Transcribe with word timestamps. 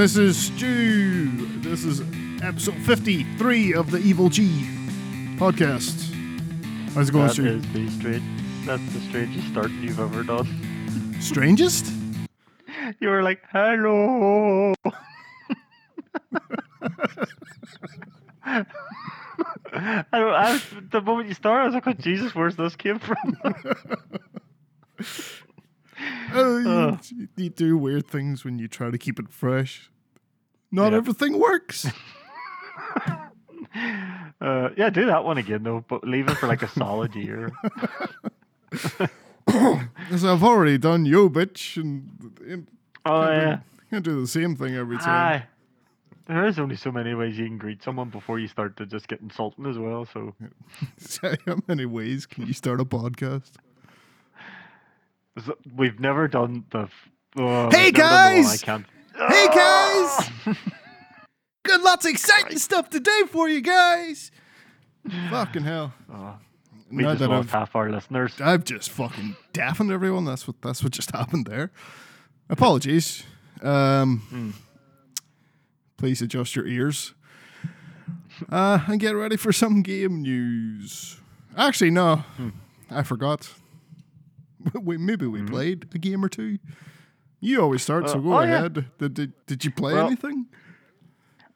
This 0.00 0.16
is 0.16 0.46
Stu. 0.46 1.28
This 1.60 1.84
is 1.84 2.00
episode 2.42 2.76
53 2.86 3.74
of 3.74 3.90
the 3.90 3.98
Evil 3.98 4.30
G 4.30 4.66
podcast. 5.36 6.10
How's 6.94 7.10
it 7.10 7.12
going, 7.12 7.26
That 7.26 7.34
Stu? 7.34 7.46
is 7.46 7.72
the 7.74 7.90
strange. 7.90 8.22
That's 8.64 8.92
the 8.94 9.00
strangest 9.00 9.48
start 9.48 9.70
you've 9.72 10.00
ever 10.00 10.22
done. 10.22 10.46
Strangest? 11.20 11.92
You 12.98 13.10
were 13.10 13.22
like, 13.22 13.42
"Hello." 13.52 14.72
I, 18.42 18.64
I 19.74 20.52
was, 20.52 20.64
the 20.92 21.02
moment 21.02 21.28
you 21.28 21.34
started, 21.34 21.60
I 21.60 21.66
was 21.66 21.74
like, 21.74 21.86
oh, 21.88 21.92
"Jesus, 21.92 22.34
where's 22.34 22.56
this 22.56 22.74
came 22.74 23.00
from?" 23.00 23.36
Oh, 26.32 26.58
you, 26.58 26.68
Ugh. 26.70 27.04
you 27.36 27.50
do 27.50 27.76
weird 27.76 28.06
things 28.06 28.44
when 28.44 28.58
you 28.58 28.68
try 28.68 28.90
to 28.90 28.98
keep 28.98 29.18
it 29.18 29.28
fresh. 29.28 29.89
Not 30.72 30.92
Yep. 30.92 30.98
everything 30.98 31.38
works. 31.38 31.86
uh, 34.40 34.68
yeah, 34.76 34.90
do 34.90 35.06
that 35.06 35.24
one 35.24 35.38
again 35.38 35.62
though, 35.62 35.84
but 35.88 36.04
leave 36.04 36.28
it 36.28 36.36
for 36.36 36.46
like 36.46 36.62
a 36.62 36.68
solid 36.68 37.14
year. 37.14 37.50
As 40.10 40.24
I've 40.24 40.42
already 40.44 40.78
done 40.78 41.04
Yo 41.06 41.28
Bitch, 41.28 41.76
and 41.80 42.08
and 42.46 42.66
Oh 43.04 43.22
can't, 43.26 43.42
yeah. 43.42 43.54
do, 43.56 43.62
can't 43.90 44.04
do 44.04 44.20
the 44.20 44.26
same 44.28 44.54
thing 44.56 44.74
every 44.76 44.98
time. 44.98 45.08
Aye. 45.08 45.42
There 46.26 46.46
is 46.46 46.58
only 46.60 46.76
so 46.76 46.92
many 46.92 47.14
ways 47.14 47.36
you 47.38 47.46
can 47.46 47.58
greet 47.58 47.82
someone 47.82 48.08
before 48.10 48.38
you 48.38 48.46
start 48.46 48.76
to 48.76 48.86
just 48.86 49.08
get 49.08 49.20
insulting 49.20 49.66
as 49.66 49.76
well. 49.78 50.06
So 50.12 50.34
How 51.46 51.56
many 51.66 51.86
ways 51.86 52.26
can 52.26 52.46
you 52.46 52.52
start 52.52 52.80
a 52.80 52.84
podcast? 52.84 53.50
We've 55.74 55.98
never 55.98 56.28
done 56.28 56.64
the. 56.70 56.88
oh, 57.36 57.70
Hey, 57.70 57.86
we've 57.86 57.94
never 57.94 58.12
done 58.12 58.32
the 58.34 58.42
I 58.42 58.42
guys! 58.42 58.62
can't. 58.62 58.86
Hey, 59.28 59.46
guys! 59.48 60.30
Ah! 60.46 60.56
Got 61.66 61.82
lots 61.82 62.06
of 62.06 62.10
exciting 62.10 62.58
stuff 62.58 62.88
today 62.88 63.20
for 63.28 63.48
you 63.48 63.60
guys. 63.60 64.30
Fucking 65.28 65.62
hell. 65.62 65.92
Oh, 66.12 66.36
we 66.90 67.02
Now 67.02 67.10
just 67.10 67.20
that 67.20 67.28
lost 67.28 67.48
I've, 67.48 67.52
half 67.52 67.76
our 67.76 67.90
listeners. 67.90 68.32
I've 68.40 68.64
just 68.64 68.90
fucking 68.90 69.36
deafened 69.52 69.92
everyone. 69.92 70.24
That's 70.24 70.46
what 70.48 70.60
that's 70.62 70.82
what 70.82 70.92
just 70.92 71.10
happened 71.14 71.46
there. 71.46 71.70
Apologies. 72.48 73.24
Um, 73.62 74.18
Hmm. 74.30 74.50
Please 75.98 76.22
adjust 76.22 76.56
your 76.56 76.66
ears. 76.66 77.12
Uh, 78.50 78.78
and 78.88 78.98
get 78.98 79.10
ready 79.14 79.36
for 79.36 79.52
some 79.52 79.82
game 79.82 80.22
news. 80.22 81.20
Actually, 81.58 81.90
no, 81.90 82.16
Hmm. 82.16 82.48
I 82.90 83.02
forgot. 83.02 83.52
we, 84.80 84.96
maybe 84.96 85.26
we 85.26 85.42
played 85.42 85.86
a 85.94 85.98
game 85.98 86.24
or 86.24 86.30
two. 86.30 86.58
You 87.40 87.62
always 87.62 87.82
start, 87.82 88.08
so 88.08 88.18
Uh, 88.18 88.20
go 88.20 88.34
oh, 88.34 88.40
yeah. 88.42 88.54
ahead. 88.56 88.84
Did, 88.98 89.14
did, 89.14 89.32
did 89.46 89.64
you 89.64 89.70
play 89.70 89.94
Well, 89.94 90.06
anything? 90.06 90.46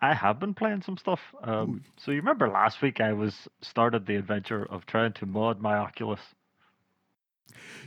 I 0.01 0.15
have 0.15 0.39
been 0.39 0.55
playing 0.55 0.83
some 0.83 0.99
stuff. 0.99 1.21
Um, 1.43 1.83
so 1.97 2.11
you 2.11 2.19
remember 2.19 2.49
last 2.49 2.83
week 2.83 3.01
I 3.01 3.13
was 3.13 3.49
started 3.63 4.07
the 4.07 4.17
adventure 4.17 4.65
of 4.65 4.85
trying 4.87 5.13
to 5.15 5.27
mod 5.27 5.61
my 5.61 5.77
Oculus. 5.77 6.21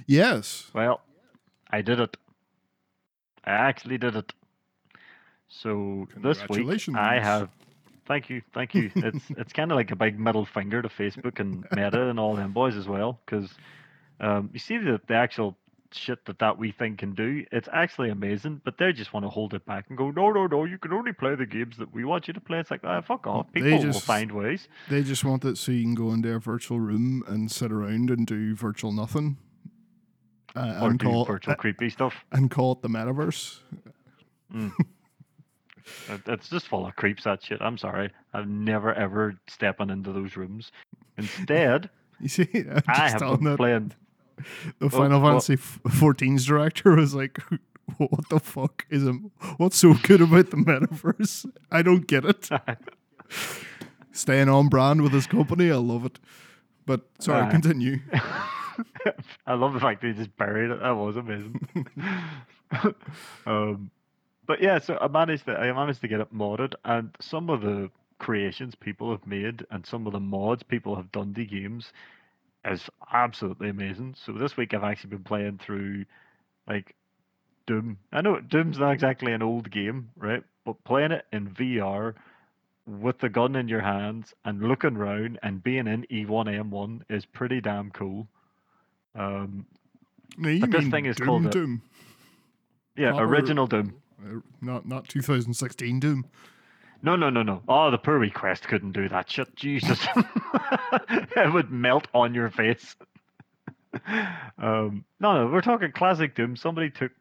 Yes. 0.08 0.70
Well, 0.74 1.02
I 1.70 1.82
did 1.82 2.00
it. 2.00 2.18
I 3.44 3.52
actually 3.52 3.98
did 3.98 4.16
it. 4.16 4.34
So 5.48 6.08
this 6.22 6.40
week. 6.50 6.90
I 6.96 7.20
have. 7.20 7.50
Thank 8.08 8.30
you, 8.30 8.42
thank 8.54 8.74
you. 8.74 8.90
It's 8.96 9.26
it's 9.30 9.54
kind 9.54 9.72
of 9.72 9.76
like 9.76 9.92
a 9.92 9.96
big 9.96 10.20
middle 10.20 10.46
finger 10.46 10.82
to 10.82 10.88
Facebook 10.90 11.40
and 11.40 11.66
Meta 11.76 12.10
and 12.10 12.20
all 12.20 12.36
them 12.36 12.54
boys 12.54 12.76
as 12.76 12.88
well, 12.88 13.20
because 13.26 13.50
um, 14.20 14.50
you 14.54 14.60
see 14.60 14.78
the 14.78 15.00
the 15.08 15.14
actual 15.14 15.58
shit 15.94 16.26
that 16.26 16.40
that 16.40 16.58
wee 16.58 16.72
thing 16.72 16.98
can 16.98 17.14
do. 17.14 17.46
It's 17.52 17.70
actually 17.72 18.10
amazing, 18.10 18.62
but 18.66 18.78
they 18.78 18.92
just 18.94 19.14
want 19.14 19.26
to 19.26 19.30
hold 19.30 19.54
it 19.54 19.66
back 19.66 19.86
and 19.90 19.98
go, 19.98 20.12
no, 20.12 20.32
no, 20.32 20.48
no. 20.48 20.66
You 20.66 20.78
can 20.78 20.94
only 20.94 21.14
play 21.14 21.36
the 21.36 21.46
games 21.46 21.78
that 21.78 21.94
we 21.94 22.06
want 22.06 22.28
you 22.28 22.34
to 22.34 22.42
play. 22.42 22.60
It's 22.60 22.72
like, 22.72 22.82
ah, 22.84 23.02
fuck 23.02 23.26
off. 23.28 23.52
People 23.54 23.78
will 23.84 23.94
find 23.94 24.32
ways. 24.32 24.68
They 24.90 25.04
just 25.04 25.24
want 25.24 25.46
it 25.46 25.58
so 25.58 25.72
you 25.72 25.84
can 25.84 25.96
go 25.96 26.12
into 26.12 26.34
a 26.34 26.40
virtual 26.40 26.80
room 26.80 27.24
and 27.28 27.52
sit 27.52 27.72
around 27.72 28.10
and 28.10 28.26
do 28.28 28.56
virtual 28.56 28.92
nothing. 28.92 29.38
Uh, 30.56 30.80
Or 30.82 30.90
and, 30.90 31.00
do 31.00 31.06
call, 31.06 31.26
virtual 31.26 31.54
uh, 31.54 31.56
creepy 31.56 31.90
stuff. 31.90 32.14
and 32.32 32.50
call 32.50 32.72
it 32.74 32.82
the 32.82 32.90
metaverse. 32.90 33.60
It- 36.10 36.22
It's 36.28 36.50
just 36.50 36.68
full 36.68 36.86
of 36.86 36.96
creeps. 36.96 37.24
That 37.24 37.44
shit. 37.44 37.62
I'm 37.62 37.78
sorry. 37.78 38.12
I've 38.34 38.48
never 38.48 38.94
ever 38.94 39.36
stepping 39.48 39.90
into 39.90 40.12
those 40.12 40.36
rooms. 40.36 40.72
Instead, 41.18 41.90
You 42.20 42.28
see, 42.28 42.48
I'm 42.54 42.82
I 42.88 43.10
have 43.10 43.20
been 43.20 43.44
that 43.46 43.58
playing. 43.58 43.94
the 44.80 44.90
Final 44.90 45.22
well- 45.22 45.32
Fantasy 45.40 45.54
f- 45.54 45.80
14's 45.86 46.46
director 46.46 46.96
was 46.96 47.14
like, 47.14 47.40
"What 47.98 48.30
the 48.30 48.40
fuck 48.40 48.86
is 48.90 49.06
a, 49.08 49.14
what's 49.58 49.78
so 49.78 49.94
good 50.04 50.22
about 50.22 50.50
the 50.52 50.58
metaverse? 50.58 51.50
I 51.72 51.82
don't 51.82 52.08
get 52.08 52.26
it." 52.26 52.50
Staying 54.12 54.50
on 54.50 54.68
brand 54.68 55.02
with 55.04 55.12
his 55.14 55.28
company, 55.28 55.72
I 55.72 55.76
love 55.76 56.06
it. 56.06 56.20
But 56.86 57.02
sorry, 57.20 57.44
Aye. 57.44 57.52
continue. 57.52 58.00
I 59.46 59.54
love 59.54 59.74
the 59.74 59.80
fact 59.80 60.02
they 60.02 60.14
just 60.14 60.36
buried 60.38 60.72
it. 60.72 60.80
That 60.80 60.92
was 60.96 61.18
amazing. 61.18 61.68
um, 63.46 63.92
but 64.46 64.62
yeah, 64.62 64.80
so 64.80 64.98
I 65.00 65.08
managed 65.08 65.46
to 65.46 65.52
I 65.58 65.72
managed 65.72 66.02
to 66.02 66.08
get 66.08 66.20
it 66.20 66.34
modded, 66.34 66.74
and 66.86 67.16
some 67.20 67.50
of 67.50 67.62
the 67.62 67.90
creations 68.20 68.74
people 68.76 69.12
have 69.12 69.26
made 69.28 69.66
and 69.70 69.86
some 69.86 70.08
of 70.08 70.14
the 70.14 70.20
mods 70.20 70.64
people 70.64 70.96
have 70.96 71.12
done 71.12 71.34
to 71.36 71.46
games 71.46 71.92
is 72.72 72.90
absolutely 73.14 73.70
amazing. 73.70 74.16
So 74.26 74.32
this 74.34 74.58
week 74.58 74.74
I've 74.74 74.84
actually 74.84 75.12
been 75.12 75.24
playing 75.24 75.60
through 75.60 76.06
like 76.68 76.96
Doom. 77.66 77.98
I 78.12 78.22
know 78.22 78.40
Doom's 78.40 78.80
not 78.80 78.92
exactly 78.92 79.34
an 79.34 79.42
old 79.42 79.70
game, 79.72 80.10
right? 80.16 80.44
But 80.66 80.84
playing 80.84 81.12
it 81.12 81.26
in 81.32 81.50
VR 81.50 82.14
with 82.86 83.20
the 83.20 83.30
gun 83.30 83.56
in 83.56 83.68
your 83.68 83.82
hands 83.82 84.34
and 84.46 84.62
looking 84.62 84.96
around 84.96 85.40
and 85.44 85.62
being 85.62 85.88
in 85.88 86.06
E 86.10 86.26
E1M1 86.26 87.02
is 87.10 87.26
pretty 87.26 87.60
damn 87.62 87.92
cool. 87.92 88.28
Um, 89.16 89.66
No, 90.38 90.50
you 90.50 90.62
But 90.62 90.72
this 90.72 90.88
thing 90.88 91.06
is 91.06 91.16
Doom, 91.16 91.26
called 91.26 91.46
a- 91.48 91.50
Doom, 91.50 91.82
yeah, 92.96 93.12
Proper- 93.12 93.26
original 93.26 93.68
Doom. 93.68 93.94
Uh, 94.26 94.40
not 94.62 94.86
not 94.88 95.08
2016 95.08 96.00
Doom. 96.00 96.26
No, 97.08 97.16
no, 97.16 97.30
no, 97.30 97.42
no. 97.42 97.62
Oh, 97.70 97.90
the 97.90 97.98
poor 97.98 98.20
request 98.20 98.68
couldn't 98.68 98.92
do 98.92 99.08
that 99.08 99.32
shit. 99.32 99.56
Jesus. 99.56 100.06
it 101.10 101.54
would 101.54 101.72
melt 101.72 102.06
on 102.14 102.36
your 102.36 102.50
face. 102.50 102.98
um, 104.58 105.06
no, 105.22 105.46
no, 105.46 105.48
we're 105.48 105.62
talking 105.62 105.94
classic 105.94 106.36
Doom. 106.36 106.58
Somebody 106.58 106.90
took 106.90 107.14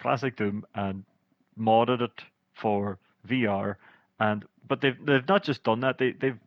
classic 0.00 0.36
Doom 0.36 0.64
and 0.74 1.04
modded 1.60 2.00
it 2.00 2.22
for 2.54 2.98
VR, 3.28 3.76
and 4.18 4.46
but 4.66 4.80
they've 4.80 4.96
they've 5.04 5.28
not 5.28 5.44
just 5.44 5.62
done 5.62 5.80
that. 5.80 5.98
They 5.98 6.12
they've 6.12 6.38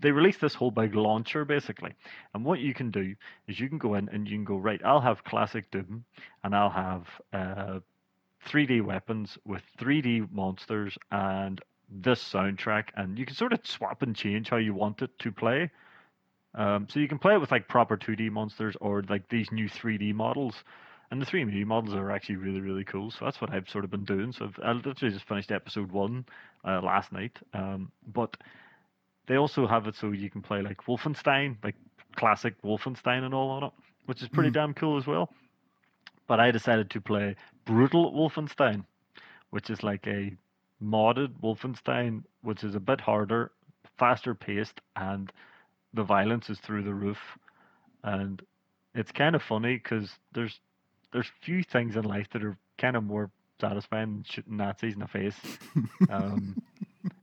they 0.00 0.12
released 0.12 0.40
this 0.40 0.54
whole 0.54 0.70
big 0.70 0.94
launcher 0.94 1.44
basically, 1.44 1.94
and 2.34 2.44
what 2.44 2.60
you 2.60 2.72
can 2.72 2.92
do 2.92 3.16
is 3.48 3.58
you 3.58 3.68
can 3.68 3.78
go 3.78 3.94
in 3.94 4.08
and 4.10 4.28
you 4.28 4.36
can 4.36 4.44
go 4.44 4.58
right. 4.58 4.80
I'll 4.84 5.00
have 5.00 5.24
classic 5.24 5.72
Doom, 5.72 6.04
and 6.44 6.54
I'll 6.54 6.70
have 6.70 7.08
uh, 7.32 7.80
3D 8.46 8.80
weapons 8.84 9.38
with 9.44 9.62
3D 9.80 10.30
monsters 10.30 10.96
and 11.10 11.60
this 12.02 12.22
soundtrack, 12.22 12.88
and 12.96 13.18
you 13.18 13.26
can 13.26 13.36
sort 13.36 13.52
of 13.52 13.66
swap 13.66 14.02
and 14.02 14.16
change 14.16 14.50
how 14.50 14.56
you 14.58 14.74
want 14.74 15.02
it 15.02 15.18
to 15.20 15.32
play. 15.32 15.70
Um, 16.54 16.86
so 16.90 17.00
you 17.00 17.08
can 17.08 17.18
play 17.18 17.34
it 17.34 17.40
with 17.40 17.50
like 17.52 17.68
proper 17.68 17.96
2D 17.96 18.30
monsters 18.30 18.76
or 18.80 19.02
like 19.08 19.28
these 19.28 19.50
new 19.52 19.68
3D 19.68 20.14
models. 20.14 20.64
And 21.10 21.20
the 21.20 21.26
3D 21.26 21.64
models 21.66 21.94
are 21.94 22.10
actually 22.10 22.36
really, 22.36 22.60
really 22.60 22.84
cool. 22.84 23.10
So 23.10 23.24
that's 23.24 23.40
what 23.40 23.52
I've 23.52 23.68
sort 23.68 23.84
of 23.84 23.90
been 23.90 24.04
doing. 24.04 24.32
So 24.32 24.46
I've, 24.46 24.60
I 24.64 24.72
literally 24.72 25.12
just 25.14 25.28
finished 25.28 25.52
episode 25.52 25.92
one 25.92 26.26
uh, 26.64 26.80
last 26.82 27.12
night. 27.12 27.38
Um, 27.52 27.92
but 28.06 28.36
they 29.26 29.36
also 29.36 29.66
have 29.66 29.86
it 29.86 29.94
so 29.96 30.12
you 30.12 30.30
can 30.30 30.42
play 30.42 30.62
like 30.62 30.84
Wolfenstein, 30.86 31.56
like 31.62 31.76
classic 32.16 32.60
Wolfenstein 32.62 33.24
and 33.24 33.34
all 33.34 33.50
on 33.50 33.64
it, 33.64 33.72
which 34.06 34.22
is 34.22 34.28
pretty 34.28 34.50
Mm. 34.50 34.54
damn 34.54 34.74
cool 34.74 34.96
as 34.98 35.06
well. 35.06 35.30
But 36.26 36.40
I 36.40 36.50
decided 36.50 36.90
to 36.90 37.00
play 37.00 37.36
Brutal 37.64 38.12
Wolfenstein, 38.12 38.84
which 39.50 39.70
is 39.70 39.82
like 39.82 40.06
a 40.06 40.32
modded 40.84 41.40
Wolfenstein, 41.42 42.24
which 42.42 42.62
is 42.64 42.74
a 42.74 42.80
bit 42.80 43.00
harder, 43.00 43.50
faster 43.98 44.34
paced, 44.34 44.80
and 44.96 45.32
the 45.92 46.02
violence 46.02 46.50
is 46.50 46.58
through 46.58 46.82
the 46.82 46.94
roof. 46.94 47.18
And 48.02 48.42
it's 48.94 49.12
kind 49.12 49.34
of 49.34 49.42
funny 49.42 49.76
because 49.76 50.10
there's 50.32 50.60
there's 51.12 51.30
few 51.42 51.62
things 51.62 51.96
in 51.96 52.02
life 52.02 52.26
that 52.32 52.44
are 52.44 52.56
kind 52.76 52.96
of 52.96 53.04
more 53.04 53.30
satisfying 53.60 54.14
than 54.14 54.24
shooting 54.28 54.56
Nazis 54.56 54.94
in 54.94 55.00
the 55.00 55.06
face. 55.06 55.36
Um, 56.10 56.60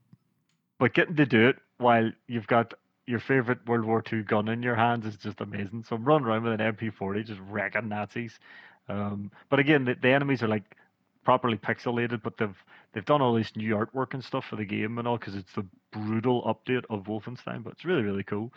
but 0.79 0.93
getting 0.93 1.17
to 1.17 1.25
do 1.25 1.49
it 1.49 1.57
while 1.77 2.09
you've 2.27 2.47
got 2.47 2.73
your 3.05 3.19
favorite 3.19 3.67
World 3.67 3.85
War 3.85 4.03
II 4.11 4.23
gun 4.23 4.47
in 4.47 4.63
your 4.63 4.75
hands 4.75 5.05
is 5.05 5.17
just 5.17 5.41
amazing. 5.41 5.83
So 5.87 5.95
I'm 5.95 6.05
running 6.05 6.27
around 6.27 6.43
with 6.43 6.59
an 6.59 6.73
MP40 6.73 7.25
just 7.25 7.41
wrecking 7.49 7.89
Nazis. 7.89 8.39
Um, 8.87 9.31
but 9.49 9.59
again, 9.59 9.85
the, 9.85 9.95
the 10.01 10.09
enemies 10.09 10.41
are 10.41 10.47
like 10.47 10.77
properly 11.23 11.57
pixelated, 11.57 12.21
but 12.23 12.37
they've 12.37 12.55
they've 12.93 13.05
done 13.05 13.21
all 13.21 13.33
this 13.33 13.55
new 13.55 13.75
artwork 13.75 14.13
and 14.13 14.23
stuff 14.23 14.45
for 14.49 14.55
the 14.55 14.65
game 14.65 14.97
and 14.97 15.07
all 15.07 15.17
because 15.17 15.35
it's 15.35 15.53
the 15.53 15.65
brutal 15.91 16.43
update 16.43 16.83
of 16.89 17.03
Wolfenstein. 17.05 17.63
But 17.63 17.73
it's 17.73 17.85
really 17.85 18.03
really 18.03 18.23
cool. 18.23 18.51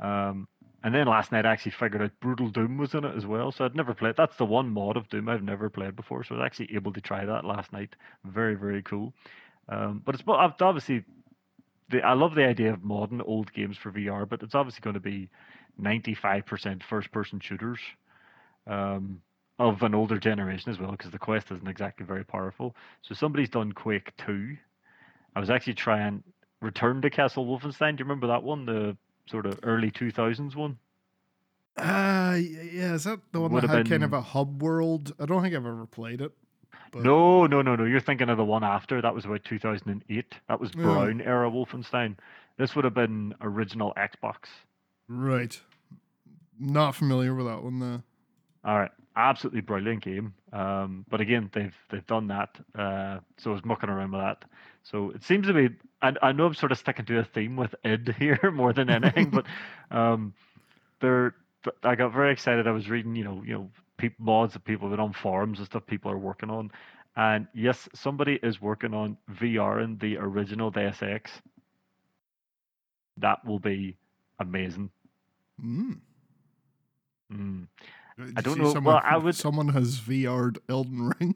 Um, 0.00 0.48
and 0.84 0.94
then 0.94 1.08
last 1.08 1.32
night 1.32 1.44
I 1.44 1.52
actually 1.52 1.72
figured 1.72 2.02
out 2.02 2.12
Brutal 2.20 2.50
Doom 2.50 2.78
was 2.78 2.94
in 2.94 3.04
it 3.04 3.16
as 3.16 3.26
well. 3.26 3.50
So 3.50 3.64
I'd 3.64 3.74
never 3.74 3.94
played. 3.94 4.14
That's 4.16 4.36
the 4.36 4.44
one 4.44 4.70
mod 4.70 4.96
of 4.96 5.08
Doom 5.08 5.28
I've 5.28 5.42
never 5.42 5.68
played 5.68 5.96
before. 5.96 6.22
So 6.22 6.34
I 6.34 6.38
was 6.38 6.46
actually 6.46 6.74
able 6.74 6.92
to 6.92 7.00
try 7.00 7.24
that 7.24 7.44
last 7.44 7.72
night. 7.72 7.96
Very 8.24 8.54
very 8.54 8.82
cool. 8.82 9.12
Um, 9.68 10.02
but 10.04 10.14
it's 10.14 10.24
obviously, 10.26 11.04
the, 11.90 12.02
I 12.02 12.14
love 12.14 12.34
the 12.34 12.46
idea 12.46 12.72
of 12.72 12.82
modern 12.82 13.20
old 13.20 13.52
games 13.52 13.76
for 13.76 13.92
VR, 13.92 14.26
but 14.26 14.42
it's 14.42 14.54
obviously 14.54 14.80
going 14.80 14.94
to 14.94 15.00
be 15.00 15.28
95% 15.80 16.82
first 16.82 17.12
person 17.12 17.38
shooters 17.38 17.78
um, 18.66 19.20
of 19.58 19.82
an 19.82 19.94
older 19.94 20.18
generation 20.18 20.70
as 20.70 20.78
well, 20.78 20.92
because 20.92 21.10
the 21.10 21.18
Quest 21.18 21.50
isn't 21.50 21.66
exactly 21.68 22.06
very 22.06 22.24
powerful. 22.24 22.76
So 23.02 23.14
somebody's 23.14 23.48
done 23.48 23.72
Quake 23.72 24.12
2. 24.18 24.56
I 25.34 25.40
was 25.40 25.50
actually 25.50 25.74
trying 25.74 26.22
Return 26.60 27.02
to 27.02 27.10
Castle 27.10 27.46
Wolfenstein. 27.46 27.96
Do 27.96 28.02
you 28.02 28.04
remember 28.04 28.28
that 28.28 28.42
one? 28.42 28.66
The 28.66 28.96
sort 29.26 29.46
of 29.46 29.58
early 29.62 29.90
2000s 29.90 30.54
one? 30.56 30.78
Uh, 31.76 32.36
yeah, 32.40 32.94
is 32.94 33.04
that 33.04 33.20
the 33.32 33.40
one 33.40 33.52
Would 33.52 33.64
that 33.64 33.70
had 33.70 33.88
kind 33.88 34.02
of 34.02 34.12
a 34.12 34.20
hub 34.20 34.62
world? 34.62 35.12
I 35.20 35.26
don't 35.26 35.42
think 35.42 35.54
I've 35.54 35.64
ever 35.66 35.86
played 35.86 36.20
it. 36.20 36.32
But 36.90 37.02
No, 37.02 37.46
no, 37.46 37.62
no, 37.62 37.76
no. 37.76 37.84
You're 37.84 38.00
thinking 38.00 38.28
of 38.30 38.36
the 38.36 38.44
one 38.44 38.64
after. 38.64 39.00
That 39.00 39.14
was 39.14 39.24
about 39.24 39.44
2008. 39.44 40.34
That 40.48 40.60
was 40.60 40.70
Yeah. 40.74 40.82
Brown 40.82 41.20
era 41.20 41.50
Wolfenstein. 41.50 42.16
This 42.56 42.74
would 42.74 42.84
have 42.84 42.94
been 42.94 43.34
original 43.40 43.92
Xbox. 43.96 44.48
Right. 45.06 45.60
Not 46.58 46.96
familiar 46.96 47.34
with 47.34 47.46
that 47.46 47.62
one 47.62 47.78
though. 47.78 48.02
All 48.64 48.78
right, 48.78 48.90
absolutely 49.18 49.62
brilliant 49.62 50.04
game. 50.04 50.34
Um, 50.52 51.04
but 51.10 51.20
again, 51.20 51.50
they've 51.54 51.76
they've 51.90 52.06
done 52.06 52.28
that. 52.28 52.50
Uh, 52.78 53.20
so 53.38 53.50
I 53.50 53.54
was 53.54 53.64
mucking 53.64 53.90
around 53.90 54.12
with 54.12 54.22
that. 54.22 54.44
So 54.84 55.10
it 55.10 55.24
seems 55.24 55.46
to 55.48 55.54
be. 55.54 55.70
I, 56.02 56.14
I 56.22 56.32
know 56.32 56.46
I'm 56.46 56.54
sort 56.54 56.72
of 56.72 56.78
sticking 56.78 57.06
to 57.06 57.18
a 57.20 57.24
theme 57.24 57.56
with 57.56 57.74
id 57.84 58.14
here 58.18 58.52
more 58.54 58.72
than 58.72 58.90
anything, 58.90 59.30
but 59.30 59.46
um, 59.90 60.34
they're. 61.00 61.34
I 61.82 61.96
got 61.96 62.12
very 62.14 62.32
excited. 62.32 62.68
I 62.68 62.72
was 62.72 62.88
reading, 62.88 63.16
you 63.16 63.24
know, 63.24 63.42
you 63.44 63.54
know, 63.54 63.70
peop 63.98 64.14
mods 64.20 64.54
that 64.54 64.64
people 64.64 64.90
that 64.90 65.00
on 65.00 65.12
forums 65.12 65.58
and 65.58 65.66
stuff 65.66 65.86
people 65.86 66.10
are 66.10 66.18
working 66.18 66.50
on, 66.50 66.70
and 67.16 67.48
yes, 67.54 67.88
somebody 67.94 68.38
is 68.42 68.60
working 68.62 68.94
on 68.94 69.18
VR 69.32 69.82
in 69.84 69.98
the 69.98 70.18
original 70.18 70.70
Deus 70.70 71.02
Ex. 71.02 71.32
That 73.18 73.44
will 73.44 73.58
be 73.58 73.98
amazing. 74.38 74.90
Mm. 75.62 76.00
Mm. 77.32 77.68
Did 78.18 78.36
I 78.36 78.40
don't 78.40 78.58
know, 78.58 78.72
Someone, 78.72 78.94
well, 78.94 79.02
I 79.04 79.16
would- 79.16 79.34
Someone 79.36 79.68
has 79.68 80.00
VR'd 80.00 80.58
Elden 80.68 81.12
Ring. 81.20 81.34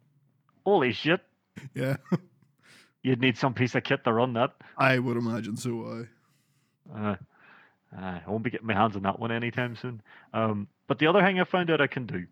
Holy 0.66 0.92
shit! 0.92 1.20
yeah, 1.74 1.96
You'd 3.02 3.20
need 3.20 3.36
some 3.38 3.54
piece 3.54 3.74
of 3.74 3.82
kit 3.82 4.04
to 4.04 4.12
run 4.12 4.34
that. 4.34 4.52
I 4.76 4.98
would 4.98 5.16
imagine 5.16 5.56
so. 5.56 6.06
I. 6.94 6.98
Uh, 7.10 7.16
I 7.96 8.22
won't 8.26 8.44
be 8.44 8.50
getting 8.50 8.66
my 8.66 8.74
hands 8.74 8.94
on 8.94 9.02
that 9.02 9.18
one 9.18 9.32
anytime 9.32 9.74
soon. 9.74 10.00
Um, 10.32 10.68
but 10.86 10.98
the 10.98 11.06
other 11.08 11.22
thing 11.22 11.40
I 11.40 11.44
found 11.44 11.70
out 11.70 11.80
I 11.80 11.86
can 11.86 12.06
do, 12.06 12.26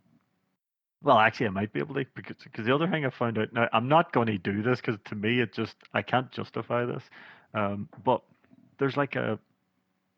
well, 1.03 1.19
actually, 1.19 1.47
I 1.47 1.51
might 1.51 1.73
be 1.73 1.81
able 1.81 1.95
to 1.95 2.05
because 2.15 2.37
because 2.43 2.65
the 2.67 2.75
other 2.75 2.87
thing 2.87 3.05
I 3.05 3.11
found 3.11 3.39
out 3.39 3.53
now, 3.53 3.69
I'm 3.73 3.89
not 3.89 4.13
going 4.13 4.27
to 4.27 4.39
do 4.39 4.63
this 4.63 4.81
because 4.81 4.99
to 5.07 5.15
me 5.15 5.41
it 5.41 5.53
just 5.53 5.77
I 5.95 6.03
can't 6.03 6.31
justify 6.31 6.85
this. 6.85 7.03
Um, 7.55 7.89
but 8.05 8.23
there's 8.79 8.97
like 8.97 9.17
a 9.17 9.39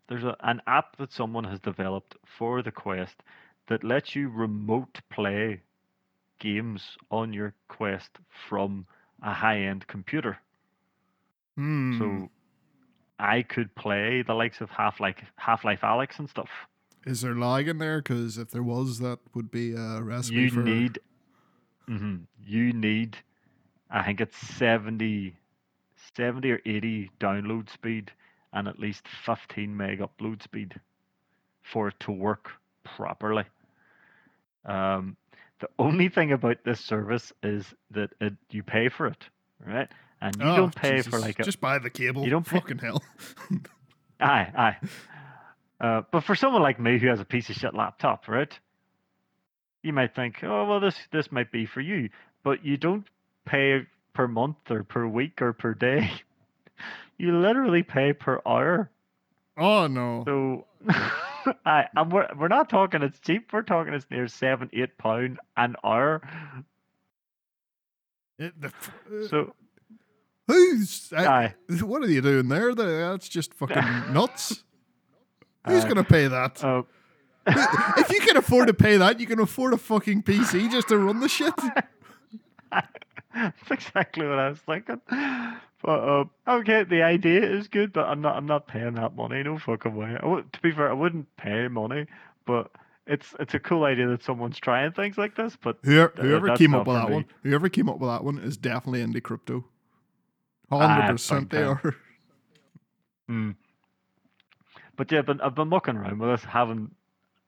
there's 0.09 0.25
a, 0.25 0.37
an 0.41 0.61
app 0.67 0.97
that 0.97 1.13
someone 1.13 1.45
has 1.45 1.61
developed 1.61 2.17
for 2.27 2.63
the 2.63 2.73
Quest 2.73 3.23
that 3.71 3.85
lets 3.85 4.15
you 4.17 4.29
remote 4.29 5.01
play 5.11 5.63
games 6.41 6.97
on 7.11 7.33
your 7.33 7.55
Quest 7.69 8.11
from 8.49 8.85
a 9.23 9.33
high-end 9.33 9.87
computer. 9.87 10.37
Hmm. 11.57 11.99
So 11.99 12.31
I 13.19 13.43
could 13.43 13.75
play 13.77 14.23
the 14.23 14.35
likes 14.35 14.61
of 14.61 14.71
Half 14.71 14.99
Life, 15.01 15.17
Half 15.37 15.65
Life 15.65 15.81
Alyx 15.83 16.19
and 16.19 16.29
stuff. 16.29 16.51
is 17.07 17.21
there 17.23 17.35
lag 17.37 17.69
in 17.69 17.79
there? 17.79 18.03
Because 18.03 18.37
if 18.39 18.51
there 18.51 18.63
was, 18.63 18.99
that 18.99 19.21
would 19.35 19.51
be 19.51 19.73
a 19.75 20.03
recipe 20.03 20.45
You 20.45 20.51
for. 20.51 20.63
need, 20.63 20.99
mhm, 21.89 22.27
you 22.45 22.73
need, 22.73 23.17
I 23.91 24.03
think 24.05 24.21
it's 24.21 24.37
70, 24.37 25.37
70 26.17 26.51
or 26.51 26.61
80 26.67 27.11
download 27.21 27.71
speed 27.71 28.11
and 28.53 28.67
at 28.67 28.79
least 28.81 29.07
15 29.25 29.77
meg 29.77 30.01
upload 30.01 30.43
speed 30.43 30.81
for 31.63 31.89
it 31.89 32.01
to 32.01 32.11
work 32.11 32.51
properly. 32.85 33.45
Um, 34.65 35.17
the 35.61 35.69
only 35.79 36.09
thing 36.09 36.33
about 36.33 36.59
this 36.65 36.81
service 36.81 37.33
is 37.43 37.65
that 37.91 38.11
it, 38.21 38.35
you 38.51 38.63
pay 38.63 38.89
for 38.89 39.07
it, 39.07 39.25
right? 39.67 39.89
And 40.23 40.37
you 40.41 40.47
Oh, 40.47 40.57
don't 40.57 40.75
pay 40.75 41.03
for 41.03 41.19
like 41.19 41.39
a, 41.41 41.45
just 41.45 41.61
buy 41.61 41.79
the 41.79 41.91
cable. 41.91 42.25
you 42.25 42.31
don't 42.31 42.47
pay- 42.47 42.59
fucking 42.61 42.79
hell. 42.79 43.03
Aye, 44.21 44.53
aye. 44.57 44.77
Uh, 45.81 46.03
but 46.13 46.25
for 46.25 46.35
someone 46.35 46.61
like 46.61 46.79
me 46.79 46.99
who 46.99 47.09
has 47.09 47.21
a 47.21 47.25
piece 47.25 47.49
of 47.49 47.57
shit 47.57 47.73
laptop, 47.75 48.29
right? 48.29 48.53
You 49.83 49.95
might 49.95 50.15
think, 50.15 50.45
oh 50.45 50.67
well, 50.67 50.79
this 50.81 50.95
this 51.11 51.33
might 51.33 51.51
be 51.51 51.65
for 51.65 51.81
you, 51.81 52.11
but 52.43 52.63
you 52.65 52.77
don't 52.77 53.07
pay 53.47 53.87
per 54.13 54.29
month 54.29 54.59
or 54.71 54.85
per 54.85 55.07
week 55.07 55.41
or 55.43 55.53
per 55.53 55.75
day. 55.75 56.11
You 57.19 57.39
literally 57.39 57.83
pay 57.83 58.15
per 58.15 58.41
hour. 58.47 58.91
oh 59.59 59.87
no. 59.89 60.23
So, 60.25 60.67
aye, 61.67 61.87
and 61.97 62.13
we're 62.13 62.29
we're 62.37 62.49
not 62.49 62.69
talking 62.69 63.03
it's 63.03 63.19
cheap. 63.21 63.53
We're 63.53 63.63
talking 63.63 63.93
it's 63.95 64.07
near 64.11 64.27
seven, 64.29 64.71
eight 64.73 64.97
pound 64.99 65.39
an 65.57 65.77
hour. 65.85 66.23
It- 68.39 68.59
the 68.61 68.69
uh, 68.69 69.29
So, 69.29 69.55
who's 70.47 71.13
I- 71.17 71.27
aye, 71.27 71.55
what 71.83 72.03
are 72.03 72.09
you 72.09 72.21
doing 72.23 72.49
there? 72.49 72.75
That's 72.75 73.29
just 73.29 73.55
fucking 73.55 73.77
nuts. 74.13 74.65
Who's 75.67 75.85
Aye. 75.85 75.89
gonna 75.89 76.05
pay 76.05 76.27
that? 76.29 76.65
uh, 76.65 76.83
if 77.47 78.11
you 78.11 78.21
can 78.21 78.37
afford 78.37 78.69
to 78.69 78.75
pay 78.75 78.97
that, 78.97 79.21
you 79.21 79.27
can 79.27 79.41
afford 79.41 79.75
a 79.75 79.79
fucking 79.79 80.23
PC 80.23 80.71
just 80.71 80.89
to 80.89 80.99
run 80.99 81.21
the 81.21 81.29
shit. 81.29 81.55
That's 83.35 83.71
exactly 83.71 84.27
what 84.27 84.39
I 84.39 84.49
was 84.51 84.59
thinking. 84.61 85.01
But 85.83 86.01
uh, 86.01 86.25
okay, 86.47 86.85
the 86.85 87.03
idea 87.03 87.43
is 87.43 87.69
good, 87.69 87.93
but 87.93 88.07
I'm 88.07 88.21
not. 88.21 88.37
I'm 88.37 88.47
not 88.47 88.69
paying 88.69 88.95
that 88.95 89.17
money. 89.17 89.43
No 89.43 89.59
fucking 89.59 89.95
way. 89.95 90.15
I 90.15 90.21
to 90.21 90.61
be 90.63 90.73
fair, 90.73 90.91
I 90.91 90.93
wouldn't 90.93 91.35
pay 91.37 91.69
money, 91.69 92.07
but 92.45 92.71
it's 93.07 93.35
it's 93.41 93.55
a 93.55 93.59
cool 93.59 93.85
idea 93.85 94.07
that 94.09 94.23
someone's 94.23 94.59
trying 94.59 94.93
things 94.93 95.17
like 95.17 95.37
this. 95.37 95.57
But 95.57 95.79
Whoever, 95.83 96.13
whoever 96.17 96.57
came 96.57 96.75
up 96.75 96.87
with 96.87 96.97
that 96.97 97.09
me. 97.09 97.15
one, 97.15 97.25
whoever 97.43 97.69
came 97.71 97.89
up 97.89 97.99
with 97.99 98.11
that 98.11 98.25
one 98.25 98.39
is 98.39 98.57
definitely 98.59 99.01
into 99.01 99.21
crypto. 99.23 99.65
Ah, 100.71 100.87
Hundred 100.87 101.13
percent, 101.13 101.51
they 101.51 101.63
are. 101.63 101.81
mm. 103.31 103.57
but 104.97 105.11
yeah, 105.11 105.23
but 105.23 105.43
I've 105.43 105.55
been 105.55 105.69
mucking 105.69 105.97
around 105.97 106.19
with 106.19 106.31
this, 106.31 106.45
having. 106.45 106.91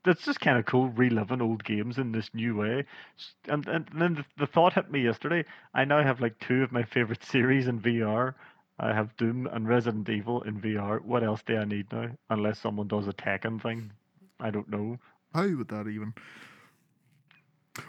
It's 0.05 0.25
just 0.25 0.41
kind 0.41 0.59
of 0.59 0.65
cool 0.67 0.89
reliving 0.89 1.41
old 1.41 1.63
games 1.65 1.99
in 1.99 2.11
this 2.13 2.29
new 2.35 2.57
way. 2.57 2.85
S- 3.19 3.35
And 3.49 3.67
and 3.69 3.89
then 3.95 4.15
the, 4.15 4.25
the 4.39 4.47
thought 4.47 4.73
hit 4.75 4.91
me 4.91 5.01
yesterday. 5.03 5.45
I 5.75 5.85
now 5.85 6.03
have 6.03 6.21
like 6.21 6.39
two 6.41 6.63
of 6.63 6.73
my 6.73 6.83
favorite 6.83 7.25
series 7.35 7.69
in 7.69 7.81
VR. 7.81 8.35
I 8.79 8.93
have 8.93 9.17
Doom 9.17 9.47
and 9.47 9.69
Resident 9.69 10.09
Evil 10.09 10.43
in 10.43 10.61
VR. 10.61 10.99
What 11.05 11.23
else 11.23 11.43
do 11.47 11.57
I 11.57 11.65
need 11.65 11.93
now? 11.93 12.11
Unless 12.31 12.59
someone 12.59 12.89
does 12.89 13.07
a 13.07 13.13
Tekken 13.13 13.61
thing. 13.63 13.93
I 14.41 14.51
don't 14.51 14.69
know. 14.69 14.99
How 15.35 15.47
would 15.49 15.69
that 15.69 15.87
even? 15.89 16.15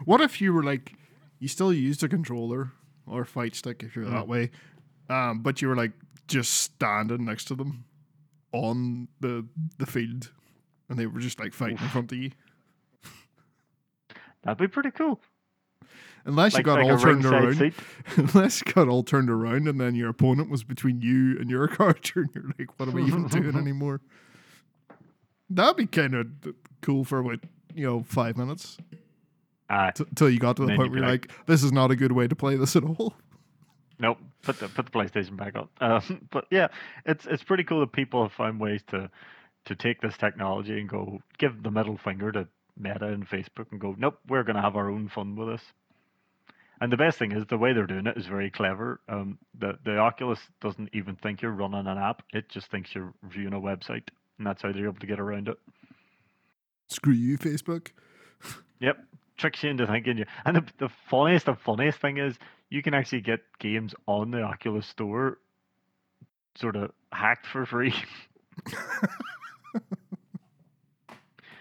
What 0.06 0.22
if 0.22 0.40
you 0.40 0.54
were 0.54 0.64
like, 0.64 0.94
you 1.40 1.48
still 1.48 1.74
used 1.74 2.04
a 2.04 2.08
controller 2.10 2.72
or 3.06 3.26
fight 3.26 3.56
stick 3.56 3.84
if 3.84 3.96
you're 3.96 4.06
that 4.06 4.26
Mm. 4.26 4.28
way, 4.28 4.52
um, 5.10 5.42
but 5.42 5.62
you 5.62 5.68
were 5.68 5.76
like 5.76 5.92
just 6.28 6.54
standing 6.54 7.26
next 7.26 7.46
to 7.46 7.56
them 7.56 7.86
on 8.54 9.08
the 9.20 9.46
the 9.78 9.86
field, 9.86 10.32
and 10.90 10.98
they 10.98 11.06
were 11.06 11.20
just 11.20 11.40
like 11.40 11.54
fighting 11.54 11.78
in 11.78 11.88
front 11.90 12.12
of 12.12 12.18
you. 12.18 12.32
That'd 14.44 14.58
be 14.58 14.68
pretty 14.68 14.92
cool. 14.92 15.20
Unless 16.26 16.58
you 16.58 16.64
got 16.64 16.80
like 16.80 16.90
all 16.90 16.98
turned 16.98 17.26
around, 17.26 17.56
seat. 17.56 17.74
unless 18.16 18.62
you 18.66 18.72
got 18.72 18.88
all 18.88 19.04
turned 19.04 19.30
around, 19.30 19.68
and 19.68 19.80
then 19.80 19.94
your 19.94 20.10
opponent 20.10 20.50
was 20.50 20.64
between 20.64 21.02
you 21.02 21.38
and 21.40 21.50
your 21.50 21.68
character, 21.70 22.22
and 22.22 22.30
you're 22.34 22.52
like, 22.58 22.80
"What 22.80 22.90
am 22.90 22.98
I 22.98 23.02
even 23.02 23.28
doing 23.28 23.58
anymore?" 23.58 24.02
That'd 25.50 25.76
be 25.76 25.86
kind 25.86 26.16
of 26.16 26.28
cool 26.82 27.04
for 27.04 27.20
about 27.20 27.40
you 27.76 27.86
know 27.86 28.04
five 28.04 28.38
minutes 28.38 28.78
t- 29.96 30.06
till 30.16 30.30
you 30.30 30.40
got 30.40 30.56
to 30.58 30.66
the 30.66 30.76
point 30.76 30.92
where 30.92 31.00
you're 31.00 31.10
like, 31.10 31.32
"This 31.46 31.62
is 31.62 31.74
not 31.74 31.92
a 31.92 31.96
good 31.96 32.14
way 32.14 32.28
to 32.28 32.36
play 32.36 32.56
this 32.56 32.76
at 32.76 32.84
all." 32.84 33.14
Nope. 34.00 34.20
Put 34.44 34.60
the 34.60 34.68
put 34.70 34.86
the 34.86 34.92
PlayStation 34.92 35.36
back 35.36 35.56
on. 35.56 35.68
Um, 35.80 36.28
but 36.32 36.46
yeah, 36.52 36.68
it's 37.06 37.26
it's 37.26 37.44
pretty 37.44 37.64
cool 37.64 37.82
that 37.82 37.92
people 37.92 38.24
have 38.24 38.34
found 38.34 38.60
ways 38.60 38.82
to 38.88 39.10
to 39.66 39.76
take 39.76 40.02
this 40.02 40.18
technology 40.18 40.80
and 40.80 40.90
go 40.90 41.20
give 41.38 41.64
the 41.64 41.72
middle 41.72 41.98
finger 41.98 42.32
to 42.32 42.48
Meta 42.78 43.08
and 43.08 43.28
Facebook 43.28 43.72
and 43.72 43.80
go, 43.80 43.96
nope, 43.98 44.20
we're 44.28 44.44
going 44.44 44.56
to 44.56 44.62
have 44.62 44.76
our 44.76 44.90
own 44.90 45.10
fun 45.10 45.36
with 45.36 45.50
this. 45.50 45.62
And 46.82 46.92
the 46.92 46.98
best 46.98 47.18
thing 47.18 47.32
is 47.32 47.46
the 47.46 47.58
way 47.58 47.72
they're 47.72 47.88
doing 47.88 48.08
it 48.08 48.18
is 48.18 48.26
very 48.26 48.50
clever. 48.50 49.00
Um, 49.08 49.38
the 49.58 49.78
the 49.86 49.98
Oculus 49.98 50.40
doesn't 50.60 50.90
even 50.92 51.16
think 51.16 51.42
you're 51.42 51.52
running 51.52 51.88
an 51.88 51.98
app; 51.98 52.24
it 52.34 52.50
just 52.50 52.70
thinks 52.72 52.94
you're 52.94 53.14
viewing 53.24 53.54
a 53.54 53.60
website, 53.60 54.10
and 54.38 54.46
that's 54.46 54.62
how 54.62 54.72
they're 54.74 54.86
able 54.86 55.00
to 55.00 55.08
get 55.08 55.20
around 55.20 55.48
it. 55.48 55.58
Screw 56.88 57.14
you, 57.14 57.38
Facebook. 57.38 57.90
Yep, 58.80 58.98
tricks 59.38 59.64
you 59.64 59.70
into 59.70 59.88
thinking 59.88 60.18
you. 60.18 60.26
And 60.44 60.58
the, 60.58 60.66
the 60.78 60.90
funniest, 61.10 61.46
the 61.46 61.56
funniest 61.56 62.00
thing 62.00 62.18
is 62.18 62.36
you 62.70 62.82
can 62.84 62.94
actually 62.94 63.22
get 63.22 63.40
games 63.58 63.96
on 64.08 64.32
the 64.32 64.42
Oculus 64.42 64.86
Store, 64.86 65.38
sort 66.56 66.76
of 66.76 66.92
hacked 67.14 67.48
for 67.48 67.66
free. 67.66 67.94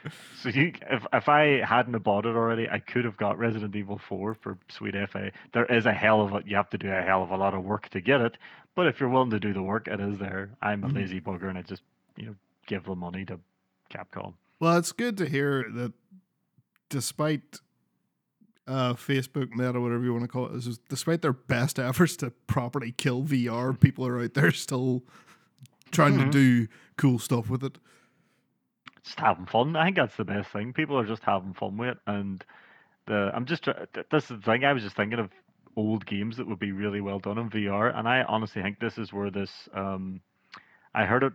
So 0.43 0.49
you, 0.49 0.73
if 0.91 1.07
if 1.13 1.29
I 1.29 1.65
hadn't 1.65 1.97
bought 2.03 2.27
it 2.27 2.35
already, 2.35 2.69
I 2.69 2.81
could 2.81 3.05
have 3.05 3.17
got 3.17 3.39
Resident 3.39 3.77
Evil 3.77 3.99
4 4.09 4.35
for 4.35 4.59
Sweet 4.69 4.95
FA. 5.11 5.31
There 5.53 5.67
is 5.67 5.87
a 5.87 5.93
hell 5.93 6.21
of 6.21 6.33
a 6.33 6.43
you 6.45 6.57
have 6.57 6.69
to 6.71 6.79
do 6.79 6.91
a 6.91 7.01
hell 7.01 7.23
of 7.23 7.31
a 7.31 7.37
lot 7.37 7.55
of 7.55 7.63
work 7.65 7.89
to 7.91 8.01
get 8.01 8.21
it, 8.21 8.37
but 8.75 8.87
if 8.89 8.99
you're 8.99 9.09
willing 9.09 9.31
to 9.31 9.39
do 9.39 9.53
the 9.53 9.63
work, 9.63 9.87
it 9.87 10.01
is 10.01 10.19
there. 10.19 10.51
I'm 10.61 10.83
a 10.83 10.89
Mhm. 10.89 10.95
lazy 10.97 11.21
bugger 11.21 11.49
and 11.49 11.57
I 11.57 11.63
just 11.63 11.83
you 12.17 12.27
know 12.27 12.35
give 12.67 12.85
the 12.85 12.97
money 12.97 13.25
to 13.27 13.39
Capcom. 13.91 14.35
Well, 14.59 14.77
it's 14.79 14.91
good 14.93 15.17
to 15.19 15.29
hear 15.29 15.65
that 15.71 15.93
despite 16.89 17.61
uh, 18.67 18.95
Facebook 18.95 19.51
Meta, 19.51 19.81
whatever 19.81 20.05
you 20.05 20.13
want 20.13 20.23
to 20.25 20.29
call 20.29 20.47
it, 20.47 20.55
is 20.55 20.79
despite 20.89 21.21
their 21.23 21.33
best 21.33 21.79
efforts 21.79 22.17
to 22.17 22.31
properly 22.47 22.93
kill 22.93 23.23
VR, 23.25 23.79
people 23.79 24.07
are 24.07 24.21
out 24.23 24.35
there 24.35 24.51
still 24.53 25.03
trying 25.91 26.15
Mhm. 26.15 26.25
to 26.27 26.31
do 26.31 26.69
cool 26.97 27.19
stuff 27.19 27.51
with 27.51 27.65
it. 27.65 27.79
Just 29.05 29.19
having 29.19 29.47
fun. 29.47 29.77
I 29.77 29.85
think 29.85 29.97
that's 29.97 30.17
the 30.17 30.25
best 30.25 30.51
thing. 30.53 30.73
People 30.73 30.99
are 30.99 31.07
just 31.07 31.23
having 31.23 31.55
fun 31.55 31.77
with 31.77 31.91
it, 31.91 31.99
and 32.07 32.45
the 33.07 33.31
I'm 33.35 33.47
just 33.47 33.65
try- 33.65 33.87
this 34.11 34.25
is 34.31 34.41
the 34.41 34.43
thing. 34.43 34.65
I 34.65 34.73
was 34.73 34.83
just 34.83 34.97
thinking 34.97 35.19
of 35.19 35.31
old 35.77 36.07
games 36.07 36.37
that 36.37 36.47
would 36.47 36.59
be 36.59 36.73
really 36.73 37.01
well 37.01 37.19
done 37.19 37.39
in 37.39 37.51
VR, 37.51 37.97
and 37.97 38.09
I 38.09 38.23
honestly 38.23 38.63
think 38.63 38.79
this 38.79 38.99
is 38.99 39.13
where 39.13 39.31
this. 39.31 39.69
Um, 39.75 40.21
I 40.95 41.05
heard 41.05 41.23
it 41.25 41.33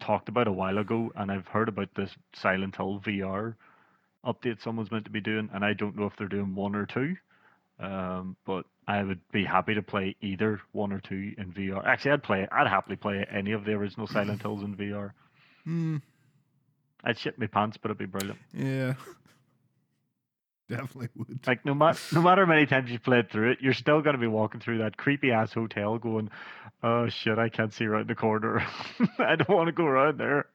talked 0.00 0.28
about 0.28 0.46
a 0.48 0.52
while 0.52 0.78
ago, 0.78 1.12
and 1.16 1.30
I've 1.30 1.48
heard 1.48 1.68
about 1.68 1.88
this 1.94 2.10
Silent 2.34 2.76
Hill 2.76 3.00
VR 3.04 3.54
update 4.24 4.62
someone's 4.62 4.90
meant 4.90 5.04
to 5.04 5.10
be 5.10 5.20
doing, 5.20 5.50
and 5.52 5.64
I 5.64 5.74
don't 5.74 5.96
know 5.96 6.06
if 6.06 6.16
they're 6.16 6.28
doing 6.28 6.54
one 6.54 6.74
or 6.74 6.86
two. 6.86 7.16
Um, 7.80 8.36
but 8.46 8.64
I 8.86 9.02
would 9.02 9.20
be 9.32 9.44
happy 9.44 9.74
to 9.74 9.82
play 9.82 10.14
either 10.20 10.60
one 10.72 10.92
or 10.92 11.00
two 11.00 11.34
in 11.36 11.52
VR. 11.52 11.84
Actually, 11.84 12.12
I'd 12.12 12.22
play. 12.22 12.48
I'd 12.50 12.68
happily 12.68 12.96
play 12.96 13.26
any 13.30 13.52
of 13.52 13.64
the 13.64 13.72
original 13.72 14.06
Silent 14.06 14.40
Hills 14.42 14.62
in 14.62 14.76
VR. 14.76 15.10
Hmm. 15.64 15.96
I'd 17.04 17.18
shit 17.18 17.38
my 17.38 17.46
pants, 17.46 17.76
but 17.76 17.90
it'd 17.90 17.98
be 17.98 18.06
brilliant. 18.06 18.38
yeah. 18.52 18.94
Definitely 20.66 21.08
would. 21.14 21.46
Like 21.46 21.62
no 21.66 21.74
matter 21.74 21.98
no 22.12 22.22
matter 22.22 22.46
how 22.46 22.50
many 22.50 22.64
times 22.64 22.90
you've 22.90 23.02
played 23.02 23.30
through 23.30 23.50
it, 23.50 23.58
you're 23.60 23.74
still 23.74 24.00
gonna 24.00 24.16
be 24.16 24.26
walking 24.26 24.60
through 24.60 24.78
that 24.78 24.96
creepy 24.96 25.30
ass 25.30 25.52
hotel, 25.52 25.98
going, 25.98 26.30
"Oh 26.82 27.06
shit, 27.10 27.38
I 27.38 27.50
can't 27.50 27.70
see 27.70 27.84
around 27.84 28.08
the 28.08 28.14
corner. 28.14 28.66
I 29.18 29.36
don't 29.36 29.50
want 29.50 29.66
to 29.66 29.72
go 29.72 29.84
around 29.84 30.18
there." 30.18 30.46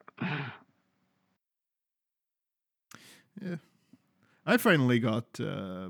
Yeah. 3.40 3.58
I 4.48 4.58
finally 4.58 5.00
got 5.00 5.26
uh, 5.40 5.90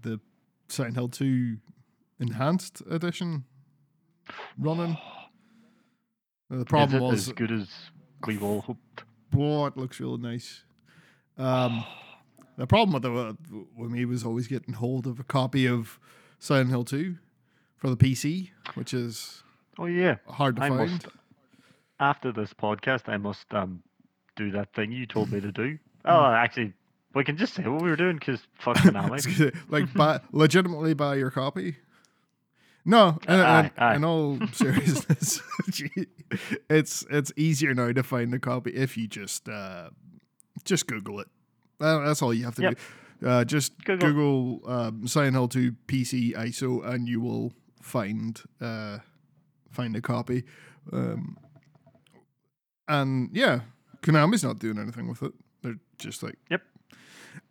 the 0.00 0.18
Silent 0.68 0.96
Hill 0.96 1.08
2 1.08 1.58
Enhanced 2.20 2.82
Edition 2.90 3.44
running. 4.58 4.96
The 6.50 6.64
problem 6.64 7.02
was, 7.02 7.28
as 7.28 7.34
good 7.34 7.52
as 7.52 7.68
we 8.26 8.38
all 8.38 8.62
hoped? 8.62 9.04
Boy, 9.30 9.66
it 9.68 9.76
looks 9.76 10.00
really 10.00 10.18
nice. 10.18 10.62
Um, 11.36 11.84
the 12.56 12.66
problem 12.66 12.92
with, 12.94 13.02
the, 13.02 13.12
uh, 13.12 13.32
with 13.76 13.90
me 13.90 14.04
was 14.04 14.24
always 14.24 14.48
getting 14.48 14.74
hold 14.74 15.06
of 15.06 15.20
a 15.20 15.24
copy 15.24 15.66
of 15.66 15.98
Silent 16.38 16.70
Hill 16.70 16.84
2 16.84 17.16
for 17.76 17.90
the 17.90 17.96
PC, 17.96 18.50
which 18.74 18.92
is 18.92 19.42
Oh 19.78 19.86
yeah, 19.86 20.16
hard 20.28 20.56
to 20.56 20.62
I 20.62 20.68
find. 20.68 20.90
must. 20.90 21.06
After 22.00 22.32
this 22.32 22.52
podcast, 22.52 23.08
I 23.08 23.16
must 23.16 23.52
um 23.54 23.82
do 24.36 24.50
that 24.52 24.72
thing 24.74 24.90
you 24.92 25.06
told 25.06 25.32
me 25.32 25.40
to 25.40 25.52
do. 25.52 25.78
Oh, 26.04 26.24
actually, 26.24 26.72
we 27.14 27.22
can 27.22 27.36
just 27.36 27.52
say 27.54 27.64
what 27.66 27.82
we 27.82 27.90
were 27.90 27.96
doing 27.96 28.16
because 28.16 28.40
fuck 28.58 28.76
Konami. 28.78 29.52
Like 29.68 29.92
buy, 29.94 30.20
legitimately 30.32 30.94
buy 30.94 31.16
your 31.16 31.30
copy. 31.30 31.76
No, 32.88 33.18
in, 33.28 33.34
in- 33.34 33.40
Aye, 33.40 33.70
aye. 33.76 33.96
in 33.96 34.04
all 34.04 34.38
seriousness, 34.52 35.42
it's 36.70 37.04
it's 37.10 37.32
easier 37.36 37.74
now 37.74 37.92
to 37.92 38.02
find 38.02 38.32
a 38.32 38.38
copy 38.38 38.70
if 38.70 38.96
you 38.96 39.06
just 39.06 39.46
uh, 39.48 39.90
just 40.64 40.86
Google 40.86 41.20
it. 41.20 41.28
Uh, 41.80 41.98
that's 42.00 42.22
all 42.22 42.32
you 42.32 42.44
have 42.44 42.54
to 42.56 42.62
Yep. 42.62 42.78
do. 43.20 43.26
Uh, 43.28 43.44
just 43.44 43.84
Google. 43.84 44.08
Google, 44.08 44.70
um, 44.72 45.06
Silent 45.08 45.34
Hill 45.34 45.48
2 45.48 45.72
PC 45.86 46.34
ISO, 46.34 46.84
and 46.86 47.08
you 47.08 47.20
will 47.20 47.52
find 47.82 48.40
uh, 48.60 48.98
find 49.70 49.94
a 49.96 50.00
copy. 50.00 50.44
Um, 50.92 51.36
and 52.88 53.28
yeah, 53.34 53.60
Konami's 54.02 54.44
not 54.44 54.58
doing 54.58 54.78
anything 54.78 55.08
with 55.08 55.22
it. 55.22 55.32
They're 55.62 55.78
just 55.98 56.22
like 56.22 56.36
Yep. 56.50 56.62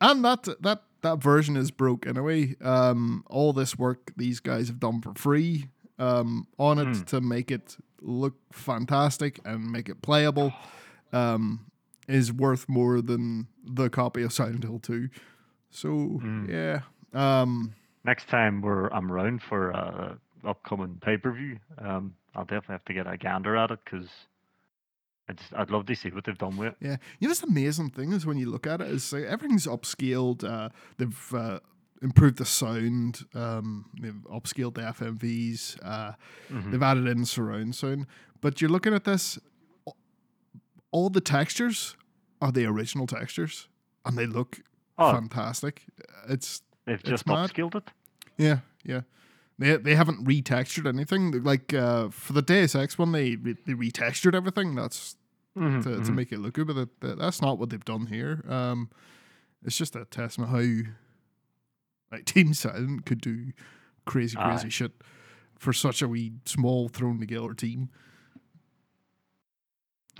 and 0.01 0.25
that 0.25 0.47
that 0.61 0.81
that 1.09 1.21
version 1.21 1.55
is 1.57 1.71
broke 1.71 2.05
anyway. 2.07 2.55
Um, 2.61 3.23
all 3.27 3.53
this 3.53 3.77
work 3.77 4.11
these 4.17 4.39
guys 4.39 4.67
have 4.67 4.79
done 4.79 5.01
for 5.01 5.13
free 5.15 5.69
um, 5.99 6.47
on 6.57 6.79
it 6.79 6.95
Hmm. 6.97 7.03
to 7.03 7.21
make 7.21 7.51
it 7.51 7.77
look 8.01 8.35
fantastic 8.51 9.39
and 9.45 9.71
make 9.71 9.89
it 9.89 10.01
playable 10.01 10.53
um, 11.13 11.65
is 12.07 12.31
worth 12.31 12.67
more 12.69 13.01
than 13.01 13.47
the 13.63 13.89
copy 13.89 14.23
of 14.23 14.31
Silent 14.33 14.63
Hill 14.63 14.79
Two. 14.79 15.09
So 15.69 15.89
Hmm. 16.21 16.45
yeah, 16.49 16.81
um, 17.13 17.73
Next 18.03 18.29
time 18.29 18.61
we're 18.61 18.87
I'm 18.89 19.11
around 19.11 19.41
for 19.41 19.73
uh 19.75 20.15
upcoming 20.47 20.97
pay 21.01 21.17
per 21.17 21.31
view, 21.31 21.57
um, 21.79 22.13
I'll 22.35 22.45
definitely 22.45 22.73
have 22.73 22.85
to 22.85 22.93
get 22.93 23.07
a 23.07 23.17
gander 23.17 23.55
at 23.57 23.71
it 23.71 23.79
because 23.83 24.07
I 25.29 25.33
just 25.33 25.53
I'd 25.53 25.69
love 25.69 25.85
to 25.87 25.95
see 25.95 26.09
what 26.09 26.23
they've 26.23 26.37
done 26.37 26.55
with 26.57 26.69
it. 26.69 26.75
Yeah, 26.79 26.97
you 27.19 27.27
know, 27.27 27.29
this 27.31 27.43
amazing 27.43 27.89
thing 27.89 28.13
is 28.13 28.25
when 28.25 28.37
you 28.37 28.49
look 28.49 28.65
at 28.67 28.81
it, 28.81 28.87
is 28.87 29.11
like 29.11 29.23
everything's 29.25 29.67
upscaled. 29.67 30.43
Uh, 30.43 30.69
they've 30.97 31.33
uh, 31.33 31.59
improved 32.01 32.37
the 32.37 32.45
sound. 32.45 33.25
Um, 33.33 33.85
they've 34.01 34.13
upscaled 34.31 34.75
the 34.75 34.81
FMVs. 34.81 35.79
Uh, 35.83 36.13
Mhm. 36.51 36.71
They've 36.71 36.83
added 36.83 37.07
in 37.07 37.25
surround 37.25 37.75
sound. 37.75 38.05
But 38.39 38.61
you're 38.61 38.69
looking 38.69 38.93
at 38.93 39.03
this, 39.03 39.37
all 40.91 41.09
the 41.09 41.21
textures 41.21 41.95
are 42.41 42.51
the 42.51 42.65
original 42.65 43.07
textures, 43.07 43.67
and 44.05 44.17
they 44.17 44.25
look 44.25 44.61
Oh, 44.99 45.11
fantastic. 45.11 45.83
It's 46.29 46.61
they've 46.85 46.99
it's 46.99 47.09
just 47.09 47.27
mad. 47.27 47.49
upskilled 47.51 47.75
it. 47.75 47.83
yeah, 48.37 48.59
yeah. 48.83 49.01
They, 49.59 49.75
they 49.77 49.95
haven't 49.95 50.23
retextured 50.25 50.87
anything. 50.87 51.31
Like 51.43 51.73
uh, 51.73 52.09
for 52.09 52.33
the 52.33 52.41
Deus 52.43 52.75
Ex 52.75 52.97
one, 52.97 53.11
they 53.11 53.35
they 53.35 53.73
retextured 53.73 54.35
everything. 54.35 54.75
That's 54.75 55.15
Mhm, 55.57 55.81
to, 55.83 55.89
to 55.95 56.01
mhm. 56.11 56.13
make 56.13 56.31
it 56.31 56.37
look 56.37 56.53
good, 56.53 56.67
but 56.67 56.75
that, 56.75 56.99
that- 57.01 57.17
that's 57.17 57.41
not 57.41 57.57
what 57.57 57.71
they've 57.71 57.83
done 57.83 58.05
here. 58.05 58.43
Um, 58.47 58.91
it's 59.65 59.75
just 59.75 59.95
a 59.95 60.05
testament 60.05 60.51
how 60.51 60.91
like 62.15 62.25
Team 62.25 62.53
Silent 62.53 63.07
could 63.07 63.19
do 63.21 63.53
crazy, 64.05 64.37
crazy 64.37 64.67
Aye. 64.67 64.69
shit 64.69 64.91
for 65.57 65.73
such 65.73 66.03
a 66.03 66.07
wee 66.07 66.33
small 66.45 66.87
thrown 66.89 67.19
together 67.19 67.55
team. 67.55 67.89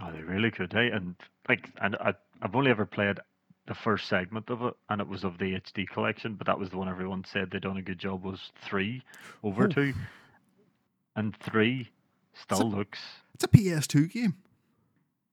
Oh, 0.01 0.12
they 0.12 0.22
really 0.22 0.50
could, 0.51 0.74
hey. 0.74 0.89
And 0.89 1.15
like, 1.50 1.70
and 1.82 1.96
I 1.98 2.13
I've 2.41 2.56
only 2.56 2.72
ever 2.72 2.86
played 2.88 3.20
the 3.67 3.75
first 3.75 4.07
segment 4.07 4.50
of 4.50 4.62
it, 4.63 4.74
and 4.89 5.00
it 5.01 5.07
was 5.07 5.24
of 5.24 5.38
the 5.38 5.53
HD 5.53 5.86
collection, 5.88 6.36
but 6.36 6.47
that 6.47 6.57
was 6.57 6.69
the 6.69 6.77
one 6.77 6.88
everyone 6.89 7.24
said 7.25 7.51
they'd 7.51 7.62
done 7.62 7.77
a 7.77 7.81
good 7.81 8.00
job. 8.00 8.24
Was 8.24 8.51
three 8.62 9.03
over 9.43 9.65
Oh. 9.65 9.67
two, 9.67 9.93
and 11.15 11.36
three 11.38 11.89
still 12.33 12.57
So- 12.59 12.65
looks. 12.67 13.00
It's 13.33 13.43
a 13.43 13.47
PS2 13.47 14.07
game. 14.07 14.36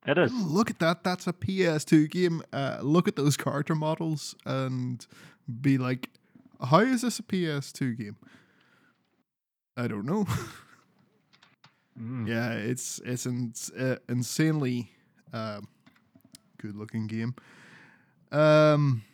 It 0.06 0.18
is. 0.18 0.32
Look 0.34 0.68
at 0.68 0.78
that. 0.80 1.02
That's 1.04 1.26
a 1.26 1.32
PS2 1.32 2.06
game. 2.10 2.42
Uh, 2.52 2.78
look 2.82 3.08
at 3.08 3.16
those 3.16 3.36
character 3.38 3.74
models 3.74 4.34
and 4.44 5.06
be 5.62 5.78
like, 5.78 6.10
how 6.62 6.80
is 6.80 7.00
this 7.00 7.18
a 7.18 7.22
PS2 7.22 7.94
game? 7.96 8.16
I 9.76 9.86
don't 9.88 10.04
know. 10.04 10.26
Mm. 11.98 12.26
yeah, 12.28 12.50
it's 12.54 12.98
it's 13.04 13.24
ins- 13.24 13.70
uh, 13.70 13.96
insanely 14.08 14.90
um, 15.32 15.68
good 16.58 16.74
looking 16.76 17.06
game. 17.06 17.34
Um, 18.34 19.04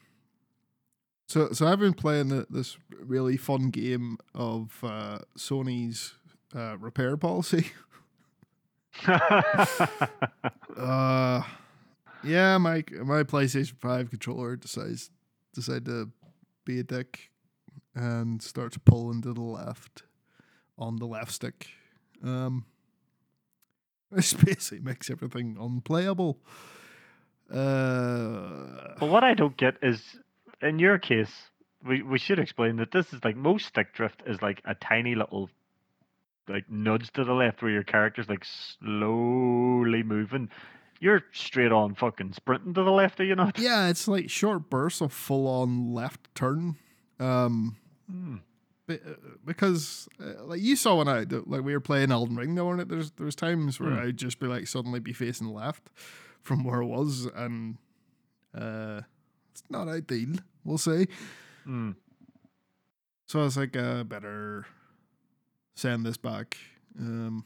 so 1.28 1.52
so 1.52 1.66
I've 1.66 1.78
been 1.78 1.94
playing 1.94 2.30
th- 2.30 2.46
this 2.48 2.78
really 2.98 3.36
fun 3.36 3.70
game 3.70 4.18
of 4.34 4.78
uh, 4.82 5.18
Sony's 5.36 6.14
uh, 6.54 6.76
repair 6.78 7.16
policy. 7.16 7.70
Uh, 10.76 11.42
yeah, 12.24 12.56
my 12.58 12.82
my 13.02 13.22
PlayStation 13.22 13.74
Five 13.78 14.10
controller 14.10 14.56
decides 14.56 15.10
decide 15.54 15.84
to 15.84 16.10
be 16.64 16.80
a 16.80 16.82
dick 16.82 17.30
and 17.94 18.42
start 18.42 18.72
to 18.72 18.80
into 19.10 19.32
the 19.32 19.42
left 19.42 20.04
on 20.78 20.96
the 20.96 21.06
left 21.06 21.32
stick. 21.32 21.68
Um, 22.22 22.64
this 24.10 24.32
basically 24.32 24.80
makes 24.80 25.10
everything 25.10 25.56
unplayable. 25.60 26.38
Uh, 27.50 28.94
But 28.98 29.08
what 29.08 29.24
I 29.24 29.34
don't 29.34 29.56
get 29.56 29.74
is, 29.82 30.00
in 30.62 30.78
your 30.78 30.98
case, 30.98 31.30
we, 31.86 32.02
we 32.02 32.18
should 32.18 32.38
explain 32.38 32.76
that 32.76 32.92
this 32.92 33.12
is 33.12 33.24
like 33.24 33.36
most 33.36 33.66
stick 33.66 33.94
drift 33.94 34.22
is 34.26 34.40
like 34.42 34.60
a 34.64 34.74
tiny 34.74 35.14
little 35.14 35.48
like 36.48 36.68
nudge 36.70 37.10
to 37.12 37.24
the 37.24 37.32
left 37.32 37.62
where 37.62 37.70
your 37.70 37.82
character's 37.84 38.28
like 38.28 38.44
slowly 38.44 40.02
moving. 40.02 40.48
You're 41.00 41.22
straight 41.32 41.72
on 41.72 41.94
fucking 41.94 42.34
sprinting 42.34 42.74
to 42.74 42.82
the 42.84 42.90
left, 42.90 43.20
are 43.20 43.24
you 43.24 43.34
not? 43.34 43.58
yeah, 43.58 43.88
it's 43.88 44.06
like 44.06 44.28
short 44.28 44.68
bursts 44.68 45.00
of 45.00 45.12
full 45.12 45.46
on 45.46 45.94
left 45.94 46.34
turn. 46.34 46.76
Um, 47.18 47.76
uh, 48.88 48.94
because 49.46 50.08
uh, 50.20 50.44
like 50.44 50.60
you 50.60 50.76
saw 50.76 50.96
when 50.96 51.08
I 51.08 51.20
like 51.46 51.62
we 51.62 51.72
were 51.72 51.80
playing 51.80 52.10
Elden 52.12 52.36
Ring 52.36 52.54
though, 52.54 52.70
and 52.70 52.80
there's 52.90 53.12
there's 53.12 53.34
times 53.36 53.78
where 53.80 53.92
Hmm. 53.92 54.08
I'd 54.08 54.16
just 54.16 54.40
be 54.40 54.46
like 54.46 54.66
suddenly 54.66 55.00
be 55.00 55.12
facing 55.12 55.46
left 55.48 55.88
from 56.42 56.64
where 56.64 56.82
I 56.82 56.86
was, 56.86 57.26
and 57.34 57.78
Uh, 58.52 59.02
it's 59.52 59.62
not 59.70 59.86
ideal, 59.86 60.34
we'll 60.64 60.76
say. 60.78 61.06
Mm. 61.66 61.94
So 63.26 63.40
I 63.40 63.44
was 63.44 63.56
like, 63.56 63.76
uh, 63.76 64.02
better 64.02 64.66
send 65.76 66.04
this 66.04 66.16
back. 66.16 66.56
Um, 66.98 67.44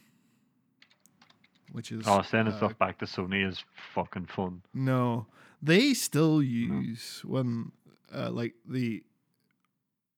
which 1.72 1.92
is 1.92 2.04
Oh, 2.06 2.22
sending 2.22 2.54
uh, 2.54 2.56
stuff 2.56 2.78
back 2.78 2.98
to 3.00 3.04
Sony 3.04 3.46
is 3.46 3.62
fucking 3.94 4.26
fun. 4.26 4.62
No, 4.72 5.26
they 5.60 5.92
still 5.92 6.42
use 6.42 7.20
when 7.24 7.72
uh, 8.14 8.30
like 8.30 8.54
the 8.66 9.02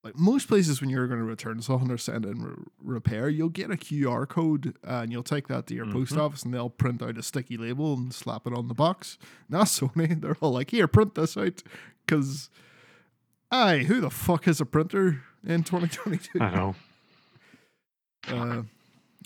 like 0.07 0.19
most 0.19 0.47
places 0.49 0.81
when 0.81 0.89
you're 0.91 1.07
going 1.09 1.19
to 1.21 1.25
return 1.27 1.61
something 1.61 1.91
or 1.91 1.99
send 1.99 2.25
in 2.25 2.43
re- 2.43 2.55
repair, 2.81 3.29
you'll 3.29 3.49
get 3.49 3.71
a 3.71 3.77
QR 3.77 4.29
code 4.29 4.77
uh, 4.87 5.01
and 5.03 5.11
you'll 5.13 5.23
take 5.23 5.49
that 5.49 5.67
to 5.67 5.75
your 5.75 5.87
post 5.87 6.15
Mhm. 6.15 6.21
office 6.21 6.43
and 6.45 6.55
they'll 6.55 6.71
print 6.71 7.03
out 7.03 7.19
a 7.19 7.23
sticky 7.23 7.57
label 7.57 7.95
and 7.95 8.15
slap 8.15 8.47
it 8.47 8.53
on 8.53 8.69
the 8.69 8.75
box. 8.75 9.19
Not 9.49 9.67
Sony, 9.67 10.21
they're 10.21 10.37
all 10.41 10.53
like, 10.53 10.71
"Here, 10.71 10.87
print 10.87 11.15
this 11.17 11.37
out," 11.37 11.63
because, 12.07 12.49
aye, 13.51 13.79
who 13.89 14.01
the 14.01 14.11
fuck 14.11 14.45
has 14.45 14.61
a 14.61 14.67
printer 14.67 15.23
in 15.45 15.63
2022? 15.65 16.41
I 16.41 16.55
know. 16.55 16.75
Uh, 18.29 18.63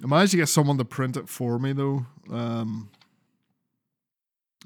I 0.03 0.07
managed 0.07 0.33
to 0.33 0.37
get 0.37 0.49
someone 0.51 0.77
to 0.77 0.85
print 0.85 1.17
it 1.17 1.27
for 1.29 1.59
me 1.59 1.73
though. 1.73 2.05
Um, 2.31 2.91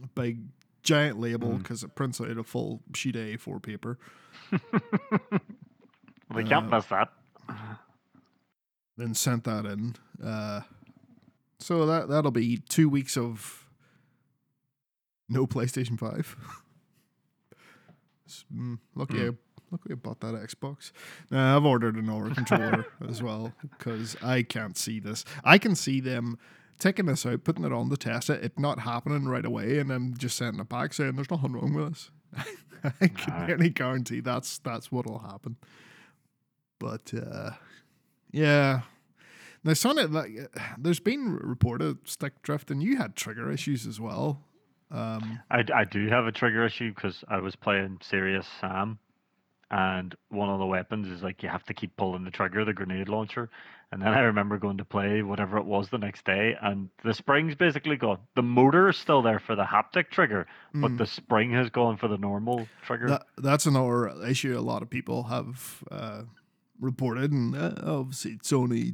a 0.02 0.06
big 0.08 0.40
giant 0.82 1.20
label 1.20 1.50
Mm. 1.50 1.58
because 1.58 1.84
it 1.84 1.94
prints 1.94 2.20
out 2.20 2.36
a 2.36 2.42
full 2.42 2.82
sheet 2.96 3.14
of 3.14 3.22
A4 3.22 3.62
paper. 3.62 3.96
They 6.34 6.44
can't 6.44 6.70
miss 6.70 6.86
that. 6.86 7.12
Then 8.96 9.14
sent 9.14 9.44
that 9.44 9.66
in. 9.66 9.96
Uh, 10.24 10.60
so 11.58 11.84
that 11.86 12.08
that'll 12.08 12.30
be 12.30 12.58
two 12.68 12.88
weeks 12.88 13.16
of 13.16 13.68
no 15.28 15.46
PlayStation 15.46 15.98
Five. 15.98 16.36
Mm, 18.54 18.78
lucky, 18.94 19.18
Hmm. 19.18 19.28
I, 19.28 19.30
lucky 19.70 19.92
I 19.92 19.94
bought 19.94 20.20
that 20.20 20.34
Xbox. 20.34 20.92
Now 21.30 21.56
I've 21.56 21.64
ordered 21.64 21.96
an 21.96 22.08
another 22.08 22.34
controller 22.34 22.86
as 23.08 23.22
well 23.22 23.52
because 23.78 24.16
I 24.22 24.42
can't 24.42 24.76
see 24.76 24.98
this. 24.98 25.24
I 25.44 25.58
can 25.58 25.74
see 25.74 26.00
them 26.00 26.38
taking 26.78 27.06
this 27.06 27.26
out, 27.26 27.44
putting 27.44 27.64
it 27.64 27.72
on 27.72 27.88
the 27.90 27.96
test 27.96 28.30
it, 28.30 28.42
it 28.42 28.58
not 28.58 28.80
happening 28.80 29.26
right 29.26 29.44
away, 29.44 29.78
and 29.78 29.90
then 29.90 30.14
just 30.16 30.36
sending 30.36 30.60
it 30.60 30.68
back 30.68 30.92
saying 30.94 31.16
there's 31.16 31.30
nothing 31.30 31.52
wrong 31.52 31.74
with 31.74 31.88
this. 31.90 32.10
I 33.00 33.08
can 33.08 33.32
Aye. 33.32 33.46
nearly 33.46 33.70
guarantee 33.70 34.20
that's 34.20 34.58
that's 34.58 34.90
what'll 34.90 35.20
happen. 35.20 35.56
But 36.84 37.14
uh, 37.18 37.52
yeah. 38.30 38.82
Now, 39.64 39.72
Sonic, 39.72 40.10
like, 40.10 40.30
uh, 40.38 40.60
there's 40.76 41.00
been 41.00 41.36
reported 41.36 42.06
stick 42.06 42.42
drift, 42.42 42.70
and 42.70 42.82
you 42.82 42.98
had 42.98 43.16
trigger 43.16 43.50
issues 43.50 43.86
as 43.86 43.98
well. 43.98 44.42
Um, 44.90 45.40
I, 45.50 45.64
I 45.74 45.84
do 45.84 46.08
have 46.08 46.26
a 46.26 46.32
trigger 46.32 46.66
issue 46.66 46.92
because 46.94 47.24
I 47.26 47.38
was 47.38 47.56
playing 47.56 48.00
Serious 48.02 48.46
Sam, 48.60 48.98
and 49.70 50.14
one 50.28 50.50
of 50.50 50.58
the 50.58 50.66
weapons 50.66 51.08
is 51.08 51.22
like 51.22 51.42
you 51.42 51.48
have 51.48 51.64
to 51.64 51.74
keep 51.74 51.96
pulling 51.96 52.24
the 52.24 52.30
trigger, 52.30 52.66
the 52.66 52.74
grenade 52.74 53.08
launcher. 53.08 53.48
And 53.90 54.02
then 54.02 54.12
I 54.12 54.20
remember 54.20 54.58
going 54.58 54.78
to 54.78 54.84
play 54.84 55.22
whatever 55.22 55.56
it 55.56 55.64
was 55.64 55.88
the 55.88 55.98
next 55.98 56.26
day, 56.26 56.54
and 56.60 56.90
the 57.02 57.14
spring's 57.14 57.54
basically 57.54 57.96
gone. 57.96 58.18
The 58.34 58.42
motor 58.42 58.90
is 58.90 58.98
still 58.98 59.22
there 59.22 59.38
for 59.38 59.56
the 59.56 59.64
haptic 59.64 60.10
trigger, 60.10 60.46
but 60.74 60.90
mm, 60.90 60.98
the 60.98 61.06
spring 61.06 61.52
has 61.52 61.70
gone 61.70 61.96
for 61.96 62.08
the 62.08 62.18
normal 62.18 62.68
trigger. 62.84 63.08
that, 63.08 63.26
that's 63.38 63.64
another 63.64 64.08
issue 64.26 64.58
a 64.58 64.60
lot 64.60 64.82
of 64.82 64.90
people 64.90 65.22
have 65.24 65.82
uh, 65.90 66.22
reported, 66.84 67.32
and 67.32 67.56
uh, 67.56 67.74
obviously 67.82 68.36
Sony 68.38 68.92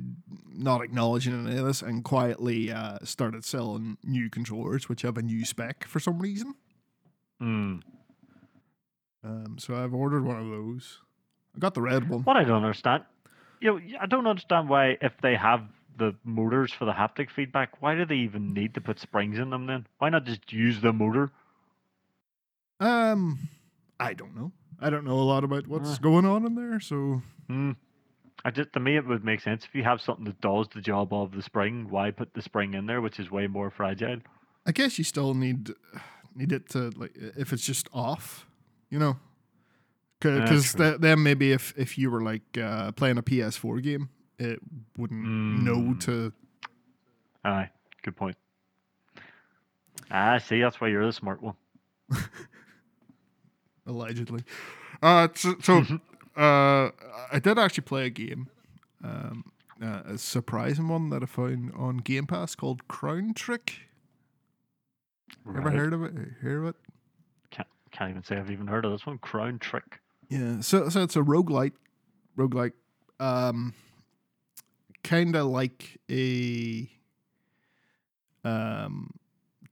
not 0.53 0.83
acknowledging 0.83 1.47
any 1.47 1.59
of 1.59 1.67
this 1.67 1.83
and 1.83 2.05
quietly 2.05 2.71
uh, 2.71 2.99
started 3.03 3.45
selling 3.45 3.99
new 4.05 4.31
controllers, 4.31 4.89
which 4.89 5.03
have 5.03 5.19
a 5.19 5.23
new 5.23 5.45
spec 5.45 5.87
for 5.87 6.01
some 6.01 6.19
reason. 6.19 6.55
Mm. 7.43 7.83
Um, 9.23 9.57
so 9.59 9.75
I've 9.75 9.95
ordered 9.95 10.25
one 10.25 10.39
of 10.39 10.49
those. 10.49 11.01
I 11.55 11.59
got 11.59 11.75
the 11.75 11.83
red 11.83 12.09
one. 12.09 12.23
What 12.23 12.37
I 12.37 12.45
don't 12.45 12.63
understand, 12.65 13.05
you 13.61 13.73
know, 13.73 13.81
I 14.01 14.07
don't 14.07 14.27
understand 14.27 14.69
why 14.69 14.97
if 15.01 15.13
they 15.23 15.35
have 15.35 15.63
the 15.99 16.15
motors 16.25 16.73
for 16.73 16.85
the 16.85 16.93
haptic 16.93 17.31
feedback, 17.31 17.83
why 17.83 17.95
do 17.95 18.07
they 18.07 18.17
even 18.17 18.55
need 18.55 18.75
to 18.75 18.81
put 18.81 18.99
springs 18.99 19.39
in 19.39 19.51
them 19.51 19.67
then? 19.67 19.87
Why 19.99 20.09
not 20.09 20.25
just 20.25 20.53
use 20.53 20.81
the 20.81 20.93
motor? 20.93 21.31
Um, 22.79 23.39
I 23.99 24.15
don't 24.15 24.35
know. 24.35 24.53
I 24.81 24.91
don't 24.91 25.05
know 25.05 25.19
a 25.19 25.23
lot 25.23 25.45
about 25.45 25.67
what's 25.67 25.95
Uh. 25.95 25.99
going 25.99 26.25
on 26.25 26.45
in 26.47 26.55
there, 26.55 26.81
so 26.81 27.23
Hmm. 27.49 27.73
I 28.45 28.51
just 28.51 28.73
to 28.73 28.81
me 28.81 28.97
it 28.97 29.07
would 29.07 29.25
make 29.25 29.41
sense 29.41 29.65
if 29.65 29.75
you 29.75 29.83
have 29.85 30.01
something 30.01 30.25
that 30.25 30.41
does 30.41 30.69
the 30.75 30.81
job 30.81 31.13
of 31.13 31.33
the 31.33 31.43
spring. 31.43 31.91
Why 31.91 32.11
put 32.11 32.33
the 32.35 32.41
spring 32.43 32.73
in 32.75 32.87
there, 32.87 33.01
which 33.03 33.21
is 33.21 33.31
way 33.31 33.47
more 33.47 33.71
fragile? 33.71 34.21
I 34.67 34.73
guess 34.73 34.97
you 34.99 35.05
still 35.05 35.35
need 35.35 35.71
need 36.35 36.53
it 36.53 36.69
to 36.71 36.91
like 36.97 37.13
if 37.17 37.53
it's 37.53 37.65
just 37.67 37.89
off, 37.93 38.47
you 38.89 38.99
know, 38.99 39.19
because 40.21 40.73
true. 40.73 40.97
then 40.99 41.23
maybe 41.23 41.53
if 41.53 41.75
if 41.77 41.99
you 41.99 42.11
were 42.11 42.23
like 42.23 42.57
uh, 42.57 42.93
playing 42.93 43.19
a 43.19 43.23
PS4 43.23 43.83
game, 43.83 44.09
it 44.39 44.61
wouldn't 44.97 45.23
know 45.63 45.77
Mm. 45.95 46.01
to. 46.01 46.33
Aye, 47.45 47.71
good 48.03 48.17
point. 48.17 48.37
Ah, 50.11 50.39
see, 50.39 50.61
that's 50.61 50.81
why 50.81 50.89
you're 50.89 51.05
the 51.07 51.13
smart 51.13 51.43
one. 51.43 51.55
allegedly. 53.91 54.45
Uh, 55.03 55.29
so, 55.35 55.55
so 55.63 55.85
uh, 56.37 56.91
I 57.33 57.39
did 57.43 57.59
actually 57.59 57.85
play 57.85 58.07
a 58.07 58.11
game, 58.11 58.49
um, 59.05 59.53
uh, 59.83 60.03
a 60.07 60.19
surprising 60.19 60.89
one 60.89 61.11
that 61.11 61.23
I 61.23 61.27
found 61.27 61.73
on 61.77 61.99
Game 61.99 62.27
Pass 62.27 62.55
called 62.55 62.87
Crown 62.89 63.35
Trick. 63.35 63.81
Ever 65.49 65.71
heard 65.71 65.93
of 65.93 66.03
it? 66.03 66.13
Hear 66.43 66.63
of 66.63 66.69
it? 66.69 66.77
Can't, 67.51 67.69
can't 67.91 68.11
even 68.11 68.25
say 68.25 68.37
I've 68.37 68.51
even 68.51 68.67
heard 68.67 68.85
of 68.85 68.93
this 68.93 69.07
one. 69.07 69.19
Crown 69.19 69.59
Trick. 69.59 70.01
Yeah, 70.29 70.61
so 70.61 70.89
so 70.89 71.03
it's 71.03 71.17
a 71.17 71.23
roguelite 71.23 71.73
roguelike 72.39 72.73
um 73.19 73.75
kind 75.03 75.35
of 75.35 75.47
like 75.47 75.99
a 76.09 76.89
um 78.45 79.11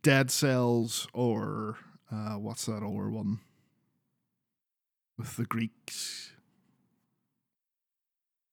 Dead 0.03 0.31
Cells 0.33 1.07
or 1.15 1.77
uh 2.11 2.35
what's 2.35 2.67
that 2.67 2.83
other 2.83 3.09
one 3.09 3.39
with 5.19 5.37
the 5.37 5.45
Greeks 5.45 6.33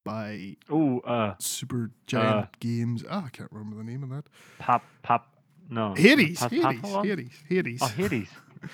by 0.04 0.58
Oh, 0.70 1.00
uh, 1.00 1.36
Super 1.40 1.92
Giant 2.08 2.60
Games. 2.60 3.04
Ah, 3.10 3.26
I 3.26 3.30
can't 3.30 3.52
remember 3.52 3.78
the 3.78 3.84
name 3.84 4.04
of 4.04 4.10
that. 4.10 4.26
Pap, 4.60 4.84
Pap, 5.04 5.28
no. 5.70 5.94
Hades, 5.96 6.40
Pap- 6.40 6.52
Hades? 6.52 6.82
Hades, 7.04 7.32
Hades. 7.48 7.80
Oh, 7.82 7.88
Hades. 7.88 8.30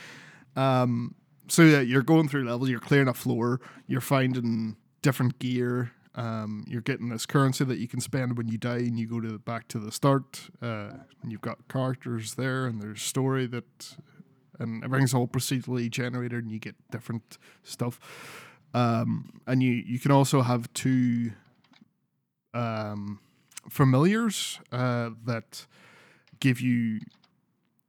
Um, 0.54 1.15
so 1.47 1.62
yeah, 1.62 1.80
you're 1.80 2.01
going 2.01 2.27
through 2.27 2.43
levels, 2.43 2.69
you're 2.69 2.82
clearing 2.82 3.08
a 3.08 3.13
floor, 3.13 3.62
you're 3.88 4.01
finding 4.01 4.75
different 5.01 5.39
gear. 5.39 5.93
Um, 6.13 6.65
you're 6.67 6.82
getting 6.82 7.08
this 7.08 7.25
currency 7.25 7.63
that 7.63 7.77
you 7.77 7.88
can 7.88 8.01
spend 8.01 8.38
when 8.38 8.49
you 8.49 8.58
die, 8.58 8.80
and 8.80 8.99
you 8.99 9.08
go 9.08 9.21
to 9.21 9.39
back 9.39 9.69
to 9.69 9.80
the 9.80 9.93
start. 9.93 10.49
Uh, 10.62 10.89
and 11.23 11.32
you've 11.32 11.39
got 11.39 11.69
characters 11.69 12.34
there, 12.34 12.65
and 12.65 12.82
there's 12.82 13.01
story 13.01 13.45
that, 13.47 13.95
and 14.60 14.84
everything's 14.84 15.14
all 15.14 15.28
procedurally 15.28 15.90
generated, 15.90 16.44
and 16.44 16.52
you 16.52 16.60
get 16.60 16.76
different 16.92 17.38
stuff. 17.64 18.00
Um, 18.74 19.42
and 19.48 19.62
you 19.62 19.72
you 19.72 20.00
can 20.00 20.12
also 20.12 20.42
have 20.42 20.72
two 20.74 21.32
um, 22.54 23.20
familiars 23.70 24.60
uh, 24.72 25.12
that 25.26 25.66
give 26.40 26.62
you 26.62 27.00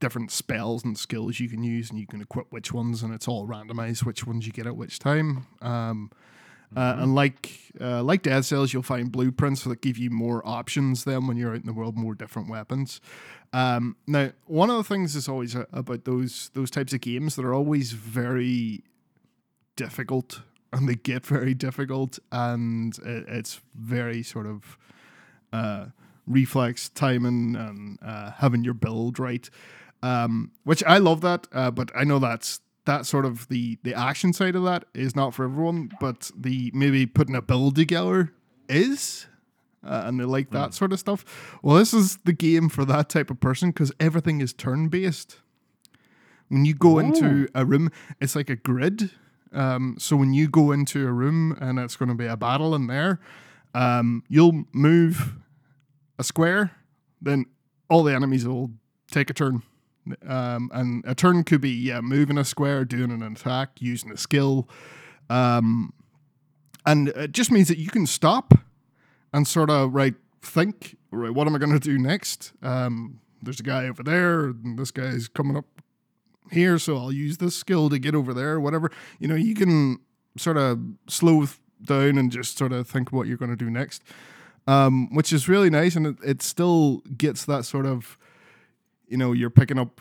different 0.00 0.32
spells 0.32 0.84
and 0.84 0.98
skills 0.98 1.38
you 1.38 1.48
can 1.48 1.62
use, 1.62 1.90
and 1.90 1.98
you 1.98 2.06
can 2.06 2.20
equip 2.20 2.52
which 2.52 2.72
ones, 2.72 3.02
and 3.02 3.14
it's 3.14 3.28
all 3.28 3.46
randomized 3.46 4.04
which 4.04 4.26
ones 4.26 4.46
you 4.46 4.52
get 4.52 4.66
at 4.66 4.76
which 4.76 4.98
time. 4.98 5.46
Um, 5.60 6.10
uh, 6.76 6.96
and 6.98 7.14
like 7.14 7.58
uh, 7.80 8.02
like 8.02 8.22
Dead 8.22 8.44
Cells, 8.44 8.72
you'll 8.72 8.82
find 8.82 9.10
blueprints 9.10 9.64
that 9.64 9.80
give 9.80 9.98
you 9.98 10.10
more 10.10 10.46
options. 10.46 11.04
Then 11.04 11.26
when 11.26 11.36
you're 11.36 11.52
out 11.52 11.60
in 11.60 11.66
the 11.66 11.72
world, 11.72 11.96
more 11.96 12.14
different 12.14 12.48
weapons. 12.48 13.00
Um, 13.52 13.96
now, 14.06 14.30
one 14.46 14.70
of 14.70 14.76
the 14.76 14.84
things 14.84 15.14
is 15.14 15.28
always 15.28 15.54
uh, 15.54 15.64
about 15.72 16.04
those 16.04 16.50
those 16.54 16.70
types 16.70 16.92
of 16.92 17.00
games 17.00 17.36
that 17.36 17.44
are 17.44 17.54
always 17.54 17.92
very 17.92 18.84
difficult, 19.76 20.40
and 20.72 20.88
they 20.88 20.94
get 20.94 21.26
very 21.26 21.54
difficult, 21.54 22.18
and 22.30 22.96
it, 22.98 23.24
it's 23.28 23.60
very 23.74 24.22
sort 24.22 24.46
of 24.46 24.78
uh, 25.52 25.86
reflex 26.26 26.88
timing 26.88 27.56
and 27.56 27.98
uh, 28.02 28.32
having 28.32 28.64
your 28.64 28.74
build 28.74 29.18
right. 29.18 29.48
Um, 30.04 30.50
which 30.64 30.82
I 30.82 30.98
love 30.98 31.20
that, 31.20 31.46
but 31.52 31.92
I 31.94 32.02
know 32.02 32.18
that's 32.18 32.60
that 32.84 33.06
sort 33.06 33.24
of 33.24 33.48
the 33.48 33.78
the 33.82 33.94
action 33.94 34.32
side 34.32 34.56
of 34.56 34.64
that 34.64 34.84
is 34.94 35.14
not 35.14 35.34
for 35.34 35.44
everyone, 35.44 35.90
but 36.00 36.30
the 36.36 36.70
maybe 36.74 37.06
putting 37.06 37.34
a 37.34 37.42
build 37.42 37.76
together 37.76 38.32
is. 38.68 39.26
Uh, 39.84 40.04
and 40.06 40.20
they 40.20 40.24
like 40.24 40.50
that 40.50 40.72
sort 40.74 40.92
of 40.92 41.00
stuff. 41.00 41.58
Well, 41.60 41.76
this 41.76 41.92
is 41.92 42.18
the 42.18 42.32
game 42.32 42.68
for 42.68 42.84
that 42.84 43.08
type 43.08 43.30
of 43.30 43.40
person 43.40 43.70
because 43.70 43.90
everything 43.98 44.40
is 44.40 44.52
turn 44.52 44.86
based. 44.86 45.38
When 46.48 46.64
you 46.64 46.74
go 46.74 47.00
into 47.00 47.48
a 47.52 47.64
room, 47.64 47.90
it's 48.20 48.36
like 48.36 48.48
a 48.48 48.54
grid. 48.54 49.10
Um, 49.52 49.96
so 49.98 50.14
when 50.14 50.34
you 50.34 50.48
go 50.48 50.70
into 50.70 51.04
a 51.08 51.10
room 51.10 51.56
and 51.60 51.80
it's 51.80 51.96
going 51.96 52.10
to 52.10 52.14
be 52.14 52.26
a 52.26 52.36
battle 52.36 52.76
in 52.76 52.86
there, 52.86 53.18
um, 53.74 54.22
you'll 54.28 54.64
move 54.72 55.34
a 56.18 56.22
square, 56.22 56.72
then 57.20 57.46
all 57.88 58.04
the 58.04 58.14
enemies 58.14 58.46
will 58.46 58.70
take 59.10 59.30
a 59.30 59.34
turn. 59.34 59.62
Um, 60.26 60.70
and 60.72 61.04
a 61.06 61.14
turn 61.14 61.44
could 61.44 61.60
be 61.60 61.70
yeah, 61.70 62.00
moving 62.00 62.38
a 62.38 62.44
square, 62.44 62.84
doing 62.84 63.10
an 63.10 63.22
attack, 63.22 63.80
using 63.80 64.10
a 64.10 64.16
skill. 64.16 64.68
Um, 65.30 65.92
and 66.84 67.08
it 67.08 67.32
just 67.32 67.50
means 67.50 67.68
that 67.68 67.78
you 67.78 67.88
can 67.88 68.06
stop 68.06 68.54
and 69.32 69.46
sort 69.46 69.70
of 69.70 69.94
right 69.94 70.14
think 70.42 70.96
right 71.12 71.32
what 71.32 71.46
am 71.46 71.54
i 71.54 71.58
going 71.58 71.72
to 71.72 71.78
do 71.78 71.98
next? 71.98 72.52
Um, 72.62 73.20
there's 73.42 73.60
a 73.60 73.64
guy 73.64 73.86
over 73.86 74.02
there 74.02 74.46
and 74.46 74.78
this 74.78 74.90
guy's 74.90 75.28
coming 75.28 75.56
up 75.56 75.64
here 76.50 76.78
so 76.78 76.96
i'll 76.96 77.12
use 77.12 77.38
this 77.38 77.56
skill 77.56 77.88
to 77.88 77.98
get 77.98 78.14
over 78.14 78.34
there 78.34 78.60
whatever. 78.60 78.90
You 79.18 79.28
know 79.28 79.34
you 79.34 79.54
can 79.54 80.00
sort 80.36 80.56
of 80.56 80.80
slow 81.08 81.46
down 81.84 82.18
and 82.18 82.30
just 82.30 82.58
sort 82.58 82.72
of 82.72 82.88
think 82.88 83.12
what 83.12 83.26
you're 83.26 83.36
going 83.36 83.50
to 83.50 83.56
do 83.56 83.70
next. 83.70 84.02
Um, 84.64 85.12
which 85.12 85.32
is 85.32 85.48
really 85.48 85.70
nice 85.70 85.96
and 85.96 86.06
it, 86.06 86.16
it 86.24 86.42
still 86.42 86.98
gets 87.16 87.44
that 87.46 87.64
sort 87.64 87.84
of 87.84 88.16
you 89.12 89.18
know 89.18 89.32
you're 89.32 89.50
picking 89.50 89.78
up 89.78 90.00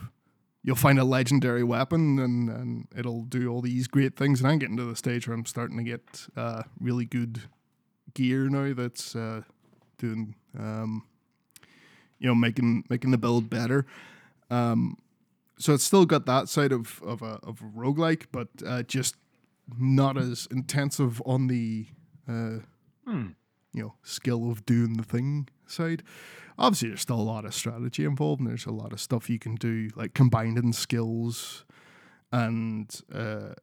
you'll 0.63 0.75
find 0.75 0.99
a 0.99 1.03
legendary 1.03 1.63
weapon 1.63 2.19
and, 2.19 2.47
and 2.49 2.87
it'll 2.95 3.23
do 3.23 3.49
all 3.49 3.61
these 3.61 3.87
great 3.87 4.15
things. 4.15 4.41
And 4.41 4.47
I'm 4.47 4.59
getting 4.59 4.77
to 4.77 4.85
the 4.85 4.95
stage 4.95 5.27
where 5.27 5.35
I'm 5.35 5.45
starting 5.45 5.77
to 5.77 5.83
get 5.83 6.27
uh, 6.37 6.61
really 6.79 7.05
good 7.05 7.41
gear 8.13 8.47
now 8.47 8.73
that's 8.73 9.15
uh, 9.15 9.41
doing, 9.97 10.35
um, 10.59 11.03
you 12.19 12.27
know, 12.27 12.35
making 12.35 12.83
making 12.89 13.09
the 13.11 13.17
build 13.17 13.49
better. 13.49 13.87
Um, 14.51 14.97
so 15.57 15.73
it's 15.73 15.83
still 15.83 16.05
got 16.05 16.25
that 16.27 16.47
side 16.47 16.71
of 16.71 17.01
of 17.03 17.21
a 17.23 17.39
of 17.43 17.61
a 17.61 17.79
roguelike, 17.79 18.27
but 18.31 18.49
uh, 18.65 18.83
just 18.83 19.15
not 19.79 20.15
as 20.17 20.47
intensive 20.51 21.21
on 21.25 21.47
the 21.47 21.87
uh, 22.29 22.59
Hmm. 23.07 23.29
you 23.73 23.81
know 23.81 23.93
skill 24.03 24.51
of 24.51 24.63
doing 24.67 24.93
the 24.97 25.03
thing 25.03 25.49
side. 25.71 26.03
Obviously, 26.57 26.89
there's 26.89 27.01
still 27.01 27.19
a 27.19 27.21
lot 27.21 27.45
of 27.45 27.53
strategy 27.53 28.05
involved, 28.05 28.41
and 28.41 28.49
there's 28.49 28.65
a 28.65 28.71
lot 28.71 28.93
of 28.93 28.99
stuff 28.99 29.29
you 29.29 29.39
can 29.39 29.55
do, 29.55 29.89
like 29.95 30.13
combining 30.13 30.73
skills, 30.73 31.65
and 32.31 33.01
uh, 33.13 33.53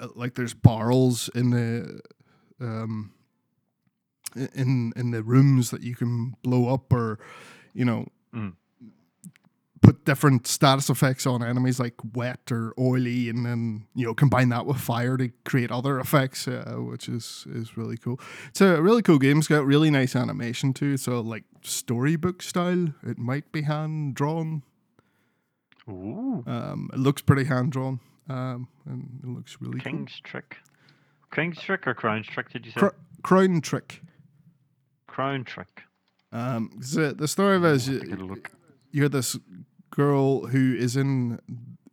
uh, 0.00 0.08
like 0.14 0.34
there's 0.34 0.54
barrels 0.54 1.30
in 1.34 1.50
the 1.50 2.00
um 2.60 3.12
in 4.34 4.92
in 4.96 5.10
the 5.10 5.22
rooms 5.22 5.70
that 5.70 5.82
you 5.82 5.94
can 5.94 6.34
blow 6.42 6.72
up, 6.72 6.92
or 6.92 7.18
you 7.74 7.84
know. 7.84 8.06
Mm. 8.34 8.54
Different 10.06 10.46
status 10.46 10.88
effects 10.88 11.26
on 11.26 11.42
enemies 11.42 11.80
like 11.80 11.94
wet 12.14 12.50
or 12.52 12.72
oily, 12.78 13.28
and 13.28 13.44
then 13.44 13.86
you 13.94 14.06
know 14.06 14.14
combine 14.14 14.48
that 14.50 14.64
with 14.64 14.78
fire 14.78 15.16
to 15.16 15.30
create 15.44 15.72
other 15.72 15.98
effects, 15.98 16.46
uh, 16.46 16.76
which 16.78 17.08
is 17.08 17.44
is 17.50 17.76
really 17.76 17.96
cool. 17.96 18.18
It's 18.48 18.60
a 18.60 18.80
really 18.80 19.02
cool 19.02 19.18
game. 19.18 19.38
It's 19.38 19.48
got 19.48 19.66
really 19.66 19.90
nice 19.90 20.14
animation 20.16 20.72
too. 20.72 20.96
So 20.96 21.20
like 21.20 21.42
storybook 21.62 22.40
style. 22.42 22.94
It 23.02 23.18
might 23.18 23.50
be 23.50 23.62
hand 23.62 24.14
drawn. 24.14 24.62
Ooh. 25.88 26.44
Um, 26.46 26.88
it 26.92 26.98
looks 27.00 27.20
pretty 27.22 27.44
hand 27.44 27.72
drawn. 27.72 27.98
Um, 28.28 28.68
and 28.86 29.20
it 29.22 29.28
looks 29.28 29.58
really 29.60 29.80
King's 29.80 30.20
trick. 30.22 30.58
King's 31.34 31.60
trick 31.60 31.86
or 31.86 31.94
crown's 31.94 32.26
trick? 32.28 32.50
Did 32.50 32.64
you 32.66 32.72
say 32.72 32.80
cool. 32.80 32.90
Cr- 32.90 32.96
crown 33.22 33.60
trick. 33.60 34.02
crown 35.08 35.44
trick? 35.44 35.82
Um, 36.32 36.70
'cause 36.76 36.92
the, 36.92 37.28
story 37.28 37.56
of 37.56 37.64
it 37.64 37.72
is 37.72 37.88
you, 37.88 38.42
you're 38.92 39.08
this 39.08 39.36
girl 39.96 40.46
who 40.48 40.74
is 40.74 40.96
in 40.96 41.40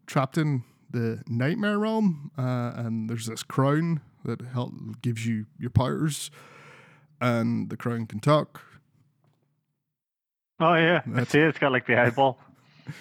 trapped 0.06 0.38
in 0.38 0.63
the 0.92 1.24
nightmare 1.28 1.80
realm, 1.80 2.32
uh, 2.38 2.74
and 2.76 3.10
there's 3.10 3.26
this 3.26 3.42
crown 3.42 4.02
that 4.26 4.42
help 4.42 4.74
gives 5.02 5.26
you 5.26 5.46
your 5.58 5.70
powers, 5.72 6.30
and 7.20 7.70
the 7.70 7.78
crown 7.78 8.06
can 8.06 8.20
talk. 8.20 8.62
Oh 10.60 10.76
yeah, 10.76 11.02
I 11.16 11.24
see. 11.24 11.39
It's 11.39 11.58
got 11.58 11.72
like 11.72 11.88
the 11.88 12.00
eyeball. 12.00 12.38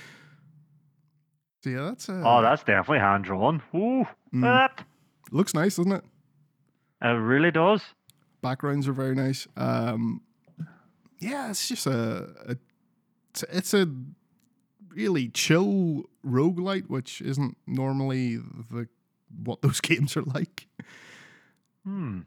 So 1.65 1.71
yeah, 1.71 1.83
that's 1.83 2.09
uh, 2.09 2.21
Oh, 2.25 2.43
that's 2.43 2.65
definitely 2.65 2.99
hand 2.99 3.23
drawn. 3.23 3.63
Ooh, 3.73 4.05
mm, 4.35 4.43
that. 4.43 4.85
looks 5.31 5.55
nice, 5.55 5.77
doesn't 5.77 5.93
it? 5.93 6.03
It 7.01 7.07
really 7.07 7.53
does. 7.53 7.83
backgrounds 8.43 8.89
are 8.89 8.93
very 8.93 9.15
nice. 9.15 9.47
Um, 9.57 10.23
yeah, 11.21 11.51
it's 11.51 11.69
just 11.69 11.87
a, 11.87 12.31
a 12.49 12.57
it's 13.49 13.75
a 13.75 13.87
really 14.95 15.29
chill 15.29 16.05
roguelite, 16.25 16.89
which 16.89 17.21
isn't 17.21 17.57
normally 17.67 18.37
the 18.37 18.89
what 19.45 19.63
those 19.63 19.81
games 19.91 20.17
are 20.17 20.23
like. 20.23 20.67
Hmm. 21.85 22.21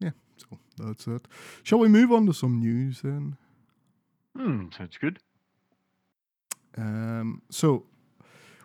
Yeah, 0.00 0.10
so 0.36 0.58
that's 0.78 1.06
it. 1.06 1.26
Shall 1.62 1.78
we 1.78 1.88
move 1.88 2.12
on 2.12 2.26
to 2.26 2.34
some 2.34 2.58
news 2.60 3.00
then? 3.02 3.36
Hmm. 4.36 4.66
Sounds 4.76 4.98
good. 4.98 5.20
Um, 6.76 7.42
so 7.50 7.84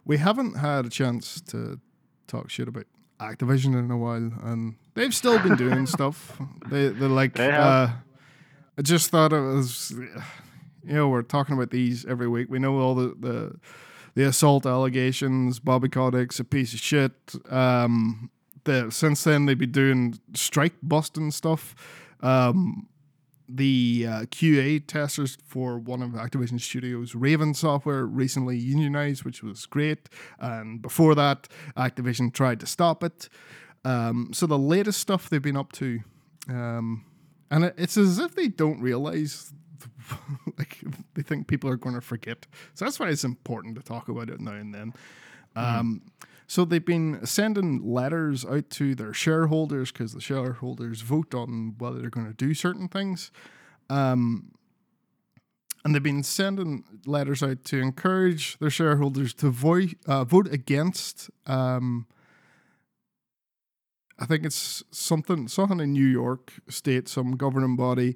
we 0.05 0.17
haven't 0.17 0.57
had 0.57 0.85
a 0.85 0.89
chance 0.89 1.41
to 1.41 1.79
talk 2.27 2.49
shit 2.49 2.67
about 2.67 2.85
Activision 3.19 3.77
in 3.77 3.91
a 3.91 3.97
while, 3.97 4.31
and 4.43 4.75
they've 4.95 5.13
still 5.13 5.37
been 5.39 5.55
doing 5.55 5.85
stuff. 5.97 6.39
They 6.69 6.87
they're 6.89 7.09
like, 7.09 7.33
They 7.33 7.51
uh, 7.51 7.89
I 8.77 8.81
just 8.81 9.11
thought 9.11 9.33
it 9.33 9.41
was, 9.41 9.93
you 10.89 10.95
know, 10.95 11.07
we're 11.07 11.21
talking 11.21 11.55
about 11.55 11.69
these 11.69 12.05
every 12.05 12.27
week. 12.27 12.47
We 12.49 12.59
know 12.59 12.79
all 12.79 12.95
the 12.95 13.15
the, 13.19 13.59
the 14.15 14.27
assault 14.27 14.65
allegations. 14.65 15.59
Bobby 15.59 15.87
Kotick's 15.87 16.39
a 16.39 16.43
piece 16.43 16.73
of 16.73 16.79
shit. 16.79 17.13
Um, 17.49 18.31
the 18.63 18.91
since 18.91 19.23
then 19.23 19.45
they've 19.45 19.57
been 19.57 19.71
doing 19.71 20.19
strike 20.33 20.73
busting 20.81 21.31
stuff. 21.31 21.75
Um, 22.21 22.87
the 23.47 24.05
uh, 24.07 24.21
QA 24.25 24.85
testers 24.85 25.37
for 25.43 25.79
one 25.79 26.03
of 26.03 26.11
Activision 26.11 26.61
Studios' 26.61 27.15
Raven 27.15 27.53
software 27.53 28.05
recently 28.05 28.57
unionized, 28.57 29.23
which 29.23 29.41
was 29.41 29.65
great. 29.65 30.07
And 30.39 30.81
before 30.81 31.15
that, 31.15 31.47
Activision 31.75 32.31
tried 32.31 32.59
to 32.59 32.67
stop 32.67 33.03
it. 33.03 33.27
Um, 33.83 34.29
so 34.33 34.45
the 34.45 34.59
latest 34.59 34.99
stuff 34.99 35.29
they've 35.29 35.41
been 35.41 35.57
up 35.57 35.71
to, 35.73 36.01
um, 36.47 37.05
and 37.49 37.65
it, 37.65 37.75
it's 37.77 37.97
as 37.97 38.19
if 38.19 38.35
they 38.35 38.49
don't 38.49 38.81
realize, 38.81 39.51
like 40.57 40.79
they 41.13 41.21
think 41.21 41.47
people 41.47 41.69
are 41.69 41.77
going 41.77 41.95
to 41.95 42.01
forget. 42.01 42.45
So 42.73 42.85
that's 42.85 42.99
why 42.99 43.09
it's 43.09 43.23
important 43.23 43.75
to 43.75 43.81
talk 43.81 44.09
about 44.09 44.29
it 44.29 44.39
now 44.39 44.53
and 44.53 44.73
then. 44.73 44.93
Um, 45.55 46.01
so 46.47 46.65
they've 46.65 46.83
been 46.83 47.25
sending 47.25 47.83
letters 47.83 48.43
out 48.43 48.69
to 48.71 48.95
their 48.95 49.13
shareholders 49.13 49.91
because 49.91 50.13
the 50.13 50.21
shareholders 50.21 51.01
vote 51.01 51.35
on 51.35 51.75
whether 51.77 51.99
they're 51.99 52.09
going 52.09 52.27
to 52.27 52.33
do 52.33 52.53
certain 52.53 52.87
things. 52.87 53.31
Um, 53.89 54.51
and 55.83 55.93
they've 55.93 56.03
been 56.03 56.23
sending 56.23 56.83
letters 57.05 57.41
out 57.41 57.63
to 57.65 57.79
encourage 57.79 58.57
their 58.57 58.69
shareholders 58.69 59.33
to 59.35 59.49
voice, 59.49 59.93
uh, 60.05 60.23
vote 60.23 60.51
against. 60.51 61.29
Um, 61.45 62.07
I 64.17 64.25
think 64.25 64.45
it's 64.45 64.83
something 64.91 65.47
something 65.47 65.79
in 65.79 65.93
New 65.93 66.05
York 66.05 66.53
State, 66.67 67.07
some 67.07 67.37
governing 67.37 67.77
body, 67.77 68.15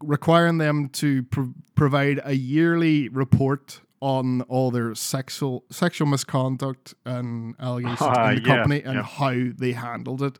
requiring 0.00 0.58
them 0.58 0.88
to 0.90 1.22
pro- 1.24 1.52
provide 1.74 2.20
a 2.24 2.34
yearly 2.34 3.08
report 3.08 3.80
on 4.00 4.42
all 4.42 4.70
their 4.70 4.94
sexual 4.94 5.64
sexual 5.70 6.06
misconduct 6.06 6.94
and 7.06 7.54
allegations 7.58 7.98
Ah, 8.02 8.28
in 8.30 8.34
the 8.36 8.40
yeah, 8.42 8.56
company 8.56 8.82
and 8.82 8.94
yeah. 8.96 9.02
how 9.02 9.34
they 9.56 9.72
handled 9.72 10.22
it, 10.22 10.38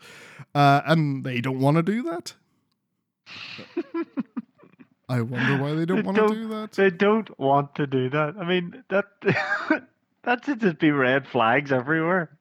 uh, 0.55 0.83
and 0.85 1.25
they 1.25 1.41
don't 1.41 1.61
want 1.61 1.77
to 1.79 1.83
do 1.83 2.03
that. 2.03 2.35
I 5.09 5.21
wonder 5.21 5.63
why 5.63 5.73
they 5.75 5.85
don't 5.87 6.05
want 6.05 6.17
to 6.19 6.27
don't- 6.29 6.49
that. 6.51 6.73
They 6.73 6.91
don't 6.91 7.39
want 7.39 7.75
to 7.77 7.87
do 7.87 8.11
that. 8.11 8.35
I 8.39 8.45
mean, 8.47 8.85
that 8.89 9.05
that 10.25 10.45
should 10.45 10.61
just 10.61 10.79
be 10.79 10.91
red 10.91 11.27
flags 11.27 11.73
everywhere. 11.73 12.37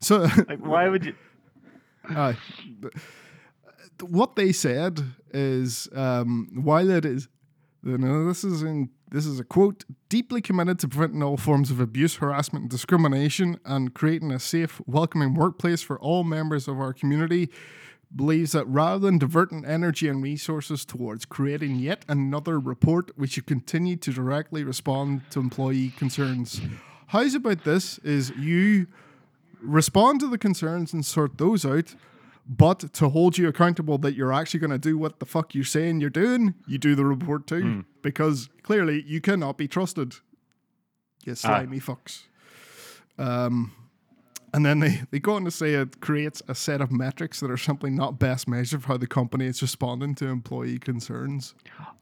So, 0.00 0.18
Like, 0.48 0.60
why 0.64 0.88
would 0.88 1.04
you? 1.04 1.14
Aye. 2.08 2.36
What 4.02 4.36
they 4.36 4.52
said 4.52 5.02
is 5.32 5.88
um, 5.94 6.48
while 6.62 6.90
it 6.90 7.04
is 7.04 7.28
you 7.82 7.96
know, 7.96 8.26
this 8.26 8.44
is 8.44 8.62
in 8.62 8.90
this 9.10 9.26
is 9.26 9.40
a 9.40 9.44
quote 9.44 9.84
deeply 10.08 10.40
committed 10.40 10.78
to 10.80 10.88
preventing 10.88 11.22
all 11.22 11.36
forms 11.36 11.70
of 11.70 11.80
abuse 11.80 12.16
harassment 12.16 12.64
and 12.64 12.70
discrimination 12.70 13.58
and 13.64 13.94
creating 13.94 14.30
a 14.30 14.38
safe 14.38 14.80
welcoming 14.86 15.34
workplace 15.34 15.82
for 15.82 15.98
all 15.98 16.22
members 16.22 16.68
of 16.68 16.78
our 16.78 16.92
community 16.92 17.48
believes 18.14 18.52
that 18.52 18.66
rather 18.66 18.98
than 18.98 19.18
diverting 19.18 19.64
energy 19.64 20.08
and 20.08 20.22
resources 20.22 20.84
towards 20.84 21.24
creating 21.24 21.76
yet 21.76 22.04
another 22.08 22.60
report 22.60 23.10
we 23.16 23.26
should 23.26 23.46
continue 23.46 23.96
to 23.96 24.12
directly 24.12 24.62
respond 24.62 25.22
to 25.30 25.40
employee 25.40 25.92
concerns 25.96 26.60
how's 27.08 27.34
about 27.34 27.64
this 27.64 27.98
is 27.98 28.30
you 28.38 28.86
respond 29.62 30.20
to 30.20 30.28
the 30.28 30.38
concerns 30.38 30.92
and 30.92 31.04
sort 31.04 31.38
those 31.38 31.64
out. 31.64 31.94
But 32.46 32.92
to 32.94 33.08
hold 33.10 33.38
you 33.38 33.46
accountable 33.48 33.98
that 33.98 34.14
you're 34.14 34.32
actually 34.32 34.60
going 34.60 34.70
to 34.70 34.78
do 34.78 34.98
what 34.98 35.20
the 35.20 35.26
fuck 35.26 35.54
you're 35.54 35.64
saying 35.64 36.00
you're 36.00 36.10
doing, 36.10 36.54
you 36.66 36.78
do 36.78 36.94
the 36.94 37.04
report 37.04 37.46
too. 37.46 37.62
Because 38.02 38.48
clearly 38.62 39.02
you 39.06 39.20
cannot 39.20 39.56
be 39.56 39.68
trusted. 39.68 40.16
You 41.24 41.34
slimy 41.34 41.80
fucks. 41.80 42.22
Um, 43.18 43.72
And 44.52 44.66
then 44.66 44.80
they, 44.80 45.02
they 45.10 45.20
go 45.20 45.34
on 45.34 45.44
to 45.44 45.50
say 45.50 45.74
it 45.74 46.00
creates 46.00 46.42
a 46.48 46.54
set 46.54 46.80
of 46.80 46.90
metrics 46.90 47.40
that 47.40 47.50
are 47.50 47.56
simply 47.56 47.90
not 47.90 48.18
best 48.18 48.48
measure 48.48 48.76
of 48.76 48.86
how 48.86 48.96
the 48.96 49.06
company 49.06 49.46
is 49.46 49.62
responding 49.62 50.14
to 50.16 50.26
employee 50.26 50.78
concerns. 50.78 51.54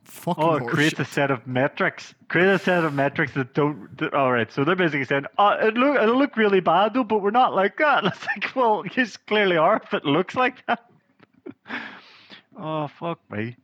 Fucking 0.05 0.43
Oh, 0.43 0.55
it 0.57 0.67
creates 0.67 0.99
a 0.99 1.05
set 1.05 1.31
of 1.31 1.47
metrics. 1.47 2.15
Create 2.29 2.49
a 2.49 2.59
set 2.59 2.85
of 2.85 2.95
metrics 2.95 3.35
that 3.35 3.53
don't. 3.53 3.97
That, 3.99 4.15
all 4.15 4.33
right, 4.33 4.51
so 4.51 4.65
they're 4.65 4.75
basically 4.75 5.05
saying, 5.05 5.27
"Oh, 5.37 5.51
it 5.51 5.75
look 5.75 5.97
it'll 6.03 6.17
look 6.17 6.39
really 6.39 6.61
bad 6.61 6.95
though, 6.95 7.05
but 7.05 7.21
we're 7.21 7.31
not 7.31 7.55
like 7.55 7.77
that." 7.77 8.05
And 8.05 8.13
it's 8.15 8.27
like, 8.27 8.57
well, 8.57 8.85
you 8.97 9.07
clearly 9.27 9.59
are 9.59 9.83
if 9.85 9.93
it 9.93 10.07
looks 10.07 10.35
like 10.35 10.65
that. 10.67 10.87
oh 12.59 12.89
fuck 12.89 13.21
me. 13.31 13.57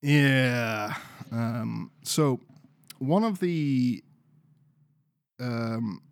Yeah. 0.00 0.94
Um, 1.30 1.92
so 2.02 2.40
one 2.98 3.22
of 3.22 3.38
the 3.38 4.02
um, 5.38 6.02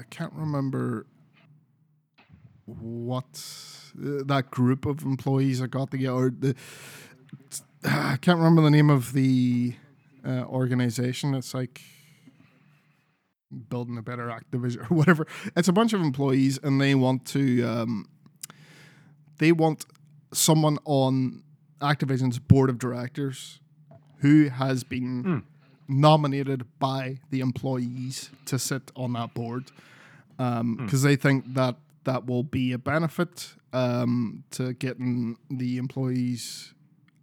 I 0.00 0.04
can't 0.08 0.32
remember 0.32 1.06
what 2.64 3.44
uh, 3.98 4.22
that 4.24 4.50
group 4.50 4.86
of 4.86 5.02
employees 5.02 5.60
I 5.60 5.66
got 5.66 5.90
together. 5.90 6.16
Or 6.16 6.30
the, 6.30 6.54
I 7.84 8.16
can't 8.20 8.38
remember 8.38 8.62
the 8.62 8.70
name 8.70 8.88
of 8.88 9.12
the 9.12 9.74
uh, 10.26 10.44
organization. 10.44 11.34
It's 11.34 11.52
like 11.52 11.82
building 13.68 13.98
a 13.98 14.02
better 14.02 14.28
Activision 14.28 14.78
or 14.90 14.94
whatever. 14.94 15.26
It's 15.54 15.68
a 15.68 15.72
bunch 15.72 15.92
of 15.92 16.00
employees, 16.00 16.58
and 16.62 16.80
they 16.80 16.94
want 16.94 17.26
to. 17.26 17.62
Um, 17.64 18.08
they 19.38 19.52
want 19.52 19.84
someone 20.32 20.78
on 20.86 21.42
Activision's 21.82 22.38
board 22.38 22.70
of 22.70 22.78
directors 22.78 23.60
who 24.20 24.48
has 24.48 24.82
been 24.82 25.44
nominated 25.90 26.64
by 26.78 27.18
the 27.30 27.40
employees 27.40 28.30
to 28.46 28.58
sit 28.58 28.90
on 28.94 29.12
that 29.14 29.34
board 29.34 29.70
because 30.36 31.02
they 31.02 31.16
think 31.16 31.52
that 31.54 31.76
that 32.04 32.24
will 32.26 32.42
be 32.42 32.72
a 32.72 32.78
benefit 32.78 33.54
um, 33.72 34.44
to 34.50 34.72
getting 34.72 35.36
the 35.50 35.76
employees 35.76 36.72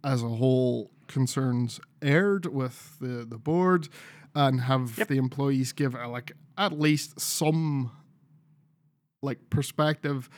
as 0.04 0.22
a 0.22 0.28
whole 0.28 0.90
concerns 1.08 1.80
aired 2.00 2.46
with 2.46 2.96
the, 3.00 3.24
the 3.24 3.38
board 3.38 3.88
and 4.34 4.60
have 4.60 5.08
the 5.08 5.16
employees 5.16 5.72
give 5.72 5.96
uh, 5.96 6.08
like 6.08 6.32
at 6.56 6.78
least 6.78 7.18
some 7.18 7.90
like 9.20 9.50
perspective 9.50 10.30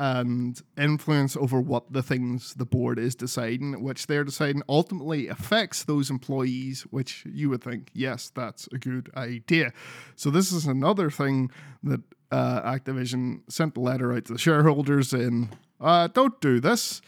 and 0.00 0.62
influence 0.76 1.36
over 1.36 1.60
what 1.60 1.92
the 1.92 2.02
things 2.02 2.54
the 2.54 2.64
board 2.64 2.98
is 2.98 3.14
deciding, 3.14 3.82
which 3.82 4.06
they're 4.06 4.24
deciding 4.24 4.62
ultimately 4.68 5.26
affects 5.28 5.84
those 5.84 6.08
employees, 6.08 6.82
which 6.90 7.24
you 7.26 7.50
would 7.50 7.62
think, 7.64 7.90
yes, 7.92 8.30
that's 8.34 8.68
a 8.72 8.78
good 8.78 9.10
idea. 9.16 9.72
So 10.14 10.30
this 10.30 10.52
is 10.52 10.66
another 10.66 11.10
thing 11.10 11.50
that 11.82 12.00
uh, 12.30 12.62
Activision 12.62 13.40
sent 13.48 13.76
a 13.76 13.80
letter 13.80 14.12
out 14.12 14.26
to 14.26 14.34
the 14.34 14.38
shareholders 14.38 15.12
in, 15.12 15.50
uh, 15.80 16.06
don't 16.08 16.40
do 16.40 16.60
this, 16.60 17.00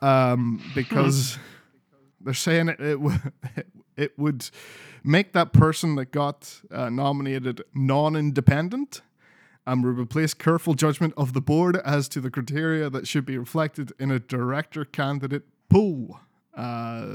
um, 0.00 0.60
because 0.74 1.38
they're 2.20 2.34
saying 2.34 2.70
it, 2.70 2.80
it, 2.80 2.94
w- 2.94 3.18
it 3.96 4.18
would 4.18 4.50
make 5.04 5.32
that 5.32 5.52
person 5.52 5.94
that 5.96 6.10
got 6.10 6.60
uh, 6.72 6.88
nominated 6.88 7.62
non-independent 7.74 9.02
and 9.66 9.84
would 9.84 9.98
replace 9.98 10.34
careful 10.34 10.74
judgment 10.74 11.14
of 11.16 11.32
the 11.32 11.40
board 11.40 11.76
as 11.84 12.08
to 12.08 12.20
the 12.20 12.30
criteria 12.30 12.90
that 12.90 13.06
should 13.06 13.24
be 13.24 13.38
reflected 13.38 13.92
in 13.98 14.10
a 14.10 14.18
director 14.18 14.84
candidate 14.84 15.44
pool. 15.68 16.20
Uh, 16.54 17.06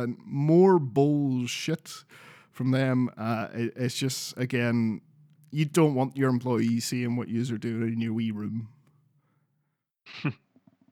and 0.00 0.16
more 0.24 0.78
bullshit 0.78 2.04
from 2.50 2.70
them. 2.70 3.10
Uh, 3.18 3.48
it- 3.52 3.72
it's 3.76 3.96
just 3.98 4.36
again, 4.38 5.00
you 5.50 5.64
don't 5.66 5.94
want 5.94 6.16
your 6.16 6.30
employees 6.30 6.84
seeing 6.86 7.16
what 7.16 7.28
you're 7.28 7.58
doing 7.58 7.92
in 7.92 8.00
your 8.00 8.12
wee 8.14 8.30
room, 8.30 8.68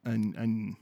and 0.05 0.35
and 0.37 0.76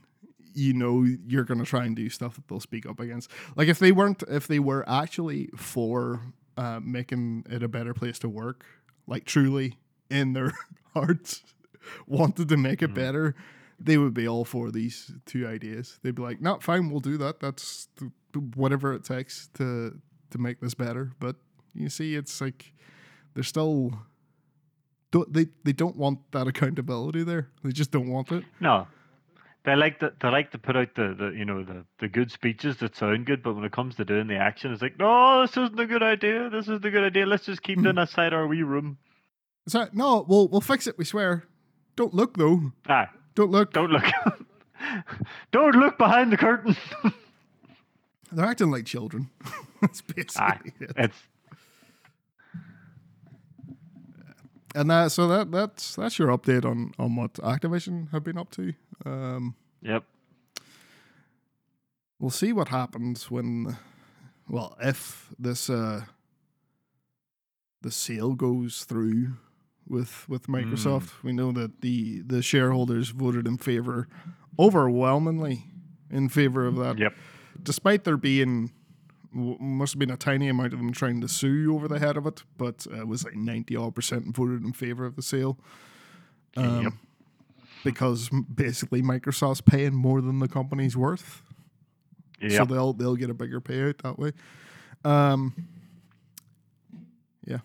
you 0.53 0.73
know 0.73 1.03
you're 1.03 1.43
gonna 1.45 1.63
try 1.65 1.85
and 1.85 1.95
do 1.95 2.09
stuff 2.09 2.35
that 2.35 2.47
they'll 2.47 2.59
speak 2.59 2.85
up 2.85 2.99
against. 2.99 3.31
Like 3.55 3.67
if 3.67 3.79
they 3.79 3.91
weren't, 3.91 4.23
if 4.29 4.47
they 4.47 4.59
were 4.59 4.87
actually 4.89 5.47
for 5.55 6.21
uh, 6.57 6.79
making 6.83 7.45
it 7.49 7.63
a 7.63 7.67
better 7.67 7.93
place 7.93 8.19
to 8.19 8.29
work, 8.29 8.65
like 9.11 9.25
truly 9.25 9.77
in 10.09 10.31
their 10.31 10.53
hearts 10.93 11.43
wanted 12.07 12.47
to 12.49 12.57
make 12.57 12.81
it 12.81 12.87
mm-hmm. 12.87 12.95
better, 12.95 13.35
they 13.77 13.97
would 13.97 14.13
be 14.13 14.27
all 14.27 14.45
for 14.45 14.71
these 14.71 15.11
two 15.25 15.45
ideas. 15.45 15.99
They'd 16.01 16.15
be 16.15 16.21
like, 16.21 16.41
"No, 16.41 16.57
fine, 16.59 16.89
we'll 16.89 17.01
do 17.01 17.17
that. 17.17 17.41
That's 17.41 17.89
th- 17.99 18.11
th- 18.33 18.45
whatever 18.55 18.93
it 18.93 19.03
takes 19.03 19.49
to 19.55 19.99
to 20.31 20.37
make 20.37 20.61
this 20.61 20.73
better." 20.73 21.11
But 21.19 21.35
you 21.73 21.89
see, 21.89 22.15
it's 22.15 22.39
like 22.39 22.73
they're 23.33 23.43
still 23.43 23.99
don't, 25.11 25.31
they 25.33 25.47
they 25.65 25.73
don't 25.73 25.97
want 25.97 26.19
that 26.31 26.47
accountability 26.51 27.23
there. 27.23 27.49
They 27.63 27.71
just 27.71 27.91
don't 27.91 28.09
want 28.09 28.31
it. 28.31 28.45
No. 28.61 28.87
They 29.63 29.75
like 29.75 29.99
to 29.99 30.11
they 30.19 30.29
like 30.29 30.51
to 30.51 30.57
put 30.57 30.75
out 30.75 30.95
the, 30.95 31.13
the 31.17 31.37
you 31.37 31.45
know 31.45 31.63
the, 31.63 31.85
the 31.99 32.07
good 32.07 32.31
speeches 32.31 32.77
that 32.77 32.95
sound 32.95 33.27
good, 33.27 33.43
but 33.43 33.53
when 33.55 33.63
it 33.63 33.71
comes 33.71 33.95
to 33.95 34.05
doing 34.05 34.27
the 34.27 34.37
action, 34.37 34.71
it's 34.73 34.81
like, 34.81 34.97
no, 34.97 35.41
this 35.41 35.51
isn't 35.51 35.79
a 35.79 35.85
good 35.85 36.01
idea. 36.01 36.49
This 36.49 36.63
isn't 36.63 36.83
a 36.83 36.89
good 36.89 37.03
idea. 37.03 37.27
Let's 37.27 37.45
just 37.45 37.61
keep 37.61 37.81
doing 37.81 37.97
outside 37.99 38.33
our 38.33 38.47
wee 38.47 38.63
room. 38.63 38.97
It's 39.67 39.75
like, 39.75 39.93
no, 39.93 40.25
we'll 40.27 40.47
we'll 40.47 40.61
fix 40.61 40.87
it. 40.87 40.97
We 40.97 41.05
swear. 41.05 41.43
Don't 41.95 42.13
look 42.13 42.37
though. 42.37 42.71
Ah, 42.89 43.11
Don't 43.35 43.51
look. 43.51 43.71
don't 43.73 43.91
look. 43.91 44.03
don't 45.51 45.75
look 45.75 45.97
behind 45.99 46.31
the 46.31 46.37
curtain. 46.37 46.75
They're 48.31 48.45
acting 48.45 48.71
like 48.71 48.85
children. 48.85 49.29
That's 49.81 50.01
ah, 50.01 50.13
basically 50.15 50.71
it. 50.79 50.91
it's 50.95 51.17
And 54.73 54.89
that, 54.89 55.11
so 55.11 55.27
that 55.27 55.51
that's 55.51 55.95
that's 55.95 56.17
your 56.17 56.29
update 56.29 56.63
on 56.65 56.93
on 56.97 57.15
what 57.15 57.33
Activision 57.33 58.09
have 58.11 58.23
been 58.23 58.37
up 58.37 58.49
to. 58.51 58.73
Um, 59.05 59.55
yep. 59.81 60.03
we'll 62.19 62.29
see 62.29 62.53
what 62.53 62.67
happens 62.69 63.29
when, 63.31 63.77
well, 64.47 64.75
if 64.81 65.29
this 65.39 65.69
uh, 65.69 66.01
the 67.81 67.91
sale 67.91 68.33
goes 68.33 68.83
through 68.83 69.33
with 69.87 70.27
with 70.29 70.47
Microsoft. 70.47 71.23
We 71.23 71.31
know 71.33 71.51
that 71.51 71.81
the 71.81 72.21
the 72.21 72.41
shareholders 72.41 73.09
voted 73.09 73.47
in 73.47 73.57
favor, 73.57 74.07
overwhelmingly 74.59 75.65
in 76.09 76.29
favor 76.29 76.65
of 76.67 76.75
that. 76.77 76.97
Yep. 76.99 77.13
despite 77.63 78.03
there 78.03 78.17
being 78.17 78.71
must 79.33 79.93
have 79.93 79.99
been 79.99 80.11
a 80.11 80.17
tiny 80.17 80.49
amount 80.49 80.73
of 80.73 80.79
them 80.79 80.91
trying 80.91 81.21
to 81.21 81.27
sue 81.27 81.73
over 81.73 81.87
the 81.87 81.99
head 81.99 82.17
of 82.17 82.27
it, 82.27 82.43
but 82.57 82.85
uh, 82.91 82.99
it 82.99 83.07
was 83.07 83.23
like 83.23 83.35
ninety 83.35 83.75
odd 83.75 83.95
percent 83.95 84.35
voted 84.35 84.61
in 84.63 84.73
favor 84.73 85.05
of 85.05 85.15
the 85.15 85.21
sale. 85.23 85.57
Um, 86.57 86.83
Yep. 86.83 86.93
Because 87.83 88.29
basically 88.53 89.01
Microsoft's 89.01 89.61
paying 89.61 89.93
more 89.93 90.21
than 90.21 90.39
the 90.39 90.47
company's 90.47 90.95
worth, 90.95 91.41
so 92.49 92.65
they'll 92.65 92.93
they'll 92.93 93.15
get 93.15 93.29
a 93.29 93.33
bigger 93.33 93.59
payout 93.59 94.01
that 94.03 94.19
way. 94.19 94.33
Um, 95.03 95.53
yeah, 97.45 97.59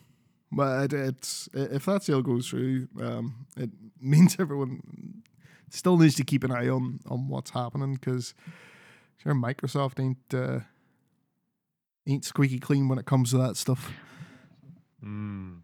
but 0.50 0.92
it, 0.92 0.92
it's 0.92 1.48
if 1.52 1.84
that 1.86 2.02
sale 2.02 2.22
goes 2.22 2.48
through, 2.48 2.88
um, 3.00 3.46
it 3.56 3.70
means 4.00 4.36
everyone 4.38 5.22
still 5.70 5.98
needs 5.98 6.14
to 6.14 6.24
keep 6.24 6.44
an 6.44 6.50
eye 6.50 6.68
on 6.68 7.00
on 7.06 7.28
what's 7.28 7.50
happening 7.50 7.94
because 7.94 8.34
sure 9.22 9.34
Microsoft 9.34 10.00
ain't 10.00 10.34
uh, 10.34 10.60
ain't 12.06 12.24
squeaky 12.24 12.58
clean 12.58 12.88
when 12.88 12.98
it 12.98 13.06
comes 13.06 13.30
to 13.30 13.38
that 13.38 13.56
stuff. 13.56 13.92
Mm. 15.04 15.60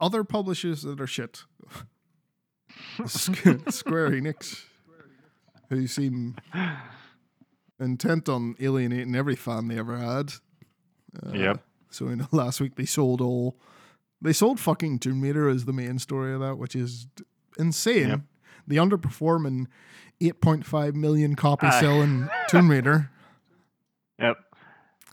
Other 0.00 0.24
publishers 0.24 0.82
that 0.82 1.00
are 1.00 1.06
shit, 1.06 1.44
Square 3.06 4.10
Enix, 4.10 4.64
who 5.70 5.86
seem 5.86 6.36
intent 7.80 8.28
on 8.28 8.56
alienating 8.60 9.14
every 9.14 9.36
fan 9.36 9.68
they 9.68 9.78
ever 9.78 9.96
had. 9.96 10.32
Uh, 11.24 11.32
Yep. 11.32 11.62
So 11.90 12.08
in 12.08 12.18
the 12.18 12.28
last 12.30 12.60
week 12.60 12.74
they 12.76 12.84
sold 12.84 13.22
all, 13.22 13.56
they 14.20 14.34
sold 14.34 14.60
fucking 14.60 14.98
Tomb 14.98 15.22
Raider 15.22 15.48
as 15.48 15.64
the 15.64 15.72
main 15.72 15.98
story 15.98 16.34
of 16.34 16.40
that, 16.40 16.56
which 16.58 16.76
is 16.76 17.06
insane. 17.58 18.08
Yep. 18.08 18.20
The 18.66 18.76
underperforming 18.76 19.66
8.5 20.20 20.94
million 20.94 21.36
copy 21.36 21.68
Aye. 21.68 21.80
selling 21.80 22.28
Tomb 22.48 22.70
Raider. 22.70 23.10
Yep. 24.18 24.36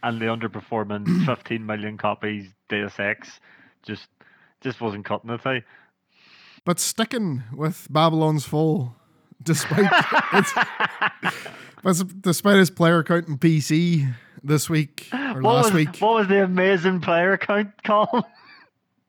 And 0.02 0.19
the 0.19 0.26
underperforming 0.26 1.26
15 1.26 1.65
million 1.65 1.98
copies 1.98 2.48
Deus 2.67 3.00
Ex 3.00 3.39
just 3.84 4.08
just 4.63 4.82
wasn't 4.82 5.06
cutting 5.06 5.30
it. 5.30 5.41
Hey. 5.43 5.63
But 6.65 6.80
sticking 6.80 7.43
with 7.54 7.88
Babylon's 7.89 8.45
Fall, 8.45 8.95
despite 9.43 9.91
its, 10.34 10.54
but 11.84 12.02
despite 12.21 12.56
his 12.58 12.69
player 12.71 13.04
count 13.04 13.28
in 13.28 13.38
PC 13.38 14.13
this 14.43 14.69
week 14.69 15.08
or 15.13 15.41
What 15.41 15.43
last 15.43 15.63
was, 15.65 15.73
week, 15.73 15.97
what 15.99 16.13
was 16.15 16.28
the 16.28 16.43
amazing 16.43 17.02
player 17.02 17.38
count 17.38 17.71
call? 17.84 18.28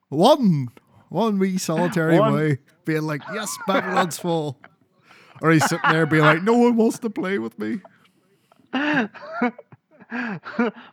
one, 0.08 0.68
one 1.08 1.38
wee 1.38 1.58
solitary 1.58 2.18
One. 2.18 2.34
way, 2.34 2.58
being 2.84 3.02
like, 3.02 3.22
"Yes, 3.32 3.56
Babylon's 3.66 4.18
Fall," 4.18 4.58
or 5.42 5.50
he's 5.52 5.64
sitting 5.64 5.90
there 5.90 6.06
being 6.06 6.22
like, 6.24 6.42
"No 6.42 6.54
one 6.56 6.76
wants 6.76 6.98
to 7.00 7.10
play 7.10 7.38
with 7.38 7.58
me." 7.58 7.80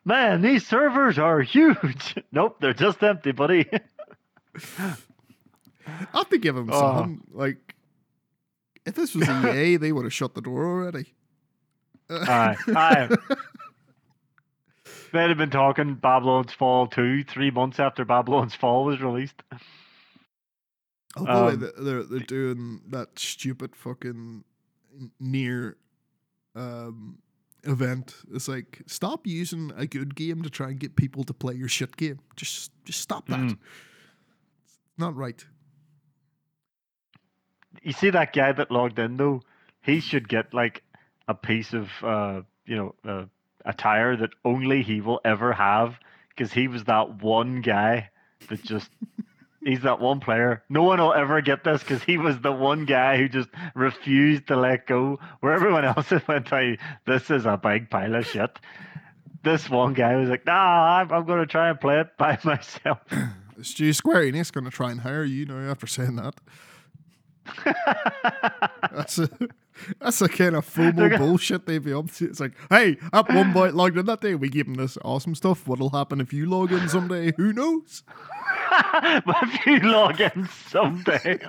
Man, 0.05 0.41
these 0.41 0.65
servers 0.67 1.19
are 1.19 1.41
huge. 1.41 2.15
Nope, 2.31 2.57
they're 2.59 2.73
just 2.73 3.03
empty, 3.03 3.31
buddy. 3.31 3.67
I 5.87 6.07
have 6.13 6.29
to 6.29 6.37
give 6.37 6.55
him 6.57 6.69
Oh. 6.71 6.79
something. 6.79 7.21
Like, 7.31 7.75
if 8.85 8.95
this 8.95 9.15
was 9.15 9.27
EA, 9.29 9.77
they 9.77 9.91
would 9.91 10.05
have 10.05 10.13
shut 10.13 10.33
the 10.35 10.41
door 10.41 10.65
already. 10.65 11.13
Aye, 12.09 12.55
aye. 12.75 13.09
They'd 15.13 15.27
have 15.29 15.37
been 15.37 15.49
talking 15.49 15.95
Babylon's 15.95 16.53
Fall 16.53 16.87
2 16.87 17.23
three 17.25 17.51
months 17.51 17.79
after 17.79 18.05
Babylon's 18.05 18.55
Fall 18.55 18.85
was 18.85 19.01
released. 19.01 19.41
Although 21.17 21.47
Um, 21.49 21.59
they- 21.59 21.83
they're 21.83 22.03
they're 22.03 22.19
doing 22.19 22.81
that 22.87 23.19
stupid 23.19 23.75
fucking 23.75 24.45
NieR 25.21 25.75
um, 26.55 27.17
event. 27.63 28.15
It's 28.33 28.47
like 28.47 28.81
stop 28.87 29.27
using 29.27 29.73
a 29.75 29.85
good 29.85 30.15
game 30.15 30.41
to 30.43 30.49
try 30.49 30.69
and 30.69 30.79
get 30.79 30.95
people 30.95 31.25
to 31.25 31.33
play 31.33 31.55
your 31.55 31.67
shit 31.67 31.97
game. 31.97 32.19
Just 32.37 32.71
just 32.85 33.01
stop 33.01 33.27
that. 33.27 33.39
Mm. 33.39 33.57
Not 35.01 35.15
right. 35.15 35.43
You 37.81 37.91
see 37.91 38.11
that 38.11 38.33
guy 38.33 38.51
that 38.51 38.69
logged 38.69 38.99
in 38.99 39.17
though? 39.17 39.41
He 39.81 39.99
should 39.99 40.29
get 40.29 40.53
like 40.53 40.83
a 41.27 41.33
piece 41.33 41.73
of 41.73 41.89
uh, 42.03 42.41
you 42.67 42.75
know, 42.75 42.95
uh, 43.03 43.25
attire 43.65 44.15
that 44.17 44.29
only 44.45 44.83
he 44.83 45.01
will 45.01 45.19
ever 45.25 45.53
have 45.53 45.97
because 46.29 46.53
he 46.53 46.67
was 46.67 46.83
that 46.83 47.19
one 47.23 47.61
guy 47.61 48.11
that 48.49 48.61
just 48.61 48.91
he's 49.63 49.81
that 49.81 49.99
one 49.99 50.19
player. 50.19 50.61
No 50.69 50.83
one 50.83 50.99
will 50.99 51.15
ever 51.15 51.41
get 51.41 51.63
this 51.63 51.81
because 51.81 52.03
he 52.03 52.19
was 52.19 52.39
the 52.39 52.51
one 52.51 52.85
guy 52.85 53.17
who 53.17 53.27
just 53.27 53.49
refused 53.73 54.49
to 54.49 54.55
let 54.55 54.85
go. 54.85 55.17
Where 55.39 55.53
everyone 55.53 55.83
else 55.93 56.13
went, 56.27 56.47
"Hey, 56.47 56.77
this 57.07 57.31
is 57.31 57.47
a 57.47 57.57
big 57.57 57.89
pile 57.89 58.13
of 58.13 58.27
shit." 58.27 58.51
This 59.43 59.67
one 59.67 59.93
guy 59.93 60.15
was 60.17 60.29
like, 60.29 60.45
"Nah, 60.45 60.99
I'm, 60.99 61.11
I'm 61.11 61.25
going 61.25 61.39
to 61.39 61.47
try 61.47 61.71
and 61.71 61.79
play 61.79 62.01
it 62.01 62.15
by 62.19 62.37
myself." 62.43 62.99
Stu 63.63 63.93
Square 63.93 64.23
Enix 64.23 64.51
going 64.51 64.65
to 64.65 64.71
try 64.71 64.91
and 64.91 65.01
hire 65.01 65.23
you 65.23 65.45
now 65.45 65.69
after 65.69 65.87
saying 65.87 66.15
that. 66.17 66.35
That's 68.91 69.17
a 69.17 69.29
that's 69.99 70.19
the 70.19 70.29
kind 70.29 70.55
of 70.55 70.65
FOMO 70.65 70.95
gonna- 70.95 71.17
bullshit 71.17 71.65
they'd 71.65 71.83
be 71.83 71.93
up 71.93 72.11
to. 72.11 72.25
It's 72.25 72.39
like, 72.39 72.53
hey, 72.69 72.97
up 73.13 73.29
one 73.33 73.51
boy 73.53 73.71
logged 73.71 73.97
in 73.97 74.05
that 74.05 74.21
day, 74.21 74.35
we 74.35 74.49
give 74.49 74.67
him 74.67 74.75
this 74.75 74.97
awesome 75.03 75.33
stuff. 75.35 75.67
What'll 75.67 75.89
happen 75.89 76.21
if 76.21 76.33
you 76.33 76.45
log 76.45 76.71
in 76.71 76.87
someday? 76.87 77.33
Who 77.37 77.53
knows? 77.53 78.03
but 79.25 79.37
if 79.43 79.65
you 79.65 79.79
log 79.79 80.21
in 80.21 80.47
someday. 80.67 81.39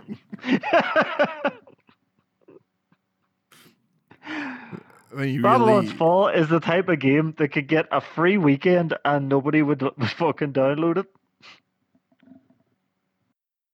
I 4.25 5.15
mean, 5.15 5.35
you 5.35 5.43
Babylon's 5.43 5.89
really, 5.89 5.99
Fall 5.99 6.29
is 6.29 6.49
the 6.49 6.61
type 6.61 6.89
of 6.89 6.99
game 7.01 7.35
that 7.39 7.49
could 7.49 7.67
get 7.69 7.87
a 7.93 8.01
free 8.01 8.39
weekend 8.39 8.95
and 9.05 9.29
nobody 9.29 9.61
would 9.63 9.83
fucking 10.17 10.53
download 10.55 10.99
it. 10.99 11.07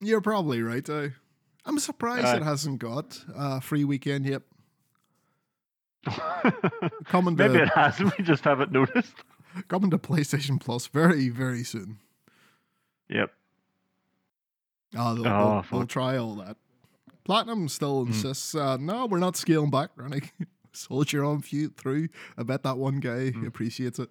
You're 0.01 0.21
probably 0.21 0.63
right. 0.63 0.89
I, 0.89 1.13
I'm 1.65 1.79
surprised 1.79 2.27
Aye. 2.27 2.37
it 2.37 2.43
hasn't 2.43 2.79
got 2.79 3.25
a 3.35 3.61
free 3.61 3.85
weekend 3.85 4.27
yet. 4.27 4.43
Coming 7.07 7.37
to 7.37 7.49
Maybe 7.49 7.63
it 7.63 7.69
hasn't, 7.75 8.17
we 8.19 8.25
just 8.25 8.45
haven't 8.45 8.73
noticed. 8.73 9.15
coming 9.69 9.91
to 9.91 9.99
PlayStation 9.99 10.61
Plus 10.61 10.87
very 10.87 11.29
very 11.29 11.65
soon. 11.65 11.99
Yep. 13.11 13.31
Oh, 14.97 15.15
they'll, 15.15 15.27
Oh, 15.27 15.63
they'll, 15.63 15.63
they'll. 15.71 15.81
Hmm. 15.81 15.87
try 15.87 16.17
all 16.17 16.35
that. 16.37 16.57
Platinum 17.25 17.69
still 17.69 18.03
insists, 18.03 18.55
uh, 18.55 18.77
no, 18.79 19.05
we're 19.07 19.19
not 19.19 19.37
scaling 19.37 19.71
back, 19.71 19.91
Ronnie. 19.97 20.23
Soldier 20.73 21.25
on 21.25 21.43
few 21.43 21.69
through. 21.71 22.09
I 22.39 22.43
bet 22.45 22.63
that 22.63 22.79
one 22.79 23.01
guy 23.01 23.31
Hmm. 23.31 23.47
appreciates 23.47 23.99
it. 23.99 24.09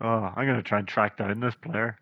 Oh, 0.00 0.32
I'm 0.36 0.46
going 0.46 0.56
to 0.56 0.62
try 0.62 0.78
and 0.78 0.86
track 0.88 1.16
down 1.16 1.40
this 1.40 1.54
player. 1.54 1.98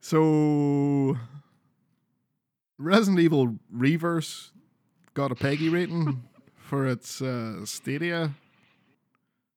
So, 0.00 1.16
Resident 2.78 3.20
Evil 3.20 3.56
Re:Verse 3.70 4.50
got 5.14 5.32
a 5.32 5.34
PEGI 5.34 5.72
rating 5.72 6.24
for 6.56 6.86
its 6.86 7.22
uh, 7.22 7.64
Stadia. 7.64 8.32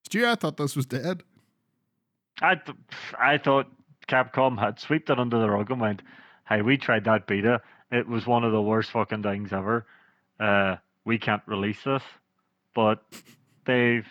Stu, 0.04 0.26
I 0.26 0.36
thought 0.36 0.58
this 0.58 0.76
was 0.76 0.86
dead. 0.86 1.24
I, 2.42 2.56
th- 2.56 2.78
I 3.20 3.38
thought 3.38 3.68
Capcom 4.08 4.60
had 4.60 4.80
swept 4.80 5.10
it 5.10 5.20
under 5.20 5.40
the 5.40 5.50
rug 5.50 5.72
and 5.72 5.82
went, 5.82 6.02
hey, 6.48 6.62
we 6.62 6.78
tried 6.78 7.06
that 7.06 7.28
beta. 7.28 7.62
It 7.92 8.08
was 8.08 8.26
one 8.26 8.44
of 8.44 8.52
the 8.52 8.62
worst 8.62 8.92
fucking 8.92 9.24
things 9.24 9.52
ever. 9.52 9.86
Uh, 10.40 10.76
we 11.06 11.18
can't 11.18 11.42
release 11.46 11.84
this. 11.84 12.04
But 12.74 13.04
they've 13.66 14.08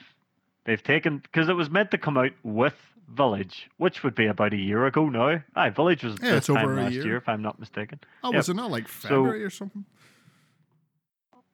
they've 0.65 0.83
taken 0.83 1.19
because 1.19 1.49
it 1.49 1.55
was 1.55 1.71
meant 1.71 1.93
to 1.93 1.99
come 1.99 2.17
out 2.19 2.33
with 2.43 2.75
Village, 3.09 3.69
which 3.77 4.03
would 4.03 4.14
be 4.14 4.27
about 4.27 4.53
a 4.53 4.57
year 4.57 4.85
ago 4.87 5.09
now. 5.09 5.40
Aye, 5.55 5.71
Village 5.71 6.03
was 6.05 6.16
Yeah, 6.23 6.33
this 6.33 6.47
time 6.47 6.75
last 6.77 6.92
year. 6.92 7.05
year, 7.07 7.16
if 7.16 7.29
I'm 7.29 7.42
not 7.42 7.59
mistaken. 7.61 8.01
Oh, 8.25 8.31
Yep. 8.33 8.37
was 8.37 8.49
it 8.49 8.55
not 8.57 8.71
like 8.71 8.88
February 8.88 9.45
or 9.45 9.51
something? 9.51 9.85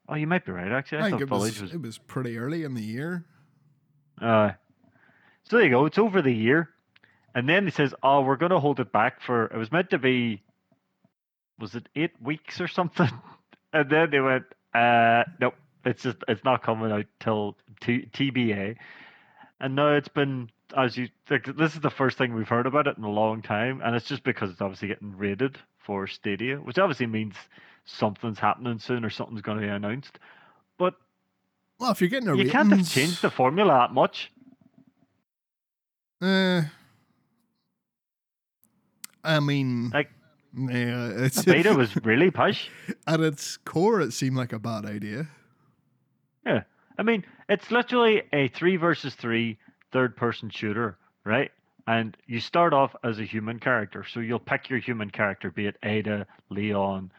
Oh, 0.08 0.14
you 0.14 0.26
might 0.26 0.44
be 0.44 0.52
right. 0.52 0.70
Actually, 0.72 0.98
I, 0.98 1.00
I 1.00 1.04
think 1.04 1.14
thought 1.14 1.22
it 1.22 1.28
Village 1.28 1.52
was, 1.54 1.62
was. 1.62 1.74
it 1.74 1.82
was 1.82 1.98
pretty 1.98 2.38
early 2.38 2.64
in 2.64 2.74
the 2.74 2.82
year. 2.82 3.24
Uh, 4.20 4.52
so 5.44 5.56
there 5.56 5.64
you 5.64 5.70
go. 5.70 5.86
It's 5.86 5.98
over 5.98 6.22
the 6.22 6.32
year, 6.32 6.70
and 7.34 7.48
then 7.48 7.66
it 7.68 7.74
says, 7.74 7.94
"Oh, 8.02 8.22
we're 8.22 8.36
going 8.36 8.50
to 8.50 8.60
hold 8.60 8.80
it 8.80 8.92
back 8.92 9.20
for." 9.22 9.44
It 9.46 9.56
was 9.56 9.70
meant 9.72 9.90
to 9.90 9.98
be. 9.98 10.42
Was 11.58 11.74
it 11.74 11.88
eight 11.96 12.12
weeks 12.20 12.60
or 12.60 12.68
something? 12.68 13.10
And 13.74 13.88
then 13.88 14.10
they 14.10 14.20
went, 14.20 14.44
"Uh, 14.74 15.24
nope. 15.40 15.54
It's 15.86 16.02
just 16.02 16.18
it's 16.28 16.44
not 16.44 16.62
coming 16.62 16.92
out 16.92 17.06
till 17.20 17.56
t- 17.80 18.06
TBA." 18.12 18.76
And 19.60 19.74
now 19.76 19.94
it's 19.94 20.08
been 20.08 20.50
as 20.76 20.96
you 20.96 21.08
like. 21.30 21.44
This 21.56 21.74
is 21.74 21.80
the 21.80 21.90
first 21.90 22.18
thing 22.18 22.34
we've 22.34 22.48
heard 22.48 22.66
about 22.66 22.86
it 22.86 22.96
in 22.98 23.04
a 23.04 23.10
long 23.10 23.42
time, 23.42 23.80
and 23.84 23.94
it's 23.96 24.06
just 24.06 24.24
because 24.24 24.50
it's 24.50 24.60
obviously 24.60 24.88
getting 24.88 25.16
rated 25.16 25.58
for 25.78 26.06
Stadia, 26.06 26.56
which 26.56 26.78
obviously 26.78 27.06
means 27.06 27.34
something's 27.84 28.38
happening 28.38 28.78
soon 28.78 29.04
or 29.04 29.10
something's 29.10 29.42
going 29.42 29.58
to 29.58 29.66
be 29.66 29.70
announced. 29.70 30.18
But 30.78 30.94
Well, 31.78 31.90
if 31.92 32.00
you're 32.00 32.10
getting 32.10 32.28
a 32.28 32.36
you 32.36 32.50
can't 32.50 32.70
have 32.72 32.88
changed 32.88 33.22
the 33.22 33.30
formula 33.30 33.72
that 33.88 33.92
much. 33.94 34.30
Uh, 36.20 36.62
I 39.24 39.40
mean, 39.40 39.90
Like, 39.90 40.10
yeah, 40.56 41.08
it's 41.16 41.44
beta 41.44 41.74
was 41.74 41.96
really 42.04 42.30
push. 42.30 42.68
at 43.06 43.20
its 43.20 43.56
core, 43.56 44.00
it 44.00 44.12
seemed 44.12 44.36
like 44.36 44.52
a 44.52 44.58
bad 44.58 44.84
idea. 44.84 45.28
Yeah. 46.46 46.62
I 46.98 47.02
mean, 47.02 47.24
it's 47.48 47.70
literally 47.70 48.22
a 48.32 48.48
three 48.48 48.76
versus 48.76 49.14
three 49.14 49.58
third 49.92 50.16
person 50.16 50.50
shooter, 50.50 50.96
right? 51.24 51.50
And 51.86 52.16
you 52.26 52.40
start 52.40 52.72
off 52.72 52.94
as 53.02 53.18
a 53.18 53.24
human 53.24 53.58
character. 53.58 54.04
So 54.08 54.20
you'll 54.20 54.38
pick 54.38 54.70
your 54.70 54.78
human 54.78 55.10
character, 55.10 55.50
be 55.50 55.66
it 55.66 55.76
Ada, 55.82 56.26
Leon, 56.48 57.12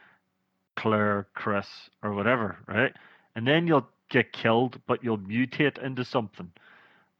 Claire, 0.76 1.26
Chris, 1.34 1.68
or 2.02 2.14
whatever, 2.14 2.58
right? 2.66 2.92
And 3.36 3.46
then 3.46 3.66
you'll 3.66 3.88
get 4.08 4.32
killed, 4.32 4.80
but 4.86 5.04
you'll 5.04 5.18
mutate 5.18 5.82
into 5.82 6.04
something. 6.04 6.50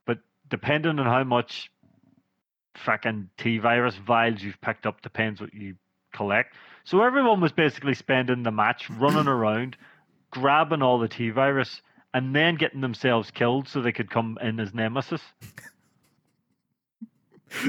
But 0.06 0.18
depending 0.48 0.98
on 0.98 1.06
how 1.06 1.24
much 1.24 1.70
fucking 2.76 3.30
T 3.36 3.58
virus 3.58 3.96
vials 3.96 4.42
you've 4.42 4.60
picked 4.60 4.86
up, 4.86 5.02
depends 5.02 5.40
what 5.40 5.54
you 5.54 5.76
collect. 6.12 6.54
So 6.84 7.02
everyone 7.02 7.40
was 7.40 7.52
basically 7.52 7.94
spending 7.94 8.42
the 8.42 8.50
match 8.50 8.88
running 8.90 9.28
around, 9.28 9.76
grabbing 10.30 10.82
all 10.82 10.98
the 10.98 11.08
T 11.08 11.30
virus, 11.30 11.82
and 12.14 12.34
then 12.34 12.54
getting 12.54 12.80
themselves 12.80 13.30
killed 13.30 13.68
so 13.68 13.82
they 13.82 13.92
could 13.92 14.10
come 14.10 14.38
in 14.40 14.58
as 14.58 14.72
nemesis. 14.72 15.20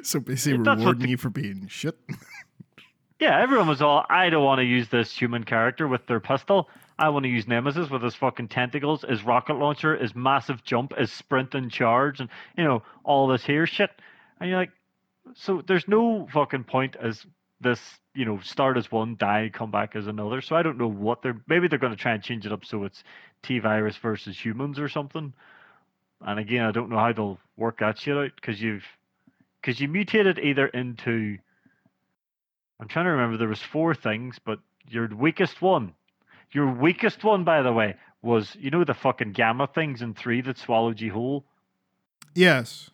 So 0.03 0.19
basically, 0.19 0.63
that's 0.63 0.79
rewarding 0.79 1.03
the- 1.03 1.09
you 1.09 1.17
for 1.17 1.29
being 1.29 1.67
shit. 1.67 1.95
Yeah, 3.19 3.39
everyone 3.39 3.67
was 3.67 3.81
all, 3.83 4.03
I 4.09 4.29
don't 4.29 4.43
want 4.43 4.59
to 4.59 4.65
use 4.65 4.89
this 4.89 5.15
human 5.15 5.43
character 5.43 5.87
with 5.87 6.05
their 6.07 6.19
pistol. 6.19 6.69
I 6.97 7.09
want 7.09 7.23
to 7.23 7.29
use 7.29 7.47
Nemesis 7.47 7.89
with 7.89 8.01
his 8.01 8.15
fucking 8.15 8.47
tentacles, 8.47 9.05
his 9.07 9.23
rocket 9.23 9.53
launcher, 9.55 9.95
his 9.95 10.15
massive 10.15 10.63
jump, 10.63 10.97
his 10.97 11.11
sprint 11.11 11.53
and 11.53 11.69
charge, 11.71 12.19
and, 12.19 12.29
you 12.57 12.63
know, 12.63 12.83
all 13.03 13.27
this 13.27 13.45
here 13.45 13.67
shit. 13.67 13.89
And 14.39 14.49
you're 14.49 14.57
like, 14.59 14.71
so 15.35 15.61
there's 15.65 15.87
no 15.87 16.27
fucking 16.33 16.63
point 16.65 16.95
as 17.01 17.25
this, 17.61 17.79
you 18.15 18.25
know, 18.25 18.39
start 18.39 18.77
as 18.77 18.91
one, 18.91 19.15
die, 19.19 19.51
come 19.53 19.71
back 19.71 19.95
as 19.95 20.07
another. 20.07 20.41
So 20.41 20.55
I 20.55 20.63
don't 20.63 20.77
know 20.77 20.87
what 20.87 21.21
they're, 21.21 21.39
maybe 21.47 21.67
they're 21.67 21.79
going 21.79 21.95
to 21.95 22.01
try 22.01 22.13
and 22.13 22.23
change 22.23 22.45
it 22.45 22.51
up 22.51 22.65
so 22.65 22.83
it's 22.83 23.03
T 23.43 23.59
virus 23.59 23.97
versus 23.97 24.37
humans 24.37 24.79
or 24.79 24.89
something. 24.89 25.33
And 26.21 26.39
again, 26.39 26.65
I 26.65 26.71
don't 26.71 26.89
know 26.89 26.97
how 26.97 27.13
they'll 27.13 27.39
work 27.57 27.79
that 27.79 27.99
shit 27.99 28.17
out 28.17 28.31
because 28.35 28.61
you've, 28.61 28.85
because 29.61 29.79
you 29.79 29.87
mutated 29.87 30.39
either 30.39 30.67
into 30.67 31.37
I'm 32.79 32.87
trying 32.87 33.05
to 33.05 33.11
remember. 33.11 33.37
There 33.37 33.47
was 33.47 33.61
four 33.61 33.95
things, 33.95 34.39
but 34.43 34.59
your 34.89 35.07
weakest 35.07 35.61
one, 35.61 35.93
your 36.51 36.71
weakest 36.71 37.23
one, 37.23 37.43
by 37.43 37.61
the 37.61 37.71
way, 37.71 37.95
was 38.21 38.55
you 38.59 38.69
know 38.69 38.83
the 38.83 38.93
fucking 38.93 39.31
gamma 39.31 39.67
things 39.67 40.01
in 40.01 40.13
three 40.13 40.41
that 40.41 40.57
swallowed 40.57 40.99
you 40.99 41.11
whole. 41.11 41.45
yes, 42.33 42.89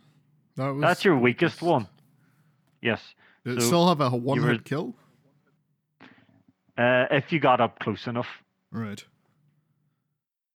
that 0.56 0.72
was. 0.72 0.82
That's 0.82 1.06
your 1.06 1.18
weakest 1.18 1.62
one. 1.62 1.88
Yes. 2.82 3.02
Did 3.46 3.58
it 3.58 3.62
So 3.62 3.68
still 3.68 3.88
have 3.88 4.02
a 4.02 4.10
one 4.10 4.42
hit 4.44 4.66
kill? 4.66 4.96
Uh, 6.78 7.06
if 7.12 7.32
you 7.32 7.40
got 7.40 7.60
up 7.62 7.80
close 7.80 8.08
enough. 8.08 8.28
Right. 8.72 9.04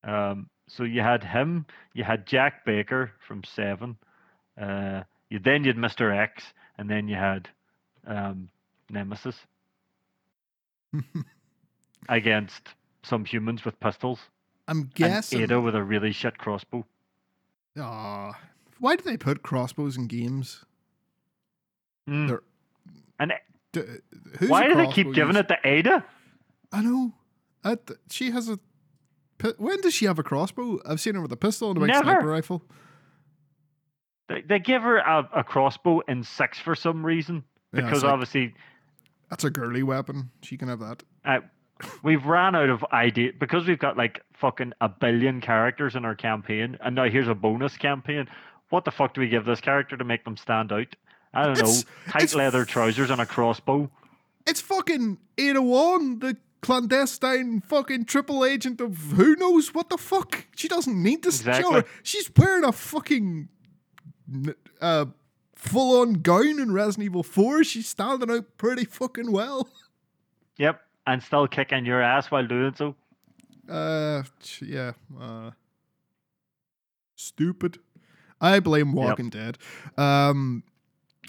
Um, 0.03 0.49
so 0.67 0.83
you 0.83 1.01
had 1.01 1.23
him, 1.23 1.65
you 1.93 2.03
had 2.03 2.25
Jack 2.25 2.65
Baker 2.65 3.11
from 3.27 3.43
Seven, 3.43 3.97
uh, 4.59 5.03
you 5.29 5.39
then 5.39 5.63
you 5.63 5.69
had 5.69 5.77
Mister 5.77 6.11
X, 6.11 6.43
and 6.77 6.89
then 6.89 7.07
you 7.07 7.15
had 7.15 7.47
um, 8.05 8.49
Nemesis 8.89 9.35
against 12.09 12.69
some 13.03 13.25
humans 13.25 13.63
with 13.65 13.79
pistols, 13.79 14.19
I'm 14.67 14.79
and 14.79 14.93
guessing. 14.93 15.41
Ada 15.41 15.61
with 15.61 15.75
a 15.75 15.83
really 15.83 16.11
shit 16.11 16.37
crossbow. 16.37 16.85
Aw, 17.79 18.31
why 18.79 18.95
do 18.95 19.03
they 19.03 19.17
put 19.17 19.43
crossbows 19.43 19.97
in 19.97 20.07
games? 20.07 20.63
Mm. 22.09 22.27
They're- 22.27 22.43
And 23.19 23.33
D- 24.39 24.47
why 24.47 24.67
do 24.67 24.75
they 24.75 24.87
keep 24.87 25.13
giving 25.13 25.35
it 25.35 25.47
to 25.47 25.57
Ada? 25.63 26.03
I 26.71 26.81
know. 26.81 27.13
I 27.63 27.77
she 28.11 28.31
has 28.31 28.49
a. 28.49 28.59
When 29.57 29.81
does 29.81 29.93
she 29.93 30.05
have 30.05 30.17
a 30.19 30.23
crossbow? 30.23 30.79
I've 30.85 30.99
seen 30.99 31.15
her 31.15 31.21
with 31.21 31.31
a 31.31 31.37
pistol 31.37 31.69
and 31.69 31.77
a 31.77 31.81
big 31.81 31.89
Never. 31.89 32.03
sniper 32.05 32.27
rifle. 32.27 32.63
They, 34.29 34.41
they 34.41 34.59
give 34.59 34.81
her 34.81 34.97
a, 34.97 35.29
a 35.37 35.43
crossbow 35.43 36.01
in 36.07 36.23
six 36.23 36.59
for 36.59 36.75
some 36.75 37.05
reason 37.05 37.43
Yeah, 37.73 37.81
because 37.81 38.03
like- 38.03 38.11
obviously 38.13 38.53
That's 39.29 39.43
a 39.43 39.49
girly 39.49 39.83
weapon. 39.83 40.31
She 40.41 40.57
can 40.57 40.67
have 40.67 40.79
that. 40.79 41.03
uh, 41.23 41.39
we've 42.03 42.25
ran 42.25 42.55
out 42.55 42.69
of 42.69 42.83
idea 42.91 43.31
because 43.39 43.67
we've 43.67 43.79
got 43.79 43.95
like 43.97 44.21
fucking 44.33 44.73
a 44.81 44.89
billion 44.89 45.39
characters 45.41 45.95
in 45.95 46.03
our 46.05 46.15
campaign, 46.15 46.77
and 46.81 46.95
now 46.95 47.07
here's 47.09 47.27
a 47.27 47.35
bonus 47.35 47.77
campaign. 47.77 48.27
What 48.69 48.83
the 48.83 48.91
fuck 48.91 49.13
do 49.13 49.21
we 49.21 49.29
give 49.29 49.45
this 49.45 49.61
character 49.61 49.95
to 49.95 50.03
make 50.03 50.25
them 50.25 50.35
stand 50.35 50.71
out? 50.73 50.87
I 51.33 51.43
don't 51.43 51.57
It's- 51.57 51.83
know. 51.85 52.11
Tight 52.11 52.33
leather 52.35 52.65
trousers 52.65 53.09
and 53.09 53.21
a 53.21 53.25
crossbow. 53.25 53.89
It's 54.45 54.61
fucking 54.61 55.17
Ada 55.37 55.61
Wong, 55.61 56.19
the 56.19 56.37
clandestine 56.61 57.61
fucking 57.61 58.05
triple 58.05 58.43
agent 58.45 58.81
of 58.81 58.97
who 58.97 59.35
knows 59.35 59.73
what 59.73 59.89
the 59.89 59.97
fuck. 59.97 60.45
She 60.55 60.67
doesn't 60.67 61.01
need 61.01 61.23
to 61.23 61.31
show 61.31 61.49
Exactly. 61.49 61.73
her. 61.81 61.85
She's 62.01 62.31
wearing 62.35 62.63
a 62.63 62.71
fucking 62.71 63.49
uh, 64.81 65.05
full 65.55 66.01
on 66.01 66.13
gown 66.15 66.59
in 66.59 66.71
Resident 66.71 67.05
Evil 67.05 67.23
4. 67.23 67.63
She's 67.63 67.87
standing 67.89 68.31
out 68.31 68.57
pretty 68.57 68.85
fucking 68.85 69.31
well. 69.31 69.69
Yep, 70.59 70.81
and 71.05 71.21
still 71.21 71.47
kicking 71.47 71.85
your 71.85 72.01
ass 72.01 72.31
while 72.31 72.47
doing 72.47 72.73
so. 72.73 72.95
Uh, 73.69 74.23
yeah. 74.59 74.93
Uh, 75.21 75.51
stupid. 77.15 77.77
I 78.39 78.59
blame 78.59 78.93
Walking 78.93 79.29
Dead. 79.29 79.59
Um, 79.97 80.63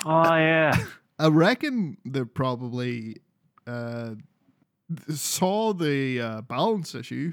Oh 0.04 0.34
yeah. 0.34 0.74
I 1.18 1.28
reckon 1.28 1.96
they 2.04 2.24
probably 2.24 3.16
uh, 3.66 4.14
saw 5.08 5.72
the 5.72 6.20
uh, 6.20 6.40
balance 6.42 6.94
issue 6.94 7.32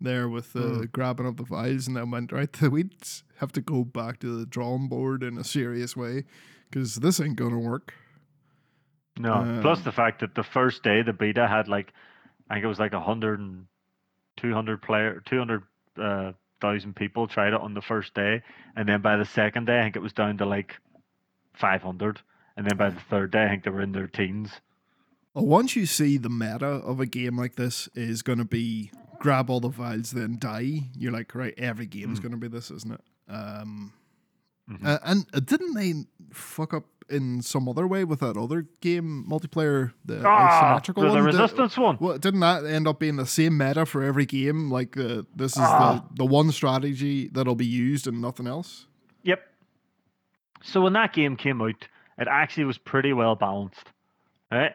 there 0.00 0.28
with 0.28 0.54
uh, 0.56 0.58
Mm. 0.58 0.92
grabbing 0.92 1.26
up 1.26 1.36
the 1.36 1.46
files 1.46 1.86
and 1.86 1.96
then 1.96 2.10
went, 2.10 2.32
right, 2.32 2.60
we'd 2.62 2.92
have 3.38 3.52
to 3.52 3.60
go 3.60 3.84
back 3.84 4.18
to 4.20 4.38
the 4.38 4.46
drawing 4.46 4.88
board 4.88 5.22
in 5.22 5.38
a 5.38 5.44
serious 5.44 5.96
way 5.96 6.24
because 6.68 6.96
this 6.96 7.20
ain't 7.20 7.36
going 7.36 7.52
to 7.52 7.58
work. 7.58 7.94
No. 9.18 9.60
Plus 9.62 9.78
Um, 9.78 9.84
the 9.84 9.92
fact 9.92 10.20
that 10.20 10.34
the 10.34 10.42
first 10.42 10.82
day 10.82 11.02
the 11.02 11.12
beta 11.12 11.46
had 11.46 11.68
like, 11.68 11.92
I 12.50 12.54
think 12.54 12.64
it 12.64 12.68
was 12.68 12.80
like 12.80 12.92
a 12.92 13.00
hundred 13.00 13.40
and 13.40 13.66
two 14.36 14.52
hundred 14.52 14.82
player, 14.82 15.22
two 15.24 15.38
hundred 15.38 15.62
uh, 15.98 16.32
thousand 16.60 16.96
people 16.96 17.26
tried 17.28 17.54
it 17.54 17.60
on 17.60 17.74
the 17.74 17.82
first 17.82 18.14
day, 18.14 18.42
and 18.76 18.88
then 18.88 19.00
by 19.02 19.16
the 19.16 19.24
second 19.24 19.66
day, 19.66 19.78
I 19.78 19.82
think 19.84 19.96
it 19.96 20.02
was 20.02 20.12
down 20.12 20.38
to 20.38 20.46
like 20.46 20.76
five 21.54 21.82
hundred, 21.82 22.20
and 22.56 22.66
then 22.66 22.76
by 22.76 22.90
the 22.90 23.00
third 23.10 23.30
day, 23.32 23.44
I 23.44 23.48
think 23.48 23.64
they 23.64 23.70
were 23.70 23.82
in 23.82 23.92
their 23.92 24.06
teens. 24.08 24.50
Well, 25.34 25.46
once 25.46 25.76
you 25.76 25.86
see 25.86 26.18
the 26.18 26.28
meta 26.28 26.66
of 26.66 27.00
a 27.00 27.06
game 27.06 27.36
like 27.38 27.56
this 27.56 27.88
is 27.94 28.22
going 28.22 28.38
to 28.38 28.44
be 28.44 28.90
grab 29.18 29.48
all 29.48 29.60
the 29.60 29.70
files, 29.70 30.10
then 30.10 30.36
die, 30.38 30.90
you're 30.98 31.12
like, 31.12 31.34
right, 31.34 31.54
every 31.56 31.86
game 31.86 32.14
Mm. 32.14 32.20
going 32.22 32.32
to 32.32 32.38
be 32.38 32.48
this, 32.48 32.70
isn't 32.70 32.92
it? 32.94 33.00
Um, 33.32 33.92
Mhm. 34.70 34.84
uh, 34.86 34.98
and 35.04 35.26
uh, 35.32 35.40
didn't 35.40 35.74
they 35.74 35.94
fuck 36.32 36.74
up 36.74 36.84
in 37.08 37.40
some 37.42 37.68
other 37.68 37.86
way 37.86 38.04
with 38.04 38.20
that 38.20 38.36
other 38.36 38.66
game 38.80 39.24
multiplayer, 39.28 39.92
the 40.04 40.22
Ah, 40.26 40.58
asymmetrical 40.76 41.02
the, 41.04 41.08
the 41.10 41.14
one? 41.14 41.24
Did- 41.26 41.34
resistance 41.40 41.76
one. 41.78 41.96
well, 42.00 42.18
didn't 42.18 42.40
that 42.40 42.64
end 42.64 42.86
up 42.88 42.98
being 43.00 43.16
the 43.16 43.26
same 43.26 43.56
meta 43.56 43.86
for 43.86 44.02
every 44.02 44.26
game? 44.26 44.70
Like 44.70 44.96
uh, 44.96 45.22
this 45.34 45.52
is 45.52 45.58
Ah. 45.62 46.04
the 46.10 46.16
the 46.18 46.24
one 46.26 46.50
strategy 46.52 47.28
that'll 47.28 47.54
be 47.54 47.66
used 47.66 48.06
and 48.06 48.20
nothing 48.20 48.46
else. 48.46 48.86
So 50.62 50.80
when 50.80 50.92
that 50.94 51.12
game 51.12 51.36
came 51.36 51.60
out, 51.60 51.86
it 52.18 52.28
actually 52.30 52.64
was 52.64 52.78
pretty 52.78 53.12
well 53.12 53.34
balanced, 53.34 53.84
right? 54.50 54.72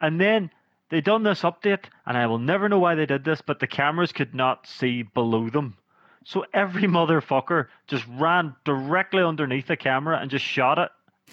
And 0.00 0.20
then 0.20 0.50
they 0.90 1.00
done 1.00 1.22
this 1.22 1.42
update, 1.42 1.84
and 2.06 2.16
I 2.18 2.26
will 2.26 2.38
never 2.38 2.68
know 2.68 2.78
why 2.78 2.94
they 2.94 3.06
did 3.06 3.24
this, 3.24 3.40
but 3.40 3.60
the 3.60 3.66
cameras 3.66 4.12
could 4.12 4.34
not 4.34 4.66
see 4.66 5.02
below 5.02 5.48
them. 5.48 5.76
So 6.24 6.44
every 6.52 6.82
motherfucker 6.98 7.68
just 7.86 8.04
ran 8.08 8.54
directly 8.64 9.22
underneath 9.22 9.68
the 9.68 9.76
camera 9.76 10.18
and 10.18 10.30
just 10.30 10.44
shot 10.44 10.78
it. 10.78 10.90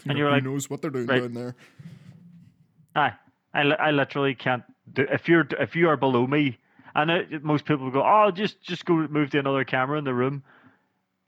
And 0.08 0.18
you're 0.18 0.30
Who 0.30 0.36
like, 0.36 0.43
knows 0.43 0.70
what 0.70 0.82
they're 0.82 0.91
doing 0.91 1.08
right. 1.08 1.22
down 1.22 1.34
there? 1.34 1.56
Aye, 2.95 3.14
I, 3.54 3.62
I 3.62 3.91
literally 3.91 4.36
can't 4.36 4.64
do. 4.93 5.06
If 5.12 5.28
you're 5.28 5.47
if 5.60 5.76
you 5.76 5.89
are 5.89 5.97
below 5.97 6.26
me, 6.26 6.58
and 6.95 7.43
most 7.43 7.66
people 7.66 7.91
go, 7.91 8.04
oh, 8.04 8.32
just 8.32 8.62
just 8.62 8.86
go 8.86 8.93
move 9.08 9.32
to 9.32 9.39
another 9.39 9.64
camera 9.64 9.97
in 9.97 10.06
the 10.06 10.14
room. 10.14 10.43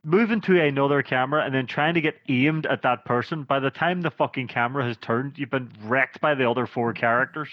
Moving 0.04 0.42
to 0.42 0.60
another 0.60 1.04
camera 1.04 1.46
and 1.46 1.54
then 1.54 1.68
trying 1.68 1.94
to 1.94 2.02
get 2.02 2.16
aimed 2.28 2.66
at 2.66 2.82
that 2.82 3.06
person. 3.06 3.44
By 3.44 3.60
the 3.60 3.70
time 3.70 4.02
the 4.02 4.10
fucking 4.10 4.48
camera 4.48 4.84
has 4.86 4.98
turned, 4.98 5.38
you've 5.38 5.52
been 5.52 5.72
wrecked 5.84 6.20
by 6.20 6.34
the 6.34 6.50
other 6.50 6.66
four 6.66 6.94
characters. 6.94 7.50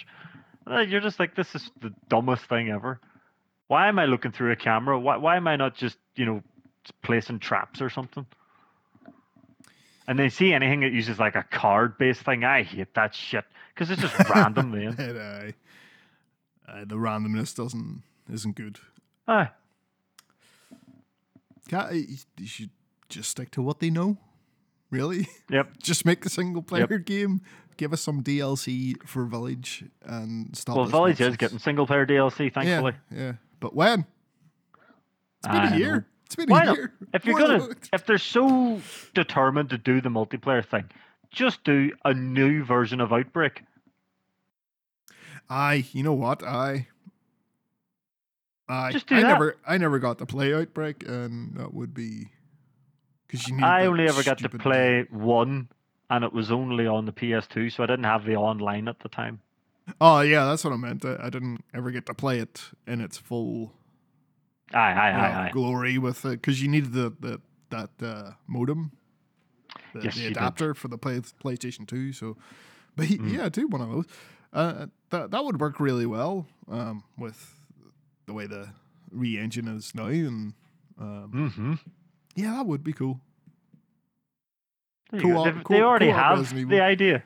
Uh, 0.67 0.79
You're 0.81 1.03
just 1.03 1.19
like, 1.21 1.35
this 1.35 1.55
is 1.55 1.71
the 1.81 1.93
dumbest 2.09 2.45
thing 2.47 2.71
ever. 2.71 3.01
Why 3.67 3.89
am 3.89 3.99
I 3.99 4.07
looking 4.07 4.33
through 4.33 4.53
a 4.53 4.57
camera? 4.57 4.99
Why 4.99 5.19
why 5.19 5.37
am 5.37 5.47
I 5.47 5.57
not 5.57 5.75
just 5.77 5.99
you 6.17 6.25
know 6.25 6.43
placing 7.03 7.39
traps 7.41 7.83
or 7.83 7.91
something? 7.91 8.25
And 10.07 10.19
they 10.19 10.31
see 10.31 10.55
anything 10.55 10.81
that 10.81 10.93
uses 10.93 11.19
like 11.19 11.35
a 11.35 11.43
card 11.43 11.99
based 11.99 12.23
thing, 12.23 12.45
I 12.45 12.63
hate 12.63 12.95
that 12.95 13.15
shit 13.15 13.45
because 13.75 13.91
it's 13.91 14.01
just 14.01 14.19
random, 14.35 14.71
man. 14.71 14.95
And, 14.99 15.19
uh, 15.19 15.53
uh, 16.67 16.85
the 16.87 16.97
randomness 16.97 17.55
doesn't 17.55 18.03
isn't 18.33 18.57
good. 18.57 18.79
Aye. 19.27 19.51
Ca- 21.69 21.89
eh, 21.91 21.95
You 22.09 22.17
you 22.39 22.47
should 22.47 22.71
just 23.09 23.31
stick 23.31 23.51
to 23.53 23.63
what 23.63 23.79
they 23.81 23.91
know. 23.91 24.17
Really, 24.91 25.29
Yep. 25.51 25.79
just 25.83 26.05
make 26.07 26.23
the 26.23 26.31
single 26.31 26.63
player 26.63 26.87
game. 26.99 27.41
Give 27.77 27.93
us 27.93 28.01
some 28.01 28.23
DLC 28.23 28.97
for 29.07 29.25
Village 29.27 29.85
and 30.03 30.57
stop. 30.57 30.77
Well, 30.77 30.87
Village 30.87 31.21
is 31.21 31.37
getting 31.37 31.59
single 31.59 31.87
player 31.87 32.05
DLC, 32.07 32.53
thankfully. 32.53 32.95
Yeah, 33.11 33.19
yeah. 33.19 33.33
But 33.61 33.75
when? 33.75 34.07
It's 35.41 35.47
been 35.47 35.57
I 35.57 35.67
a 35.67 35.71
know. 35.71 35.77
year. 35.77 36.07
It's 36.27 36.35
been 36.37 36.49
Why 36.49 36.63
a 36.63 36.67
not? 36.67 36.77
year. 36.77 36.93
If 37.15 37.25
you're 37.25 37.39
gonna, 37.39 37.69
if 37.93 38.05
they're 38.07 38.19
so 38.19 38.81
determined 39.15 39.71
to 39.71 39.79
do 39.79 40.01
the 40.01 40.09
multiplayer 40.09 40.65
thing, 40.65 40.91
just 41.31 41.63
do 41.65 41.93
a 42.05 42.13
new 42.15 42.65
version 42.65 43.01
of 43.01 43.13
Outbreak. 43.13 43.63
Aye, 45.51 45.87
you 45.93 46.03
know 46.03 46.13
what? 46.15 46.43
I. 46.43 46.89
I, 48.69 48.93
Just 48.93 49.07
do 49.07 49.15
I 49.17 49.23
that. 49.23 49.29
never 49.29 49.57
I 49.67 49.79
never 49.79 49.99
got 49.99 50.19
to 50.19 50.27
play 50.27 50.53
Outbreak 50.55 51.07
and 51.07 51.55
that 51.57 51.73
would 51.73 51.95
be 51.95 52.29
because 53.27 53.47
you 53.49 53.55
need 53.57 53.65
I 53.65 53.87
only 53.87 54.07
ever 54.09 54.23
got 54.23 54.39
to 54.39 54.49
play 54.49 55.07
one, 55.11 55.69
and 56.11 56.25
it 56.25 56.33
was 56.33 56.51
only 56.51 56.87
on 56.87 57.05
the 57.07 57.13
PS2, 57.13 57.73
so 57.73 57.83
I 57.83 57.87
didn't 57.87 58.05
have 58.05 58.25
the 58.25 58.37
online 58.37 58.89
at 58.89 59.01
the 59.01 59.09
time. 59.09 59.41
Oh 60.01 60.21
yeah, 60.21 60.45
that's 60.45 60.65
what 60.65 60.73
I 60.73 60.77
meant. 60.77 61.05
I, 61.05 61.17
I 61.25 61.31
didn't 61.31 61.65
ever 61.75 61.91
get 61.91 62.05
to 62.07 62.15
play 62.15 62.39
it 62.41 62.63
in 62.87 63.01
its 63.01 63.17
full 63.17 63.73
Aye, 64.75 64.79
aye, 64.93 65.11
you 65.13 65.17
know, 65.17 65.23
aye, 65.23 65.47
aye. 65.47 65.51
glory 65.51 65.97
with 65.99 66.25
it 66.27 66.33
because 66.43 66.61
you 66.63 66.69
needed 66.69 66.93
the, 66.93 67.11
the 67.21 67.41
that 67.71 67.91
uh, 68.03 68.33
modem, 68.47 68.93
the, 69.95 70.05
Yes, 70.05 70.15
the 70.17 70.27
adapter 70.27 70.75
for 70.75 70.89
the 70.89 70.99
play, 70.99 71.21
PlayStation 71.21 71.87
Two. 71.87 72.13
So, 72.13 72.37
but 72.97 73.07
he, 73.07 73.17
Mm. 73.19 73.33
yeah, 73.39 73.47
I 73.47 73.49
do 73.49 73.67
one 73.67 73.81
of 73.81 73.89
those. 73.91 74.05
Uh, 74.53 74.87
that 75.11 75.31
that 75.31 75.45
would 75.45 75.59
work 75.61 75.81
really 75.81 76.05
well 76.07 76.47
um, 76.71 77.03
with 77.17 77.55
the 78.29 78.33
way 78.35 78.47
the 78.47 78.69
RE 79.11 79.37
engine 79.39 79.67
is 79.67 79.93
now, 79.95 80.07
and 80.07 80.55
um, 81.01 81.31
Mm-hmm. 81.35 81.75
yeah, 82.37 82.53
that 82.57 82.67
would 82.67 82.85
be 82.85 82.93
cool. 82.93 83.21
Co-op- 85.11 85.45
They've- 85.47 85.65
co- 85.65 85.75
they 85.75 85.81
already 85.83 86.11
have 86.11 86.55
the 86.69 86.81
idea. 86.83 87.25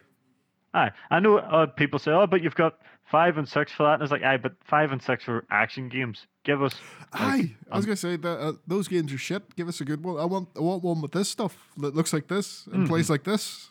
Aye, 0.75 0.93
I 1.11 1.21
know 1.21 1.37
uh, 1.39 1.67
people 1.67 1.99
say, 1.99 2.13
"Oh, 2.13 2.27
but 2.27 2.43
you've 2.43 2.55
got 2.55 2.79
five 3.11 3.37
and 3.37 3.47
six 3.47 3.73
for 3.73 3.83
that," 3.83 3.95
and 3.95 4.03
it's 4.05 4.13
like, 4.13 4.23
"Aye, 4.23 4.39
but 4.39 4.55
five 4.65 4.91
and 4.93 5.03
six 5.03 5.29
are 5.29 5.45
action 5.51 5.89
games. 5.91 6.27
Give 6.45 6.63
us." 6.63 6.75
like, 7.13 7.21
Aye, 7.23 7.57
I 7.71 7.77
was 7.77 7.85
um, 7.85 7.89
gonna 7.89 7.97
say 7.97 8.17
that 8.17 8.39
uh, 8.41 8.53
those 8.67 8.89
games 8.89 9.13
are 9.13 9.19
shit. 9.19 9.55
Give 9.57 9.69
us 9.69 9.81
a 9.83 9.85
good 9.85 10.03
one. 10.03 10.19
I 10.19 10.25
want 10.25 10.49
I 10.57 10.61
want 10.61 10.83
one 10.83 11.03
with 11.03 11.13
this 11.13 11.29
stuff 11.29 11.55
that 11.79 11.95
looks 11.95 12.13
like 12.13 12.29
this 12.29 12.67
and 12.73 12.89
plays 12.89 13.11
like 13.11 13.25
this 13.25 13.69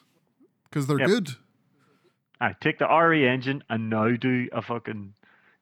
because 0.65 0.85
they're 0.87 0.97
Mm-hmm. 0.97 1.11
Yep. 1.11 1.23
good. 1.23 1.35
Aye, 2.41 2.55
take 2.59 2.77
the 2.79 2.87
RE 2.87 3.27
engine 3.27 3.63
and 3.69 3.89
now 3.89 4.09
do 4.15 4.47
a 4.51 4.61
fucking, 4.61 5.13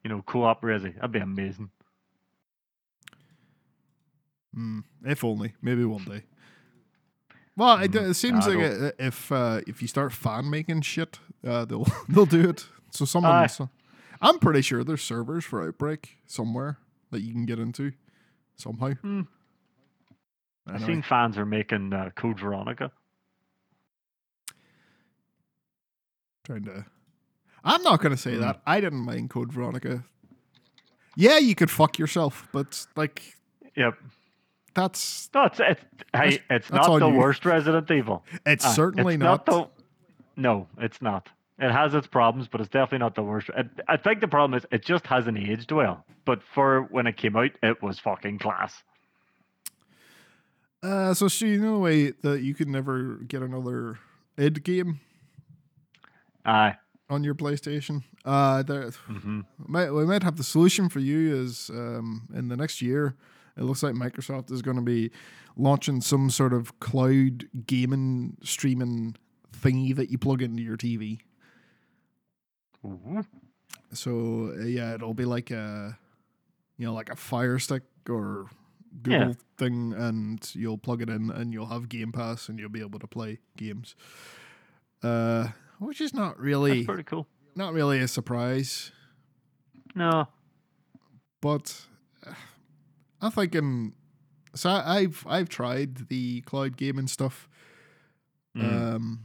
you 0.03 0.09
know, 0.09 0.21
co-op 0.21 0.61
resi. 0.61 0.95
That'd 0.95 1.11
be 1.11 1.19
amazing. 1.19 1.69
Mm, 4.57 4.83
if 5.05 5.23
only, 5.23 5.53
maybe 5.61 5.85
one 5.85 6.03
day. 6.05 6.23
Well, 7.55 7.77
it, 7.79 7.91
Mm, 7.91 8.09
it 8.09 8.13
seems 8.15 8.47
like 8.47 8.57
uh 8.57 8.91
if 8.97 9.31
uh, 9.31 9.61
if 9.67 9.81
you 9.81 9.87
start 9.87 10.13
fan 10.13 10.49
making 10.49 10.81
shit, 10.81 11.19
uh, 11.45 11.65
they'll 11.65 11.85
they'll 12.09 12.25
do 12.25 12.49
it. 12.49 12.65
So 12.91 13.05
someone, 13.05 13.31
Aye. 13.33 13.47
so, 13.47 13.69
I'm 14.21 14.39
pretty 14.39 14.61
sure 14.61 14.83
there's 14.83 15.03
servers 15.03 15.45
for 15.45 15.61
Outbreak 15.67 16.17
somewhere. 16.25 16.77
that 17.11 17.21
you 17.21 17.31
can 17.33 17.45
get 17.45 17.59
into 17.59 17.91
somehow. 18.55 18.93
Hmm. 19.01 19.21
I've 20.67 20.83
seen 20.83 21.01
fans 21.01 21.37
are 21.37 21.45
making 21.45 21.91
uh, 21.93 22.11
Code 22.15 22.39
Veronica. 22.39 22.91
trying 26.45 26.63
to. 26.65 26.85
I'm 27.63 27.81
not 27.83 28.01
going 28.01 28.11
to 28.15 28.21
say 28.21 28.33
Mm. 28.33 28.39
that. 28.41 28.61
I 28.65 28.79
didn't 28.81 28.99
mind 28.99 29.29
Code 29.29 29.51
Veronica. 29.51 30.03
Yeah, 31.15 31.37
you 31.37 31.55
could 31.55 31.69
fuck 31.71 31.97
yourself, 31.99 32.47
but 32.53 32.85
like 32.95 33.35
Yep. 33.75 33.95
that's 34.73 35.29
No, 35.33 35.43
it's 35.45 35.59
it's 35.59 35.81
hey, 35.81 35.91
That's- 36.13 36.39
it's 36.49 36.67
that's 36.69 36.87
not 36.87 36.99
the 36.99 37.09
you. 37.09 37.17
worst 37.17 37.45
Resident 37.45 37.89
Evil. 37.91 38.23
it's 38.45 38.65
Ah, 38.65 38.71
certainly 38.71 39.15
it's 39.15 39.21
not. 39.23 39.45
the, 39.45 39.67
no, 40.37 40.67
it's 40.77 41.01
not. 41.01 41.29
It 41.57 41.71
has 41.71 41.93
its 41.93 42.07
problems, 42.07 42.47
but 42.47 42.61
it's 42.61 42.69
definitely 42.69 42.99
not 42.99 43.15
the 43.15 43.23
worst. 43.23 43.49
It, 43.57 43.67
I 43.89 43.97
think 43.97 44.21
the 44.21 44.29
problem 44.29 44.57
is 44.57 44.65
it 44.71 44.85
just 44.85 45.05
hasn't 45.07 45.37
aged 45.37 45.71
well. 45.73 46.05
But 46.23 46.41
for 46.43 46.83
when 46.83 47.05
it 47.05 47.17
came 47.17 47.35
out, 47.35 47.51
it 47.61 47.81
was 47.83 47.99
fucking 47.99 48.39
class. 48.39 48.81
Uh, 50.81 51.13
so 51.13 51.27
she, 51.27 51.49
you 51.49 51.57
know, 51.61 51.73
the 51.73 51.79
way 51.79 52.11
that 52.11 52.41
you 52.41 52.53
could 52.53 52.69
never 52.69 53.15
get 53.27 53.41
another 53.41 53.99
id 54.37 54.63
game 54.63 55.01
Aye. 56.45 56.77
On 57.09 57.23
your 57.23 57.35
PlayStation. 57.35 58.03
Uh, 58.25 58.61
there, 58.63 58.89
hmm 59.07 59.41
might, 59.57 59.91
we 59.91 60.05
might 60.05 60.23
have 60.23 60.37
the 60.37 60.43
solution 60.43 60.89
for 60.89 60.99
you 60.99 61.35
is 61.35 61.69
um, 61.69 62.27
in 62.33 62.47
the 62.49 62.55
next 62.57 62.81
year. 62.81 63.15
It 63.57 63.63
looks 63.63 63.83
like 63.83 63.93
Microsoft 63.93 64.51
is 64.51 64.61
going 64.61 64.77
to 64.77 64.83
be 64.83 65.11
launching 65.57 66.01
some 66.01 66.29
sort 66.29 66.53
of 66.53 66.79
cloud 66.79 67.47
gaming 67.65 68.37
streaming 68.43 69.15
thingy 69.53 69.95
that 69.95 70.09
you 70.09 70.17
plug 70.17 70.41
into 70.41 70.61
your 70.61 70.77
TV. 70.77 71.19
Ooh. 72.85 73.23
So 73.93 74.53
uh, 74.59 74.65
yeah, 74.65 74.93
it'll 74.93 75.13
be 75.13 75.25
like 75.25 75.51
a, 75.51 75.97
you 76.77 76.85
know, 76.85 76.93
like 76.93 77.09
a 77.09 77.15
Fire 77.15 77.59
Stick 77.59 77.83
or 78.09 78.47
Google 79.01 79.29
Yeah. 79.29 79.33
thing, 79.57 79.93
and 79.93 80.49
you'll 80.55 80.77
plug 80.77 81.01
it 81.01 81.09
in, 81.09 81.29
and 81.31 81.53
you'll 81.53 81.67
have 81.67 81.89
Game 81.89 82.11
Pass, 82.11 82.49
and 82.49 82.59
you'll 82.59 82.69
be 82.69 82.81
able 82.81 82.99
to 82.99 83.07
play 83.07 83.39
games. 83.57 83.95
Uh, 85.03 85.49
which 85.79 85.99
is 86.01 86.13
not 86.13 86.39
really 86.39 86.75
That's 86.79 86.85
pretty 86.85 87.03
cool. 87.03 87.27
not 87.55 87.73
really 87.73 87.99
a 87.99 88.07
surprise, 88.07 88.91
No. 89.95 90.27
but 91.41 91.85
uh, 92.25 92.33
I'm 93.21 93.31
thinking. 93.31 93.93
So 94.55 94.69
I- 94.69 94.97
I've 94.99 95.25
I've 95.27 95.49
tried 95.49 96.07
the 96.09 96.41
cloud 96.41 96.75
gaming 96.77 97.07
stuff. 97.07 97.47
Mm. 98.57 98.95
Um, 98.95 99.19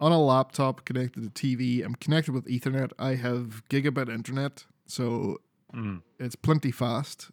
on 0.00 0.10
a 0.10 0.18
laptop 0.20 0.84
connected 0.84 1.22
to 1.22 1.30
TV, 1.56 1.84
I'm 1.84 1.94
connected 1.94 2.32
with 2.32 2.46
Ethernet. 2.46 2.90
I 2.98 3.14
have 3.14 3.62
gigabit 3.68 4.08
internet, 4.08 4.66
so 4.86 5.38
Mm. 5.74 6.02
it's 6.18 6.34
plenty 6.36 6.70
fast, 6.70 7.30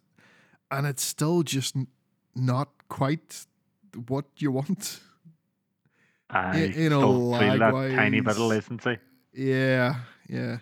and 0.70 0.86
it's 0.86 1.02
still 1.02 1.42
just 1.42 1.76
n- 1.76 1.88
not 2.34 2.68
quite 2.88 3.46
what 4.08 4.26
you 4.36 4.50
want. 4.52 5.00
I 6.32 6.64
you 6.64 6.88
know, 6.90 7.00
still 7.00 7.38
feel 7.38 7.58
that 7.58 7.72
tiny 7.94 8.20
bit 8.20 8.32
of 8.36 8.38
latency. 8.38 8.98
Yeah, 9.32 9.96
yeah. 10.28 10.58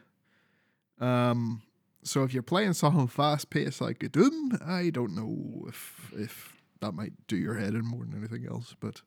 Um, 1.00 1.62
so 2.02 2.22
if 2.24 2.32
you're 2.34 2.42
playing 2.42 2.72
something 2.72 3.06
fast 3.06 3.50
paced 3.50 3.80
like 3.80 4.02
a 4.02 4.08
Doom, 4.08 4.58
I 4.64 4.90
don't 4.90 5.14
know 5.14 5.66
if 5.68 6.10
if 6.16 6.56
that 6.80 6.92
might 6.92 7.12
do 7.26 7.36
your 7.36 7.54
head 7.54 7.74
in 7.74 7.84
more 7.84 8.04
than 8.04 8.16
anything 8.18 8.46
else, 8.46 8.74
but 8.80 9.02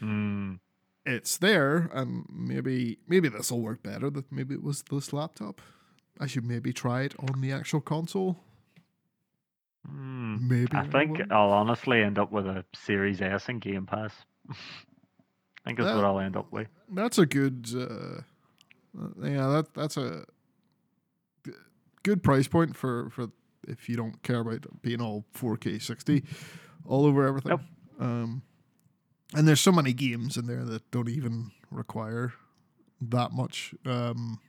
Mm. 0.00 0.58
it's 1.06 1.38
there, 1.38 1.88
and 1.94 2.26
maybe 2.28 2.98
maybe 3.06 3.28
this 3.28 3.50
will 3.52 3.60
work 3.62 3.82
better. 3.82 4.10
That 4.10 4.30
maybe 4.32 4.54
it 4.54 4.62
was 4.62 4.82
this 4.90 5.12
laptop. 5.12 5.60
I 6.20 6.26
should 6.26 6.44
maybe 6.44 6.72
try 6.72 7.02
it 7.02 7.14
on 7.18 7.40
the 7.40 7.52
actual 7.52 7.80
console. 7.80 8.42
Mm. 9.88 10.40
Maybe 10.48 10.76
I 10.76 10.86
think. 10.86 11.20
I'll 11.30 11.50
honestly 11.52 12.02
end 12.02 12.18
up 12.18 12.30
with 12.32 12.46
a 12.46 12.64
Series 12.74 13.20
S 13.20 13.48
and 13.48 13.60
Game 13.60 13.86
Pass. 13.86 14.12
I 15.64 15.68
think 15.68 15.78
that's 15.78 15.94
what 15.94 16.04
I'll 16.04 16.18
end 16.18 16.36
up 16.36 16.50
with. 16.52 16.68
that's 16.90 17.18
a 17.18 17.26
good. 17.26 17.68
Uh, 17.74 18.22
yeah, 19.22 19.48
that 19.48 19.66
that's 19.74 19.96
a 19.96 20.24
good 22.02 22.22
price 22.22 22.48
point 22.48 22.76
for 22.76 23.10
for 23.10 23.28
if 23.66 23.88
you 23.88 23.96
don't 23.96 24.22
care 24.22 24.40
about 24.40 24.82
being 24.82 25.00
all 25.00 25.24
4K 25.34 25.80
60 25.80 26.24
all 26.86 27.06
over 27.06 27.26
everything. 27.26 27.50
Yep. 27.50 27.60
Um, 28.00 28.42
and 29.34 29.46
there's 29.46 29.60
so 29.60 29.72
many 29.72 29.92
games 29.92 30.36
in 30.36 30.46
there 30.46 30.64
that 30.64 30.90
don't 30.90 31.08
even 31.08 31.52
require 31.70 32.34
that 33.00 33.32
much. 33.32 33.74
Um, 33.86 34.40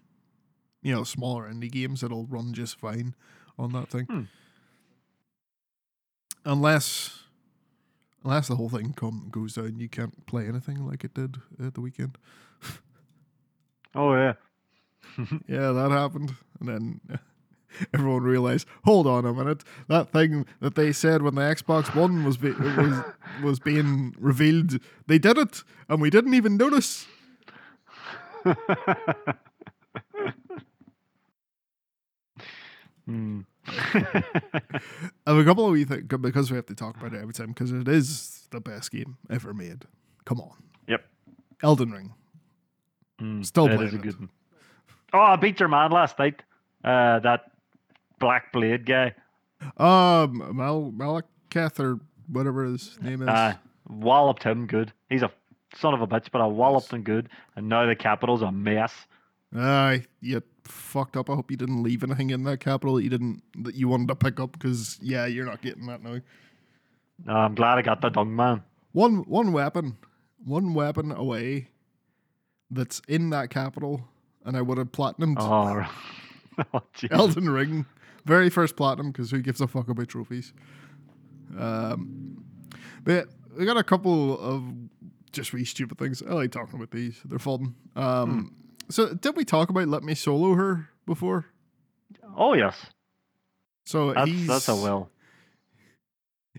you 0.81 0.93
know, 0.93 1.03
smaller 1.03 1.49
indie 1.49 1.71
games 1.71 2.01
that'll 2.01 2.25
run 2.25 2.53
just 2.53 2.79
fine 2.79 3.15
on 3.57 3.71
that 3.73 3.89
thing. 3.89 4.05
Hmm. 4.05 4.21
Unless, 6.45 7.22
unless 8.23 8.47
the 8.47 8.55
whole 8.55 8.69
thing 8.69 8.93
come 8.93 9.27
goes 9.31 9.53
down, 9.55 9.79
you 9.79 9.89
can't 9.89 10.25
play 10.25 10.47
anything 10.47 10.85
like 10.85 11.03
it 11.03 11.13
did 11.13 11.37
at 11.63 11.73
the 11.73 11.81
weekend. 11.81 12.17
Oh 13.95 14.13
yeah. 14.15 14.33
Yeah, 15.47 15.71
that 15.71 15.91
happened, 15.91 16.33
and 16.59 16.67
then 16.67 17.01
everyone 17.93 18.23
realized, 18.23 18.67
hold 18.85 19.05
on 19.05 19.23
a 19.25 19.33
minute, 19.33 19.63
that 19.87 20.11
thing 20.11 20.45
that 20.61 20.73
they 20.75 20.91
said 20.91 21.21
when 21.21 21.35
the 21.35 21.41
Xbox 21.41 21.93
One 21.95 22.23
was 22.25 22.37
be- 22.37 22.51
was 22.51 23.03
was 23.43 23.59
being 23.59 24.15
revealed, 24.17 24.79
they 25.05 25.19
did 25.19 25.37
it, 25.37 25.63
and 25.89 26.01
we 26.01 26.09
didn't 26.09 26.33
even 26.33 26.57
notice. 26.57 27.05
Hmm. 33.05 33.41
I 33.67 34.23
have 35.27 35.37
a 35.37 35.43
couple 35.43 35.65
of 35.65 35.71
wee 35.71 35.85
things 35.85 36.03
because 36.07 36.51
we 36.51 36.55
have 36.57 36.65
to 36.67 36.75
talk 36.75 36.97
about 36.97 37.13
it 37.13 37.21
every 37.21 37.33
time 37.33 37.47
because 37.49 37.71
it 37.71 37.87
is 37.87 38.47
the 38.51 38.59
best 38.59 38.91
game 38.91 39.17
ever 39.29 39.53
made. 39.53 39.85
Come 40.25 40.39
on, 40.41 40.51
yep. 40.87 41.05
Elden 41.61 41.91
Ring. 41.91 42.13
Mm, 43.21 43.45
Still 43.45 43.67
is 43.67 43.75
playing 43.75 43.95
a 44.05 44.07
it. 44.09 44.19
one. 44.19 44.29
Oh, 45.13 45.19
I 45.19 45.35
beat 45.35 45.59
your 45.59 45.69
man 45.69 45.91
last 45.91 46.17
night. 46.19 46.41
Uh, 46.83 47.19
that 47.19 47.51
Black 48.19 48.51
Blade 48.51 48.85
guy. 48.85 49.13
Um, 49.77 50.55
Mal 50.57 50.91
Maliketh 50.95 51.79
or 51.79 51.99
whatever 52.27 52.65
his 52.65 52.97
name 53.01 53.21
is. 53.21 53.27
Uh, 53.29 53.53
walloped 53.87 54.43
him 54.43 54.65
good. 54.67 54.91
He's 55.09 55.21
a 55.23 55.31
son 55.75 55.93
of 55.93 56.01
a 56.01 56.07
bitch, 56.07 56.27
but 56.31 56.41
I 56.41 56.47
walloped 56.47 56.91
him 56.91 57.03
good. 57.03 57.29
And 57.55 57.69
now 57.69 57.85
the 57.85 57.95
capital's 57.95 58.41
a 58.41 58.51
mess. 58.51 58.93
Aye, 59.55 60.05
you 60.19 60.41
fucked 60.67 61.17
up. 61.17 61.29
I 61.29 61.35
hope 61.35 61.51
you 61.51 61.57
didn't 61.57 61.83
leave 61.83 62.03
anything 62.03 62.29
in 62.29 62.43
that 62.43 62.59
capital 62.59 62.95
that 62.95 63.03
you 63.03 63.09
didn't 63.09 63.43
that 63.63 63.75
you 63.75 63.87
wanted 63.87 64.07
to 64.09 64.15
pick 64.15 64.39
up 64.39 64.53
because 64.53 64.97
yeah, 65.01 65.25
you're 65.25 65.45
not 65.45 65.61
getting 65.61 65.85
that 65.87 66.03
now. 66.03 66.19
No, 67.25 67.33
I'm 67.33 67.55
glad 67.55 67.77
I 67.77 67.81
got 67.81 68.01
the 68.01 68.09
dung 68.09 68.35
man. 68.35 68.63
One 68.91 69.17
one 69.23 69.51
weapon, 69.51 69.97
one 70.43 70.73
weapon 70.73 71.11
away 71.11 71.69
that's 72.69 73.01
in 73.07 73.29
that 73.31 73.49
capital, 73.49 74.07
and 74.45 74.57
I 74.57 74.61
would 74.61 74.77
have 74.77 74.91
platinumed 74.91 75.37
Oh, 75.39 75.85
oh. 76.73 76.81
Elden 77.11 77.49
Ring, 77.49 77.85
very 78.25 78.49
first 78.49 78.75
platinum 78.75 79.11
because 79.11 79.31
who 79.31 79.41
gives 79.41 79.61
a 79.61 79.67
fuck 79.67 79.89
about 79.89 80.07
trophies? 80.07 80.53
Um, 81.57 82.43
but 83.03 83.27
we 83.57 83.65
got 83.65 83.77
a 83.77 83.83
couple 83.83 84.39
of 84.39 84.63
just 85.31 85.53
wee 85.53 85.65
stupid 85.65 85.97
things. 85.97 86.21
I 86.21 86.33
like 86.33 86.51
talking 86.51 86.75
about 86.75 86.91
these; 86.91 87.19
they're 87.25 87.39
fun. 87.39 87.75
Um, 87.95 88.55
so 88.89 89.13
did 89.13 89.35
we 89.35 89.45
talk 89.45 89.69
about 89.69 89.87
let 89.87 90.03
me 90.03 90.15
solo 90.15 90.53
her 90.53 90.89
before? 91.05 91.45
Oh 92.35 92.53
yes, 92.53 92.85
So 93.85 94.13
that's 94.13 94.29
he's 94.29 94.47
that's 94.47 94.67
a 94.69 94.75
will. 94.75 95.09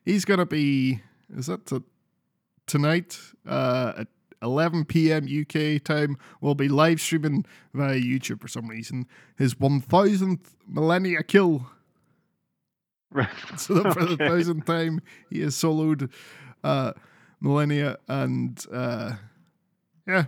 He's 0.05 0.25
gonna 0.25 0.47
be. 0.47 1.01
Is 1.35 1.47
that 1.47 1.67
to, 1.67 1.83
tonight? 2.67 3.19
Uh, 3.47 3.93
at 3.99 4.09
11 4.43 4.85
p.m. 4.85 5.27
UK 5.27 5.83
time. 5.83 6.19
We'll 6.41 6.55
be 6.55 6.69
live 6.69 7.01
streaming 7.01 7.47
via 7.73 7.99
YouTube 7.99 8.41
for 8.41 8.49
some 8.49 8.69
reason. 8.69 9.07
His 9.37 9.55
1000th 9.55 10.41
Malenia 10.71 11.27
kill. 11.27 11.67
Right. 13.11 13.29
so 13.57 13.75
that 13.75 13.95
for 13.95 14.05
the 14.05 14.17
thousandth 14.17 14.67
time, 14.67 15.01
he 15.31 15.41
has 15.41 15.55
soloed 15.55 16.11
uh, 16.63 16.93
Malenia, 17.43 17.97
and 18.09 18.65
uh, 18.73 19.15
yeah, 20.07 20.25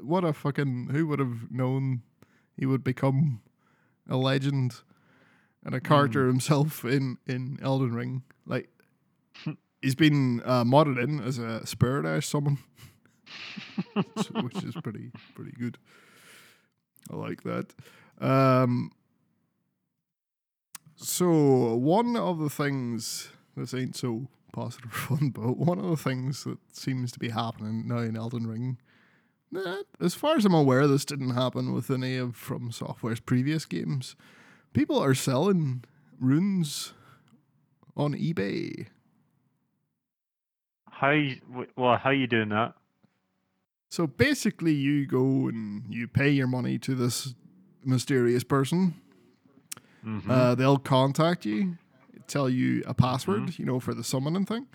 what 0.00 0.24
a 0.24 0.32
fucking 0.32 0.88
who 0.92 1.06
would 1.06 1.18
have 1.18 1.50
known 1.50 2.02
he 2.56 2.66
would 2.66 2.82
become 2.84 3.40
a 4.08 4.16
legend 4.16 4.76
and 5.64 5.74
a 5.74 5.80
character 5.80 6.26
himself 6.26 6.84
in 6.84 7.18
in 7.26 7.58
Elden 7.62 7.94
Ring. 7.94 8.22
Like 8.46 8.68
he's 9.82 9.94
been 9.94 10.42
uh, 10.44 10.64
modded 10.64 11.02
in 11.02 11.20
as 11.20 11.38
a 11.38 11.66
spirit 11.66 12.04
ash 12.06 12.26
summon, 12.28 12.58
so- 14.16 14.40
which 14.42 14.62
is 14.64 14.74
pretty 14.82 15.10
pretty 15.34 15.52
good. 15.52 15.78
I 17.10 17.16
like 17.16 17.42
that. 17.44 17.74
Um, 18.20 18.90
so 20.96 21.74
one 21.76 22.16
of 22.16 22.38
the 22.38 22.50
things 22.50 23.30
this 23.56 23.74
ain't 23.74 23.96
so 23.96 24.28
positive 24.52 24.90
for 24.92 25.16
fun, 25.16 25.30
but 25.30 25.56
one 25.56 25.78
of 25.78 25.86
the 25.88 25.96
things 25.96 26.44
that 26.44 26.58
seems 26.72 27.12
to 27.12 27.18
be 27.18 27.28
happening 27.30 27.86
now 27.88 27.98
in 27.98 28.16
Elden 28.16 28.46
Ring, 28.46 28.78
eh, 29.56 29.82
as 30.00 30.14
far 30.14 30.36
as 30.36 30.44
I'm 30.44 30.54
aware, 30.54 30.86
this 30.86 31.04
didn't 31.04 31.30
happen 31.34 31.72
with 31.72 31.90
any 31.90 32.16
of 32.16 32.36
From 32.36 32.70
Software's 32.70 33.20
previous 33.20 33.64
games. 33.64 34.16
People 34.72 34.98
are 35.02 35.14
selling 35.14 35.84
runes 36.20 36.92
on 37.96 38.14
eBay. 38.14 38.86
How 40.90 41.16
well, 41.76 41.96
how 41.96 42.10
you 42.10 42.26
doing 42.26 42.48
that? 42.50 42.74
So 43.90 44.06
basically, 44.06 44.72
you 44.74 45.06
go 45.06 45.48
and 45.48 45.82
you 45.88 46.08
pay 46.08 46.28
your 46.30 46.46
money 46.46 46.78
to 46.78 46.94
this 46.94 47.34
mysterious 47.84 48.44
person. 48.44 48.94
Mhm. 50.04 50.28
Uh, 50.28 50.54
they'll 50.54 50.78
contact 50.78 51.46
you, 51.46 51.78
tell 52.26 52.48
you 52.48 52.82
a 52.86 52.94
password, 52.94 53.58
you 53.58 53.64
know, 53.64 53.80
for 53.80 53.94
the 53.94 54.04
summoning 54.04 54.44
thing. 54.44 54.66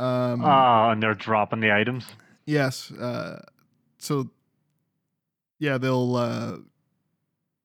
Um, 0.00 0.42
Ah, 0.44 0.90
and 0.90 1.02
they're 1.02 1.14
dropping 1.14 1.60
the 1.60 1.72
items. 1.72 2.06
Yes. 2.44 2.90
Uh, 2.90 3.42
so, 3.98 4.30
yeah, 5.58 5.78
they'll 5.78 6.16
uh, 6.16 6.56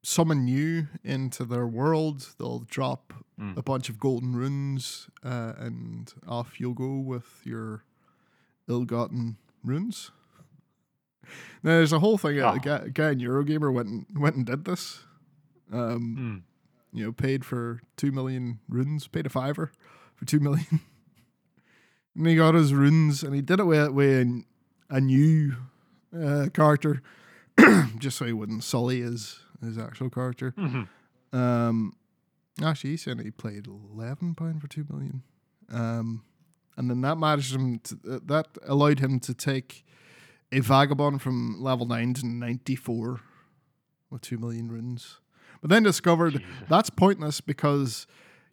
summon 0.04 0.48
you 0.48 0.88
into 1.04 1.46
their 1.46 1.68
world. 1.68 2.28
They'll 2.38 2.60
drop 2.60 3.14
Mm. 3.40 3.58
a 3.58 3.64
bunch 3.64 3.90
of 3.90 4.00
golden 4.00 4.36
runes, 4.36 5.08
uh, 5.24 5.54
and 5.58 6.14
off 6.28 6.60
you'll 6.60 6.76
go 6.76 6.98
with 7.00 7.42
your 7.44 7.84
ill-gotten 8.70 9.38
runes. 9.64 10.12
Now, 11.64 11.72
there's 11.72 11.92
a 11.94 11.98
whole 12.00 12.20
thing. 12.20 12.40
uh, 12.40 12.52
Oh. 12.52 12.56
A 12.56 12.60
guy, 12.90 13.10
in 13.10 13.20
Eurogamer 13.20 13.74
went 13.74 13.88
and, 13.88 14.06
went 14.16 14.36
and 14.36 14.46
did 14.46 14.66
this. 14.66 15.00
Um, 15.72 16.44
Mm. 16.94 16.96
you 16.96 17.06
know, 17.06 17.12
paid 17.12 17.44
for 17.44 17.82
two 17.98 18.12
million 18.12 18.60
runes, 18.70 19.08
paid 19.08 19.26
a 19.26 19.30
fiver 19.30 19.72
for 20.16 20.26
two 20.26 20.40
million. 20.40 20.80
and 22.16 22.28
he 22.28 22.36
got 22.36 22.54
his 22.54 22.72
runes 22.72 23.24
and 23.24 23.34
he 23.34 23.42
did 23.42 23.60
it 23.60 23.66
with, 23.66 23.90
with 23.94 24.44
a 24.92 25.02
new 25.02 25.56
uh, 26.18 26.48
character, 26.54 27.02
just 27.98 28.18
so 28.18 28.26
he 28.26 28.34
wouldn't 28.34 28.64
sully 28.64 29.02
his, 29.02 29.40
his 29.64 29.78
actual 29.78 30.10
character. 30.10 30.54
Mhm. 30.58 30.88
Um, 31.32 31.94
actually, 32.64 32.92
he 32.92 32.98
said 32.98 33.20
he 33.20 33.32
played 33.32 33.68
eleven 33.68 34.36
pound 34.36 34.62
for 34.62 34.68
two 34.68 34.86
million. 34.90 35.24
Um, 35.72 36.24
and 36.78 36.90
then 36.90 37.02
that 37.02 37.18
managed 37.18 37.56
him. 37.56 37.80
To, 37.80 37.98
uh, 38.16 38.20
that 38.26 38.48
allowed 38.68 39.00
him 39.00 39.20
to 39.22 39.34
take 39.34 39.84
a 40.52 40.60
vagabond 40.60 41.22
from 41.22 41.62
level 41.62 41.86
nine 41.88 42.14
to 42.16 42.28
ninety 42.28 42.76
four 42.76 43.22
with 44.10 44.22
two 44.22 44.38
million 44.38 44.70
runes. 44.70 45.20
But 45.62 45.70
then 45.70 45.84
discovered 45.84 46.34
Jesus. 46.34 46.48
that's 46.70 46.90
pointless 46.90 47.42
because 47.42 48.06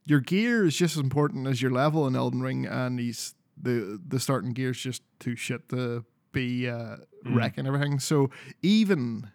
your 0.05 0.21
gear 0.21 0.65
is 0.65 0.77
just 0.77 0.97
as 0.97 1.03
important 1.03 1.47
as 1.47 1.61
your 1.61 1.71
level 1.73 2.07
in 2.07 2.15
Elden 2.17 2.41
Ring, 2.41 2.67
and 2.67 2.99
he's 2.99 3.35
the 3.61 4.01
the 4.07 4.19
starting 4.21 4.53
gear 4.53 4.71
is 4.71 4.79
just 4.81 5.03
too 5.19 5.37
shit 5.37 5.69
to 5.71 6.05
be 6.33 6.69
uh, 6.69 6.97
Mm. 7.25 7.53
and 7.59 7.67
everything. 7.67 7.99
So 7.99 8.31
even 8.63 9.31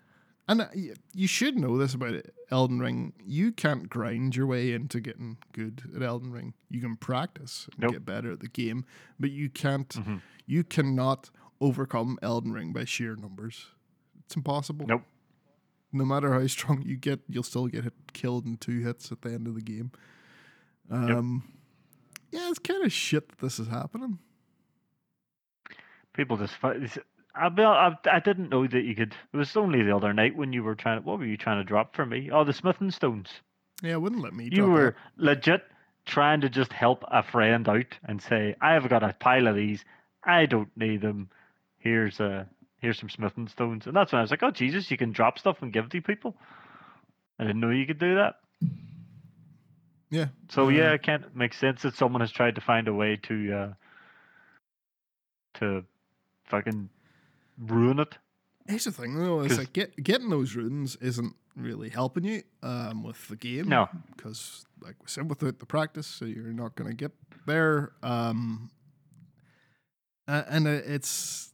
and 0.48 0.62
uh, 0.62 0.68
you 1.14 1.28
should 1.28 1.58
know 1.58 1.78
this 1.78 1.94
about 1.96 2.22
Elden 2.52 2.80
Ring. 2.80 3.14
You 3.26 3.52
can't 3.52 3.90
grind 3.90 4.36
your 4.36 4.46
way 4.46 4.74
into 4.74 5.00
getting 5.00 5.38
good 5.54 5.82
at 5.96 6.02
Elden 6.04 6.32
Ring. 6.32 6.54
You 6.70 6.82
can 6.82 6.96
practice 6.98 7.68
and 7.72 7.80
Nope. 7.82 7.92
get 7.94 8.06
better 8.06 8.32
at 8.32 8.40
the 8.42 8.48
game, 8.48 8.86
but 9.20 9.32
you 9.32 9.50
can't. 9.50 9.90
Mhm. 9.90 10.22
You 10.46 10.64
cannot 10.64 11.32
overcome 11.60 12.20
Elden 12.22 12.52
Ring 12.54 12.74
by 12.74 12.86
sheer 12.86 13.16
numbers. 13.16 13.68
It's 14.26 14.36
impossible. 14.36 14.86
Nope. 14.88 15.04
No 15.92 16.06
matter 16.06 16.32
how 16.34 16.46
strong 16.48 16.82
you 16.84 16.98
get, 16.98 17.22
you'll 17.28 17.42
still 17.44 17.68
get 17.68 17.84
hit, 17.86 17.94
killed 18.14 18.46
in 18.46 18.58
two 18.58 18.82
hits 18.82 19.12
at 19.12 19.22
the 19.22 19.32
end 19.32 19.48
of 19.48 19.56
the 19.56 19.62
game. 19.62 19.92
Um, 20.92 21.44
Yeah, 22.32 22.50
it's 22.50 22.60
kind 22.60 22.84
of 22.84 22.92
shit 22.92 23.30
that 23.30 23.38
this 23.40 23.60
is 23.60 23.68
happening. 23.68 24.20
People 26.14 26.38
just. 26.38 26.54
fi- 26.56 26.76
it's- 26.76 26.98
I, 27.36 27.48
I, 27.48 27.96
I 28.12 28.20
didn't 28.20 28.50
know 28.50 28.66
that 28.66 28.84
you 28.84 28.96
could. 28.96 29.16
It 29.34 29.38
was 29.38 29.56
only 29.58 29.84
the 29.84 29.96
other 29.96 30.14
night 30.14 30.36
when 30.36 30.54
you 30.54 30.64
were 30.64 30.76
trying. 30.76 31.04
What 31.04 31.20
were 31.20 31.26
you 31.26 31.38
trying 31.38 31.60
to 31.60 31.64
drop 31.64 31.96
for 31.96 32.06
me? 32.06 32.30
Oh, 32.32 32.44
the 32.44 32.54
smithing 32.54 32.92
stones. 32.92 33.30
Yeah, 33.82 33.94
it 33.94 34.02
wouldn't 34.02 34.22
let 34.22 34.34
me. 34.34 34.50
Drop. 34.50 34.58
You 34.58 34.72
were 34.72 34.96
legit 35.18 35.64
trying 36.06 36.42
to 36.42 36.50
just 36.50 36.72
help 36.72 37.04
a 37.08 37.24
friend 37.24 37.68
out 37.68 37.98
and 38.04 38.22
say, 38.22 38.56
"I've 38.62 38.88
got 38.90 39.04
a 39.04 39.16
pile 39.20 39.48
of 39.48 39.56
these. 39.56 39.84
I 40.24 40.46
don't 40.46 40.76
need 40.78 41.02
them. 41.02 41.30
Here's 41.78 42.20
a 42.20 42.48
here's 42.80 43.00
some 43.00 43.10
smithing 43.10 43.48
stones." 43.50 43.88
And 43.88 43.96
that's 43.96 44.12
when 44.12 44.20
I 44.20 44.22
was 44.22 44.32
like, 44.32 44.44
"Oh 44.44 44.52
Jesus, 44.52 44.90
you 44.90 44.98
can 44.98 45.12
drop 45.12 45.40
stuff 45.40 45.62
and 45.62 45.74
give 45.74 45.90
to 45.90 46.02
people." 46.02 46.36
I 47.38 47.44
didn't 47.44 47.60
know 47.60 47.70
you 47.70 47.86
could 47.86 48.00
do 48.00 48.16
that. 48.16 48.36
Yeah. 50.10 50.28
So 50.50 50.70
yeah, 50.70 50.94
it 50.94 51.04
can't 51.04 51.36
make 51.36 51.54
sense 51.54 51.82
that 51.82 51.96
someone 51.96 52.22
has 52.22 52.32
tried 52.32 52.56
to 52.56 52.62
find 52.62 52.88
a 52.88 52.94
way 52.94 53.18
to 53.24 53.54
uh 53.54 53.74
to 55.56 55.84
fucking 56.46 56.90
ruin 57.58 58.00
it. 58.00 58.18
Here's 58.68 58.86
the 58.86 58.92
thing, 58.92 59.16
though, 59.16 59.42
is 59.42 59.58
like 59.58 59.74
get, 59.74 59.96
getting 60.04 60.30
those 60.30 60.56
runes 60.56 60.96
isn't 60.98 61.36
really 61.56 61.90
helping 61.90 62.24
you 62.24 62.42
um, 62.64 63.04
with 63.04 63.28
the 63.28 63.36
game. 63.36 63.70
No. 63.70 63.88
because 64.16 64.66
like 64.82 64.96
we 65.02 65.08
said, 65.08 65.30
without 65.30 65.60
the 65.60 65.66
practice, 65.66 66.08
so 66.08 66.26
you're 66.26 66.52
not 66.52 66.76
going 66.76 66.90
to 66.90 66.96
get 66.96 67.12
there. 67.46 67.92
Um, 68.02 68.72
uh, 70.28 70.44
and 70.50 70.68
uh, 70.68 70.72
it's 70.86 71.52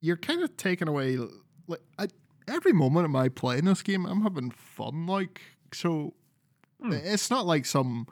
you're 0.00 0.16
kind 0.16 0.42
of 0.42 0.56
taking 0.56 0.88
away 0.88 1.18
like 1.66 1.80
I, 1.98 2.08
every 2.48 2.72
moment 2.72 3.04
of 3.04 3.10
my 3.10 3.28
playing 3.28 3.64
this 3.64 3.82
game, 3.82 4.06
I'm 4.06 4.22
having 4.22 4.50
fun. 4.50 5.06
Like 5.06 5.40
so, 5.72 6.14
Hmm. 6.82 6.92
it's 6.92 7.28
not 7.30 7.44
like 7.46 7.66
some 7.66 8.06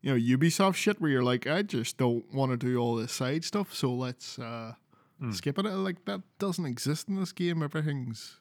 you 0.00 0.12
know 0.12 0.36
Ubisoft 0.38 0.74
shit 0.76 1.00
where 1.00 1.10
you're 1.10 1.24
like, 1.24 1.46
I 1.46 1.62
just 1.62 1.96
don't 1.98 2.24
want 2.32 2.52
to 2.52 2.56
do 2.56 2.78
all 2.78 2.94
this 2.96 3.12
side 3.12 3.44
stuff, 3.44 3.74
so 3.74 3.92
let's 3.92 4.38
uh, 4.38 4.74
Hmm. 5.22 5.32
skip 5.32 5.58
it. 5.58 5.64
Like 5.64 6.04
that 6.06 6.20
doesn't 6.38 6.66
exist 6.66 7.08
in 7.08 7.16
this 7.16 7.32
game. 7.32 7.62
Everything's 7.62 8.38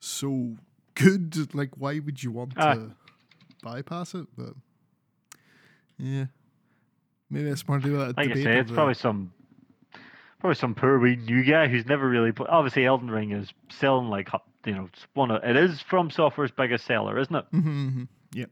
so 0.00 0.56
good. 0.94 1.54
Like, 1.54 1.70
why 1.76 1.98
would 1.98 2.22
you 2.22 2.30
want 2.32 2.54
Ah. 2.56 2.74
to 2.74 2.90
bypass 3.62 4.14
it? 4.14 4.26
But 4.36 4.54
yeah, 5.98 6.26
maybe 7.30 7.48
it's 7.48 7.66
more 7.68 7.78
to 7.78 7.84
do 7.84 7.92
with 7.92 8.00
that 8.08 8.16
Like 8.16 8.30
I 8.30 8.34
say, 8.42 8.58
it's 8.58 8.70
the- 8.70 8.74
probably 8.74 8.94
some 8.94 9.32
probably 10.40 10.56
some 10.56 10.74
poor 10.74 10.98
wee 10.98 11.16
new 11.16 11.42
guy 11.42 11.68
who's 11.68 11.86
never 11.86 12.08
really 12.08 12.32
put. 12.32 12.48
Obviously, 12.48 12.84
Elden 12.84 13.10
Ring 13.10 13.32
is 13.32 13.52
selling 13.70 14.08
like 14.08 14.28
ho- 14.28 14.42
you 14.66 14.74
know 14.74 14.86
it's 14.92 15.06
one 15.14 15.30
of 15.30 15.42
it 15.44 15.56
is 15.56 15.80
from 15.82 16.10
Software's 16.10 16.50
biggest 16.50 16.84
seller, 16.86 17.18
isn't 17.18 17.34
it? 17.34 17.44
Mhm, 17.52 17.64
mhm. 17.92 18.08
Yep. 18.34 18.50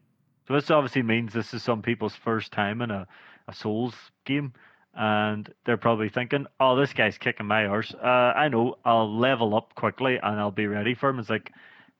So 0.48 0.54
this 0.54 0.70
obviously 0.70 1.02
means 1.02 1.32
this 1.32 1.52
is 1.54 1.62
some 1.62 1.82
people's 1.82 2.14
first 2.16 2.50
time 2.52 2.82
in 2.82 2.90
a, 2.90 3.06
a 3.48 3.54
Souls 3.54 3.94
game, 4.24 4.52
and 4.94 5.52
they're 5.64 5.76
probably 5.76 6.08
thinking, 6.08 6.46
"Oh, 6.60 6.76
this 6.76 6.92
guy's 6.92 7.18
kicking 7.18 7.46
my 7.46 7.66
arse. 7.66 7.94
Uh, 7.94 8.32
I 8.36 8.48
know. 8.48 8.76
I'll 8.84 9.12
level 9.16 9.54
up 9.54 9.74
quickly 9.74 10.16
and 10.16 10.38
I'll 10.38 10.50
be 10.50 10.66
ready 10.66 10.94
for 10.94 11.08
him." 11.08 11.18
It's 11.18 11.30
like, 11.30 11.52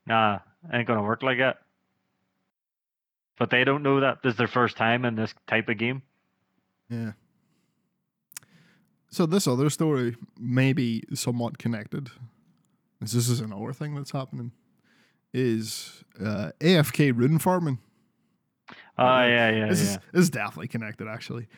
nah, 0.06 0.40
ain't 0.72 0.86
gonna 0.86 1.02
work 1.02 1.22
like 1.22 1.38
that. 1.38 1.58
But 3.38 3.50
they 3.50 3.64
don't 3.64 3.82
know 3.82 4.00
that 4.00 4.22
this 4.22 4.32
is 4.32 4.38
their 4.38 4.46
first 4.46 4.76
time 4.76 5.04
in 5.04 5.14
this 5.14 5.34
type 5.46 5.68
of 5.68 5.78
game. 5.78 6.02
Yeah. 6.88 7.12
So 9.08 9.26
this 9.26 9.46
other 9.46 9.68
story 9.70 10.16
may 10.38 10.72
be 10.72 11.02
somewhat 11.14 11.58
connected. 11.58 12.10
This 13.00 13.14
is 13.14 13.40
another 13.40 13.72
thing 13.72 13.94
that's 13.94 14.12
happening. 14.12 14.52
Is 15.34 16.04
uh, 16.20 16.52
AFK 16.60 17.12
rune 17.16 17.38
farming? 17.38 17.78
Oh 18.98 19.04
Uh, 19.06 19.26
yeah, 19.26 19.50
yeah, 19.50 19.68
this 19.68 19.82
yeah. 19.82 19.90
is 19.92 19.98
this 20.12 20.22
is 20.24 20.30
definitely 20.30 20.68
connected 20.68 21.08
actually. 21.08 21.48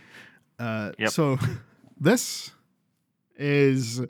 Uh, 0.65 0.93
Yep. 0.99 1.11
So 1.11 1.39
this 2.01 2.53
is 3.37 4.01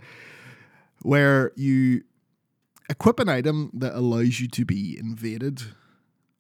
where 1.03 1.53
you 1.57 2.03
equip 2.89 3.19
an 3.19 3.29
item 3.29 3.71
that 3.75 3.95
allows 3.95 4.41
you 4.41 4.49
to 4.49 4.65
be 4.65 4.97
invaded. 4.99 5.63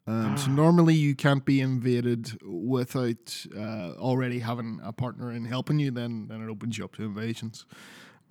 Um, 0.06 0.36
so 0.36 0.50
normally 0.50 0.94
you 0.94 1.14
can't 1.14 1.44
be 1.46 1.62
invaded 1.62 2.38
without 2.44 3.46
uh, 3.56 3.92
already 3.98 4.40
having 4.40 4.78
a 4.84 4.92
partner 4.92 5.32
in 5.32 5.46
helping 5.46 5.78
you. 5.78 5.90
Then 5.90 6.28
then 6.28 6.42
it 6.42 6.50
opens 6.50 6.76
you 6.76 6.84
up 6.84 6.94
to 6.96 7.04
invasions. 7.04 7.64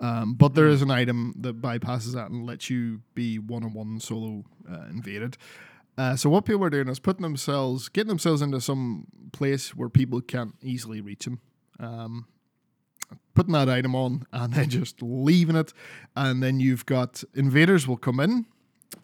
Um, 0.00 0.34
but 0.34 0.54
there 0.54 0.68
is 0.68 0.82
an 0.82 0.90
item 0.90 1.34
that 1.38 1.60
bypasses 1.60 2.14
that 2.14 2.30
and 2.30 2.46
lets 2.46 2.70
you 2.70 3.00
be 3.14 3.38
one 3.38 3.64
on 3.64 3.72
one 3.72 4.00
solo 4.00 4.44
uh, 4.70 4.86
invaded. 4.90 5.36
Uh, 5.96 6.16
so 6.16 6.28
what 6.28 6.44
people 6.44 6.64
are 6.64 6.70
doing 6.70 6.88
is 6.88 6.98
putting 6.98 7.22
themselves, 7.22 7.88
getting 7.88 8.08
themselves 8.08 8.42
into 8.42 8.60
some 8.60 9.06
place 9.32 9.74
where 9.74 9.88
people 9.88 10.20
can't 10.20 10.54
easily 10.62 11.00
reach 11.00 11.24
them. 11.24 11.40
Um, 11.80 12.26
putting 13.34 13.52
that 13.52 13.68
item 13.68 13.94
on 13.94 14.24
and 14.32 14.52
then 14.52 14.68
just 14.70 15.02
leaving 15.02 15.56
it, 15.56 15.72
and 16.16 16.42
then 16.42 16.60
you've 16.60 16.86
got 16.86 17.24
invaders 17.34 17.86
will 17.88 17.96
come 17.96 18.20
in, 18.20 18.46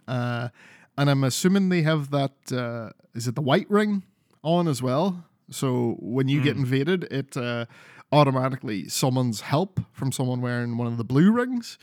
uh, 0.06 0.48
and 0.96 1.10
I'm 1.10 1.24
assuming 1.24 1.68
they 1.68 1.82
have 1.82 2.10
that. 2.10 2.52
Uh, 2.52 2.90
is 3.14 3.26
it 3.26 3.34
the 3.34 3.40
white 3.42 3.68
ring 3.70 4.04
on 4.42 4.68
as 4.68 4.82
well? 4.82 5.24
So 5.50 5.96
when 5.98 6.28
you 6.28 6.40
get 6.40 6.56
invaded, 6.56 7.04
it 7.10 7.36
uh, 7.36 7.66
automatically 8.12 8.88
summons 8.88 9.40
help 9.40 9.80
from 9.92 10.12
someone 10.12 10.40
wearing 10.40 10.76
one 10.76 10.86
of 10.86 10.96
the 10.96 11.04
blue 11.04 11.32
rings. 11.32 11.78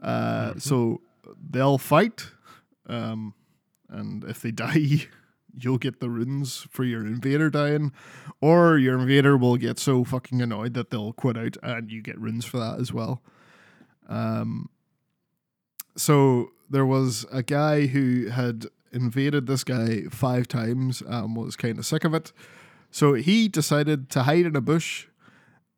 Uh, 0.00 0.54
So 0.58 1.00
they'll 1.50 1.78
fight. 1.78 2.26
Um, 2.86 3.34
and 3.88 4.24
if 4.24 4.40
they 4.42 4.50
die, 4.66 5.08
you'll 5.58 5.78
get 5.78 6.00
the 6.00 6.10
runes 6.10 6.66
for 6.70 6.84
your 6.84 7.06
invader 7.06 7.50
dying, 7.50 7.92
or 8.40 8.78
your 8.78 8.98
invader 8.98 9.36
will 9.36 9.56
get 9.56 9.78
so 9.78 10.04
fucking 10.04 10.40
annoyed 10.42 10.74
that 10.74 10.90
they'll 10.90 11.12
quit 11.12 11.36
out, 11.36 11.56
and 11.62 11.90
you 11.90 12.02
get 12.02 12.18
runes 12.20 12.44
for 12.44 12.58
that 12.58 12.78
as 12.80 12.92
well. 12.92 13.22
Um, 14.08 14.68
so 15.96 16.50
there 16.68 16.86
was 16.86 17.26
a 17.32 17.42
guy 17.42 17.86
who 17.86 18.28
had 18.28 18.66
invaded 18.92 19.46
this 19.46 19.64
guy 19.64 20.02
five 20.10 20.48
times 20.48 21.02
and 21.06 21.36
was 21.36 21.56
kind 21.56 21.78
of 21.78 21.86
sick 21.86 22.04
of 22.04 22.14
it. 22.14 22.32
So 22.90 23.14
he 23.14 23.48
decided 23.48 24.10
to 24.10 24.24
hide 24.24 24.46
in 24.46 24.56
a 24.56 24.60
bush 24.60 25.06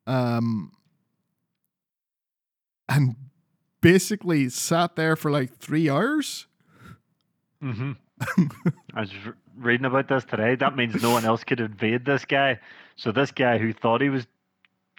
um, 0.07 0.71
and 2.89 3.15
basically 3.81 4.49
sat 4.49 4.95
there 4.95 5.15
for 5.15 5.29
like 5.29 5.57
three 5.57 5.89
hours. 5.89 6.47
Mm-hmm. 7.61 7.91
I 8.95 9.01
was 9.01 9.11
reading 9.57 9.85
about 9.85 10.07
this 10.07 10.23
today. 10.25 10.55
That 10.55 10.75
means 10.75 11.01
no 11.01 11.11
one 11.11 11.25
else 11.25 11.43
could 11.43 11.59
invade 11.59 12.05
this 12.05 12.25
guy. 12.25 12.59
So 12.95 13.11
this 13.11 13.31
guy 13.31 13.57
who 13.57 13.73
thought 13.73 14.01
he 14.01 14.09
was, 14.09 14.27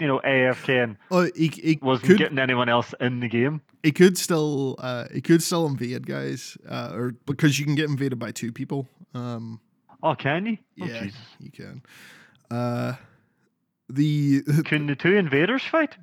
you 0.01 0.07
know, 0.07 0.21
AFK 0.25 0.83
and 0.85 0.97
Oh, 1.11 1.29
he, 1.35 1.49
he 1.49 1.79
wasn't 1.81 2.09
could 2.09 2.19
getting 2.19 2.39
anyone 2.39 2.69
else 2.69 2.95
in 3.01 3.21
the 3.21 3.29
game. 3.29 3.61
he 3.83 3.93
could 3.93 4.19
still 4.19 4.77
uh, 4.79 5.05
he 5.13 5.21
could 5.21 5.43
still 5.43 5.67
invade 5.67 6.07
guys, 6.07 6.57
uh, 6.69 6.91
or 6.93 7.13
because 7.27 7.59
you 7.59 7.65
can 7.65 7.75
get 7.75 7.89
invaded 7.89 8.19
by 8.19 8.31
two 8.33 8.53
people. 8.53 8.89
Um, 9.15 9.61
Oh, 10.03 10.15
can 10.15 10.45
you? 10.45 10.59
Oh, 10.83 10.87
yeah, 10.87 11.07
you 11.41 11.51
can. 11.51 11.83
Uh, 12.51 12.93
the 13.89 14.43
Can 14.65 14.87
the 14.87 14.95
two 14.95 15.17
invaders 15.17 15.63
fight? 15.63 15.97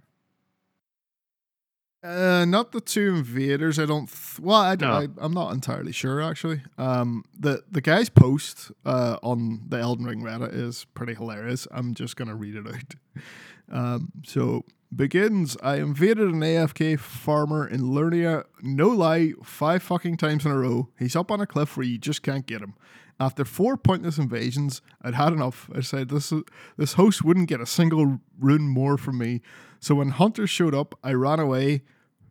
Uh, 2.03 2.45
not 2.45 2.71
the 2.71 2.81
two 2.81 3.15
invaders. 3.17 3.77
I 3.77 3.85
don't. 3.85 4.07
Th- 4.07 4.39
well, 4.39 4.59
I, 4.61 4.75
No. 4.75 4.91
I, 4.91 5.07
I'm 5.19 5.33
not 5.33 5.53
entirely 5.53 5.91
sure 5.91 6.19
actually. 6.21 6.61
Um, 6.77 7.23
the 7.39 7.63
the 7.69 7.81
guy's 7.81 8.09
post 8.09 8.71
uh 8.85 9.17
on 9.21 9.61
the 9.67 9.77
Elden 9.77 10.05
Ring 10.05 10.21
Reddit 10.21 10.53
is 10.53 10.85
pretty 10.95 11.13
hilarious. 11.13 11.67
I'm 11.71 11.93
just 11.93 12.15
gonna 12.15 12.35
read 12.35 12.55
it 12.55 12.67
out. 12.67 12.95
Um, 13.73 14.11
so 14.25 14.65
begins. 14.93 15.55
I 15.63 15.75
invaded 15.77 16.27
an 16.27 16.41
AFK 16.41 16.99
farmer 16.99 17.65
in 17.65 17.83
Liurnia. 17.83 18.43
No 18.61 18.89
lie, 18.89 19.31
five 19.45 19.81
fucking 19.81 20.17
times 20.17 20.45
in 20.45 20.51
a 20.51 20.57
row. 20.57 20.89
He's 20.99 21.15
up 21.15 21.31
on 21.31 21.39
a 21.39 21.47
cliff 21.47 21.77
where 21.77 21.85
you 21.85 21.97
just 21.97 22.21
can't 22.21 22.45
get 22.45 22.61
him. 22.61 22.73
After 23.17 23.45
four 23.45 23.77
pointless 23.77 24.17
invasions, 24.17 24.81
I'd 25.01 25.13
had 25.13 25.31
enough. 25.31 25.69
I 25.73 25.79
said 25.79 26.09
this 26.09 26.33
this 26.75 26.93
host 26.93 27.23
wouldn't 27.23 27.47
get 27.47 27.61
a 27.61 27.65
single 27.65 28.19
rune 28.37 28.67
more 28.67 28.97
from 28.97 29.19
me. 29.19 29.39
So 29.81 29.95
when 29.95 30.09
hunters 30.09 30.49
showed 30.49 30.73
up, 30.73 30.97
I 31.03 31.13
ran 31.13 31.39
away. 31.39 31.81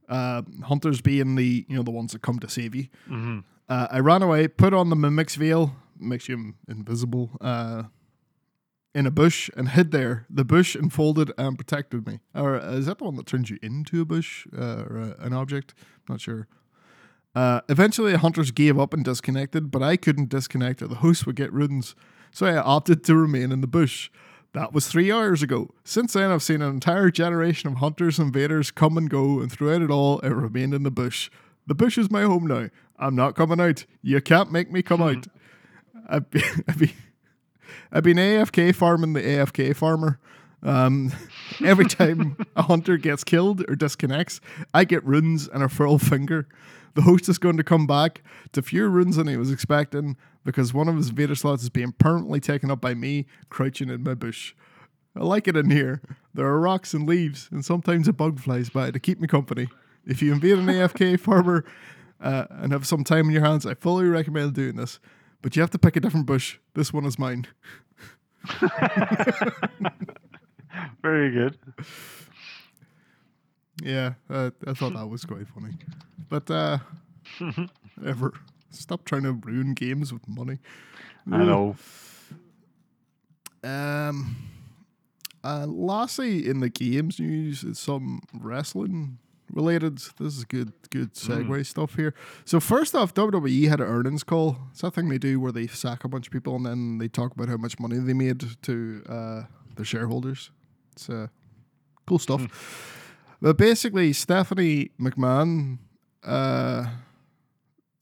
Uh, 0.08 0.42
hunters 0.64 1.00
being 1.00 1.36
the 1.36 1.66
you 1.68 1.76
know 1.76 1.82
the 1.82 1.90
ones 1.90 2.12
that 2.12 2.22
come 2.22 2.38
to 2.40 2.48
save 2.48 2.74
you. 2.74 2.84
Mm-hmm. 3.08 3.40
Uh, 3.68 3.86
I 3.90 4.00
ran 4.00 4.22
away, 4.22 4.48
put 4.48 4.74
on 4.74 4.90
the 4.90 4.96
mimic's 4.96 5.36
veil, 5.36 5.76
makes 5.98 6.28
you 6.28 6.54
invisible, 6.66 7.30
uh, 7.40 7.84
in 8.94 9.06
a 9.06 9.10
bush 9.10 9.48
and 9.56 9.68
hid 9.68 9.92
there. 9.92 10.26
The 10.28 10.44
bush 10.44 10.74
enfolded 10.74 11.32
and 11.38 11.56
protected 11.56 12.06
me. 12.06 12.20
Or 12.34 12.60
uh, 12.60 12.72
is 12.72 12.86
that 12.86 12.98
the 12.98 13.04
one 13.04 13.16
that 13.16 13.26
turns 13.26 13.50
you 13.50 13.58
into 13.62 14.00
a 14.00 14.04
bush 14.04 14.46
uh, 14.56 14.84
or 14.88 14.98
uh, 14.98 15.24
an 15.24 15.32
object? 15.32 15.74
not 16.08 16.20
sure. 16.20 16.48
Uh, 17.34 17.60
eventually, 17.68 18.14
hunters 18.14 18.50
gave 18.50 18.78
up 18.78 18.92
and 18.92 19.04
disconnected, 19.04 19.70
but 19.70 19.82
I 19.82 19.96
couldn't 19.96 20.28
disconnect 20.28 20.82
or 20.82 20.88
the 20.88 20.96
host 20.96 21.26
would 21.26 21.36
get 21.36 21.52
runes. 21.52 21.94
So 22.32 22.46
I 22.46 22.56
opted 22.56 23.04
to 23.04 23.14
remain 23.14 23.52
in 23.52 23.60
the 23.60 23.68
bush. 23.68 24.10
That 24.52 24.72
was 24.72 24.88
three 24.88 25.12
hours 25.12 25.42
ago. 25.42 25.70
Since 25.84 26.14
then, 26.14 26.30
I've 26.30 26.42
seen 26.42 26.60
an 26.60 26.70
entire 26.70 27.10
generation 27.10 27.70
of 27.70 27.78
hunters 27.78 28.18
and 28.18 28.26
invaders 28.26 28.70
come 28.70 28.98
and 28.98 29.08
go, 29.08 29.40
and 29.40 29.50
throughout 29.50 29.82
it 29.82 29.90
all, 29.90 30.18
it 30.20 30.30
remained 30.30 30.74
in 30.74 30.82
the 30.82 30.90
bush. 30.90 31.30
The 31.66 31.74
bush 31.74 31.96
is 31.96 32.10
my 32.10 32.22
home 32.22 32.46
now. 32.46 32.68
I'm 32.98 33.14
not 33.14 33.36
coming 33.36 33.60
out. 33.60 33.84
You 34.02 34.20
can't 34.20 34.50
make 34.50 34.72
me 34.72 34.82
come 34.82 35.02
out. 35.02 35.26
Hmm. 35.26 36.00
I've 36.08 36.30
been, 36.30 36.64
I've 36.66 36.78
been, 36.78 36.92
I've 37.92 38.02
been 38.02 38.16
AFK 38.16 38.74
farming 38.74 39.12
the 39.12 39.22
AFK 39.22 39.76
farmer. 39.76 40.18
Um, 40.62 41.12
every 41.64 41.86
time 41.86 42.36
a 42.56 42.62
hunter 42.62 42.96
gets 42.96 43.24
killed 43.24 43.64
or 43.68 43.76
disconnects, 43.76 44.40
I 44.74 44.84
get 44.84 45.04
runes 45.04 45.48
and 45.48 45.62
a 45.62 45.68
full 45.68 45.98
finger. 45.98 46.48
The 46.94 47.02
host 47.02 47.28
is 47.28 47.38
going 47.38 47.56
to 47.56 47.64
come 47.64 47.86
back 47.86 48.22
to 48.52 48.62
fewer 48.62 48.88
runes 48.88 49.16
than 49.16 49.28
he 49.28 49.36
was 49.36 49.50
expecting 49.50 50.16
because 50.44 50.74
one 50.74 50.88
of 50.88 50.96
his 50.96 51.10
Vader 51.10 51.34
slots 51.34 51.62
is 51.62 51.70
being 51.70 51.92
permanently 51.92 52.40
taken 52.40 52.70
up 52.70 52.80
by 52.80 52.94
me 52.94 53.26
crouching 53.48 53.90
in 53.90 54.02
my 54.02 54.14
bush. 54.14 54.54
I 55.14 55.20
like 55.24 55.48
it 55.48 55.56
in 55.56 55.70
here. 55.70 56.00
There 56.34 56.46
are 56.46 56.60
rocks 56.60 56.94
and 56.94 57.06
leaves, 57.06 57.48
and 57.50 57.64
sometimes 57.64 58.06
a 58.08 58.12
bug 58.12 58.38
flies 58.38 58.70
by 58.70 58.90
to 58.90 59.00
keep 59.00 59.20
me 59.20 59.26
company. 59.26 59.68
If 60.06 60.22
you 60.22 60.32
invade 60.32 60.58
an 60.58 60.66
AFK 60.66 61.18
farmer 61.20 61.64
uh, 62.20 62.46
and 62.50 62.72
have 62.72 62.86
some 62.86 63.04
time 63.04 63.26
in 63.26 63.32
your 63.32 63.44
hands, 63.44 63.66
I 63.66 63.74
fully 63.74 64.06
recommend 64.06 64.54
doing 64.54 64.76
this. 64.76 65.00
But 65.42 65.56
you 65.56 65.62
have 65.62 65.70
to 65.70 65.78
pick 65.78 65.96
a 65.96 66.00
different 66.00 66.26
bush. 66.26 66.58
This 66.74 66.92
one 66.92 67.04
is 67.04 67.18
mine. 67.18 67.46
Very 71.02 71.30
good. 71.30 71.58
Yeah, 73.82 74.14
uh, 74.28 74.50
I 74.66 74.74
thought 74.74 74.94
that 74.94 75.08
was 75.08 75.24
quite 75.24 75.48
funny. 75.48 75.72
But 76.28 76.50
uh, 76.50 76.78
ever 78.06 78.34
stop 78.70 79.04
trying 79.04 79.22
to 79.22 79.32
ruin 79.32 79.74
games 79.74 80.12
with 80.12 80.26
money. 80.28 80.58
I 81.30 81.44
know. 81.44 81.76
Um, 83.62 84.36
uh, 85.44 85.66
lastly, 85.66 86.46
in 86.46 86.60
the 86.60 86.68
games 86.68 87.18
news, 87.18 87.64
is 87.64 87.78
some 87.78 88.20
wrestling 88.34 89.18
related. 89.52 89.98
This 90.18 90.36
is 90.36 90.44
good, 90.44 90.72
good 90.90 91.14
segue 91.14 91.66
stuff 91.66 91.94
here. 91.96 92.14
So 92.44 92.60
first 92.60 92.94
off, 92.94 93.14
WWE 93.14 93.68
had 93.68 93.80
an 93.80 93.86
earnings 93.86 94.22
call. 94.22 94.56
It's 94.70 94.82
that 94.82 94.94
thing 94.94 95.08
they 95.08 95.18
do 95.18 95.40
where 95.40 95.52
they 95.52 95.66
sack 95.66 96.04
a 96.04 96.08
bunch 96.08 96.26
of 96.28 96.32
people 96.32 96.56
and 96.56 96.64
then 96.64 96.98
they 96.98 97.08
talk 97.08 97.34
about 97.34 97.48
how 97.48 97.56
much 97.56 97.78
money 97.78 97.98
they 97.98 98.12
made 98.14 98.42
to 98.62 99.02
uh, 99.08 99.42
their 99.76 99.84
shareholders. 99.84 100.50
It's 101.00 101.08
uh, 101.08 101.28
cool 102.06 102.18
stuff. 102.18 102.46
But 103.40 103.56
basically, 103.56 104.12
Stephanie 104.12 104.90
McMahon 105.00 105.78
uh, 106.22 106.90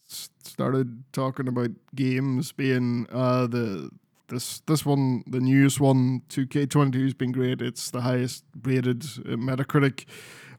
started 0.07 1.05
talking 1.12 1.46
about 1.46 1.70
games 1.94 2.51
being 2.51 3.07
uh, 3.12 3.46
the 3.46 3.90
this 4.28 4.61
this 4.66 4.84
one 4.84 5.22
the 5.28 5.38
newest 5.40 5.80
one 5.80 6.22
2K22 6.28 7.05
has 7.05 7.14
been 7.14 7.30
great. 7.32 7.62
It's 7.62 7.90
the 7.90 8.01
highest 8.01 8.44
rated 8.62 9.05
uh, 9.05 9.36
Metacritic 9.36 10.07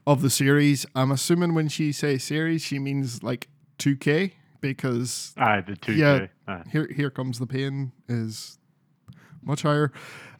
of 0.06 0.22
the 0.22 0.30
series. 0.30 0.86
I'm 0.94 1.10
assuming 1.10 1.52
when 1.52 1.68
she 1.68 1.92
says 1.92 2.24
series, 2.24 2.62
she 2.62 2.78
means 2.78 3.22
like 3.22 3.48
2K 3.78 4.32
because 4.62 5.34
Aye, 5.36 5.60
the 5.60 5.76
two 5.76 5.92
Yeah. 5.92 6.18
K. 6.20 6.30
Aye. 6.48 6.62
here 6.72 6.88
here 6.96 7.10
comes 7.10 7.38
the 7.38 7.46
pain 7.46 7.92
is 8.08 8.58
much 9.42 9.60
higher. 9.62 9.92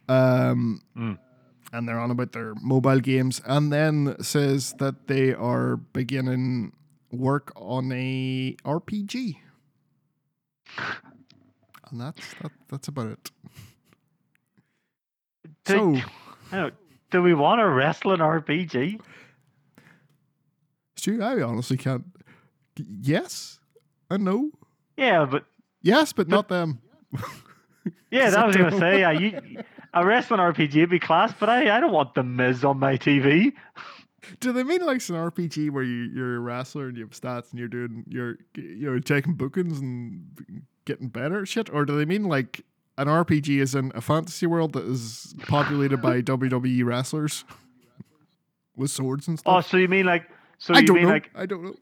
Um, 0.09 0.81
Mm. 0.97 1.19
And 1.73 1.87
they're 1.87 1.99
on 1.99 2.11
about 2.11 2.31
their 2.33 2.53
mobile 2.61 2.99
games, 2.99 3.41
and 3.45 3.71
then 3.71 4.15
says 4.21 4.73
that 4.79 5.07
they 5.07 5.33
are 5.33 5.77
beginning 5.77 6.73
work 7.11 7.51
on 7.55 7.91
a 7.91 8.55
RPG, 8.65 9.35
and 11.89 11.99
that's 12.01 12.33
that, 12.41 12.51
that's 12.69 12.87
about 12.87 13.07
it. 13.07 13.31
Do, 15.65 16.01
So, 16.51 16.71
don't- 17.11 17.23
we 17.23 17.33
want 17.33 17.59
a 17.61 17.67
wrestling 17.69 18.19
RPG? 18.19 18.99
Stu, 20.95 21.21
I 21.21 21.41
honestly 21.41 21.77
can't. 21.77 22.05
Yes 22.77 23.59
and 24.09 24.23
no. 24.23 24.51
Yeah, 24.97 25.25
but 25.25 25.45
Yes, 25.81 26.13
but 26.13 26.27
not 26.27 26.47
them. 26.47 26.79
yeah, 28.11 28.29
that 28.29 28.45
was 28.47 28.55
gonna 28.55 28.77
say. 28.79 28.99
Yeah, 29.01 29.11
you, 29.11 29.63
a 29.93 30.05
wrestling 30.05 30.39
RPG 30.39 30.75
would 30.75 30.89
be 30.89 30.99
class, 30.99 31.33
but 31.39 31.49
I, 31.49 31.75
I 31.75 31.79
don't 31.79 31.91
want 31.91 32.15
the 32.15 32.23
Miz 32.23 32.63
on 32.63 32.79
my 32.79 32.97
TV. 32.97 33.53
Do 34.39 34.51
they 34.51 34.63
mean 34.63 34.81
like 34.81 34.97
an 35.09 35.15
RPG 35.15 35.71
where 35.71 35.83
you, 35.83 36.09
you're 36.13 36.37
a 36.37 36.39
wrestler 36.39 36.87
and 36.87 36.95
you 36.95 37.03
have 37.03 37.11
stats 37.11 37.51
and 37.51 37.59
you're 37.59 37.67
doing 37.67 38.05
you're 38.07 38.37
you're 38.55 38.99
taking 38.99 39.33
bookings 39.33 39.79
and 39.79 40.63
getting 40.85 41.07
better 41.07 41.45
shit, 41.45 41.69
or 41.73 41.85
do 41.85 41.97
they 41.97 42.05
mean 42.05 42.23
like 42.23 42.63
an 42.97 43.07
RPG 43.07 43.59
is 43.59 43.73
in 43.73 43.91
a 43.95 44.01
fantasy 44.01 44.45
world 44.45 44.73
that 44.73 44.85
is 44.85 45.33
populated 45.47 45.97
by 45.97 46.21
WWE 46.21 46.85
wrestlers 46.85 47.43
with 48.75 48.91
swords 48.91 49.27
and 49.27 49.39
oh, 49.39 49.41
stuff? 49.41 49.55
Oh, 49.55 49.61
so 49.61 49.77
you 49.77 49.87
mean 49.87 50.05
like? 50.05 50.29
So 50.59 50.75
I 50.75 50.79
you 50.79 50.87
don't 50.87 50.95
mean 50.97 51.05
know. 51.05 51.13
like? 51.13 51.31
I 51.35 51.45
don't 51.47 51.63
know. 51.63 51.75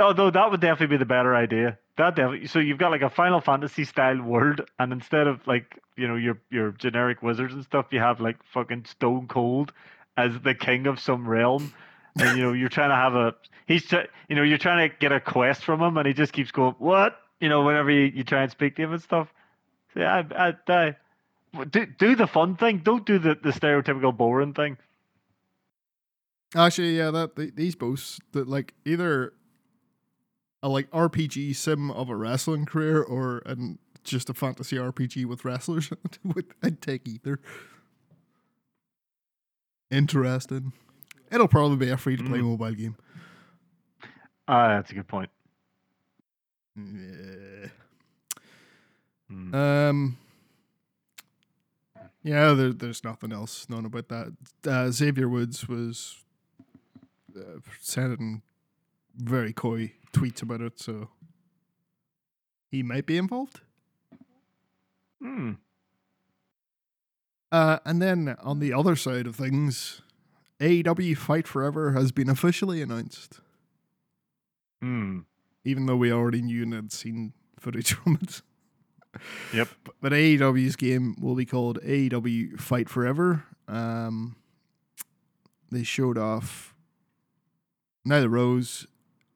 No, 0.00 0.30
that 0.30 0.50
would 0.50 0.60
definitely 0.62 0.96
be 0.96 0.98
the 0.98 1.04
better 1.04 1.36
idea. 1.36 1.78
That 1.98 2.16
definitely. 2.16 2.46
So 2.46 2.58
you've 2.58 2.78
got 2.78 2.90
like 2.90 3.02
a 3.02 3.10
Final 3.10 3.42
Fantasy 3.42 3.84
style 3.84 4.22
world, 4.22 4.62
and 4.78 4.94
instead 4.94 5.26
of 5.26 5.46
like 5.46 5.78
you 5.94 6.08
know 6.08 6.16
your 6.16 6.40
your 6.50 6.72
generic 6.72 7.22
wizards 7.22 7.52
and 7.52 7.62
stuff, 7.62 7.88
you 7.90 8.00
have 8.00 8.18
like 8.18 8.42
fucking 8.54 8.86
Stone 8.86 9.28
Cold 9.28 9.74
as 10.16 10.40
the 10.40 10.54
king 10.54 10.86
of 10.86 10.98
some 10.98 11.28
realm, 11.28 11.74
and 12.18 12.38
you 12.38 12.42
know 12.42 12.54
you're 12.54 12.70
trying 12.70 12.88
to 12.88 12.96
have 12.96 13.14
a 13.14 13.34
he's 13.66 13.84
try, 13.84 14.06
you 14.30 14.36
know 14.36 14.42
you're 14.42 14.56
trying 14.56 14.88
to 14.88 14.96
get 15.00 15.12
a 15.12 15.20
quest 15.20 15.64
from 15.64 15.82
him, 15.82 15.98
and 15.98 16.06
he 16.06 16.14
just 16.14 16.32
keeps 16.32 16.50
going 16.50 16.74
what 16.78 17.18
you 17.38 17.50
know 17.50 17.62
whenever 17.62 17.90
you, 17.90 18.06
you 18.06 18.24
try 18.24 18.42
and 18.42 18.50
speak 18.50 18.76
to 18.76 18.82
him 18.82 18.94
and 18.94 19.02
stuff. 19.02 19.28
So 19.92 20.00
yeah, 20.00 20.22
I, 20.34 20.48
I, 20.48 20.56
I, 20.66 21.64
do 21.64 21.84
do 21.84 22.16
the 22.16 22.26
fun 22.26 22.56
thing. 22.56 22.78
Don't 22.78 23.04
do 23.04 23.18
the 23.18 23.34
the 23.34 23.50
stereotypical 23.50 24.16
boring 24.16 24.54
thing. 24.54 24.78
Actually, 26.56 26.96
yeah, 26.96 27.10
that 27.10 27.36
th- 27.36 27.54
these 27.54 27.74
boasts 27.74 28.18
that 28.32 28.48
like 28.48 28.72
either 28.86 29.34
a 30.62 30.68
like 30.68 30.90
RPG 30.90 31.54
sim 31.56 31.90
of 31.90 32.08
a 32.10 32.16
wrestling 32.16 32.66
career 32.66 33.02
or 33.02 33.42
an 33.46 33.78
just 34.04 34.30
a 34.30 34.34
fantasy 34.34 34.76
RPG 34.76 35.26
with 35.26 35.44
wrestlers. 35.44 35.90
Would- 36.24 36.54
I'd 36.62 36.80
take 36.82 37.06
either. 37.08 37.40
Interesting. 39.90 40.72
It'll 41.30 41.48
probably 41.48 41.76
be 41.76 41.90
a 41.90 41.96
free 41.96 42.16
to 42.16 42.24
play 42.24 42.38
Mm. 42.40 42.44
mobile 42.44 42.72
game. 42.72 42.96
Ah, 44.48 44.68
that's 44.68 44.90
a 44.90 44.94
good 44.94 45.08
point. 45.08 45.30
Yeah. 46.76 47.66
Hmm. 49.28 49.54
Um. 49.54 50.18
Yeah, 52.22 52.52
there, 52.52 52.72
there's 52.72 53.02
nothing 53.04 53.32
else 53.32 53.68
known 53.68 53.86
about 53.86 54.08
that. 54.08 54.32
Uh, 54.66 54.90
Xavier 54.90 55.28
Woods 55.28 55.66
was 55.68 56.16
uh, 57.36 57.60
sending 57.80 58.42
very 59.16 59.52
coy 59.54 59.92
tweets 60.12 60.42
about 60.42 60.60
it, 60.60 60.78
so 60.78 61.08
he 62.70 62.82
might 62.82 63.06
be 63.06 63.16
involved. 63.16 63.60
Hmm. 65.22 65.52
Uh, 67.52 67.78
and 67.84 68.00
then 68.00 68.36
on 68.42 68.60
the 68.60 68.72
other 68.72 68.94
side 68.96 69.26
of 69.26 69.34
things, 69.36 70.02
AEW 70.60 71.16
Fight 71.16 71.48
Forever 71.48 71.92
has 71.92 72.12
been 72.12 72.28
officially 72.28 72.80
announced, 72.80 73.40
Hmm. 74.80 75.20
even 75.64 75.86
though 75.86 75.96
we 75.96 76.12
already 76.12 76.40
knew 76.42 76.62
and 76.62 76.72
had 76.72 76.92
seen 76.92 77.32
footage 77.58 77.92
from 77.94 78.18
it. 78.22 78.42
Yep. 79.52 79.68
But, 80.00 80.12
AEW's 80.12 80.76
game 80.76 81.16
will 81.20 81.34
be 81.34 81.44
called 81.44 81.78
AEW 81.82 82.58
Fight 82.60 82.88
Forever. 82.88 83.44
Um, 83.66 84.36
they 85.72 85.82
showed 85.82 86.16
off 86.16 86.74
Nyla 88.06 88.30
Rose 88.30 88.86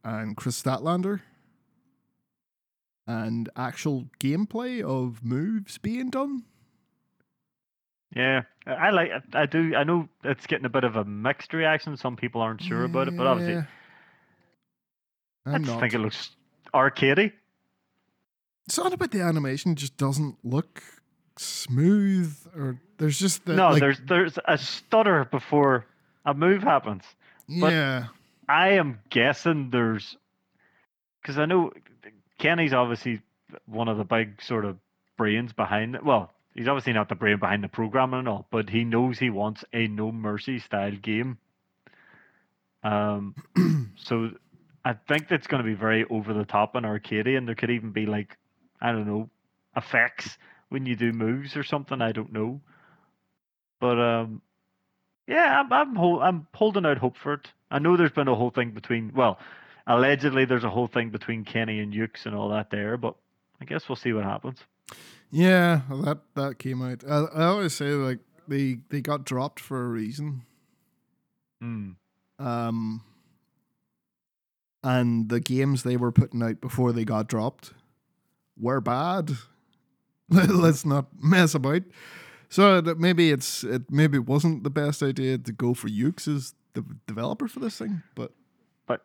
and 0.04 0.36
Kris 0.36 0.60
Statlander 0.62 1.20
and 3.06 3.48
actual 3.56 4.06
gameplay 4.20 4.82
of 4.82 5.24
moves 5.24 5.78
being 5.78 6.10
done. 6.10 6.44
Yeah, 8.14 8.42
I 8.66 8.90
like. 8.90 9.10
I 9.32 9.46
do. 9.46 9.74
I 9.74 9.82
know 9.82 10.08
it's 10.22 10.46
getting 10.46 10.66
a 10.66 10.68
bit 10.70 10.84
of 10.84 10.94
a 10.96 11.04
mixed 11.04 11.52
reaction. 11.52 11.96
Some 11.96 12.14
people 12.16 12.40
aren't 12.40 12.62
sure 12.62 12.84
about 12.84 13.08
it, 13.08 13.16
but 13.16 13.26
obviously, 13.26 13.54
Yeah. 13.54 13.64
I 15.46 15.50
I'm 15.54 15.64
just 15.64 15.72
not. 15.74 15.80
think 15.80 15.94
it 15.94 15.98
looks 15.98 16.30
arcadey. 16.72 17.32
Something 18.68 18.94
about 18.94 19.10
the 19.10 19.20
animation 19.20 19.74
just 19.74 19.96
doesn't 19.96 20.36
look 20.44 20.80
smooth, 21.36 22.34
or 22.56 22.80
there's 22.98 23.18
just 23.18 23.44
the 23.46 23.54
no, 23.54 23.70
like, 23.70 23.80
there's 23.80 24.00
there's 24.06 24.38
a 24.46 24.56
stutter 24.58 25.24
before 25.24 25.84
a 26.24 26.32
move 26.34 26.62
happens. 26.62 27.02
but- 27.60 27.72
yeah, 27.72 28.06
I 28.48 28.70
am 28.72 29.00
guessing 29.10 29.70
there's 29.70 30.16
because 31.20 31.38
I 31.38 31.46
know 31.46 31.72
Kenny's 32.38 32.72
obviously 32.72 33.22
one 33.66 33.88
of 33.88 33.96
the 33.96 34.04
big 34.04 34.42
sort 34.42 34.64
of 34.64 34.78
brains 35.16 35.52
behind 35.52 35.94
it. 35.94 36.04
Well, 36.04 36.32
he's 36.54 36.68
obviously 36.68 36.92
not 36.92 37.08
the 37.08 37.14
brain 37.14 37.38
behind 37.38 37.64
the 37.64 37.68
programming 37.68 38.20
and 38.20 38.28
all, 38.28 38.46
but 38.50 38.68
he 38.68 38.84
knows 38.84 39.18
he 39.18 39.30
wants 39.30 39.64
a 39.72 39.86
no 39.86 40.12
mercy 40.12 40.58
style 40.58 40.92
game. 40.92 41.38
Um, 42.82 43.34
so 43.96 44.30
I 44.84 44.92
think 44.92 45.28
that's 45.28 45.46
going 45.46 45.62
to 45.62 45.68
be 45.68 45.74
very 45.74 46.04
over 46.10 46.34
the 46.34 46.44
top 46.44 46.74
and 46.74 46.84
arcadey, 46.84 47.36
and 47.38 47.48
there 47.48 47.54
could 47.54 47.70
even 47.70 47.92
be 47.92 48.06
like 48.06 48.36
I 48.80 48.92
don't 48.92 49.06
know 49.06 49.30
effects 49.76 50.36
when 50.68 50.86
you 50.86 50.96
do 50.96 51.12
moves 51.12 51.56
or 51.56 51.62
something. 51.62 52.02
I 52.02 52.12
don't 52.12 52.32
know, 52.32 52.60
but 53.80 53.98
um, 53.98 54.42
yeah, 55.26 55.60
I'm 55.60 55.72
I'm, 55.72 55.96
I'm 55.96 56.46
holding 56.52 56.84
out 56.84 56.98
hope 56.98 57.16
for 57.16 57.34
it. 57.34 57.48
I 57.74 57.80
know 57.80 57.96
there's 57.96 58.12
been 58.12 58.28
a 58.28 58.34
whole 58.36 58.50
thing 58.50 58.70
between 58.70 59.10
well, 59.16 59.40
allegedly 59.88 60.44
there's 60.44 60.62
a 60.62 60.70
whole 60.70 60.86
thing 60.86 61.10
between 61.10 61.44
Kenny 61.44 61.80
and 61.80 61.92
Yuke's 61.92 62.24
and 62.24 62.32
all 62.34 62.48
that 62.50 62.70
there, 62.70 62.96
but 62.96 63.16
I 63.60 63.64
guess 63.64 63.88
we'll 63.88 63.96
see 63.96 64.12
what 64.12 64.22
happens. 64.22 64.60
yeah, 65.32 65.80
that 65.90 66.20
that 66.36 66.60
came 66.60 66.82
out. 66.82 67.02
I, 67.04 67.24
I 67.34 67.44
always 67.46 67.74
say 67.74 67.90
like 67.90 68.20
they 68.46 68.78
they 68.90 69.00
got 69.00 69.24
dropped 69.24 69.58
for 69.58 69.84
a 69.84 69.88
reason. 69.88 70.42
Hmm. 71.60 71.90
Um, 72.38 73.02
and 74.84 75.28
the 75.28 75.40
games 75.40 75.82
they 75.82 75.96
were 75.96 76.12
putting 76.12 76.44
out 76.44 76.60
before 76.60 76.92
they 76.92 77.04
got 77.04 77.26
dropped 77.26 77.72
were 78.56 78.80
bad. 78.80 79.32
Let's 80.28 80.86
not 80.86 81.06
mess 81.20 81.56
about. 81.56 81.82
So 82.48 82.80
that 82.80 83.00
maybe 83.00 83.32
it's 83.32 83.64
it 83.64 83.90
maybe 83.90 84.18
it 84.18 84.26
wasn't 84.26 84.62
the 84.62 84.70
best 84.70 85.02
idea 85.02 85.38
to 85.38 85.50
go 85.50 85.74
for 85.74 85.88
Yuke's 85.88 86.54
the 86.74 86.84
developer 87.06 87.48
for 87.48 87.60
this 87.60 87.76
thing, 87.78 88.02
but 88.14 88.32
but 88.86 89.04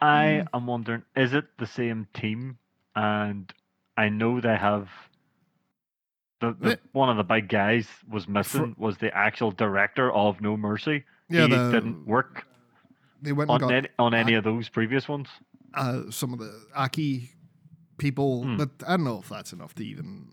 I 0.00 0.44
am 0.52 0.66
wondering, 0.66 1.02
is 1.16 1.32
it 1.34 1.44
the 1.58 1.66
same 1.66 2.08
team? 2.14 2.58
And 2.96 3.52
I 3.96 4.08
know 4.08 4.40
they 4.40 4.56
have 4.56 4.88
the, 6.40 6.56
the 6.58 6.70
Eh. 6.72 6.76
one 6.92 7.08
of 7.10 7.16
the 7.16 7.22
big 7.22 7.48
guys 7.48 7.86
was 8.08 8.26
missing 8.26 8.74
was 8.78 8.96
the 8.98 9.14
actual 9.16 9.50
director 9.52 10.10
of 10.12 10.40
No 10.40 10.56
Mercy. 10.56 11.04
yeah, 11.28 11.46
he 11.46 11.52
the, 11.54 11.70
didn't 11.70 12.06
work 12.06 12.46
they 13.22 13.32
went 13.32 13.50
on 13.50 13.70
any, 13.70 13.88
on 13.98 14.14
any 14.14 14.32
of 14.34 14.44
those 14.44 14.68
previous 14.70 15.06
ones. 15.08 15.28
uh, 15.74 16.10
some 16.10 16.32
of 16.32 16.38
the 16.38 16.52
AKI 16.74 17.30
people, 17.98 18.42
Hmm. 18.44 18.56
but 18.56 18.70
I 18.86 18.96
don't 18.96 19.04
know 19.04 19.18
if 19.18 19.28
that's 19.28 19.52
enough 19.52 19.74
to 19.74 19.84
even. 19.84 20.32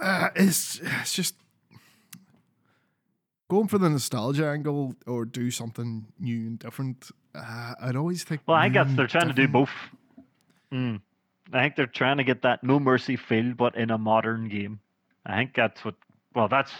Uh, 0.00 0.30
it's 0.34 0.80
it's 0.82 1.12
just 1.14 1.34
going 3.48 3.68
for 3.68 3.78
the 3.78 3.90
nostalgia 3.90 4.46
angle 4.48 4.94
or 5.06 5.24
do 5.24 5.50
something 5.50 6.06
new 6.18 6.46
and 6.46 6.58
different. 6.58 7.10
Uh, 7.34 7.74
I'd 7.80 7.96
always 7.96 8.24
think. 8.24 8.42
Well, 8.46 8.56
I 8.56 8.68
guess 8.68 8.88
they're 8.94 9.06
trying 9.06 9.28
to 9.28 9.34
do 9.34 9.48
both. 9.48 9.70
Mm. 10.72 11.00
I 11.52 11.62
think 11.62 11.76
they're 11.76 11.86
trying 11.86 12.16
to 12.16 12.24
get 12.24 12.42
that 12.42 12.64
No 12.64 12.80
Mercy 12.80 13.16
feel, 13.16 13.52
but 13.54 13.76
in 13.76 13.90
a 13.90 13.98
modern 13.98 14.48
game. 14.48 14.80
I 15.26 15.36
think 15.36 15.54
that's 15.54 15.84
what. 15.84 15.94
Well, 16.34 16.48
that's 16.48 16.72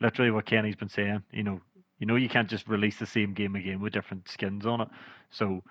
literally 0.00 0.30
what 0.30 0.46
Kenny's 0.46 0.76
been 0.76 0.88
saying. 0.88 1.22
You 1.32 1.42
know, 1.42 1.60
you 1.98 2.06
know, 2.06 2.16
you 2.16 2.28
can't 2.28 2.48
just 2.48 2.68
release 2.68 2.98
the 2.98 3.06
same 3.06 3.34
game 3.34 3.56
again 3.56 3.80
with 3.80 3.92
different 3.92 4.28
skins 4.28 4.66
on 4.66 4.80
it. 4.82 4.88
So 5.30 5.62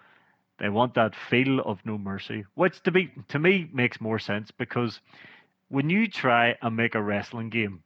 they 0.58 0.70
want 0.70 0.94
that 0.96 1.16
feel 1.16 1.60
of 1.62 1.80
No 1.86 1.98
Mercy, 1.98 2.46
which 2.56 2.82
to 2.84 2.92
be 2.92 3.12
to 3.30 3.40
me 3.40 3.70
makes 3.74 4.00
more 4.00 4.20
sense 4.20 4.52
because 4.52 5.00
when 5.70 5.90
you 5.90 6.08
try 6.08 6.56
and 6.62 6.76
make 6.76 6.96
a 6.96 7.02
wrestling 7.02 7.50
game 7.50 7.84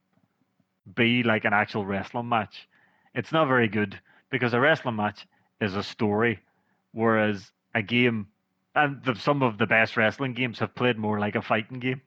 be 0.96 1.24
like 1.24 1.46
an 1.46 1.54
actual 1.54 1.86
wrestling 1.86 2.30
match, 2.30 2.68
it's 3.14 3.32
not 3.32 3.48
very 3.48 3.68
good 3.68 4.00
because 4.30 4.54
a 4.54 4.60
wrestling 4.60 4.96
match 4.96 5.26
is 5.62 5.76
a 5.76 5.84
story, 5.84 6.40
whereas 6.92 7.52
a 7.76 7.82
game 7.82 8.28
and 8.76 9.04
the, 9.04 9.16
some 9.16 9.44
of 9.44 9.58
the 9.58 9.68
best 9.68 9.98
wrestling 9.98 10.34
games 10.34 10.60
have 10.60 10.76
played 10.76 10.98
more 10.98 11.20
like 11.20 11.36
a 11.36 11.42
fighting 11.42 11.80
game. 11.80 12.02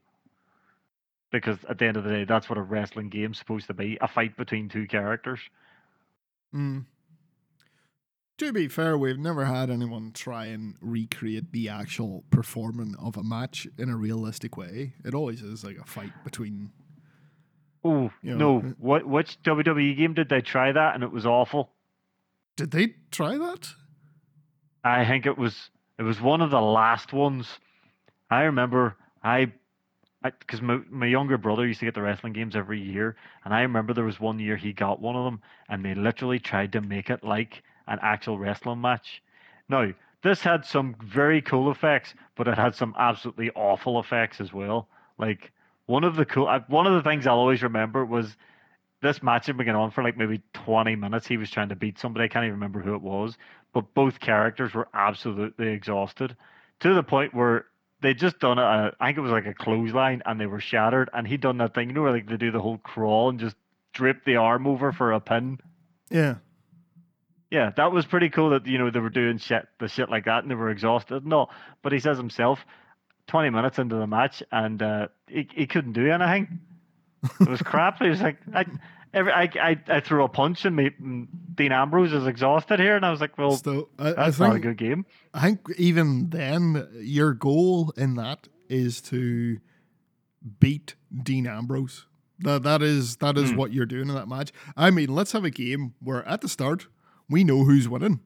Because 1.30 1.58
at 1.68 1.78
the 1.78 1.86
end 1.86 1.96
of 1.96 2.04
the 2.04 2.10
day, 2.10 2.24
that's 2.24 2.48
what 2.48 2.58
a 2.58 2.62
wrestling 2.62 3.08
game's 3.08 3.38
supposed 3.38 3.66
to 3.66 3.74
be 3.74 3.98
a 4.00 4.08
fight 4.08 4.36
between 4.36 4.68
two 4.68 4.86
characters. 4.86 5.40
Mm. 6.54 6.84
To 8.38 8.52
be 8.52 8.68
fair, 8.68 8.98
we've 8.98 9.18
never 9.18 9.44
had 9.44 9.70
anyone 9.70 10.12
try 10.12 10.46
and 10.46 10.76
recreate 10.80 11.52
the 11.52 11.68
actual 11.68 12.24
performance 12.30 12.94
of 13.00 13.16
a 13.16 13.24
match 13.24 13.66
in 13.78 13.88
a 13.88 13.96
realistic 13.96 14.56
way. 14.56 14.92
It 15.04 15.14
always 15.14 15.42
is 15.42 15.64
like 15.64 15.78
a 15.78 15.84
fight 15.84 16.12
between. 16.22 16.70
Oh, 17.86 18.10
You 18.22 18.34
know, 18.36 18.58
uh, 18.58 18.62
no. 18.62 18.74
What, 18.78 19.06
which 19.06 19.40
WWE 19.42 19.96
game 19.96 20.14
did 20.14 20.28
they 20.28 20.40
try 20.40 20.72
that 20.72 20.94
and 20.94 21.04
it 21.04 21.12
was 21.12 21.26
awful? 21.26 21.70
Did 22.56 22.70
they 22.70 22.94
try 23.10 23.36
that? 23.36 23.68
I 24.82 25.04
think 25.04 25.26
it 25.26 25.36
was 25.36 25.70
it 25.98 26.02
was 26.02 26.20
one 26.20 26.40
of 26.40 26.50
the 26.50 26.60
last 26.60 27.12
ones. 27.12 27.48
I 28.30 28.42
remember 28.42 28.96
I 29.22 29.52
because 30.22 30.60
my, 30.60 30.80
my 30.90 31.06
younger 31.06 31.38
brother 31.38 31.66
used 31.66 31.80
to 31.80 31.86
get 31.86 31.94
the 31.94 32.02
wrestling 32.02 32.32
games 32.32 32.56
every 32.56 32.80
year, 32.80 33.16
and 33.44 33.54
I 33.54 33.60
remember 33.62 33.92
there 33.94 34.04
was 34.04 34.18
one 34.18 34.38
year 34.38 34.56
he 34.56 34.72
got 34.72 35.00
one 35.00 35.14
of 35.14 35.24
them, 35.24 35.40
and 35.68 35.84
they 35.84 35.94
literally 35.94 36.38
tried 36.38 36.72
to 36.72 36.80
make 36.80 37.10
it 37.10 37.22
like 37.22 37.62
an 37.86 37.98
actual 38.02 38.38
wrestling 38.38 38.80
match. 38.80 39.22
Now, 39.68 39.92
this 40.22 40.40
had 40.40 40.64
some 40.64 40.96
very 41.04 41.42
cool 41.42 41.70
effects, 41.70 42.14
but 42.34 42.48
it 42.48 42.56
had 42.56 42.74
some 42.74 42.94
absolutely 42.98 43.50
awful 43.50 44.00
effects 44.00 44.40
as 44.40 44.52
well. 44.52 44.88
Like 45.18 45.52
one 45.86 46.04
of 46.04 46.16
the 46.16 46.24
cool, 46.24 46.46
uh, 46.46 46.60
one 46.68 46.86
of 46.86 46.94
the 46.94 47.08
things 47.08 47.26
I'll 47.26 47.38
always 47.38 47.62
remember 47.62 48.04
was 48.04 48.36
this 49.02 49.22
match 49.22 49.46
had 49.46 49.56
been 49.56 49.66
going 49.66 49.76
on 49.76 49.90
for 49.90 50.02
like 50.02 50.16
maybe 50.16 50.42
20 50.52 50.96
minutes. 50.96 51.26
He 51.26 51.36
was 51.36 51.50
trying 51.50 51.68
to 51.68 51.76
beat 51.76 51.98
somebody. 51.98 52.24
I 52.24 52.28
can't 52.28 52.44
even 52.44 52.54
remember 52.54 52.80
who 52.80 52.94
it 52.94 53.02
was, 53.02 53.36
but 53.72 53.94
both 53.94 54.20
characters 54.20 54.74
were 54.74 54.88
absolutely 54.92 55.68
exhausted 55.68 56.36
to 56.80 56.94
the 56.94 57.02
point 57.02 57.34
where 57.34 57.66
they'd 58.00 58.18
just 58.18 58.38
done 58.38 58.58
a, 58.58 58.92
I 59.00 59.06
think 59.06 59.18
it 59.18 59.22
was 59.22 59.32
like 59.32 59.46
a 59.46 59.54
clothesline 59.54 60.22
and 60.26 60.40
they 60.40 60.46
were 60.46 60.60
shattered. 60.60 61.10
And 61.12 61.26
he'd 61.26 61.40
done 61.40 61.58
that 61.58 61.74
thing, 61.74 61.88
you 61.88 61.94
know, 61.94 62.02
where 62.02 62.12
like 62.12 62.28
they 62.28 62.36
do 62.36 62.50
the 62.50 62.60
whole 62.60 62.78
crawl 62.78 63.28
and 63.28 63.40
just 63.40 63.56
drip 63.92 64.24
the 64.24 64.36
arm 64.36 64.66
over 64.66 64.92
for 64.92 65.12
a 65.12 65.20
pin. 65.20 65.58
Yeah. 66.10 66.36
Yeah, 67.50 67.70
that 67.76 67.92
was 67.92 68.04
pretty 68.04 68.28
cool 68.28 68.50
that 68.50 68.66
you 68.66 68.76
know 68.76 68.90
they 68.90 68.98
were 68.98 69.08
doing 69.08 69.38
shit 69.38 69.68
the 69.78 69.86
shit 69.86 70.10
like 70.10 70.24
that 70.24 70.42
and 70.42 70.50
they 70.50 70.56
were 70.56 70.68
exhausted 70.68 71.24
No. 71.24 71.48
But 71.80 71.92
he 71.92 72.00
says 72.00 72.18
himself, 72.18 72.66
twenty 73.26 73.50
minutes 73.50 73.78
into 73.78 73.96
the 73.96 74.06
match 74.06 74.42
and 74.52 74.82
uh, 74.82 75.08
he 75.26 75.48
he 75.54 75.66
couldn't 75.66 75.92
do 75.92 76.10
anything. 76.10 76.60
It 77.40 77.48
was 77.48 77.62
crap. 77.62 78.00
He 78.00 78.08
was 78.08 78.20
like, 78.22 78.36
I, 78.54 78.66
every, 79.12 79.32
I, 79.32 79.50
I, 79.60 79.80
I 79.88 80.00
threw 80.00 80.22
a 80.22 80.28
punch 80.28 80.64
and 80.64 80.76
me, 80.76 80.90
Dean 81.54 81.72
Ambrose 81.72 82.12
is 82.12 82.26
exhausted 82.26 82.78
here, 82.78 82.94
and 82.94 83.04
I 83.04 83.10
was 83.10 83.20
like, 83.20 83.36
well, 83.36 83.52
Still, 83.52 83.88
I, 83.98 84.10
I 84.10 84.12
that's 84.12 84.38
not 84.38 84.54
a 84.54 84.60
good 84.60 84.76
game. 84.76 85.06
I 85.34 85.40
think 85.40 85.60
even 85.76 86.30
then, 86.30 86.86
your 87.00 87.32
goal 87.34 87.92
in 87.96 88.14
that 88.14 88.46
is 88.68 89.00
to 89.02 89.58
beat 90.60 90.94
Dean 91.22 91.46
Ambrose. 91.46 92.06
That 92.40 92.62
that 92.64 92.82
is 92.82 93.16
that 93.16 93.38
is 93.38 93.50
Hmm. 93.50 93.56
what 93.56 93.72
you're 93.72 93.86
doing 93.86 94.08
in 94.08 94.14
that 94.14 94.28
match. 94.28 94.52
I 94.76 94.90
mean, 94.90 95.08
let's 95.08 95.32
have 95.32 95.44
a 95.44 95.50
game 95.50 95.94
where 96.00 96.22
at 96.28 96.42
the 96.42 96.48
start 96.48 96.86
we 97.28 97.42
know 97.44 97.64
who's 97.64 97.88
winning, 97.88 98.20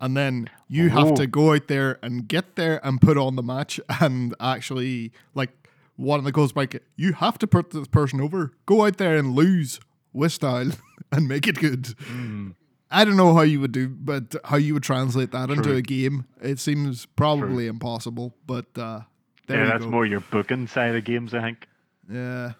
and 0.00 0.16
then 0.16 0.48
you 0.68 0.88
have 0.90 1.12
Oh. 1.12 1.16
to 1.16 1.26
go 1.26 1.52
out 1.54 1.68
there 1.68 1.98
and 2.02 2.26
get 2.26 2.56
there 2.56 2.84
and 2.86 3.00
put 3.00 3.16
on 3.18 3.36
the 3.36 3.42
match 3.42 3.78
and 4.00 4.34
actually 4.40 5.12
like 5.34 5.50
one 5.96 6.18
of 6.18 6.24
the 6.24 6.32
goes 6.32 6.56
like 6.56 6.82
you 6.96 7.12
have 7.14 7.38
to 7.38 7.46
put 7.46 7.70
this 7.70 7.86
person 7.88 8.20
over. 8.20 8.52
Go 8.66 8.86
out 8.86 8.96
there 8.96 9.16
and 9.16 9.34
lose 9.34 9.80
with 10.12 10.32
style 10.32 10.70
and 11.12 11.28
make 11.28 11.46
it 11.46 11.56
good. 11.58 11.82
Mm. 12.10 12.54
I 12.90 13.04
don't 13.04 13.16
know 13.16 13.34
how 13.34 13.42
you 13.42 13.60
would 13.60 13.70
do, 13.72 13.88
but 13.88 14.34
how 14.44 14.56
you 14.56 14.74
would 14.74 14.82
translate 14.82 15.30
that 15.30 15.50
into 15.50 15.74
a 15.74 15.82
game. 15.82 16.24
It 16.40 16.58
seems 16.58 17.06
probably 17.06 17.66
impossible, 17.68 18.34
but 18.46 18.66
uh, 18.76 19.02
yeah, 19.48 19.66
that's 19.66 19.84
go. 19.84 19.90
more 19.90 20.04
your 20.06 20.20
booking 20.20 20.66
side 20.66 20.96
of 20.96 21.04
games, 21.04 21.32
I 21.32 21.40
think. 21.40 21.68
Yeah, 22.10 22.52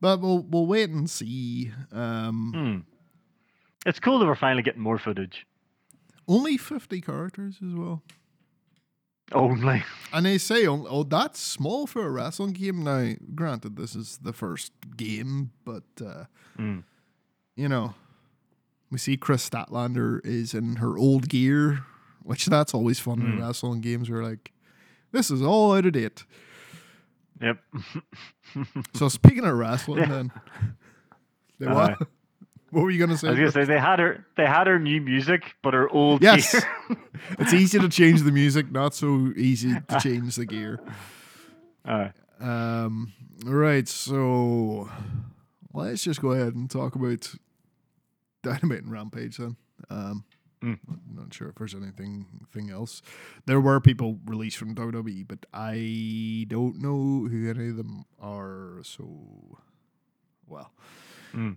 but 0.00 0.20
we'll 0.20 0.42
we'll 0.42 0.66
wait 0.66 0.90
and 0.90 1.08
see. 1.08 1.70
Um, 1.92 2.52
Hmm. 2.54 3.88
It's 3.88 4.00
cool 4.00 4.18
that 4.18 4.26
we're 4.26 4.34
finally 4.34 4.62
getting 4.64 4.82
more 4.82 4.98
footage. 4.98 5.46
Only 6.28 6.56
fifty 6.56 7.00
characters 7.00 7.56
as 7.66 7.74
well, 7.74 8.02
Only. 9.32 9.84
and 10.12 10.26
they 10.26 10.38
say 10.38 10.66
on, 10.66 10.86
oh 10.88 11.02
that's 11.04 11.38
small 11.40 11.86
for 11.86 12.04
a 12.06 12.10
wrestling 12.10 12.52
game. 12.52 12.82
Now, 12.84 13.12
granted, 13.34 13.76
this 13.76 13.94
is 13.94 14.18
the 14.22 14.32
first 14.32 14.72
game, 14.96 15.52
but 15.64 15.84
uh, 16.04 16.24
Hmm. 16.56 16.80
you 17.54 17.68
know, 17.68 17.94
we 18.90 18.98
see 18.98 19.16
Kris 19.16 19.48
Statlander 19.48 20.20
is 20.24 20.52
in 20.54 20.76
her 20.76 20.96
old 20.98 21.28
gear, 21.28 21.84
which 22.22 22.46
that's 22.46 22.74
always 22.74 22.98
fun 22.98 23.20
in 23.20 23.36
Mm. 23.38 23.40
wrestling 23.46 23.80
games. 23.80 24.08
We're 24.10 24.24
like, 24.24 24.52
this 25.12 25.30
is 25.30 25.42
all 25.42 25.74
out 25.74 25.86
of 25.86 25.92
date. 25.92 26.24
Yep. 27.40 27.58
So 28.94 29.08
speaking 29.08 29.44
of 29.44 29.56
wrestling, 29.56 29.98
Yeah. 30.00 30.06
then, 30.08 30.32
They 31.58 31.66
Aye. 31.66 31.96
What? 32.70 32.82
were 32.82 32.90
you 32.90 32.98
gonna 32.98 33.16
say? 33.16 33.28
I 33.28 33.30
was 33.30 33.38
gonna 33.38 33.52
say 33.52 33.64
they 33.64 33.78
had 33.80 33.98
her 33.98 34.26
they 34.36 34.46
had 34.46 34.66
her 34.66 34.78
new 34.78 35.00
music, 35.00 35.54
but 35.62 35.74
her 35.74 35.88
old 35.88 36.22
Yes. 36.22 36.54
it's 37.38 37.52
easy 37.52 37.78
to 37.78 37.88
change 37.88 38.22
the 38.22 38.32
music, 38.32 38.70
not 38.70 38.94
so 38.94 39.32
easy 39.36 39.74
to 39.88 40.00
change 40.00 40.36
the 40.36 40.46
gear. 40.46 40.80
Aye. 41.84 42.12
Um, 42.40 43.12
right, 43.44 43.88
so 43.88 44.90
let's 45.72 46.02
just 46.04 46.20
go 46.20 46.32
ahead 46.32 46.54
and 46.54 46.70
talk 46.70 46.94
about 46.94 47.32
Dynamite 48.42 48.82
and 48.82 48.92
Rampage 48.92 49.36
then. 49.38 49.56
Um, 49.90 50.24
Mm. 50.62 50.78
I'm 50.88 51.00
not 51.14 51.34
sure 51.34 51.50
if 51.50 51.56
there's 51.56 51.74
anything 51.74 52.24
thing 52.50 52.70
else. 52.70 53.02
There 53.44 53.60
were 53.60 53.78
people 53.78 54.18
released 54.24 54.56
from 54.56 54.74
WWE, 54.74 55.28
but 55.28 55.44
I 55.52 56.46
don't 56.48 56.80
know 56.80 57.28
who 57.28 57.50
any 57.50 57.68
of 57.68 57.76
them 57.76 58.06
are. 58.18 58.80
So, 58.82 59.58
well, 60.46 60.72
Mm. 61.34 61.56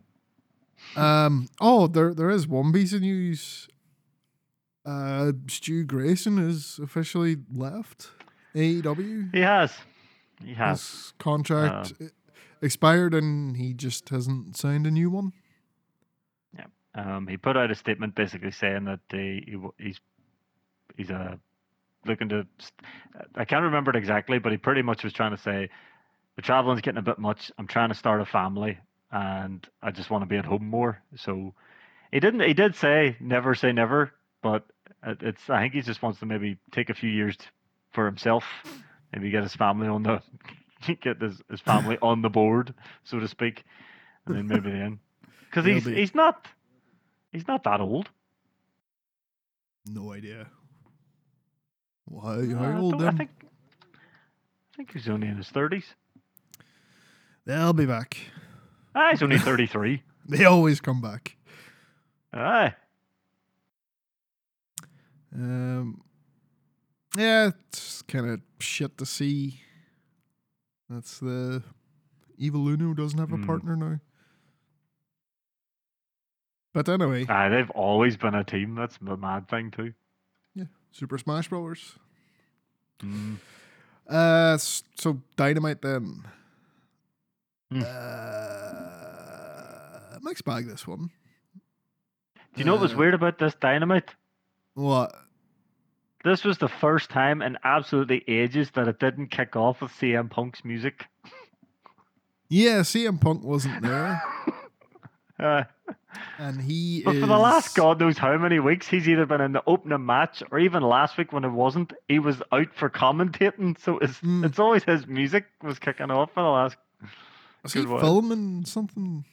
Um, 0.95 1.47
oh, 1.59 1.87
there 1.87 2.13
there 2.13 2.29
is 2.29 2.47
one 2.47 2.71
piece 2.71 2.93
of 2.93 3.01
news. 3.01 3.67
Uh, 4.85 5.33
Stu 5.47 5.83
Grayson 5.83 6.37
has 6.37 6.79
officially 6.81 7.37
left 7.53 8.11
AEW. 8.55 9.33
He 9.33 9.41
has. 9.41 9.73
He 10.43 10.53
has. 10.53 10.81
His 10.81 11.13
contract 11.19 11.93
e- 11.99 12.07
expired 12.61 13.13
and 13.13 13.57
he 13.57 13.73
just 13.73 14.09
hasn't 14.09 14.57
signed 14.57 14.87
a 14.87 14.91
new 14.91 15.09
one. 15.09 15.33
Yeah. 16.57 16.65
Um, 16.95 17.27
he 17.27 17.37
put 17.37 17.57
out 17.57 17.71
a 17.71 17.75
statement 17.75 18.15
basically 18.15 18.51
saying 18.51 18.85
that 18.85 18.99
he, 19.11 19.43
he 19.45 19.83
he's 19.83 19.99
he's 20.97 21.11
uh, 21.11 21.35
looking 22.05 22.29
to. 22.29 22.47
I 23.35 23.45
can't 23.45 23.63
remember 23.63 23.91
it 23.91 23.97
exactly, 23.97 24.39
but 24.39 24.51
he 24.51 24.57
pretty 24.57 24.81
much 24.81 25.03
was 25.03 25.13
trying 25.13 25.35
to 25.35 25.41
say 25.41 25.69
the 26.35 26.41
traveling's 26.41 26.81
getting 26.81 26.99
a 26.99 27.03
bit 27.03 27.19
much. 27.19 27.51
I'm 27.57 27.67
trying 27.67 27.89
to 27.89 27.95
start 27.95 28.21
a 28.21 28.25
family, 28.25 28.77
and 29.11 29.67
I 29.81 29.91
just 29.91 30.09
want 30.09 30.21
to 30.23 30.27
be 30.27 30.37
at 30.37 30.45
home 30.45 30.65
more. 30.67 31.01
So 31.17 31.53
he 32.11 32.19
didn't. 32.19 32.41
He 32.41 32.53
did 32.53 32.75
say 32.75 33.15
never 33.19 33.55
say 33.55 33.71
never, 33.71 34.11
but 34.41 34.65
it's. 35.03 35.49
I 35.49 35.61
think 35.61 35.73
he 35.73 35.81
just 35.81 36.01
wants 36.01 36.19
to 36.19 36.25
maybe 36.25 36.57
take 36.71 36.89
a 36.89 36.93
few 36.93 37.09
years 37.09 37.35
for 37.91 38.05
himself, 38.05 38.43
maybe 39.13 39.31
get 39.31 39.43
his 39.43 39.55
family 39.55 39.87
on 39.87 40.03
the 40.03 40.21
get 41.01 41.21
his, 41.21 41.41
his 41.49 41.61
family 41.61 41.97
on 42.01 42.21
the 42.21 42.29
board, 42.29 42.73
so 43.03 43.19
to 43.19 43.27
speak, 43.27 43.63
and 44.25 44.35
then 44.35 44.47
maybe 44.47 44.71
then 44.71 44.99
because 45.49 45.65
he's 45.65 45.85
be- 45.85 45.95
he's 45.95 46.15
not 46.15 46.45
he's 47.31 47.47
not 47.47 47.63
that 47.63 47.81
old. 47.81 48.09
No 49.85 50.11
idea. 50.13 50.47
Why? 52.05 52.35
Uh, 52.35 52.55
How 52.57 52.63
I 52.65 52.77
old 52.77 53.03
I 53.03 53.11
think 53.11 53.29
I 53.43 54.75
think 54.77 54.93
he's 54.93 55.09
only 55.09 55.27
in 55.27 55.37
his 55.37 55.49
thirties. 55.49 55.85
They'll 57.45 57.73
be 57.73 57.85
back. 57.85 58.17
Ah, 59.01 59.11
he's 59.11 59.23
only 59.23 59.37
thirty 59.39 59.65
three. 59.67 60.03
They 60.27 60.43
always 60.45 60.79
come 60.81 60.99
back. 61.01 61.37
Aye. 62.33 62.75
Um, 65.33 66.01
yeah, 67.17 67.51
it's 67.69 68.01
kind 68.03 68.29
of 68.29 68.41
shit 68.59 68.97
to 68.97 69.05
see. 69.05 69.61
That's 70.89 71.19
the 71.19 71.63
Evil 72.37 72.67
Uno 72.67 72.93
doesn't 72.93 73.17
have 73.19 73.31
a 73.31 73.37
Hmm. 73.37 73.45
partner 73.45 73.75
now. 73.75 73.99
But 76.73 76.87
anyway, 76.89 77.25
Aye, 77.27 77.49
they've 77.49 77.69
always 77.71 78.15
been 78.17 78.35
a 78.35 78.43
team. 78.43 78.75
That's 78.75 78.97
the 79.01 79.17
mad 79.17 79.47
thing 79.47 79.71
too. 79.71 79.93
yeah, 80.53 80.65
Super 80.91 81.17
Smash 81.17 81.47
Brothers. 81.47 81.95
Mm. 82.99 83.37
Uh, 84.07 84.57
so 84.57 85.21
Dynamite 85.35 85.81
then. 85.81 86.27
Hmm. 87.71 87.81
Uh, 87.83 88.78
mixed 90.23 90.45
bag 90.45 90.67
this 90.67 90.87
one. 90.87 91.09
Do 92.55 92.59
you 92.59 92.65
know 92.65 92.73
what 92.73 92.81
was 92.81 92.93
Uh, 92.93 92.97
weird 92.97 93.13
about 93.13 93.37
this 93.39 93.53
dynamite? 93.55 94.15
What? 94.73 95.13
This 96.23 96.43
was 96.43 96.57
the 96.57 96.67
first 96.67 97.09
time 97.09 97.41
in 97.41 97.57
absolutely 97.63 98.23
ages 98.27 98.71
that 98.71 98.87
it 98.87 98.99
didn't 98.99 99.27
kick 99.27 99.55
off 99.55 99.81
with 99.81 99.91
CM 99.91 100.29
Punk's 100.29 100.65
music. 100.65 101.05
Yeah, 102.49 102.79
CM 102.81 103.21
Punk 103.21 103.43
wasn't 103.43 103.81
there, 103.83 104.21
Uh, 105.39 105.63
and 106.37 106.61
he 106.61 107.01
but 107.05 107.13
for 107.15 107.27
the 107.27 107.37
last 107.37 107.73
God 107.75 107.99
knows 107.99 108.17
how 108.17 108.35
many 108.37 108.59
weeks, 108.59 108.87
he's 108.87 109.07
either 109.07 109.25
been 109.25 109.39
in 109.39 109.53
the 109.53 109.63
opening 109.67 110.05
match 110.05 110.43
or 110.51 110.59
even 110.59 110.83
last 110.83 111.17
week 111.17 111.31
when 111.31 111.45
it 111.45 111.49
wasn't, 111.51 111.93
he 112.09 112.19
was 112.19 112.41
out 112.51 112.73
for 112.75 112.89
commentating. 112.89 113.79
So 113.79 113.99
it's 113.99 114.17
Hmm. 114.19 114.43
it's 114.43 114.59
always 114.59 114.83
his 114.83 115.07
music 115.07 115.45
was 115.61 115.79
kicking 115.79 116.11
off 116.11 116.31
for 116.33 116.43
the 116.43 116.49
last. 116.49 116.75
Was 117.63 117.73
he 117.73 117.81
good 117.81 117.89
one. 117.89 118.01
filming 118.01 118.65
something? 118.65 119.23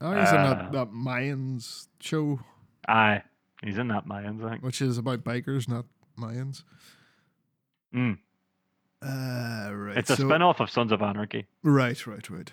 Oh, 0.00 0.10
he's 0.18 0.28
in 0.30 0.36
Uh, 0.36 0.54
that, 0.54 0.72
that 0.72 0.90
Mayans 0.92 1.88
show, 2.00 2.40
Aye, 2.88 3.22
he's 3.62 3.78
in 3.78 3.88
that 3.88 4.06
Mayans, 4.06 4.44
I 4.44 4.50
think. 4.50 4.62
which 4.62 4.80
is 4.82 4.98
about 4.98 5.24
bikers, 5.24 5.68
not 5.68 5.86
Mayans. 6.18 6.62
Mm. 7.94 8.18
Uh, 9.02 9.74
right. 9.74 9.96
It's 9.96 10.10
a 10.10 10.16
so- 10.16 10.28
spin 10.28 10.42
off 10.42 10.60
of 10.60 10.70
Sons 10.70 10.92
of 10.92 11.00
Anarchy, 11.02 11.46
Right, 11.62 12.06
right, 12.06 12.28
right. 12.30 12.52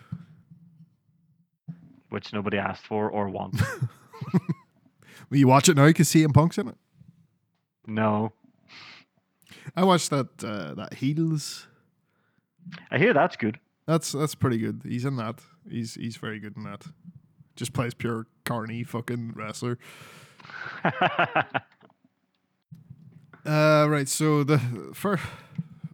which 2.10 2.32
nobody 2.34 2.58
asked 2.58 2.86
for 2.86 3.10
or 3.10 3.30
wants. 3.30 3.62
Will 5.30 5.38
you 5.38 5.48
watch 5.48 5.68
it 5.70 5.76
now 5.76 5.88
because 5.88 6.10
CM 6.10 6.34
Punk's 6.34 6.58
in 6.58 6.68
it? 6.70 6.78
no. 7.88 8.34
I 9.76 9.84
watched 9.86 10.10
that 10.10 10.28
uh, 10.44 10.74
that 10.76 10.94
Heels. 10.96 11.68
I 12.91 12.98
hear 12.98 13.14
that's 13.14 13.36
good. 13.38 13.60
That's 13.88 14.12
that's 14.12 14.36
pretty 14.36 14.58
good. 14.58 14.82
He's 14.86 15.06
in 15.06 15.16
that. 15.18 15.39
He's 15.70 15.94
he's 15.96 16.18
very 16.18 16.39
good 16.39 16.58
in 16.58 16.64
that. 16.64 16.86
Just 17.56 17.74
plays 17.74 17.93
pure 17.93 18.26
carny 18.45 18.84
fucking 18.84 19.34
wrestler. 19.36 19.78
Uh, 23.45 23.88
right. 23.89 24.08
So 24.08 24.43
the 24.43 24.58
first 24.93 25.24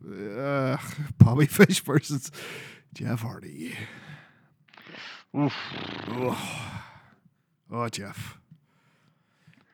uh, 0.07 0.77
Bobby 1.17 1.47
Fish 1.47 1.79
versus 1.83 2.31
Jeff 2.93 3.21
Hardy. 3.21 3.75
Oof. 5.37 5.53
Oh, 6.09 6.81
oh 7.71 7.89
Jeff. 7.89 8.37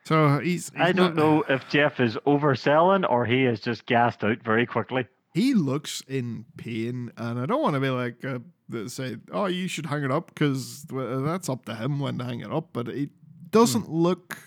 So 0.04 0.38
he's, 0.38 0.70
he's 0.70 0.80
I 0.80 0.92
don't 0.92 1.14
not- 1.14 1.22
know 1.22 1.44
if 1.48 1.68
Jeff 1.68 2.00
is 2.00 2.16
overselling 2.26 3.08
or 3.08 3.26
he 3.26 3.44
is 3.44 3.60
just 3.60 3.84
gassed 3.86 4.22
out 4.24 4.42
very 4.42 4.64
quickly. 4.66 5.06
He 5.34 5.52
looks 5.52 6.02
in 6.08 6.46
pain, 6.56 7.12
and 7.18 7.38
I 7.38 7.44
don't 7.44 7.60
want 7.60 7.74
to 7.74 7.80
be 7.80 7.90
like 7.90 8.24
uh, 8.24 8.38
that 8.68 8.90
say, 8.90 9.16
"Oh, 9.30 9.46
you 9.46 9.68
should 9.68 9.86
hang 9.86 10.04
it 10.04 10.10
up," 10.10 10.28
because 10.34 10.84
that's 10.84 11.48
up 11.48 11.64
to 11.66 11.74
him 11.74 12.00
when 12.00 12.18
to 12.18 12.24
hang 12.24 12.40
it 12.40 12.52
up. 12.52 12.70
But 12.72 12.88
it 12.88 13.10
doesn't 13.50 13.90
look 13.90 14.38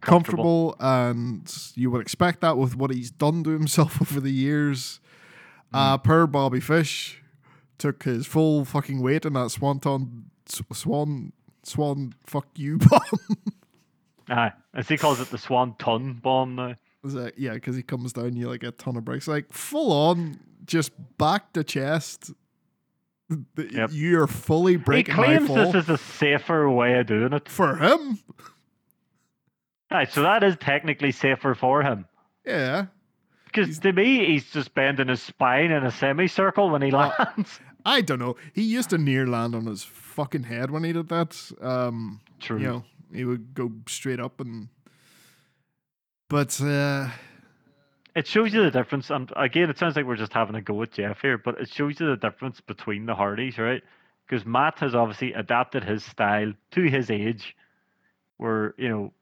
comfortable, 0.00 0.76
and 0.80 1.52
you 1.74 1.90
would 1.90 2.00
expect 2.00 2.40
that 2.42 2.56
with 2.56 2.76
what 2.76 2.90
he's 2.90 3.10
done 3.10 3.42
to 3.44 3.50
himself 3.50 4.00
over 4.02 4.20
the 4.20 4.30
years. 4.32 5.00
Uh, 5.72 5.98
per 5.98 6.26
Bobby 6.26 6.60
Fish 6.60 7.20
took 7.78 8.04
his 8.04 8.26
full 8.26 8.64
fucking 8.64 9.02
weight 9.02 9.24
in 9.24 9.32
that 9.32 9.50
swanton 9.50 10.30
s- 10.48 10.62
swan 10.72 11.32
swan 11.64 12.14
fuck 12.24 12.46
you 12.56 12.78
bomb. 12.90 13.00
Aye. 14.28 14.52
As 14.72 14.88
he 14.88 14.96
calls 14.96 15.20
it 15.20 15.30
the 15.30 15.38
Swan 15.38 15.74
Ton 15.78 16.14
bomb 16.14 16.54
now. 16.54 16.74
Is 17.04 17.12
that, 17.14 17.38
yeah, 17.38 17.54
because 17.54 17.76
he 17.76 17.82
comes 17.82 18.12
down, 18.14 18.34
you 18.36 18.48
like 18.48 18.62
a 18.62 18.70
ton 18.70 18.96
of 18.96 19.04
breaks, 19.04 19.28
like 19.28 19.52
full 19.52 19.92
on, 19.92 20.38
just 20.64 20.92
back 21.18 21.52
to 21.52 21.62
chest. 21.62 22.30
The- 23.28 23.70
Yep. 23.72 23.90
You're 23.92 24.26
fully 24.26 24.76
breaking 24.76 25.14
he 25.14 25.20
my 25.20 25.26
claims 25.26 25.46
fall 25.48 25.56
this 25.72 25.84
is 25.84 25.88
a 25.88 25.98
safer 25.98 26.68
way 26.70 26.98
of 26.98 27.06
doing 27.06 27.32
it. 27.32 27.48
for 27.48 27.76
him. 27.76 28.18
Right, 29.90 30.10
so 30.10 30.22
that 30.22 30.42
is 30.42 30.56
technically 30.60 31.12
safer 31.12 31.54
for 31.54 31.82
him. 31.82 32.06
Yeah. 32.44 32.86
Because 33.46 33.78
to 33.78 33.92
me, 33.92 34.26
he's 34.26 34.50
just 34.50 34.74
bending 34.74 35.08
his 35.08 35.22
spine 35.22 35.70
in 35.70 35.84
a 35.84 35.90
semicircle 35.90 36.70
when 36.70 36.82
he 36.82 36.90
lands. 36.90 37.60
I 37.86 38.00
don't 38.00 38.18
know. 38.18 38.36
He 38.52 38.62
used 38.62 38.90
to 38.90 38.98
near 38.98 39.26
land 39.26 39.54
on 39.54 39.66
his 39.66 39.84
fucking 39.84 40.44
head 40.44 40.70
when 40.70 40.82
he 40.84 40.92
did 40.92 41.08
that. 41.10 41.38
Um, 41.60 42.20
True. 42.40 42.58
you 42.58 42.66
know, 42.66 42.84
he 43.12 43.24
would 43.24 43.54
go 43.54 43.70
straight 43.86 44.18
up 44.20 44.40
and. 44.40 44.68
But 46.28 46.60
uh, 46.60 47.10
It 48.14 48.26
shows 48.26 48.54
you 48.54 48.62
the 48.62 48.70
difference. 48.70 49.10
And 49.10 49.30
again, 49.36 49.70
it 49.70 49.78
sounds 49.78 49.96
like 49.96 50.06
we're 50.06 50.16
just 50.16 50.32
having 50.32 50.54
a 50.54 50.62
go 50.62 50.82
at 50.82 50.92
Jeff 50.92 51.20
here, 51.20 51.38
but 51.38 51.60
it 51.60 51.68
shows 51.68 51.98
you 51.98 52.08
the 52.08 52.16
difference 52.16 52.60
between 52.60 53.06
the 53.06 53.14
Hardys, 53.14 53.58
right? 53.58 53.82
Because 54.26 54.46
Matt 54.46 54.78
has 54.78 54.94
obviously 54.94 55.32
adapted 55.32 55.84
his 55.84 56.04
style 56.04 56.52
to 56.72 56.82
his 56.82 57.10
age, 57.10 57.56
where 58.36 58.74
you 58.78 58.88
know 58.88 59.12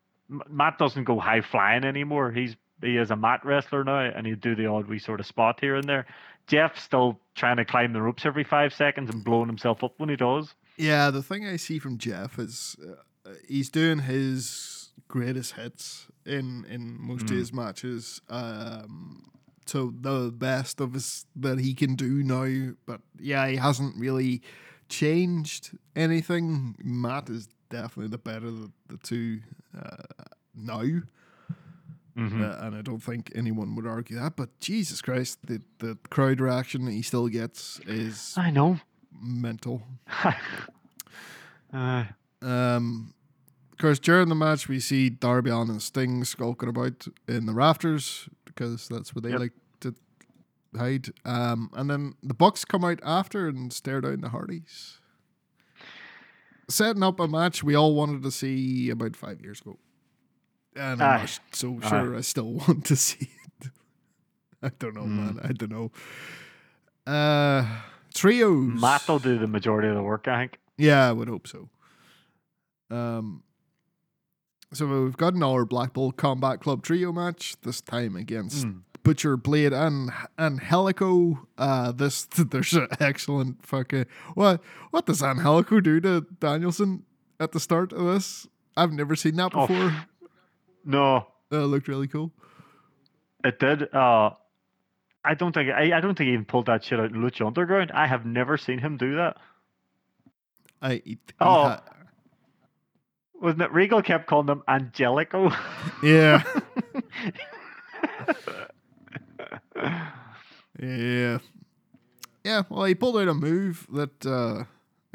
Matt 0.49 0.79
doesn't 0.79 1.05
go 1.05 1.19
high 1.19 1.41
flying 1.41 1.85
anymore. 1.85 2.31
He's 2.31 2.57
he 2.83 2.97
is 2.97 3.11
a 3.11 3.17
mat 3.17 3.41
wrestler 3.45 3.85
now, 3.85 4.01
and 4.01 4.27
he'd 4.27 4.41
do 4.41 4.55
the 4.55 4.67
odd 4.67 4.89
wee 4.89 4.99
sort 4.99 5.21
of 5.21 5.27
spot 5.27 5.61
here 5.61 5.77
and 5.77 5.89
there. 5.89 6.07
Jeff's 6.47 6.83
still 6.83 7.21
trying 7.35 7.57
to 7.57 7.65
climb 7.65 7.93
the 7.93 8.03
ropes 8.03 8.27
every 8.27 8.45
five 8.45 8.75
seconds 8.75 9.09
and 9.11 9.25
blowing 9.25 9.47
himself 9.47 9.85
up 9.85 9.95
when 9.99 10.09
he 10.09 10.17
does. 10.17 10.55
yeah, 10.77 11.11
the 11.11 11.23
thing 11.23 11.47
I 11.47 11.57
see 11.57 11.79
from 11.79 11.99
Jeff 11.99 12.39
is 12.39 12.77
uh, 13.25 13.31
he's 13.47 13.71
doing 13.71 14.01
his 14.01 14.82
greatest 15.09 15.53
hits 15.55 16.07
in 16.25 16.65
in 16.69 16.97
most 17.01 17.25
of 17.25 17.31
Mm. 17.31 17.37
his 17.39 17.53
matches. 17.53 18.21
Um, 18.29 19.31
so 19.67 19.93
the 20.01 20.31
best 20.33 20.81
of 20.81 20.95
his 20.95 21.27
that 21.37 21.59
he 21.61 21.75
can 21.75 21.95
do 21.95 22.23
now. 22.23 22.75
But 22.87 23.01
yeah, 23.19 23.47
he 23.49 23.57
hasn't 23.57 23.97
really 23.97 24.43
changed 24.89 25.77
anything. 25.97 26.77
Matt 26.83 27.29
is 27.31 27.49
definitely 27.71 28.09
the 28.09 28.19
better 28.19 28.47
of 28.49 28.61
the, 28.61 28.71
the 28.89 28.97
two 28.99 29.41
uh, 29.79 30.03
now. 30.55 30.83
Mm-hmm. 32.15 32.43
Uh, 32.43 32.57
and 32.67 32.77
I 32.77 32.83
don't 32.83 33.03
think 33.03 33.33
anyone 33.35 33.75
would 33.75 33.87
argue 33.87 34.19
that. 34.19 34.37
But 34.37 34.59
Jesus 34.61 35.01
Christ, 35.01 35.39
the, 35.47 35.63
the 35.79 35.97
crowd 36.11 36.41
reaction 36.41 36.87
he 36.87 37.01
still 37.01 37.29
gets 37.29 37.79
is 37.87 38.35
I 38.37 38.51
know. 38.51 38.81
mental. 39.19 39.83
uh, 41.73 42.05
Um, 42.43 43.15
of 43.15 43.22
course, 43.83 43.99
during 43.99 44.29
the 44.29 44.35
match, 44.35 44.69
we 44.69 44.81
see 44.81 45.09
Darby 45.11 45.51
Allin 45.51 45.71
and 45.71 45.83
Sting 45.83 46.25
skulking 46.25 46.69
about 46.69 47.07
in 47.29 47.47
the 47.47 47.53
rafters 47.53 48.29
because 48.45 48.89
that's 48.89 49.15
where 49.15 49.23
they 49.23 49.31
Yep. 49.31 49.41
like 49.41 49.53
to 49.81 49.95
hide. 50.77 51.09
Um, 51.25 51.71
and 51.75 51.91
then 51.91 52.15
the 52.23 52.35
Bucks 52.35 52.65
come 52.65 52.85
out 52.85 53.01
after 53.05 53.49
and 53.49 53.73
stare 53.73 54.01
down 54.01 54.21
the 54.23 54.31
Hardys. 54.31 54.99
Setting 56.69 57.03
up 57.03 57.21
a 57.21 57.29
match 57.29 57.63
we 57.63 57.75
all 57.75 57.95
wanted 57.95 58.23
to 58.23 58.31
see 58.31 58.89
about 58.89 59.17
five 59.17 59.41
years 59.43 59.61
ago. 59.61 59.79
And 60.75 61.03
I'm 61.03 61.21
not 61.23 61.41
so 61.53 61.79
Aye. 61.83 61.89
sure 61.89 62.17
I 62.17 62.21
still 62.23 62.53
want 62.69 62.87
to 62.87 62.97
see 62.97 63.29
it. 63.61 63.71
I 64.63 64.71
don't 64.79 64.95
know, 64.95 65.03
Mm. 65.03 65.09
man. 65.35 65.41
I 65.43 65.53
don't 65.53 65.71
know. 65.73 65.91
Uh, 67.07 67.67
trios. 68.15 68.81
Matt 68.81 69.07
will 69.09 69.19
do 69.19 69.39
the 69.39 69.47
majority 69.49 69.89
of 69.89 69.95
the 69.97 70.03
work, 70.03 70.29
I 70.29 70.43
think. 70.43 70.59
Yeah, 70.79 71.09
I 71.09 71.13
would 71.13 71.29
hope 71.29 71.47
so. 71.49 71.69
Um, 72.91 73.43
so 74.73 74.87
we've 75.05 75.17
got 75.17 75.35
another 75.35 75.65
Blackpool 75.65 76.13
Combat 76.13 76.61
Club 76.61 76.83
trio 76.83 77.13
match. 77.13 77.57
This 77.63 77.81
time 77.81 78.17
against 78.17 78.67
Mm. 78.67 78.83
Butcher, 79.05 79.37
Blade, 79.37 79.73
and 79.73 80.11
Angelico. 80.39 81.47
Uh, 81.59 81.91
this 81.93 82.25
there's 82.39 82.73
an 82.75 82.87
excellent 83.01 83.65
fucking 83.67 84.07
what 84.35 84.61
what 84.91 85.07
does 85.07 85.23
Angelico 85.23 85.81
do 85.81 86.01
to 86.01 86.27
Danielson 86.41 87.05
at 87.41 87.53
the 87.53 87.61
start 87.61 87.93
of 87.93 88.05
this? 88.07 88.47
I've 88.77 88.93
never 88.93 89.17
seen 89.17 89.37
that 89.37 89.53
Oh, 89.55 89.67
before. 89.67 89.95
No, 90.85 91.27
That 91.51 91.67
looked 91.67 91.89
really 91.89 92.09
cool. 92.09 92.33
it 93.45 93.59
did. 93.59 93.93
Uh, 93.95 94.31
I 95.25 95.35
don't 95.35 95.53
think 95.53 95.71
I, 95.71 95.97
I 95.97 96.01
don't 96.01 96.17
think 96.17 96.29
he 96.29 96.33
even 96.35 96.45
pulled 96.45 96.67
that 96.67 96.83
shit 96.85 96.99
out 96.99 97.11
in 97.11 97.17
Lucha 97.17 97.47
Underground. 97.47 97.91
I 97.93 98.07
have 98.07 98.25
never 98.25 98.57
seen 98.57 98.79
him 98.79 98.97
do 98.97 99.17
that. 99.17 99.37
I 100.81 101.03
he 101.05 101.19
Oh. 101.41 101.65
ha- 101.69 101.83
Wasn't 103.43 103.61
it? 103.61 103.73
Regal 103.73 104.01
kept 104.03 104.27
calling 104.29 104.47
them 104.47 104.63
Angelico. 104.69 105.51
yeah 106.03 106.43
yeah 110.81 111.39
yeah. 112.45 112.63
Well, 112.69 112.85
he 112.85 112.95
pulled 112.95 113.17
out 113.19 113.29
a 113.29 113.35
move 113.35 113.87
that 113.93 114.27
uh, 114.27 114.65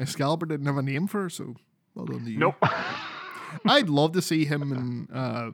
Excalibur 0.00 0.46
didn't 0.46 0.66
have 0.66 0.78
a 0.78 0.82
name 0.82 1.06
for, 1.06 1.28
so 1.28 1.54
well 1.94 2.06
done 2.06 2.24
to 2.24 2.30
you. 2.30 2.38
nope. 2.38 2.56
I'd 3.66 3.88
love 3.88 4.12
to 4.12 4.22
see 4.22 4.44
him 4.44 4.72
and 4.72 5.08
uh, 5.12 5.50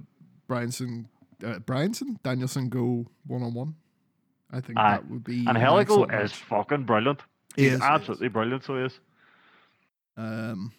Bryanson, 0.48 1.06
uh, 1.44 1.58
Bryanson, 1.60 2.20
Danielson 2.22 2.68
go 2.68 3.06
one 3.26 3.42
on 3.42 3.54
one. 3.54 3.74
I 4.50 4.60
think 4.60 4.78
Aye. 4.78 4.92
that 4.92 5.08
would 5.10 5.24
be 5.24 5.40
an 5.46 5.56
Angelico 5.56 6.04
is 6.04 6.32
fucking 6.32 6.84
brilliant. 6.84 7.20
He 7.56 7.64
He's 7.64 7.72
is, 7.74 7.78
he 7.78 7.84
is. 7.84 7.90
absolutely 7.90 8.28
brilliant. 8.28 8.64
So 8.64 8.76
he 8.78 8.84
is. 8.84 9.00
Um, 10.16 10.72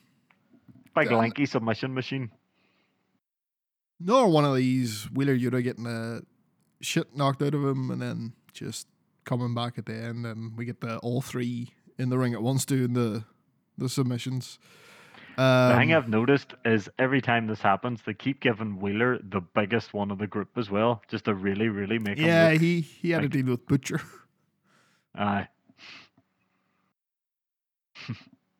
Big 0.96 1.12
Yeah. 1.12 1.18
lanky 1.18 1.46
submission 1.46 1.94
machine. 1.94 2.32
nor 4.00 4.28
one 4.30 4.44
of 4.46 4.56
these 4.56 5.06
Wheeler 5.12 5.38
Yuta 5.38 5.64
getting 5.64 5.84
the 5.86 6.24
shit 6.82 7.16
knocked 7.16 7.42
out 7.42 7.54
of 7.54 7.64
him 7.64 7.90
and 7.92 8.02
then 8.02 8.34
just 8.54 8.88
coming 9.24 9.54
back 9.56 9.78
at 9.78 9.86
the 9.86 9.96
end, 9.96 10.26
and 10.26 10.58
we 10.58 10.66
get 10.66 10.82
the 10.82 10.98
all 11.00 11.22
three 11.22 11.70
in 11.98 12.10
the 12.10 12.18
ring 12.18 12.34
at 12.34 12.42
once 12.44 12.66
doing 12.66 12.94
the 12.94 13.24
the 13.78 13.88
submissions. 13.90 14.60
Um, 15.38 15.70
The 15.72 15.76
thing 15.78 15.94
I've 15.94 16.08
noticed 16.10 16.54
is 16.64 16.88
every 16.98 17.22
time 17.22 17.48
this 17.48 17.60
happens, 17.62 18.02
they 18.06 18.14
keep 18.14 18.40
giving 18.40 18.80
Wheeler 18.80 19.18
the 19.22 19.42
biggest 19.42 19.94
one 19.94 20.10
of 20.12 20.18
the 20.18 20.28
group 20.28 20.58
as 20.58 20.70
well, 20.70 21.02
just 21.10 21.26
to 21.26 21.34
really, 21.34 21.68
really 21.68 22.00
make 22.00 22.18
him 22.18 22.26
yeah, 22.28 22.52
he 22.52 22.80
he 22.82 23.12
had 23.12 23.22
like- 23.24 23.32
to 23.32 23.42
deal 23.44 23.52
with 23.52 23.66
Butcher. 23.66 24.02
Aye. 25.16 25.48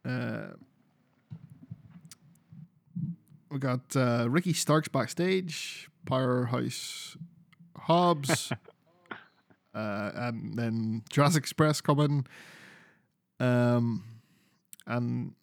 Uh, 0.06 0.48
we 3.56 3.60
got 3.60 3.96
uh, 3.96 4.28
Ricky 4.30 4.52
Starks 4.52 4.90
backstage, 4.90 5.90
Powerhouse 6.06 7.16
Hobbs, 7.78 8.52
uh, 9.74 10.12
and 10.14 10.60
then 10.60 11.04
Jurassic 11.10 11.44
Express 11.44 11.80
coming. 11.80 12.28
Um, 13.40 14.04
and 14.86 15.36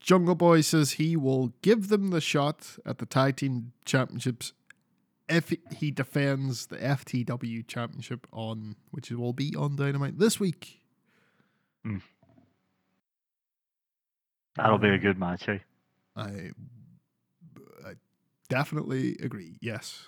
Jungle 0.00 0.34
Boy 0.34 0.62
says 0.62 0.92
he 0.92 1.14
will 1.14 1.52
give 1.60 1.88
them 1.88 2.08
the 2.08 2.22
shot 2.22 2.78
at 2.86 2.96
the 2.96 3.06
tag 3.06 3.36
team 3.36 3.72
championships 3.84 4.54
if 5.28 5.52
he 5.76 5.90
defends 5.90 6.68
the 6.68 6.78
FTW 6.78 7.66
championship 7.66 8.26
on, 8.32 8.76
which 8.92 9.10
will 9.10 9.34
be 9.34 9.54
on 9.54 9.76
Dynamite 9.76 10.18
this 10.18 10.40
week. 10.40 10.80
That'll 14.56 14.78
be 14.78 14.88
a 14.88 14.98
good 14.98 15.18
match, 15.18 15.50
eh? 15.50 15.58
I 16.16 16.52
definitely 18.48 19.16
agree. 19.22 19.58
Yes. 19.60 20.04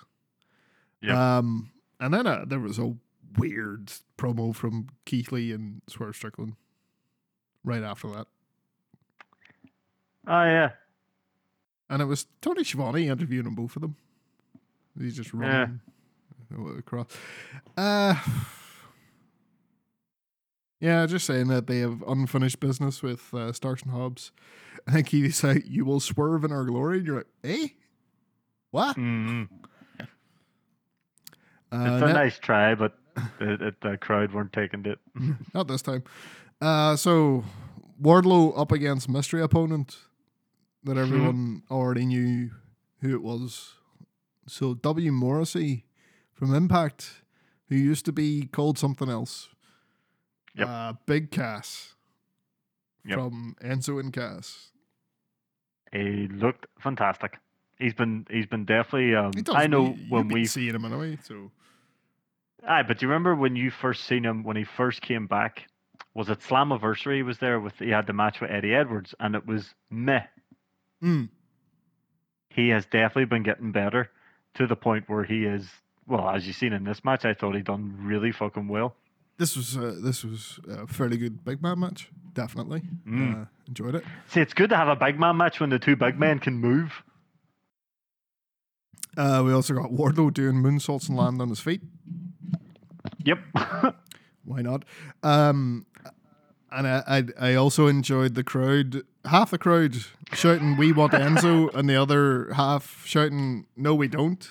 Yep. 1.02 1.16
Um, 1.16 1.70
and 1.98 2.12
then 2.12 2.26
uh, 2.26 2.44
there 2.46 2.60
was 2.60 2.78
a 2.78 2.94
weird 3.38 3.92
promo 4.18 4.54
from 4.54 4.88
Keith 5.06 5.30
Lee 5.32 5.52
and 5.52 5.82
Swerve 5.88 6.16
Strickland 6.16 6.54
right 7.64 7.82
after 7.82 8.08
that, 8.08 8.26
Oh 10.26 10.42
yeah. 10.44 10.70
and 11.88 12.02
it 12.02 12.06
was 12.06 12.26
Tony 12.40 12.64
Schiavone 12.64 13.08
interviewing 13.08 13.44
them 13.44 13.54
both 13.54 13.76
of 13.76 13.82
them. 13.82 13.96
He's 14.98 15.16
just 15.16 15.32
Yeah. 15.34 15.68
across. 16.78 17.06
Uh, 17.76 18.14
yeah, 20.80 21.04
just 21.06 21.26
saying 21.26 21.48
that 21.48 21.66
they 21.66 21.78
have 21.80 22.02
unfinished 22.06 22.60
business 22.60 23.02
with 23.02 23.32
uh, 23.34 23.52
Starks 23.52 23.82
and 23.82 23.92
Hobbs. 23.92 24.32
I 24.88 24.92
think 24.92 25.08
he's 25.10 25.44
like, 25.44 25.64
"You 25.68 25.84
will 25.84 26.00
swerve 26.00 26.44
in 26.44 26.52
our 26.52 26.64
glory." 26.64 26.98
And 26.98 27.06
you're 27.06 27.16
like, 27.18 27.26
"Eh, 27.44 27.68
what?" 28.70 28.96
mm 28.96 29.48
Uh, 31.72 31.76
It's 31.86 32.02
a 32.02 32.12
nice 32.12 32.38
try, 32.38 32.74
but 32.74 32.98
the, 33.38 33.96
crowd 34.00 34.32
weren't 34.32 34.52
taking 34.52 34.84
it. 34.86 34.98
Not 35.54 35.68
this 35.68 35.82
time. 35.82 36.02
Uh, 36.60 36.96
so 36.96 37.44
Wardlow 38.02 38.58
up 38.58 38.72
against 38.72 39.08
mystery 39.08 39.40
opponent 39.42 39.96
that 40.84 40.96
everyone 40.96 41.62
already 41.70 42.06
knew 42.06 42.50
who 43.00 43.14
it 43.14 43.22
was. 43.22 43.74
So 44.48 44.74
W 44.74 45.12
Morrissey 45.12 45.84
from 46.32 46.54
Impact, 46.54 47.22
who 47.68 47.76
used 47.76 48.04
to 48.06 48.12
be 48.12 48.46
called 48.46 48.78
something 48.78 49.08
else. 49.08 49.48
Yep. 50.56 50.68
Uh, 50.68 50.92
Big 51.06 51.30
Cass 51.30 51.94
Yep. 53.04 53.16
from 53.18 53.54
Enzo 53.62 54.00
and 54.00 54.12
Cass. 54.12 54.72
He 55.92 56.26
looked 56.28 56.66
fantastic. 56.80 57.38
He's 57.80 57.94
been 57.94 58.26
he's 58.30 58.46
been 58.46 58.64
definitely. 58.64 59.14
Um, 59.14 59.32
He 59.34 59.42
does, 59.42 59.54
I 59.56 59.66
know 59.66 59.94
you- 59.94 60.06
when 60.08 60.28
we 60.28 60.44
seeing 60.44 60.74
him 60.74 60.84
anyway. 60.84 61.18
So 61.24 61.50
Aye, 62.68 62.82
but 62.82 62.98
do 62.98 63.06
you 63.06 63.08
remember 63.10 63.34
when 63.34 63.56
you 63.56 63.70
first 63.70 64.04
seen 64.04 64.22
him 64.24 64.42
when 64.44 64.56
he 64.56 64.64
first 64.64 65.00
came 65.00 65.26
back? 65.26 65.66
Was 66.14 66.28
it 66.28 66.40
Slammiversary? 66.40 67.16
He 67.16 67.22
was 67.22 67.38
there 67.38 67.58
with 67.58 67.78
he 67.78 67.88
had 67.90 68.06
the 68.06 68.12
match 68.12 68.40
with 68.40 68.50
Eddie 68.50 68.74
Edwards, 68.74 69.14
and 69.18 69.34
it 69.34 69.46
was 69.46 69.74
meh. 69.90 70.24
Mm. 71.02 71.30
He 72.50 72.68
has 72.70 72.84
definitely 72.86 73.26
been 73.26 73.42
getting 73.42 73.72
better. 73.72 74.10
to 74.54 74.66
the 74.66 74.74
point 74.74 75.08
where 75.08 75.22
he 75.22 75.44
is. 75.44 75.70
Well, 76.08 76.28
as 76.28 76.44
you've 76.44 76.56
seen 76.56 76.72
in 76.72 76.82
this 76.82 77.04
match, 77.04 77.24
I 77.24 77.34
thought 77.34 77.54
he 77.54 77.62
done 77.62 77.96
really 78.02 78.32
fucking 78.32 78.66
well. 78.66 78.96
This 79.38 79.56
was 79.56 79.76
uh, 79.76 79.94
this 80.02 80.24
was 80.24 80.58
a 80.68 80.88
fairly 80.88 81.16
good 81.16 81.44
big 81.44 81.62
man 81.62 81.78
match. 81.78 82.10
Definitely 82.34 82.82
Mm. 83.06 83.42
uh, 83.42 83.44
enjoyed 83.68 83.94
it. 83.94 84.04
See, 84.26 84.40
it's 84.40 84.52
good 84.52 84.70
to 84.70 84.76
have 84.76 84.88
a 84.88 84.96
big 84.96 85.20
man 85.20 85.36
match 85.36 85.60
when 85.60 85.70
the 85.70 85.78
two 85.78 85.94
big 85.94 86.18
men 86.18 86.40
can 86.40 86.54
move. 86.58 87.04
Uh, 89.16 89.42
we 89.44 89.52
also 89.52 89.74
got 89.74 89.90
Wardlow 89.90 90.32
doing 90.32 90.56
moonsaults 90.56 91.08
and 91.08 91.18
land 91.18 91.40
on 91.42 91.48
his 91.48 91.60
feet. 91.60 91.82
Yep. 93.24 93.38
Why 94.44 94.62
not? 94.62 94.84
Um, 95.22 95.86
and 96.72 96.86
I, 96.86 97.02
I 97.40 97.50
I 97.50 97.54
also 97.54 97.86
enjoyed 97.86 98.34
the 98.34 98.44
crowd. 98.44 99.02
Half 99.24 99.50
the 99.50 99.58
crowd 99.58 99.96
shouting 100.32 100.76
"We 100.76 100.92
want 100.92 101.12
Enzo," 101.12 101.72
and 101.74 101.88
the 101.88 101.96
other 101.96 102.52
half 102.54 103.04
shouting 103.06 103.66
"No, 103.76 103.94
we 103.94 104.08
don't." 104.08 104.48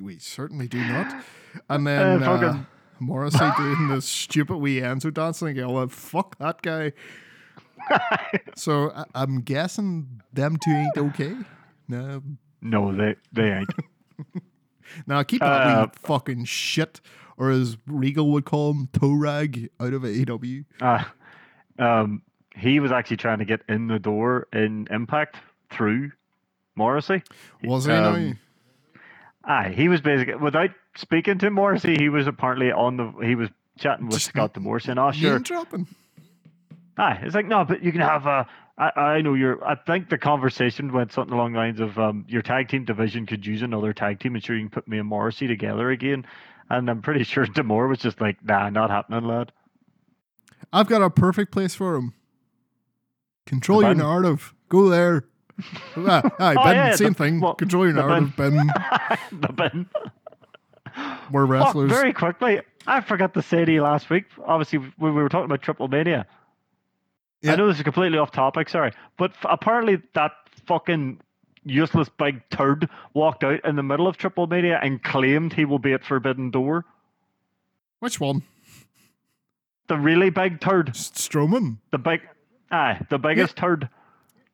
We 0.00 0.18
certainly 0.18 0.68
do 0.68 0.78
not. 0.78 1.24
And 1.68 1.86
then 1.86 2.22
Uh, 2.22 2.30
uh, 2.32 2.58
Morrissey 3.00 3.38
doing 3.56 3.88
the 3.88 4.02
stupid 4.02 4.58
wee 4.58 4.80
Enzo 4.80 5.12
dance, 5.12 5.40
and 5.42 5.58
I 5.58 5.66
"Well, 5.66 5.88
fuck 5.88 6.38
that 6.38 6.62
guy." 6.62 6.92
so 8.56 8.90
I, 8.92 9.04
I'm 9.14 9.40
guessing 9.40 10.20
them 10.32 10.56
two 10.62 10.70
ain't 10.70 10.96
okay. 10.96 11.36
No, 11.88 12.22
no, 12.64 12.92
they 12.92 13.14
they 13.32 13.52
ain't. 13.52 13.70
now 15.06 15.22
keep 15.22 15.40
that 15.40 15.46
Uh, 15.66 15.86
wee 15.86 15.92
fucking 16.02 16.44
shit, 16.46 17.00
or 17.36 17.50
as 17.50 17.76
Regal 17.86 18.30
would 18.32 18.44
call 18.44 18.72
him, 18.72 18.88
toe 18.92 19.12
rag 19.12 19.68
out 19.80 19.92
of 19.92 20.02
AEW. 20.02 20.64
Uh, 20.80 21.04
um, 21.78 22.22
he 22.56 22.80
was 22.80 22.90
actually 22.92 23.16
trying 23.18 23.38
to 23.38 23.44
get 23.44 23.60
in 23.68 23.86
the 23.88 23.98
door 23.98 24.46
in 24.52 24.86
Impact 24.90 25.36
through 25.70 26.12
Morrissey. 26.76 27.22
Was 27.62 27.84
he 27.86 27.92
Um? 27.92 28.38
Aye, 29.44 29.74
he 29.76 29.88
was 29.88 30.00
basically 30.00 30.36
without 30.36 30.70
speaking 30.96 31.38
to 31.38 31.50
Morrissey. 31.50 31.96
He 31.98 32.08
was 32.08 32.26
apparently 32.26 32.72
on 32.72 32.96
the. 32.96 33.12
He 33.22 33.34
was 33.34 33.50
chatting 33.78 34.06
with 34.06 34.14
Just 34.14 34.26
Scott 34.28 34.54
D'Amore 34.54 34.80
saying, 34.80 34.98
"Oh, 34.98 35.12
sure, 35.12 35.38
dropping. 35.38 35.86
Aye, 36.96 37.18
it's 37.22 37.34
like 37.34 37.46
no, 37.46 37.64
but 37.64 37.82
you 37.82 37.92
can 37.92 38.00
have 38.00 38.26
a. 38.26 38.46
I, 38.76 38.90
I 39.00 39.20
know 39.20 39.34
you're. 39.34 39.64
I 39.64 39.76
think 39.76 40.08
the 40.10 40.18
conversation 40.18 40.92
went 40.92 41.12
something 41.12 41.32
along 41.32 41.52
the 41.52 41.58
lines 41.58 41.80
of 41.80 41.96
um, 41.98 42.24
your 42.28 42.42
tag 42.42 42.68
team 42.68 42.84
division 42.84 43.24
could 43.26 43.46
use 43.46 43.62
another 43.62 43.92
tag 43.92 44.18
team, 44.20 44.34
and 44.34 44.44
sure 44.44 44.56
you 44.56 44.62
can 44.62 44.70
put 44.70 44.88
me 44.88 44.98
and 44.98 45.08
Morrissey 45.08 45.46
together 45.46 45.90
again. 45.90 46.26
And 46.70 46.90
I'm 46.90 47.00
pretty 47.02 47.22
sure 47.24 47.46
D'Amore 47.46 47.86
was 47.88 47.98
just 48.00 48.20
like, 48.20 48.44
nah, 48.44 48.68
not 48.70 48.90
happening, 48.90 49.24
lad. 49.24 49.52
I've 50.72 50.88
got 50.88 51.02
a 51.02 51.10
perfect 51.10 51.52
place 51.52 51.74
for 51.74 51.94
him. 51.94 52.14
Control 53.46 53.82
your 53.82 53.94
narrative. 53.94 54.54
Go 54.68 54.88
there. 54.88 55.24
ah, 55.96 56.22
aye, 56.40 56.54
Oh, 56.58 56.64
bin, 56.64 56.74
yeah, 56.74 56.94
same 56.96 57.08
the- 57.10 57.14
thing. 57.14 57.40
well, 57.40 57.54
Control 57.54 57.84
your 57.84 57.94
narrative. 57.94 58.34
Bin. 58.36 58.56
the 59.32 59.52
bin. 59.52 59.86
We're 61.30 61.44
wrestlers. 61.44 61.90
very 61.90 62.12
quickly, 62.12 62.60
I 62.86 63.00
forgot 63.02 63.34
to 63.34 63.42
say 63.42 63.64
to 63.64 63.72
you 63.72 63.82
last 63.82 64.10
week. 64.10 64.24
Obviously, 64.44 64.78
when 64.96 65.14
we 65.14 65.22
were 65.22 65.28
talking 65.28 65.44
about 65.44 65.62
Triplemania. 65.62 66.24
Yeah. 67.44 67.52
I 67.52 67.56
know 67.56 67.66
this 67.68 67.76
is 67.76 67.82
completely 67.82 68.18
off 68.18 68.30
topic. 68.32 68.68
Sorry, 68.68 68.92
but 69.18 69.30
f- 69.32 69.46
apparently 69.50 70.00
that 70.14 70.32
fucking 70.66 71.20
useless 71.64 72.08
big 72.08 72.42
turd 72.50 72.88
walked 73.12 73.44
out 73.44 73.64
in 73.64 73.76
the 73.76 73.82
middle 73.82 74.06
of 74.06 74.16
Triplemania 74.18 74.78
and 74.82 75.02
claimed 75.02 75.52
he 75.52 75.64
will 75.64 75.78
be 75.78 75.92
at 75.92 76.04
Forbidden 76.04 76.50
Door. 76.50 76.84
Which 78.00 78.18
one? 78.20 78.42
The 79.88 79.96
really 79.98 80.30
big 80.30 80.60
turd. 80.60 80.90
S- 80.90 81.10
Strowman. 81.10 81.78
The 81.90 81.98
big, 81.98 82.22
aye, 82.70 83.00
the 83.10 83.18
biggest 83.18 83.56
turd. 83.56 83.88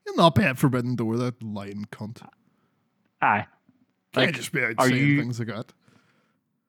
You'll 0.06 0.16
not 0.16 0.34
be 0.34 0.42
at 0.42 0.58
Forbidden 0.58 0.96
Door, 0.96 1.18
that 1.18 1.42
lying 1.42 1.86
cunt. 1.92 2.22
Aye, 3.22 3.46
Can't 4.14 4.34
just 4.34 4.50
be 4.52 4.62
out 4.64 4.74
are 4.78 4.88
saying 4.88 5.06
you- 5.06 5.20
things 5.20 5.38
like 5.38 5.48
that. 5.48 5.72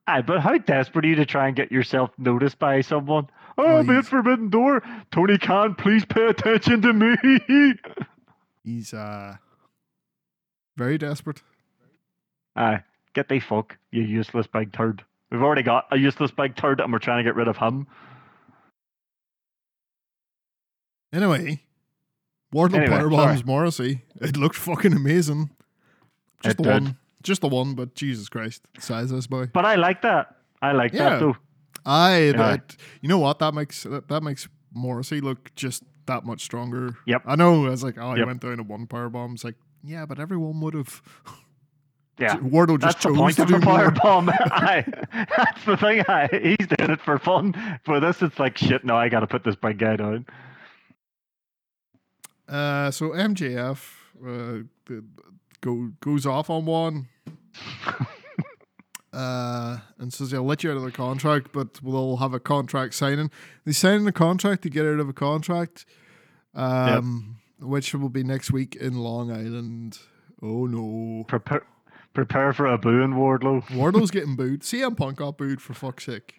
aye. 0.05 0.21
But 0.21 0.41
how 0.41 0.57
desperate 0.57 1.05
are 1.05 1.07
you 1.07 1.15
to 1.15 1.25
try 1.25 1.47
and 1.47 1.55
get 1.55 1.71
yourself 1.71 2.11
noticed 2.19 2.59
by 2.59 2.81
someone? 2.81 3.27
Oh, 3.57 3.83
be 3.83 4.01
Forbidden 4.01 4.49
Door. 4.49 4.81
Tony 5.11 5.37
Khan, 5.37 5.75
please 5.75 6.05
pay 6.05 6.27
attention 6.27 6.81
to 6.81 6.93
me. 6.93 7.73
He's 8.63 8.93
uh 8.93 9.35
very 10.77 10.97
desperate. 10.97 11.41
Aye, 12.55 12.83
get 13.13 13.29
the 13.29 13.39
fuck, 13.39 13.77
you 13.91 14.01
useless 14.03 14.47
big 14.47 14.71
turd. 14.73 15.03
We've 15.31 15.41
already 15.41 15.63
got 15.63 15.85
a 15.91 15.97
useless 15.97 16.31
big 16.31 16.55
turd, 16.55 16.79
and 16.81 16.91
we're 16.91 16.99
trying 16.99 17.23
to 17.23 17.27
get 17.27 17.35
rid 17.35 17.47
of 17.47 17.57
him. 17.57 17.87
Anyway, 21.13 21.61
Wardlow 22.53 22.75
Anyway, 22.81 22.97
powerbombs. 22.97 23.45
Morrissey. 23.45 24.01
It 24.21 24.37
looked 24.37 24.55
fucking 24.55 24.93
amazing. 24.93 25.49
Just 26.43 26.53
It 26.53 26.57
the 26.57 26.63
did. 26.63 26.83
one. 26.83 26.97
Just 27.23 27.41
the 27.41 27.47
one, 27.47 27.75
but 27.75 27.93
Jesus 27.95 28.29
Christ. 28.29 28.63
the 28.73 28.81
Size 28.81 29.11
of 29.11 29.17
this 29.17 29.27
boy. 29.27 29.47
But 29.53 29.65
I 29.65 29.75
like 29.75 30.01
that. 30.01 30.35
I 30.61 30.71
like 30.71 30.93
Yeah. 30.93 31.09
that 31.11 31.19
though. 31.19 31.37
Aye, 31.85 32.29
Aye. 32.29 32.31
that 32.33 32.75
you 33.01 33.09
know 33.09 33.17
what 33.19 33.39
that 33.39 33.53
makes 33.53 33.83
that, 33.83 34.07
that 34.07 34.23
makes 34.23 34.47
Morrissey 34.73 35.19
look 35.21 35.53
just 35.55 35.83
that 36.05 36.25
much 36.25 36.41
stronger. 36.43 36.97
Yep. 37.05 37.23
I 37.25 37.35
know. 37.35 37.65
I 37.65 37.69
was 37.69 37.83
like, 37.83 37.97
oh, 37.97 38.13
he 38.13 38.19
Yep. 38.19 38.27
went 38.27 38.41
down 38.41 38.57
to 38.57 38.63
one 38.63 38.87
power 38.87 39.09
bomb. 39.09 39.33
It's 39.33 39.43
like, 39.43 39.55
yeah, 39.83 40.05
but 40.05 40.19
everyone 40.19 40.59
would 40.61 40.73
have. 40.73 41.01
Yeah. 42.19 42.35
Wardlow 42.37 42.79
just 42.79 42.99
That's 43.01 43.05
the 43.05 43.13
point 43.13 43.35
to 43.37 43.43
of 43.43 43.47
the 43.47 43.57
do 43.57 43.65
more. 43.65 43.77
power 43.77 43.91
bomb. 43.91 44.29
Aye. 44.51 44.85
That's 45.37 45.65
the 45.65 45.75
thing. 45.75 46.03
Aye. 46.07 46.29
He's 46.59 46.67
doing 46.67 46.91
it 46.91 47.01
for 47.01 47.17
fun. 47.17 47.79
For 47.83 47.99
this, 47.99 48.21
it's 48.21 48.37
like 48.37 48.57
shit. 48.59 48.85
No, 48.85 48.95
I 48.95 49.09
got 49.09 49.21
to 49.21 49.27
put 49.27 49.43
this 49.43 49.55
big 49.55 49.79
guy 49.79 49.95
down. 49.95 50.27
Uh, 52.47 52.91
so 52.91 53.09
MJF 53.09 53.93
uh, 54.23 54.95
go 55.61 55.91
goes 56.01 56.27
off 56.27 56.51
on 56.51 56.65
one. 56.65 57.07
Uh, 59.13 59.79
and 59.97 60.13
says, 60.13 60.33
"I'll 60.33 60.43
let 60.45 60.63
you 60.63 60.71
out 60.71 60.77
of 60.77 60.83
the 60.83 60.91
contract, 60.91 61.49
but 61.51 61.81
we'll 61.83 62.17
have 62.17 62.33
a 62.33 62.39
contract 62.39 62.93
signing." 62.93 63.29
They 63.65 63.73
sign 63.73 64.07
a 64.07 64.11
contract 64.13 64.61
to 64.63 64.69
get 64.69 64.85
out 64.85 64.99
of 65.01 65.09
a 65.09 65.13
contract, 65.13 65.85
um, 66.55 67.37
which 67.59 67.93
will 67.93 68.09
be 68.09 68.23
next 68.23 68.51
week 68.51 68.75
in 68.75 68.95
Long 68.95 69.29
Island. 69.29 69.99
Oh 70.41 70.65
no, 70.65 71.25
Prepare, 71.25 71.65
prepare 72.13 72.53
for 72.53 72.67
a 72.67 72.77
booing, 72.77 73.11
Wardlow. 73.11 73.63
Wardlow's 73.71 74.11
getting 74.11 74.37
booed. 74.37 74.61
CM 74.61 74.95
Punk 74.95 75.17
got 75.17 75.37
booed 75.37 75.61
for 75.61 75.73
fuck's 75.73 76.05
sake. 76.05 76.37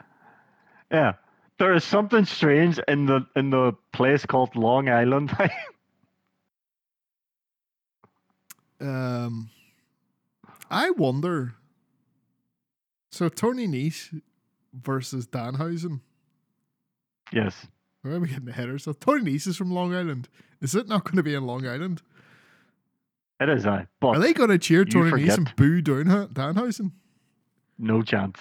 Yeah. 0.90 1.12
There 1.59 1.74
is 1.74 1.85
something 1.85 2.24
strange 2.24 2.81
in 2.89 3.05
the 3.07 3.27
in 3.36 3.51
the 3.51 3.74
place 3.93 4.24
called 4.24 4.57
Long 4.57 4.89
Island. 4.89 5.36
Um, 8.81 9.51
I 10.70 10.90
wonder. 10.90 11.55
So 13.13 13.29
Tony 13.29 13.69
Nese 13.69 14.21
versus 14.73 15.27
Danhausen. 15.27 16.01
yes. 17.33 17.67
Where 18.01 18.15
are 18.15 18.19
we 18.21 18.27
getting 18.29 18.47
the 18.47 18.53
of 18.75 18.81
So 18.83 18.93
Tony 18.95 19.31
Nese 19.33 19.47
is 19.49 19.57
from 19.57 19.71
Long 19.71 19.95
Island. 19.95 20.29
Is 20.61 20.75
it 20.75 20.89
not 20.89 21.05
going 21.05 21.17
to 21.19 21.23
be 21.23 21.35
in 21.35 21.45
Long 21.47 21.65
Island? 21.69 22.03
It 23.39 23.49
is 23.49 23.65
I. 23.67 23.87
But 24.01 24.17
Are 24.17 24.19
they 24.19 24.33
going 24.33 24.51
to 24.51 24.59
cheer 24.59 24.85
Tony 24.85 25.11
Nese 25.13 25.37
and 25.37 25.55
boo 25.57 25.81
Danha- 25.83 26.33
Danhausen? 26.33 26.93
no 27.79 28.03
chance. 28.03 28.41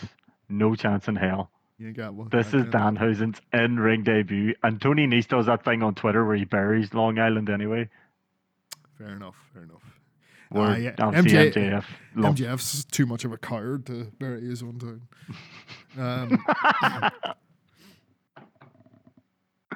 No 0.50 0.74
chance 0.76 1.08
in 1.08 1.16
hell. 1.16 1.52
You 1.78 1.92
got 1.94 2.14
one. 2.14 2.30
This 2.30 2.48
is 2.54 2.64
Danhausen's 2.66 3.42
in 3.54 3.80
ring 3.80 4.04
debut. 4.04 4.54
And 4.64 4.82
Tony 4.82 5.06
Nese 5.08 5.28
does 5.28 5.46
that 5.48 5.64
thing 5.66 5.84
on 5.84 5.96
Twitter 5.96 6.26
where 6.26 6.36
he 6.36 6.46
buries 6.46 6.94
Long 6.94 7.20
Island 7.20 7.50
anyway. 7.50 7.90
Fair 8.98 9.10
enough. 9.10 9.36
Fair 9.54 9.64
enough. 9.64 9.82
Where 10.52 10.68
Ah, 10.72 10.76
yeah. 10.76 10.92
MJ 10.98 11.52
MJF. 11.54 11.86
loves- 12.16 12.40
MJF's 12.42 12.86
too 12.86 13.06
much 13.06 13.24
of 13.26 13.32
a 13.32 13.38
coward 13.38 13.86
to 13.88 14.12
bury 14.20 14.42
his 14.42 14.62
own 14.62 14.78
town. 14.80 15.02
Um, 15.98 16.44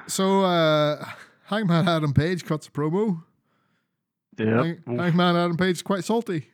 so 0.06 0.42
uh, 0.44 1.04
Hangman 1.44 1.88
Adam 1.88 2.12
Page 2.12 2.44
cuts 2.44 2.66
a 2.68 2.70
promo. 2.70 3.22
Yep. 4.38 4.48
Hang- 4.86 4.98
Hangman 4.98 5.36
Adam 5.36 5.56
Page 5.56 5.76
is 5.76 5.82
quite 5.82 6.04
salty. 6.04 6.48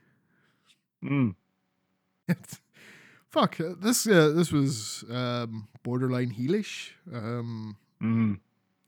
Mm. 1.05 1.35
Fuck, 3.29 3.61
uh, 3.61 3.75
this 3.81 4.07
uh, 4.07 4.33
this 4.37 4.53
was 4.53 5.05
um, 5.11 5.69
borderline 5.83 6.31
heelish. 6.35 6.91
Um, 7.13 7.77
Mm. 8.03 8.41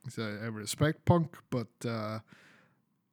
so 0.09 0.23
I 0.25 0.47
respect 0.47 1.05
Punk, 1.05 1.37
but 1.49 1.69
uh, 1.89 2.19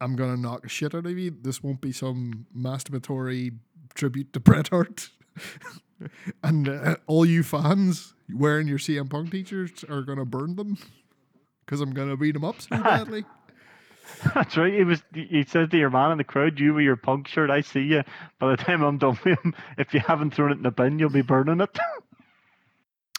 I'm 0.01 0.15
gonna 0.15 0.35
knock 0.35 0.65
a 0.65 0.69
shit 0.69 0.95
out 0.95 1.05
of 1.05 1.17
you. 1.17 1.33
This 1.41 1.61
won't 1.63 1.79
be 1.79 1.91
some 1.91 2.47
masturbatory 2.57 3.55
tribute 3.93 4.33
to 4.33 4.39
Bret 4.39 4.69
Hart. 4.69 5.09
and 6.43 6.67
uh, 6.67 6.95
all 7.07 7.25
you 7.25 7.43
fans 7.43 8.13
wearing 8.33 8.67
your 8.67 8.79
CM 8.79 9.09
Punk 9.09 9.31
t-shirts 9.31 9.83
are 9.83 10.01
gonna 10.01 10.25
burn 10.25 10.55
them 10.55 10.77
because 11.65 11.79
I'm 11.81 11.93
gonna 11.93 12.17
beat 12.17 12.33
them 12.33 12.43
up 12.43 12.59
so 12.61 12.69
badly. 12.83 13.23
That's 14.33 14.57
right. 14.57 14.73
He 14.73 14.83
was. 14.83 15.01
He 15.13 15.45
says 15.47 15.69
to 15.69 15.77
your 15.77 15.89
man 15.89 16.11
in 16.11 16.17
the 16.17 16.23
crowd, 16.23 16.59
"You 16.59 16.73
with 16.73 16.83
your 16.83 16.97
punk 16.97 17.27
shirt, 17.27 17.49
I 17.49 17.61
see 17.61 17.81
you. 17.81 18.03
By 18.39 18.51
the 18.55 18.57
time 18.57 18.81
I'm 18.81 18.97
done 18.97 19.17
with 19.23 19.39
him, 19.39 19.55
if 19.77 19.93
you 19.93 19.99
haven't 19.99 20.33
thrown 20.33 20.51
it 20.51 20.57
in 20.57 20.63
the 20.63 20.71
bin, 20.71 20.99
you'll 20.99 21.09
be 21.09 21.21
burning 21.21 21.61
it." 21.61 21.77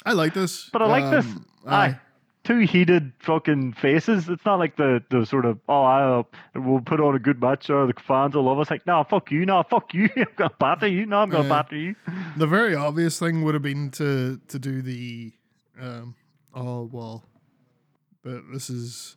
I 0.05 0.13
like 0.13 0.35
this, 0.35 0.69
But 0.73 0.83
I 0.83 0.87
like 0.87 1.11
this. 1.11 1.25
Um, 1.25 1.47
Aye. 1.67 1.99
Two 2.45 2.59
heated 2.61 3.13
fucking 3.21 3.75
faces. 3.75 4.29
It's 4.29 4.45
not 4.45 4.59
like 4.59 4.77
the 4.77 5.01
the 5.11 5.25
sort 5.25 5.45
of 5.45 5.61
oh 5.69 5.83
I 5.83 6.03
uh, 6.03 6.23
we'll 6.57 6.81
put 6.81 7.01
on 7.01 7.15
a 7.15 7.19
good 7.21 7.41
match 7.41 7.71
or 7.71 7.87
the 7.87 7.95
fans 8.01 8.35
will 8.35 8.43
love 8.43 8.59
us. 8.59 8.69
Like 8.71 8.85
no, 8.87 9.05
fuck 9.09 9.31
you, 9.31 9.47
no, 9.47 9.63
fuck 9.63 9.95
you. 9.95 10.09
I'm 10.17 10.27
gonna 10.37 10.51
batter 10.59 10.89
you. 10.89 11.07
No, 11.07 11.19
I'm 11.19 11.31
gonna 11.31 11.45
Yeah. 11.45 11.63
batter 11.63 11.77
you. 11.77 11.95
The 12.37 12.49
very 12.49 12.75
obvious 12.75 13.19
thing 13.19 13.43
would 13.45 13.55
have 13.55 13.63
been 13.63 13.91
to 13.93 14.41
to 14.49 14.59
do 14.59 14.83
the 14.83 15.33
um 15.81 16.15
oh 16.55 16.89
well 16.93 17.25
but 18.25 18.43
this 18.53 18.69
is 18.71 19.17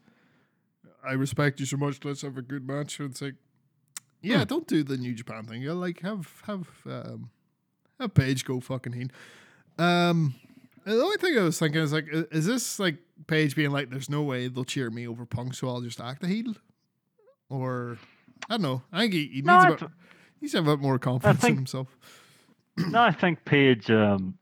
I 1.08 1.14
respect 1.14 1.60
you 1.60 1.66
so 1.66 1.78
much, 1.78 2.04
let's 2.04 2.22
have 2.22 2.38
a 2.38 2.42
good 2.44 2.68
match. 2.68 3.00
It's 3.00 3.22
like 3.24 3.36
yeah, 4.22 4.40
Hmm. 4.40 4.44
don't 4.46 4.68
do 4.68 4.84
the 4.84 4.98
New 4.98 5.14
Japan 5.16 5.46
thing. 5.46 5.64
You 5.64 5.74
like 5.74 6.02
have 6.02 6.44
have 6.46 6.68
um 6.86 7.32
have 8.00 8.14
Page 8.14 8.46
go 8.46 8.60
fucking 8.60 8.94
heel. 8.94 9.08
Um 9.80 10.36
the 10.86 11.02
only 11.02 11.18
thing 11.18 11.38
I 11.38 11.42
was 11.44 11.58
thinking 11.60 11.82
is 11.82 11.92
like, 11.94 12.06
is 12.12 12.46
this 12.46 12.80
like 12.80 12.98
Page 13.28 13.56
being 13.56 13.72
like, 13.72 13.90
"There's 13.90 14.10
no 14.10 14.24
way 14.24 14.48
they'll 14.48 14.64
cheer 14.66 14.90
me 14.90 15.08
over 15.08 15.26
Punk, 15.26 15.54
so 15.54 15.68
I'll 15.70 15.82
just 15.82 16.00
act 16.02 16.24
a 16.24 16.28
heel," 16.28 16.54
or 17.50 17.98
I 18.50 18.54
don't 18.56 18.62
know. 18.62 18.82
I 18.92 19.02
think 19.02 19.14
he, 19.14 19.26
he 19.28 19.36
needs 19.36 19.46
No, 19.48 19.54
I 19.54 19.68
a 19.68 19.72
bit, 19.72 19.80
he 19.80 19.88
needs 20.42 20.52
to 20.52 20.58
have 20.60 20.68
a 20.68 20.76
bit 20.78 20.82
more 20.84 21.00
confidence 21.00 21.40
think- 21.42 21.52
in 21.52 21.58
himself. 21.58 21.96
no, 22.78 23.02
I 23.02 23.12
think 23.12 23.46
Page 23.46 23.90
um 23.90 24.38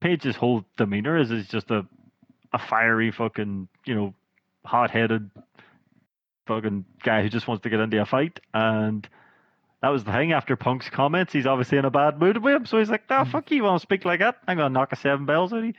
Page's 0.00 0.36
whole 0.36 0.64
demeanor 0.76 1.18
is 1.18 1.30
is 1.30 1.46
just 1.48 1.70
a 1.70 1.86
a 2.52 2.58
fiery 2.58 3.10
fucking 3.12 3.68
you 3.84 3.94
know 3.94 4.14
hot 4.64 4.90
headed 4.90 5.30
fucking 6.46 6.84
guy 7.02 7.22
who 7.22 7.28
just 7.28 7.46
wants 7.48 7.62
to 7.62 7.70
get 7.70 7.80
into 7.80 8.00
a 8.00 8.06
fight 8.06 8.40
and. 8.52 9.08
That 9.82 9.90
was 9.90 10.04
the 10.04 10.12
thing. 10.12 10.32
After 10.32 10.56
Punk's 10.56 10.88
comments, 10.88 11.32
he's 11.32 11.46
obviously 11.46 11.78
in 11.78 11.84
a 11.84 11.90
bad 11.90 12.18
mood 12.18 12.38
with 12.38 12.54
him. 12.54 12.66
So 12.66 12.78
he's 12.78 12.90
like, 12.90 13.08
"No, 13.10 13.16
Mm. 13.24 13.30
fuck 13.30 13.50
you. 13.50 13.58
You 13.58 13.64
want 13.64 13.80
to 13.80 13.82
speak 13.82 14.04
like 14.04 14.20
that? 14.20 14.36
I'm 14.48 14.56
gonna 14.56 14.70
knock 14.70 14.92
a 14.92 14.96
seven 14.96 15.26
bells 15.26 15.52
out 15.52 15.60
of 15.60 15.64
you." 15.66 15.74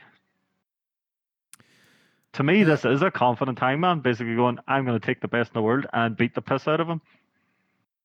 To 2.34 2.42
me, 2.42 2.62
this 2.62 2.84
is 2.84 3.02
a 3.02 3.10
confident 3.10 3.58
hangman, 3.58 4.00
basically 4.00 4.36
going, 4.36 4.58
"I'm 4.68 4.84
gonna 4.84 5.00
take 5.00 5.20
the 5.20 5.28
best 5.28 5.50
in 5.50 5.54
the 5.54 5.62
world 5.62 5.86
and 5.92 6.16
beat 6.16 6.34
the 6.34 6.42
piss 6.42 6.68
out 6.68 6.80
of 6.80 6.88
him." 6.88 7.00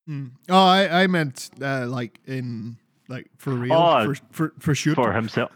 Mm. 0.09 0.31
Oh, 0.49 0.65
I, 0.65 1.03
I 1.03 1.07
meant 1.07 1.49
uh, 1.61 1.85
like 1.87 2.19
in 2.25 2.77
like 3.07 3.29
for 3.37 3.51
real 3.51 3.73
Oh, 3.73 4.05
for 4.05 4.15
for 4.31 4.53
for 4.59 4.75
shoot. 4.75 4.95
for 4.95 5.13
himself. 5.13 5.51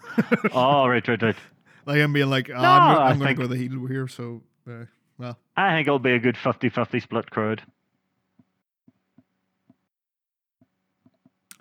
oh, 0.54 0.88
right, 0.88 1.06
right, 1.08 1.22
right. 1.22 1.36
Like 1.86 2.02
I'm 2.02 2.12
being 2.12 2.30
like, 2.30 2.50
oh, 2.50 2.62
No, 2.62 2.68
I'm, 2.70 3.14
I'm 3.14 3.18
going 3.18 3.34
to 3.34 3.42
go 3.44 3.48
the 3.48 3.56
heel 3.56 3.86
here. 3.86 4.10
So, 4.10 4.42
uh, 4.70 4.84
well, 5.18 5.38
I 5.56 5.70
think 5.72 5.88
it'll 5.88 6.00
be 6.00 6.12
a 6.12 6.20
good 6.20 6.36
50-50 6.36 7.02
split 7.02 7.32
crowd. 7.32 7.62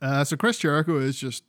Uh, 0.02 0.24
so 0.24 0.36
Chris 0.36 0.59
Jericho 0.59 0.98
is 0.98 1.16
just 1.18 1.44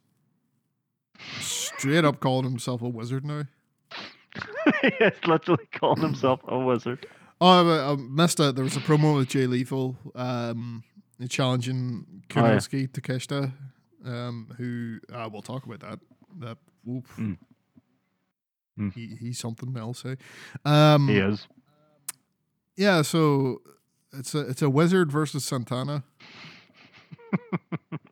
straight 1.39 2.05
up 2.05 2.19
calling 2.19 2.43
himself 2.45 2.81
a 2.81 2.87
wizard 2.89 3.25
now. 3.25 3.43
He's 4.81 5.11
literally 5.25 5.65
calling 5.71 6.01
himself 6.01 6.41
a 6.47 6.57
wizard. 6.59 7.07
Oh, 7.39 7.69
I, 7.69 7.91
I 7.91 7.95
missed 7.95 8.39
it. 8.39 8.55
There 8.55 8.63
was 8.63 8.75
a 8.77 8.79
promo 8.81 9.15
with 9.17 9.29
Jay 9.29 9.47
Lethal 9.47 9.95
um, 10.15 10.83
challenging 11.29 12.23
Oh, 12.35 12.41
yeah. 12.45 12.57
Takeshita, 12.57 13.51
um, 14.05 14.53
who 14.57 14.99
uh, 15.13 15.29
we'll 15.31 15.41
talk 15.41 15.65
about 15.65 15.79
that. 15.79 15.99
That. 16.39 16.57
Mm. 16.87 17.37
Mm. 18.77 18.93
He, 18.93 19.15
he's 19.19 19.39
something 19.39 19.75
else. 19.77 20.03
Eh? 20.05 20.15
Um, 20.65 21.07
He 21.07 21.17
is. 21.17 21.47
Yeah, 22.75 23.01
so 23.01 23.61
it's 24.13 24.35
a 24.35 24.39
it's 24.41 24.61
a 24.61 24.69
wizard 24.69 25.11
versus 25.11 25.43
Santana. 25.43 26.03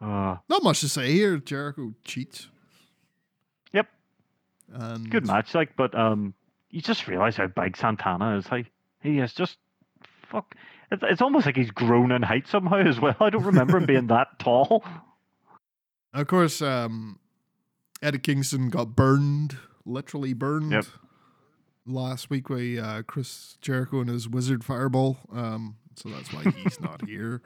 Uh, 0.00 0.36
Not 0.48 0.62
much 0.62 0.80
to 0.80 0.88
say 0.88 1.12
here. 1.12 1.38
Jericho 1.38 1.94
cheats. 2.04 2.48
Yep. 3.72 3.88
And 4.72 5.10
good 5.10 5.26
match, 5.26 5.54
like, 5.54 5.76
but 5.76 5.94
um, 5.98 6.34
you 6.70 6.80
just 6.80 7.08
realize 7.08 7.36
how 7.36 7.46
big 7.48 7.76
Santana 7.76 8.36
is. 8.36 8.50
Like, 8.50 8.70
he 9.02 9.18
is 9.18 9.32
just 9.32 9.58
fuck. 10.30 10.54
It's, 10.90 11.02
it's 11.04 11.22
almost 11.22 11.46
like 11.46 11.56
he's 11.56 11.70
grown 11.70 12.12
in 12.12 12.22
height 12.22 12.46
somehow 12.46 12.76
as 12.76 13.00
well. 13.00 13.16
I 13.20 13.30
don't 13.30 13.44
remember 13.44 13.78
him 13.78 13.86
being 13.86 14.06
that 14.08 14.28
tall. 14.38 14.84
Of 16.14 16.26
course, 16.26 16.62
um, 16.62 17.18
Eddie 18.02 18.18
Kingston 18.18 18.70
got 18.70 18.96
burned, 18.96 19.56
literally 19.84 20.32
burned. 20.32 20.72
Yep. 20.72 20.84
Last 21.86 22.28
week 22.28 22.48
by 22.48 22.76
uh, 22.76 23.02
Chris 23.02 23.56
Jericho 23.62 24.00
and 24.00 24.10
his 24.10 24.28
wizard 24.28 24.62
fireball. 24.62 25.16
Um, 25.32 25.76
so 25.96 26.10
that's 26.10 26.32
why 26.32 26.42
he's 26.50 26.78
not 26.80 27.00
here. 27.08 27.40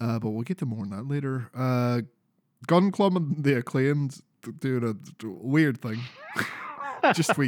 Uh, 0.00 0.18
but 0.18 0.30
we'll 0.30 0.42
get 0.42 0.58
to 0.58 0.66
more 0.66 0.82
on 0.82 0.90
that 0.90 1.08
later. 1.08 1.50
Uh, 1.54 2.02
Gunn 2.66 2.90
Club 2.90 3.16
and 3.16 3.44
the 3.44 3.56
acclaimed 3.58 4.20
doing 4.60 4.84
a, 4.84 5.26
weird 5.26 5.80
thing. 5.80 6.00
Just 7.14 7.36
we 7.38 7.46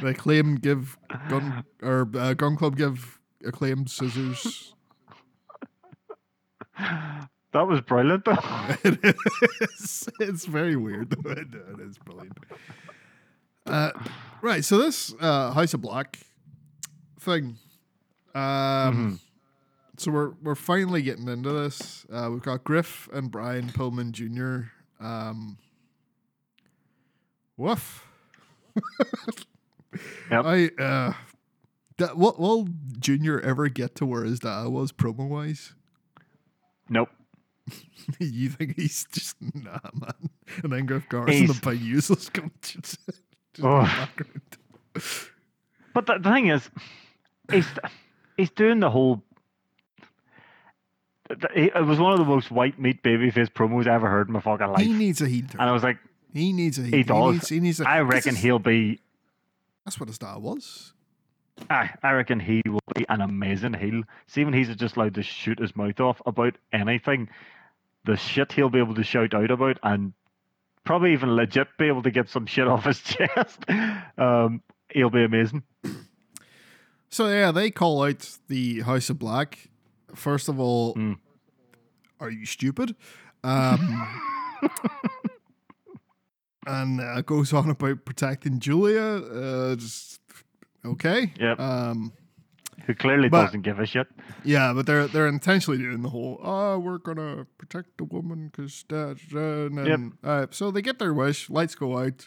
the 0.00 0.08
acclaim 0.08 0.54
give 0.56 0.96
gun 1.28 1.64
or 1.82 2.08
uh, 2.16 2.34
Gunn 2.34 2.56
Club 2.56 2.76
give 2.76 3.18
acclaimed 3.44 3.90
scissors. 3.90 4.74
That 7.52 7.68
was 7.68 7.82
brilliant, 7.82 8.24
though. 8.24 8.32
it 8.84 9.16
is. 9.60 10.08
It's 10.20 10.46
very 10.46 10.74
weird. 10.74 11.12
It, 11.26 11.48
it 11.54 11.80
is 11.80 11.98
brilliant. 11.98 12.38
Uh, 13.66 13.90
right. 14.40 14.64
So 14.64 14.78
this 14.78 15.14
uh, 15.20 15.52
House 15.52 15.74
of 15.74 15.82
Black 15.82 16.18
thing. 17.20 17.58
Um, 18.34 19.20
So 20.02 20.10
we're 20.10 20.30
we're 20.42 20.54
finally 20.56 21.00
getting 21.00 21.28
into 21.28 21.52
this. 21.52 22.04
Uh, 22.12 22.28
we've 22.32 22.42
got 22.42 22.64
Griff 22.64 23.08
and 23.12 23.30
Brian 23.30 23.68
Pillman 23.68 24.10
Jr. 24.10 24.72
Um, 24.98 25.58
woof. 27.56 28.04
Yep. 30.28 30.44
I 30.44 30.70
uh, 30.76 31.12
that, 31.98 32.16
will, 32.18 32.34
will 32.36 32.68
Junior 32.98 33.38
ever 33.42 33.68
get 33.68 33.94
to 33.96 34.04
where 34.06 34.24
his 34.24 34.40
dad 34.40 34.66
was 34.70 34.90
promo 34.90 35.28
wise? 35.28 35.74
Nope. 36.88 37.10
you 38.18 38.48
think 38.48 38.74
he's 38.74 39.06
just 39.12 39.36
nah, 39.54 39.78
man? 39.94 40.30
And 40.64 40.72
then 40.72 40.86
Griff 40.86 41.08
Garrison, 41.10 41.46
He's- 41.46 41.60
big 41.60 41.80
useless 41.80 42.28
coach, 42.34 42.50
just 42.80 42.98
in 43.06 43.62
the 43.62 43.68
Oh. 43.68 43.82
background. 43.82 44.42
But 45.94 46.06
the, 46.06 46.18
the 46.18 46.28
thing 46.32 46.48
is, 46.48 46.68
he's 47.52 47.68
he's 48.36 48.50
doing 48.50 48.80
the 48.80 48.90
whole. 48.90 49.22
It 51.54 51.84
was 51.86 51.98
one 51.98 52.12
of 52.12 52.18
the 52.18 52.24
most 52.24 52.50
white 52.50 52.78
meat 52.78 53.02
babyface 53.02 53.48
promos 53.50 53.86
I 53.86 53.94
ever 53.94 54.08
heard 54.08 54.28
in 54.28 54.34
my 54.34 54.40
fucking 54.40 54.66
life, 54.68 54.82
He 54.84 54.92
needs 54.92 55.20
a 55.20 55.26
heel 55.28 55.46
turn. 55.48 55.60
and 55.60 55.70
I 55.70 55.72
was 55.72 55.82
like, 55.82 55.98
He 56.32 56.52
needs 56.52 56.78
a 56.78 56.82
heel. 56.82 56.96
he 56.96 57.02
does. 57.02 57.32
needs, 57.34 57.48
he 57.48 57.60
needs 57.60 57.80
a, 57.80 57.88
I 57.88 58.00
reckon 58.00 58.34
he'll 58.36 58.58
be. 58.58 59.00
That's 59.84 59.98
what 59.98 60.08
his 60.08 60.18
dad 60.18 60.38
was. 60.38 60.92
I, 61.68 61.90
I 62.02 62.12
reckon 62.12 62.40
he 62.40 62.62
will 62.66 62.80
be 62.94 63.04
an 63.08 63.20
amazing 63.20 63.74
heel. 63.74 64.02
See 64.26 64.44
when 64.44 64.54
he's 64.54 64.74
just 64.76 64.96
allowed 64.96 65.14
to 65.14 65.22
shoot 65.22 65.58
his 65.60 65.76
mouth 65.76 66.00
off 66.00 66.20
about 66.26 66.54
anything, 66.72 67.28
the 68.04 68.16
shit 68.16 68.52
he'll 68.52 68.70
be 68.70 68.78
able 68.78 68.94
to 68.94 69.02
shout 69.04 69.34
out 69.34 69.50
about, 69.50 69.78
and 69.82 70.12
probably 70.84 71.12
even 71.12 71.36
legit 71.36 71.68
be 71.78 71.86
able 71.86 72.02
to 72.02 72.10
get 72.10 72.28
some 72.28 72.46
shit 72.46 72.66
off 72.68 72.84
his 72.84 73.00
chest. 73.02 73.64
Um, 74.18 74.62
he'll 74.90 75.10
be 75.10 75.24
amazing. 75.24 75.62
So 77.10 77.28
yeah, 77.28 77.50
they 77.52 77.70
call 77.70 78.02
out 78.04 78.38
the 78.48 78.80
House 78.80 79.10
of 79.10 79.18
Black. 79.18 79.68
First 80.14 80.48
of 80.48 80.58
all, 80.58 80.94
Mm. 80.94 81.18
Are 82.22 82.30
you 82.30 82.46
stupid? 82.46 82.94
Um, 83.44 84.08
and 86.66 87.00
uh, 87.00 87.20
goes 87.22 87.52
on 87.52 87.70
about 87.70 88.04
protecting 88.04 88.58
Julia. 88.60 89.02
Uh, 89.02 89.74
just 89.76 90.20
okay. 90.84 91.32
Yep. 91.38 91.58
Um, 91.60 92.12
Who 92.86 92.94
clearly 92.94 93.28
But- 93.28 93.46
doesn't 93.46 93.62
give 93.62 93.78
a 93.80 93.86
shit. 93.86 94.06
yeah, 94.44 94.72
but 94.72 94.86
they're 94.86 95.06
they're 95.08 95.26
intentionally 95.28 95.78
doing 95.78 96.02
the 96.02 96.08
whole. 96.10 96.38
Oh, 96.42 96.78
we're 96.78 96.98
gonna 96.98 97.46
protect 97.58 97.98
the 97.98 98.04
woman 98.04 98.48
because. 98.54 98.84
And 98.90 99.76
then, 99.78 100.12
uh, 100.22 100.46
so 100.50 100.70
they 100.70 100.82
get 100.82 100.98
their 100.98 101.12
wish. 101.14 101.50
Lights 101.50 101.74
go 101.74 101.98
out. 101.98 102.26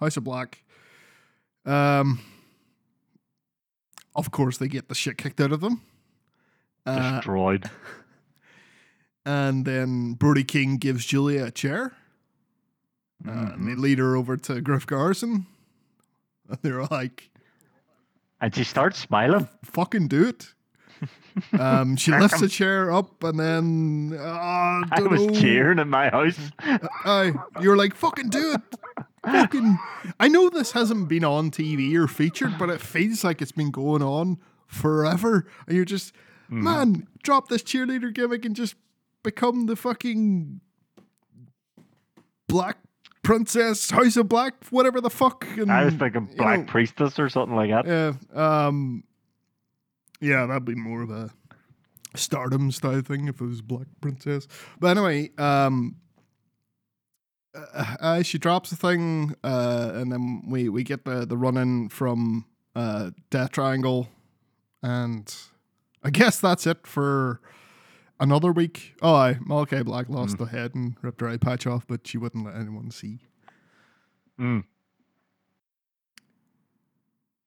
House 0.00 0.16
of 0.16 0.24
Black. 0.24 0.62
Um. 1.64 2.20
Of 4.16 4.30
course, 4.30 4.58
they 4.58 4.68
get 4.68 4.88
the 4.88 4.94
shit 4.94 5.18
kicked 5.18 5.40
out 5.40 5.50
of 5.50 5.60
them. 5.60 5.80
Uh, 6.86 7.16
Destroyed. 7.16 7.68
And 9.24 9.64
then 9.64 10.14
Brody 10.14 10.44
King 10.44 10.76
gives 10.76 11.04
Julia 11.06 11.44
a 11.46 11.50
chair. 11.50 11.92
Uh, 13.26 13.52
and 13.54 13.66
they 13.68 13.74
lead 13.74 13.98
her 13.98 14.16
over 14.16 14.36
to 14.36 14.60
Griff 14.60 14.86
Garrison. 14.86 15.46
And 16.48 16.58
they're 16.62 16.84
like, 16.84 17.30
And 18.40 18.54
she 18.54 18.64
starts 18.64 18.98
smiling. 18.98 19.48
fucking 19.64 20.08
do 20.08 20.28
it. 20.28 20.48
Um, 21.58 21.96
she 21.96 22.12
lifts 22.12 22.40
the 22.40 22.46
chair 22.48 22.92
up 22.92 23.24
and 23.24 23.36
then 23.40 24.16
uh, 24.16 24.22
I 24.24 24.82
I 24.92 25.00
was 25.00 25.26
know. 25.26 25.34
cheering 25.34 25.80
in 25.80 25.88
my 25.90 26.08
house. 26.08 26.38
Uh, 27.04 27.32
you're 27.60 27.76
like, 27.76 27.92
fucking 27.96 28.28
do 28.30 28.54
it. 28.54 29.04
fucking. 29.26 29.76
I 30.20 30.28
know 30.28 30.48
this 30.48 30.70
hasn't 30.70 31.08
been 31.08 31.24
on 31.24 31.50
TV 31.50 31.92
or 31.96 32.06
featured, 32.06 32.56
but 32.56 32.70
it 32.70 32.80
feels 32.80 33.24
like 33.24 33.42
it's 33.42 33.50
been 33.50 33.72
going 33.72 34.00
on 34.00 34.38
forever. 34.68 35.44
And 35.66 35.74
you're 35.74 35.84
just, 35.84 36.14
man, 36.48 37.08
drop 37.24 37.48
this 37.48 37.64
cheerleader 37.64 38.14
gimmick 38.14 38.44
and 38.44 38.54
just 38.54 38.76
become 39.24 39.66
the 39.66 39.74
fucking 39.74 40.60
black 42.46 42.78
Princess, 43.24 43.90
House 43.90 44.16
of 44.16 44.28
Black, 44.28 44.54
whatever 44.70 45.00
the 45.00 45.10
fuck. 45.10 45.44
And, 45.56 45.72
I 45.72 45.86
was 45.86 45.94
thinking 45.94 46.28
you 46.30 46.36
Black 46.36 46.60
know, 46.60 46.66
Priestess 46.66 47.18
or 47.18 47.28
something 47.28 47.56
like 47.56 47.70
that. 47.70 47.86
Yeah. 47.86 48.12
Um. 48.66 49.02
Yeah, 50.20 50.46
that'd 50.46 50.64
be 50.64 50.76
more 50.76 51.02
of 51.02 51.10
a 51.10 51.30
Stardom 52.14 52.70
style 52.70 53.00
thing 53.00 53.26
if 53.26 53.40
it 53.40 53.46
was 53.46 53.60
Black 53.60 53.88
Princess. 54.00 54.46
But 54.78 54.96
anyway, 54.96 55.30
um. 55.38 55.96
Uh, 57.56 57.96
uh, 58.00 58.22
she 58.22 58.36
drops 58.36 58.70
the 58.70 58.76
thing, 58.76 59.32
uh, 59.44 59.92
and 59.94 60.10
then 60.10 60.42
we, 60.48 60.68
we 60.68 60.82
get 60.82 61.04
the, 61.04 61.24
the 61.24 61.36
run 61.36 61.56
in 61.56 61.88
from 61.88 62.44
uh, 62.74 63.12
Death 63.30 63.52
Triangle, 63.52 64.08
and 64.82 65.32
I 66.02 66.10
guess 66.10 66.40
that's 66.40 66.66
it 66.66 66.84
for 66.84 67.40
another 68.20 68.52
week. 68.52 68.94
Oh, 69.02 69.14
I 69.14 69.34
Malakai 69.34 69.84
Black 69.84 70.08
lost 70.08 70.38
her 70.38 70.46
head 70.46 70.74
and 70.74 70.96
ripped 71.02 71.20
her 71.20 71.28
eye 71.28 71.36
patch 71.36 71.66
off, 71.66 71.86
but 71.86 72.06
she 72.06 72.18
wouldn't 72.18 72.44
let 72.44 72.56
anyone 72.56 72.90
see. 72.90 73.20
Mm. 74.38 74.64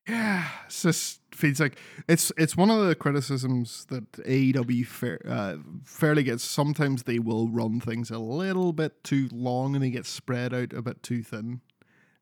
Yeah, 0.08 0.48
it's 0.66 0.84
just 0.84 1.20
feels 1.34 1.60
like 1.60 1.78
it's 2.08 2.32
it's 2.38 2.56
one 2.56 2.70
of 2.70 2.88
the 2.88 2.96
criticisms 2.96 3.86
that 3.90 4.10
AEW 4.14 4.86
fair, 4.88 5.20
uh, 5.28 5.58
fairly 5.84 6.24
gets. 6.24 6.44
Sometimes 6.44 7.04
they 7.04 7.20
will 7.20 7.50
run 7.50 7.82
things 7.82 8.10
a 8.10 8.20
little 8.20 8.72
bit 8.72 9.04
too 9.04 9.28
long 9.34 9.76
and 9.76 9.84
they 9.84 9.90
get 9.90 10.06
spread 10.06 10.54
out 10.54 10.72
a 10.72 10.82
bit 10.82 11.04
too 11.04 11.24
thin. 11.24 11.62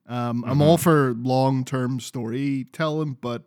Um, 0.07 0.43
I'm 0.47 0.61
all 0.61 0.77
for 0.77 1.13
long 1.13 1.63
term 1.63 1.99
storytelling, 1.99 3.17
but 3.21 3.43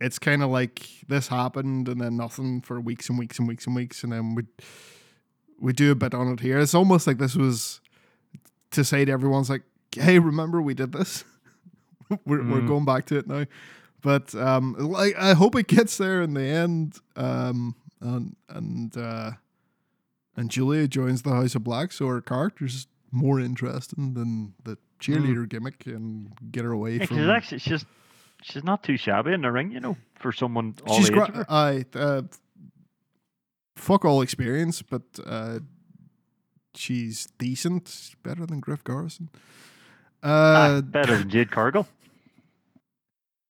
it's 0.00 0.18
kind 0.18 0.42
of 0.42 0.50
like 0.50 0.88
this 1.08 1.28
happened 1.28 1.88
and 1.88 2.00
then 2.00 2.16
nothing 2.16 2.60
for 2.62 2.80
weeks 2.80 3.08
and 3.08 3.18
weeks 3.18 3.38
and 3.38 3.46
weeks 3.48 3.66
and 3.66 3.76
weeks, 3.76 4.02
and 4.02 4.12
then 4.12 4.34
we 4.34 4.44
we 5.58 5.72
do 5.72 5.90
a 5.90 5.94
bit 5.94 6.14
on 6.14 6.28
it 6.32 6.40
here. 6.40 6.58
It's 6.58 6.74
almost 6.74 7.06
like 7.06 7.18
this 7.18 7.36
was 7.36 7.80
to 8.70 8.82
say 8.84 9.04
to 9.04 9.12
everyone's 9.12 9.50
like, 9.50 9.62
"Hey, 9.94 10.18
remember 10.18 10.62
we 10.62 10.74
did 10.74 10.92
this." 10.92 11.24
we're, 12.26 12.38
we're 12.48 12.60
Mm. 12.62 12.66
going 12.68 12.84
back 12.84 13.06
to 13.06 13.16
it 13.18 13.26
now. 13.28 13.44
But 14.02 14.34
um, 14.34 14.74
like 14.78 15.14
I 15.18 15.34
hope 15.34 15.54
it 15.56 15.66
gets 15.68 15.98
there 15.98 16.22
in 16.22 16.32
the 16.34 16.42
end. 16.42 16.96
Um, 17.16 17.74
and 18.00 18.34
and 18.48 18.96
uh, 18.96 19.32
and 20.36 20.50
Julia 20.50 20.88
joins 20.88 21.20
the 21.22 21.30
House 21.34 21.54
of 21.54 21.62
Black, 21.64 21.92
so 21.92 22.06
her 22.06 22.22
character's 22.22 22.86
more 23.12 23.38
interesting 23.38 24.14
than 24.14 24.54
the 24.64 24.78
cheerleader 25.00 25.46
gimmick, 25.48 25.84
and 25.86 26.32
get 26.50 26.64
her 26.64 26.72
away 26.72 26.96
Yeah, 26.96 27.04
from. 27.06 27.18
actually 27.30 27.58
she's 27.58 27.84
she's 28.42 28.64
not 28.64 28.82
too 28.82 28.96
shabby 28.96 29.32
in 29.32 29.42
the 29.42 29.50
ring, 29.52 29.70
you 29.72 29.80
know, 29.80 29.96
for 30.18 30.32
someone 30.32 30.74
all 30.86 30.96
she's 30.96 31.08
age 31.10 31.14
gra- 31.14 31.28
of 31.28 31.34
her. 31.34 31.46
I 31.48 31.84
uh, 31.94 32.22
fuck 33.76 34.04
all 34.04 34.22
experience, 34.22 34.82
but 34.82 35.02
uh, 35.26 35.60
she's 36.74 37.26
decent, 37.38 38.14
better 38.22 38.46
than 38.46 38.60
Griff 38.60 38.84
Garrison. 38.84 39.28
Ah, 40.22 40.66
Uh, 40.76 40.80
better 40.82 41.16
than 41.16 41.30
Jade 41.30 41.50
Cargill. 41.50 41.86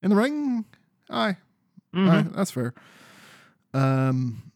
in 0.01 0.09
the 0.09 0.15
ring, 0.15 0.65
aye, 1.09 1.37
Mhm. 1.93 2.09
Aye, 2.09 2.21
that's 2.35 2.51
fair. 2.51 2.73
Um, 3.73 4.51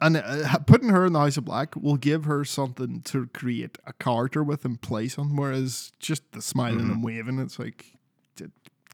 and 0.00 0.16
uh, 0.16 0.58
putting 0.60 0.88
her 0.90 1.04
in 1.06 1.12
the 1.12 1.18
House 1.20 1.36
of 1.36 1.44
Black 1.44 1.74
will 1.76 1.96
give 1.96 2.24
her 2.24 2.44
something 2.44 3.00
to 3.02 3.26
create 3.28 3.78
a 3.86 3.92
character 3.94 4.42
with 4.42 4.64
and 4.64 4.80
play 4.80 5.08
on. 5.18 5.36
Whereas 5.36 5.92
just 5.98 6.30
the 6.32 6.40
smiling 6.42 6.86
Mhm. 6.86 6.92
and 6.92 7.04
waving, 7.04 7.38
it's 7.38 7.58
like, 7.58 7.96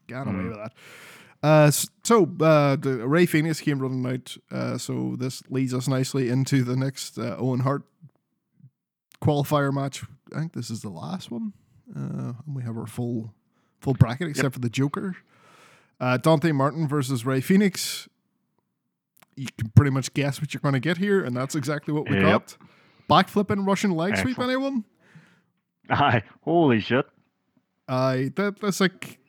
get 0.07 0.27
away 0.27 0.45
with 0.45 0.55
that. 0.57 0.73
Uh, 1.43 1.69
so 2.03 2.23
uh, 2.41 2.75
Rey 2.81 3.25
Fénix 3.27 3.61
came 3.61 3.79
running 3.79 4.05
out. 4.05 4.35
Uh, 4.51 4.77
so 4.77 5.15
this 5.17 5.43
leads 5.49 5.73
us 5.73 5.87
nicely 5.87 6.29
into 6.29 6.63
the 6.63 6.75
next 6.75 7.17
uh, 7.19 7.35
Owen 7.37 7.59
Hart 7.59 7.83
qualifier 9.21 9.73
match. 9.73 10.03
I 10.35 10.39
think 10.39 10.53
this 10.53 10.69
is 10.69 10.81
the 10.81 10.89
last 10.89 11.31
one. 11.31 11.53
Uh, 11.95 12.33
and 12.45 12.55
we 12.55 12.63
have 12.63 12.77
our 12.77 12.87
full 12.87 13.33
full 13.79 13.93
bracket 13.93 14.27
except 14.27 14.53
for 14.55 14.59
the 14.59 14.69
Joker. 14.69 15.15
Uh, 15.99 16.17
Dante 16.17 16.51
Martin 16.51 16.87
versus 16.87 17.25
Rey 17.25 17.41
Fénix. 17.41 18.07
You 19.35 19.47
can 19.57 19.69
pretty 19.75 19.91
much 19.91 20.13
guess 20.13 20.41
what 20.41 20.53
you're 20.53 20.61
going 20.61 20.73
to 20.73 20.79
get 20.79 20.97
here, 20.97 21.23
and 21.23 21.35
that's 21.35 21.55
exactly 21.55 21.93
what 21.93 22.09
we 22.09 22.15
Yep. 22.15 22.23
got. 22.23 22.57
Backflipping 23.09 23.67
Russian 23.67 23.91
leg 23.91 24.15
sweep, 24.17 24.29
Excellent. 24.39 24.49
anyone? 24.51 24.83
Aye, 25.89 26.23
holy 26.41 26.79
shit. 26.79 27.05
I 27.87 28.31
that 28.35 28.59
that's 28.59 28.79
like 28.79 29.19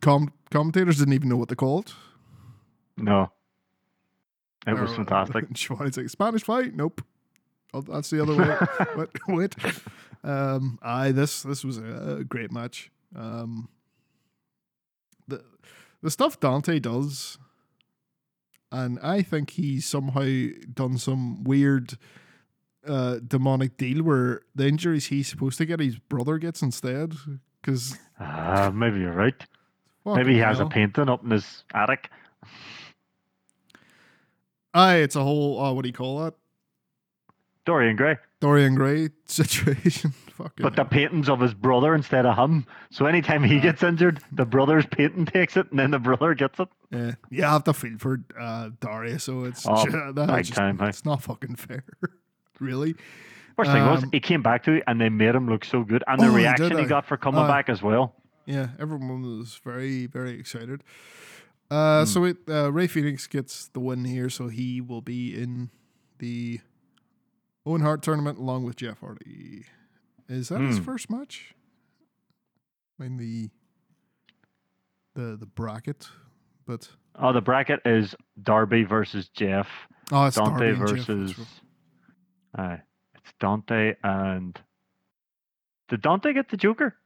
com- 0.00 0.32
commentators 0.50 0.98
didn't 0.98 1.14
even 1.14 1.28
know 1.28 1.36
what 1.36 1.48
they 1.48 1.54
called. 1.54 1.94
No. 2.96 3.30
It 4.66 4.78
was 4.78 4.92
Or, 4.92 4.96
fantastic. 4.96 5.48
Schweiz 5.54 5.96
like 5.96 6.08
Spanish 6.08 6.44
fight. 6.44 6.74
Nope. 6.74 7.02
Oh, 7.74 7.80
that's 7.80 8.10
the 8.10 8.22
other 8.22 8.36
way. 8.36 8.56
but 8.96 9.10
wait. 9.28 9.54
Um, 10.22 10.78
I 10.82 11.10
this 11.10 11.42
this 11.42 11.64
was 11.64 11.78
a 11.78 12.22
great 12.28 12.52
match. 12.52 12.90
Um, 13.16 13.68
the 15.26 15.42
the 16.02 16.10
stuff 16.10 16.38
Dante 16.38 16.78
does, 16.78 17.38
and 18.70 18.98
I 19.02 19.22
think 19.22 19.50
he's 19.50 19.86
somehow 19.86 20.48
done 20.72 20.98
some 20.98 21.42
weird 21.44 21.96
uh 22.86 23.20
demonic 23.26 23.76
deal 23.76 24.02
where 24.02 24.42
the 24.54 24.66
injuries 24.68 25.06
he's 25.06 25.28
supposed 25.28 25.56
to 25.58 25.64
get 25.66 25.80
his 25.80 25.98
brother 25.98 26.36
gets 26.38 26.62
instead 26.62 27.14
because 27.60 27.96
Ah, 28.24 28.70
maybe 28.74 29.00
you're 29.00 29.12
right. 29.12 29.34
Maybe 30.04 30.32
he 30.34 30.38
has 30.40 30.58
a 30.60 30.66
painting 30.66 31.08
up 31.08 31.22
in 31.24 31.30
his 31.30 31.64
attic. 31.74 32.10
Aye, 34.74 34.96
it's 34.96 35.16
a 35.16 35.22
whole 35.22 35.60
uh, 35.60 35.72
what 35.72 35.82
do 35.82 35.88
you 35.88 35.92
call 35.92 36.24
that? 36.24 36.34
Dorian 37.64 37.94
Gray. 37.96 38.16
Dorian 38.40 38.74
Gray 38.74 39.10
situation. 39.26 40.12
Fucking 40.36 40.62
But 40.62 40.74
the 40.76 40.84
paintings 40.84 41.28
of 41.28 41.40
his 41.40 41.54
brother 41.54 41.94
instead 41.94 42.26
of 42.26 42.36
him. 42.36 42.66
So 42.90 43.06
anytime 43.06 43.44
he 43.44 43.60
gets 43.60 43.82
injured, 43.82 44.18
the 44.32 44.44
brother's 44.46 44.86
painting 44.86 45.26
takes 45.26 45.56
it 45.56 45.70
and 45.70 45.78
then 45.78 45.90
the 45.92 45.98
brother 46.00 46.34
gets 46.34 46.58
it. 46.58 46.68
Yeah, 46.90 47.12
you 47.30 47.42
have 47.44 47.64
to 47.64 47.72
feel 47.74 47.98
for 47.98 48.20
uh, 48.40 48.70
Darius, 48.80 49.24
so 49.24 49.44
it's 49.44 49.64
Oh, 49.68 49.84
just- 50.38 50.54
time, 50.54 50.78
hey. 50.78 50.88
it's 50.88 51.04
not 51.04 51.22
fucking 51.22 51.54
fair, 51.56 51.84
really. 52.60 52.94
First 53.56 53.70
thing 53.72 53.84
was, 53.84 54.02
Um, 54.02 54.08
he 54.12 54.20
came 54.20 54.42
back 54.42 54.62
to 54.64 54.72
it 54.72 54.84
and 54.86 55.00
they 55.00 55.08
made 55.08 55.34
him 55.34 55.48
look 55.48 55.64
so 55.64 55.84
good. 55.84 56.02
And 56.06 56.20
the 56.20 56.26
Oh, 56.28 56.34
reaction 56.34 56.78
he 56.78 56.84
got 56.86 57.06
for 57.06 57.16
coming 57.16 57.40
Aye. 57.42 57.48
back 57.48 57.68
as 57.68 57.82
well. 57.82 58.16
Yeah, 58.46 58.68
everyone 58.78 59.22
was 59.38 59.60
very, 59.62 60.06
very 60.06 60.32
excited. 60.38 60.82
Uh, 61.70 62.04
So 62.04 62.24
it, 62.24 62.38
uh, 62.48 62.72
Rey 62.72 62.88
Fénix 62.88 63.28
gets 63.28 63.68
the 63.68 63.80
win 63.80 64.04
here, 64.04 64.28
so 64.28 64.48
he 64.48 64.80
will 64.80 65.00
be 65.02 65.34
in 65.40 65.70
the 66.18 66.60
Owen 67.64 67.82
Hart 67.82 68.02
tournament 68.02 68.38
along 68.38 68.64
with 68.64 68.76
Jeff 68.76 69.00
Hardy. 69.00 69.64
Is 70.28 70.48
that 70.48 70.60
his 70.60 70.78
Hmm. 70.78 70.84
first 70.84 71.10
match? 71.10 71.54
I 72.98 73.04
mean 73.08 73.16
the 73.16 73.50
the 75.14 75.36
the 75.36 75.46
bracket, 75.46 76.08
but 76.66 76.88
Oh, 77.16 77.32
the 77.32 77.40
bracket 77.42 77.80
is 77.84 78.14
Darby 78.42 78.84
versus 78.84 79.28
Jeff. 79.28 79.68
oh, 80.10 80.24
it's 80.26 80.36
Darby 80.36 80.52
Dante 80.52 80.70
Jeff, 80.70 80.78
versus. 81.06 81.38
right. 82.56 82.70
Aye. 82.72 82.82
It's 83.24 83.32
Dante 83.38 83.94
and. 84.02 84.58
Did 85.88 86.02
Dante 86.02 86.32
get 86.32 86.48
the 86.48 86.56
Joker? 86.56 86.96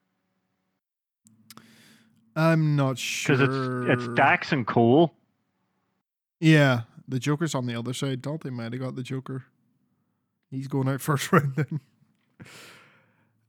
I'm 2.35 2.77
not 2.77 2.99
sure 2.99 3.37
Because 3.37 3.89
it's 3.89 4.01
it's 4.07 4.15
Dax 4.17 4.53
and 4.53 4.67
Cole. 4.67 5.15
Yeah, 6.39 6.83
the 7.09 7.19
Joker's 7.19 7.55
on 7.55 7.67
the 7.67 7.75
other 7.75 7.95
side. 7.95 8.21
Dante 8.23 8.51
might 8.51 8.73
have 8.73 8.81
got 8.81 8.95
the 8.95 9.03
Joker. 9.03 9.45
He's 10.51 10.69
going 10.69 10.89
out 10.89 11.01
first 11.01 11.33
round 11.33 11.55
then. 11.57 11.81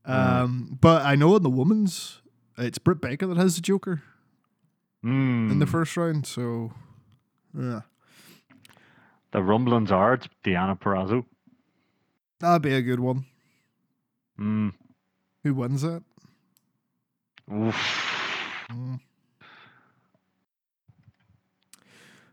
Um, 0.06 0.78
but 0.80 1.06
I 1.06 1.16
know 1.16 1.36
in 1.36 1.44
the 1.44 1.50
women's, 1.50 2.22
it's 2.58 2.78
Britt 2.78 3.02
Baker 3.02 3.28
that 3.28 3.36
has 3.38 3.56
the 3.58 3.62
Joker 3.62 4.02
in 5.04 5.60
the 5.60 5.66
Mm, 5.66 5.70
first 5.70 5.96
round. 5.98 6.26
So, 6.26 6.72
yeah, 7.58 7.82
the 9.32 9.44
rumblings 9.44 9.92
are 9.92 10.14
it's 10.14 10.30
Deonna 10.46 10.80
Purrazzo. 10.80 11.26
That'd 12.40 12.62
be 12.62 12.74
a 12.74 12.82
good 12.82 13.00
one. 13.00 13.26
Mm. 14.40 14.74
Who 15.44 15.54
wins 15.54 15.82
that? 15.82 16.04
Oof. 17.52 17.76
Mm. 18.72 19.00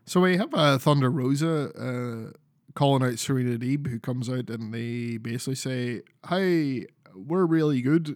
So 0.05 0.21
we 0.21 0.37
have 0.37 0.53
uh, 0.53 0.77
Thunder 0.77 1.09
Rosa 1.09 1.71
uh, 1.75 2.31
calling 2.75 3.03
out 3.03 3.17
Serena 3.19 3.57
Deeb, 3.57 3.87
who 3.87 3.99
comes 3.99 4.29
out 4.29 4.49
and 4.49 4.73
they 4.73 5.17
basically 5.17 5.55
say, 5.55 6.01
"Hey, 6.29 6.85
we're 7.15 7.45
really 7.45 7.81
good," 7.81 8.15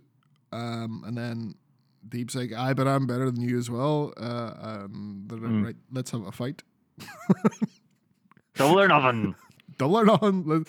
um, 0.51 1.03
and 1.07 1.17
then 1.17 1.55
Deeb's 2.07 2.35
like, 2.35 2.53
"I, 2.53 2.73
but 2.73 2.87
I'm 2.87 3.07
better 3.07 3.31
than 3.31 3.41
you 3.41 3.57
as 3.57 3.69
well." 3.69 4.13
Uh, 4.17 4.53
um, 4.61 5.23
Mm. 5.27 5.65
right, 5.65 5.75
let's 5.91 6.11
have 6.11 6.27
a 6.27 6.31
fight. 6.31 6.61
Double 8.55 8.79
or 8.81 8.87
nothing. 8.87 9.35
Double 9.77 9.97
or 9.97 10.05
none. 10.05 10.65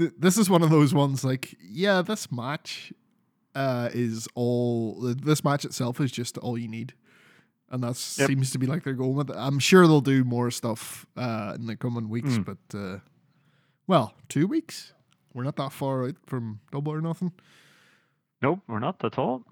Th- 0.00 0.12
This 0.18 0.36
is 0.38 0.48
one 0.50 0.62
of 0.62 0.70
those 0.70 0.92
ones 0.94 1.22
like, 1.24 1.54
yeah, 1.62 2.02
this 2.02 2.32
match 2.32 2.92
uh, 3.54 3.88
is 3.92 4.26
all. 4.34 4.94
This 5.14 5.44
match 5.44 5.64
itself 5.64 6.00
is 6.00 6.10
just 6.10 6.38
all 6.38 6.56
you 6.58 6.68
need, 6.68 6.94
and 7.70 7.82
that 7.82 7.88
Yep. 8.18 8.26
seems 8.28 8.50
to 8.52 8.58
be 8.58 8.66
like 8.66 8.82
they're 8.84 8.94
going 8.94 9.14
with 9.14 9.30
it. 9.30 9.36
I'm 9.36 9.58
sure 9.58 9.86
they'll 9.86 10.00
do 10.00 10.24
more 10.24 10.50
stuff 10.50 11.04
uh, 11.16 11.52
in 11.58 11.66
the 11.66 11.76
coming 11.76 12.08
weeks, 12.08 12.38
Mm. 12.38 12.44
but 12.44 12.78
uh, 12.78 12.98
well, 13.86 14.14
two 14.28 14.46
weeks. 14.46 14.92
We're 15.34 15.44
not 15.44 15.56
that 15.56 15.72
far 15.72 16.06
out 16.06 16.16
from 16.26 16.60
double 16.72 16.92
or 16.92 17.00
nothing. 17.00 17.32
Nope, 18.42 18.60
we're 18.66 18.80
not 18.80 19.04
at 19.04 19.18
all. 19.18 19.44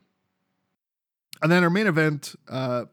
And 1.42 1.52
then 1.52 1.62
our 1.62 1.70
main 1.70 1.86
event, 1.86 2.34
uh, 2.48 2.86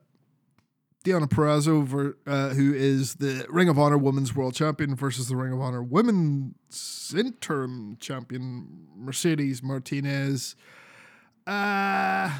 Deonna 1.05 1.29
Purrazzo, 1.29 1.85
ver, 1.85 2.17
uh, 2.25 2.49
who 2.49 2.73
is 2.73 3.15
the 3.15 3.45
Ring 3.49 3.69
of 3.69 3.77
Honor 3.77 3.97
Women's 3.97 4.35
World 4.35 4.55
Champion, 4.55 4.95
versus 4.95 5.29
the 5.29 5.35
Ring 5.35 5.53
of 5.53 5.61
Honor 5.61 5.83
Women's 5.83 7.13
Interim 7.15 7.97
Champion, 7.99 8.87
Mercedes 8.97 9.61
Martinez. 9.61 10.55
Uh, 11.45 12.31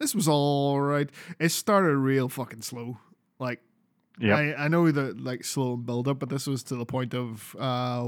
this 0.00 0.14
was 0.14 0.26
all 0.26 0.80
right. 0.80 1.10
It 1.38 1.50
started 1.50 1.96
real 1.96 2.30
fucking 2.30 2.62
slow. 2.62 2.98
Like, 3.38 3.60
Yeah. 4.18 4.36
I, 4.36 4.64
I 4.64 4.68
know 4.68 4.90
the 4.90 5.12
like 5.14 5.44
slow 5.44 5.76
build 5.76 6.08
up, 6.08 6.18
but 6.18 6.30
this 6.30 6.46
was 6.46 6.62
to 6.64 6.76
the 6.76 6.86
point 6.86 7.14
of 7.14 7.54
uh, 7.58 8.06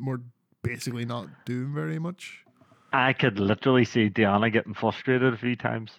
we're 0.00 0.20
basically 0.62 1.04
not 1.04 1.26
doing 1.44 1.74
very 1.74 1.98
much. 1.98 2.44
I 2.92 3.12
could 3.14 3.40
literally 3.40 3.84
see 3.84 4.08
Deonna 4.08 4.52
getting 4.52 4.74
frustrated 4.74 5.34
a 5.34 5.36
few 5.36 5.56
times. 5.56 5.90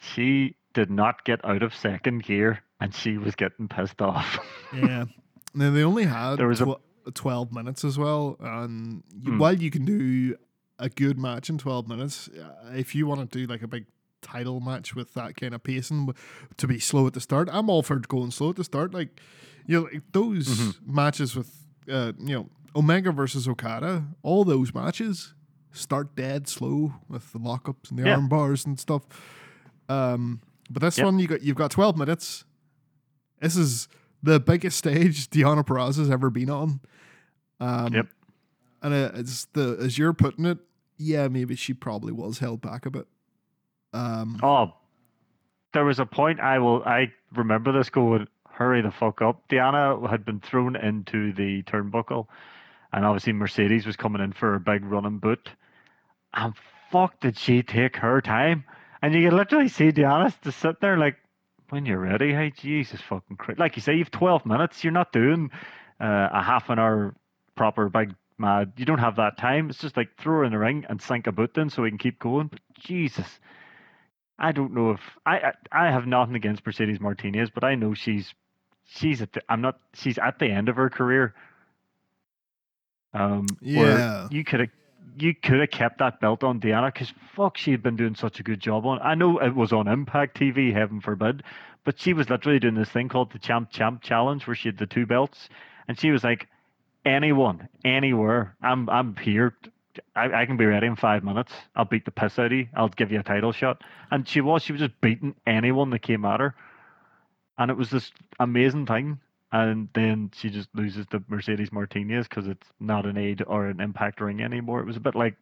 She 0.00 0.56
did 0.72 0.90
not 0.90 1.24
get 1.24 1.44
out 1.44 1.62
of 1.62 1.74
second 1.74 2.22
gear 2.24 2.60
and 2.80 2.94
she 2.94 3.18
was 3.18 3.34
getting 3.34 3.68
pissed 3.68 4.00
off. 4.00 4.38
Yeah. 4.74 5.04
now 5.54 5.70
they 5.70 5.82
only 5.84 6.04
had 6.04 6.36
There 6.36 6.48
was 6.48 6.60
a- 6.60 6.76
12 7.14 7.52
minutes 7.52 7.84
as 7.84 7.98
well. 7.98 8.36
And 8.40 9.02
you, 9.12 9.32
Hmm. 9.32 9.38
while 9.38 9.54
you 9.54 9.70
can 9.70 9.84
do 9.84 10.36
a 10.78 10.88
good 10.88 11.18
match 11.18 11.50
in 11.50 11.58
12 11.58 11.88
minutes, 11.88 12.28
uh, 12.28 12.70
if 12.74 12.94
you 12.94 13.06
want 13.06 13.30
to 13.30 13.38
do 13.38 13.46
like 13.46 13.62
a 13.62 13.68
big 13.68 13.86
title 14.22 14.60
match 14.60 14.94
with 14.94 15.12
that 15.14 15.34
kind 15.36 15.54
of 15.54 15.62
pacing 15.62 16.14
to 16.56 16.66
be 16.66 16.78
slow 16.78 17.06
at 17.06 17.12
the 17.14 17.20
start, 17.20 17.48
I'm 17.52 17.68
all 17.68 17.82
for 17.82 17.96
going 17.98 18.30
slow 18.30 18.50
at 18.50 18.56
the 18.56 18.64
start. 18.64 18.94
Like, 18.94 19.20
you 19.66 19.78
know, 19.80 19.88
like 19.92 20.02
those 20.12 20.48
Mm-hmm. 20.48 20.94
matches 20.94 21.34
with, 21.36 21.66
uh, 21.90 22.12
you 22.18 22.34
know, 22.36 22.48
Omega 22.76 23.10
versus 23.12 23.48
Okada, 23.48 24.04
all 24.22 24.44
those 24.44 24.72
matches 24.72 25.34
start 25.72 26.14
dead 26.16 26.48
slow 26.48 26.94
with 27.08 27.32
the 27.32 27.38
lockups 27.38 27.90
and 27.90 27.98
the 27.98 28.04
Yeah. 28.04 28.14
arm 28.14 28.28
bars 28.28 28.64
and 28.64 28.78
stuff. 28.78 29.02
Um, 29.90 30.40
but 30.70 30.82
this 30.82 30.98
Yep. 30.98 31.04
one, 31.04 31.18
you 31.18 31.26
got 31.26 31.42
you've 31.42 31.56
got 31.56 31.70
12 31.70 31.96
minutes. 31.96 32.44
This 33.40 33.56
is 33.56 33.88
the 34.22 34.38
biggest 34.38 34.78
stage 34.78 35.28
Deonna 35.30 35.66
Perez 35.66 35.96
has 35.96 36.10
ever 36.10 36.30
been 36.30 36.50
on. 36.50 36.80
Um, 37.58 37.92
Yep. 37.92 38.06
And 38.82 38.94
it's 38.94 39.46
the 39.46 39.76
as 39.80 39.98
you're 39.98 40.12
putting 40.14 40.46
it, 40.46 40.58
yeah, 40.96 41.28
maybe 41.28 41.54
she 41.56 41.74
probably 41.74 42.12
was 42.12 42.38
held 42.38 42.60
back 42.60 42.86
a 42.86 42.90
bit. 42.90 43.06
Um, 43.92 44.38
oh, 44.42 44.72
there 45.72 45.84
was 45.84 45.98
a 45.98 46.06
point 46.06 46.40
I 46.40 46.58
will 46.60 46.82
I 46.84 47.12
remember 47.34 47.72
this 47.72 47.90
going, 47.90 48.28
hurry 48.48 48.80
the 48.80 48.90
fuck 48.92 49.20
up. 49.20 49.48
Deonna 49.48 50.08
had 50.08 50.24
been 50.24 50.40
thrown 50.40 50.76
into 50.76 51.32
the 51.32 51.62
turnbuckle 51.64 52.26
and 52.92 53.04
obviously 53.04 53.32
Mercedes 53.32 53.86
was 53.86 53.96
coming 53.96 54.22
in 54.22 54.32
for 54.32 54.54
a 54.54 54.60
big 54.60 54.84
running 54.84 55.18
boot. 55.18 55.50
And 56.32 56.54
fuck 56.90 57.20
did 57.20 57.36
she 57.36 57.62
take 57.62 57.96
her 57.96 58.20
time. 58.20 58.64
And 59.02 59.14
you 59.14 59.28
can 59.28 59.36
literally 59.36 59.68
see 59.68 59.92
Deonna 59.92 60.34
just 60.42 60.58
sit 60.58 60.80
there 60.80 60.98
like, 60.98 61.16
when 61.70 61.86
you're 61.86 62.00
ready, 62.00 62.34
hey 62.34 62.50
Jesus 62.50 63.00
fucking 63.08 63.36
Christ. 63.36 63.60
Like 63.60 63.76
you 63.76 63.82
say, 63.82 63.94
you've 63.94 64.10
twelve 64.10 64.44
minutes, 64.44 64.82
you're 64.82 64.92
not 64.92 65.12
doing 65.12 65.50
uh, 66.00 66.28
a 66.32 66.42
half 66.42 66.68
an 66.68 66.78
hour 66.80 67.14
proper 67.54 67.88
big 67.88 68.14
mad. 68.38 68.72
You 68.76 68.84
don't 68.84 68.98
have 68.98 69.16
that 69.16 69.38
time. 69.38 69.70
It's 69.70 69.78
just 69.78 69.96
like 69.96 70.08
throw 70.18 70.38
her 70.38 70.44
in 70.44 70.50
the 70.50 70.58
ring 70.58 70.84
and 70.88 71.00
sink 71.00 71.28
a 71.28 71.32
boot 71.32 71.56
in 71.56 71.70
so 71.70 71.82
we 71.82 71.90
can 71.90 71.98
keep 71.98 72.18
going. 72.18 72.48
But 72.48 72.60
Jesus. 72.78 73.26
I 74.36 74.52
don't 74.52 74.74
know 74.74 74.90
if 74.92 75.00
I 75.24 75.52
I, 75.72 75.86
I 75.86 75.92
have 75.92 76.06
nothing 76.06 76.34
against 76.34 76.66
Mercedes 76.66 76.98
Martinez, 76.98 77.50
but 77.54 77.62
I 77.62 77.76
know 77.76 77.94
she's 77.94 78.34
she's 78.86 79.22
at 79.22 79.32
the, 79.32 79.42
I'm 79.48 79.60
not 79.60 79.78
she's 79.94 80.18
at 80.18 80.38
the 80.40 80.46
end 80.46 80.68
of 80.68 80.76
her 80.76 80.90
career. 80.90 81.34
Um, 83.14 83.46
Yeah. 83.60 84.28
you 84.30 84.44
could 84.44 84.60
have 84.60 84.70
you 85.18 85.34
could 85.34 85.60
have 85.60 85.70
kept 85.70 85.98
that 85.98 86.20
belt 86.20 86.44
on 86.44 86.60
Deonna 86.60 86.92
because 86.92 87.12
fuck, 87.34 87.56
she 87.56 87.70
had 87.70 87.82
been 87.82 87.96
doing 87.96 88.14
such 88.14 88.40
a 88.40 88.42
good 88.42 88.60
job 88.60 88.86
on. 88.86 89.00
I 89.02 89.14
know 89.14 89.38
it 89.38 89.54
was 89.54 89.72
on 89.72 89.88
Impact 89.88 90.38
TV, 90.38 90.72
heaven 90.72 91.00
forbid, 91.00 91.42
but 91.84 91.98
she 91.98 92.12
was 92.12 92.30
literally 92.30 92.58
doing 92.58 92.74
this 92.74 92.90
thing 92.90 93.08
called 93.08 93.32
the 93.32 93.38
Champ 93.38 93.70
Champ 93.70 94.02
Challenge 94.02 94.46
where 94.46 94.56
she 94.56 94.68
had 94.68 94.78
the 94.78 94.86
two 94.86 95.06
belts, 95.06 95.48
and 95.88 95.98
she 95.98 96.10
was 96.10 96.24
like, 96.24 96.48
anyone, 97.04 97.68
anywhere, 97.84 98.56
I'm 98.62 98.88
I'm 98.88 99.16
here. 99.16 99.54
I, 100.14 100.42
I 100.42 100.46
can 100.46 100.56
be 100.56 100.66
ready 100.66 100.86
in 100.86 100.96
five 100.96 101.24
minutes. 101.24 101.52
I'll 101.74 101.84
beat 101.84 102.04
the 102.04 102.10
piss 102.10 102.38
out 102.38 102.46
of 102.46 102.52
you. 102.52 102.68
I'll 102.74 102.88
give 102.88 103.10
you 103.10 103.20
a 103.20 103.24
title 103.24 103.52
shot. 103.52 103.82
And 104.10 104.26
she 104.26 104.40
was, 104.40 104.62
she 104.62 104.72
was 104.72 104.80
just 104.80 105.00
beating 105.00 105.34
anyone 105.46 105.90
that 105.90 106.02
came 106.02 106.24
at 106.24 106.40
her. 106.40 106.54
And 107.58 107.70
it 107.70 107.76
was 107.76 107.90
this 107.90 108.10
amazing 108.38 108.86
thing. 108.86 109.18
And 109.52 109.88
then 109.94 110.30
she 110.34 110.48
just 110.50 110.68
loses 110.74 111.06
to 111.08 111.22
Mercedes 111.28 111.72
Martinez 111.72 112.28
because 112.28 112.46
it's 112.46 112.66
not 112.78 113.04
an 113.06 113.16
aid 113.18 113.42
or 113.46 113.66
an 113.66 113.80
impact 113.80 114.20
ring 114.20 114.40
anymore. 114.40 114.80
It 114.80 114.86
was 114.86 114.96
a 114.96 115.00
bit 115.00 115.14
like 115.16 115.34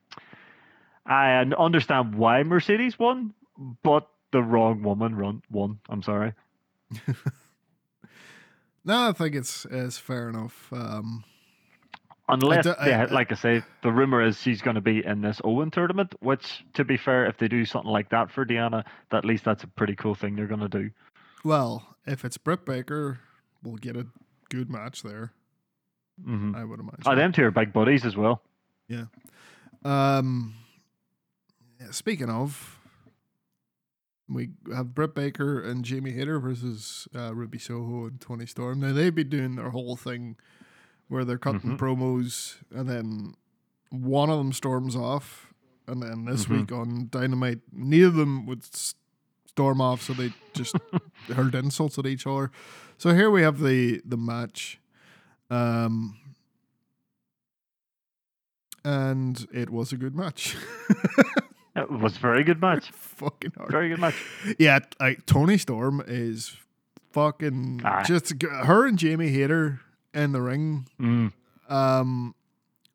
I 1.05 1.37
understand 1.39 2.15
why 2.15 2.43
Mercedes 2.43 2.99
won, 2.99 3.35
but 3.83 4.09
the 4.33 4.43
wrong 4.43 4.83
woman 4.83 5.15
run 5.15 5.43
won. 5.51 5.79
I'm 5.89 6.03
sorry. 6.03 6.33
no, 8.85 9.09
I 9.09 9.13
think 9.13 9.35
it's 9.35 9.67
it's 9.71 9.99
fair 9.99 10.29
enough. 10.29 10.73
Um, 10.73 11.25
Unless, 12.31 12.65
do- 12.65 12.75
I- 12.79 12.89
yeah, 12.89 13.03
I- 13.09 13.13
like 13.13 13.33
I 13.33 13.35
say, 13.37 13.63
the 13.83 13.91
rumor 13.91 14.23
is 14.23 14.39
she's 14.41 14.61
going 14.61 14.75
to 14.75 14.81
be 14.83 15.05
in 15.05 15.23
this 15.23 15.41
Owen 15.45 15.71
tournament. 15.71 16.15
Which, 16.21 16.65
to 16.75 16.85
be 16.85 16.97
fair, 16.99 17.27
if 17.27 17.39
they 17.39 17.49
do 17.49 17.65
something 17.65 17.91
like 17.91 18.11
that 18.11 18.31
for 18.31 18.45
Deonna, 18.45 18.85
at 19.13 19.25
least 19.25 19.45
that's 19.45 19.65
a 19.65 19.67
pretty 19.67 19.95
cool 19.97 20.15
thing 20.15 20.37
they're 20.37 20.47
going 20.47 20.61
to 20.61 20.69
do. 20.69 20.91
well, 21.45 21.97
if 22.07 22.25
it's 22.25 22.37
Britt 22.39 22.65
Baker, 22.67 23.19
we'll 23.63 23.77
get 23.77 23.97
a 23.97 24.07
good 24.51 24.71
match 24.71 25.03
there. 25.03 25.33
hmm 26.25 26.55
I 26.55 26.65
would 26.65 26.81
imagine. 26.81 27.03
Oh, 27.07 27.15
them 27.15 27.33
two 27.33 27.45
are 27.45 27.51
big 27.51 27.73
buddies 27.73 28.05
as 28.05 28.17
well. 28.17 28.43
Yeah. 28.89 29.05
Um, 29.85 30.55
speaking 31.91 32.29
of, 32.31 32.79
we 34.29 34.51
have 34.75 34.95
Britt 34.95 35.15
Baker 35.15 35.61
and 35.61 35.85
Jamie 35.85 36.13
Hayter 36.13 36.39
versus 36.41 37.09
uh, 37.15 37.35
Ruby 37.35 37.59
Soho 37.59 38.07
and 38.07 38.21
Toni 38.21 38.47
Storm. 38.47 38.81
Now 38.81 38.93
they've 38.93 39.15
been 39.15 39.29
doing 39.31 39.57
their 39.57 39.71
whole 39.71 39.97
thing 39.97 40.37
where 41.09 41.25
they're 41.25 41.39
cutting 41.39 41.61
Mhm. 41.61 41.79
promos, 41.79 42.57
and 42.71 42.89
then 42.89 43.35
one 43.91 44.29
of 44.29 44.37
them 44.39 44.53
storms 44.53 44.95
off, 44.95 45.55
and 45.87 46.03
then 46.03 46.27
this 46.27 46.45
Mhm. 46.47 46.51
week 46.51 46.73
on 46.73 47.09
Dynamite, 47.11 47.61
neither 47.73 48.09
of 48.09 48.15
them 48.15 48.45
would 48.45 48.63
storm 49.59 49.81
off, 49.81 50.03
so 50.03 50.13
they 50.13 50.33
just 50.55 50.77
hurled 51.35 51.53
insults 51.57 51.99
at 51.99 52.07
each 52.07 52.29
other. 52.29 52.53
So 52.97 53.13
here 53.13 53.29
we 53.29 53.43
have 53.43 53.59
the 53.59 54.01
the 54.05 54.17
match. 54.17 54.79
Um, 55.51 56.17
and 58.85 59.49
it 59.53 59.71
was 59.71 59.93
a 59.93 59.97
good 59.97 60.15
match. 60.15 60.57
It 61.77 61.93
was 61.93 62.17
a 62.17 62.19
very 62.19 62.43
good 62.43 62.61
match. 62.61 62.91
fucking 62.91 63.53
hard. 63.57 63.71
Very 63.71 63.89
good 63.89 64.01
match. 64.01 64.17
Yeah, 64.59 64.81
like 64.99 65.25
Toni 65.27 65.59
Storm 65.59 66.03
is 66.09 66.57
fucking 67.13 67.83
Aye. 67.85 68.03
just 68.03 68.43
her 68.43 68.85
and 68.85 68.99
Jamie 68.99 69.29
Hayter 69.29 69.81
in 70.13 70.33
the 70.33 70.43
ring. 70.43 70.89
Mm. 71.01 71.33
Um, 71.69 72.35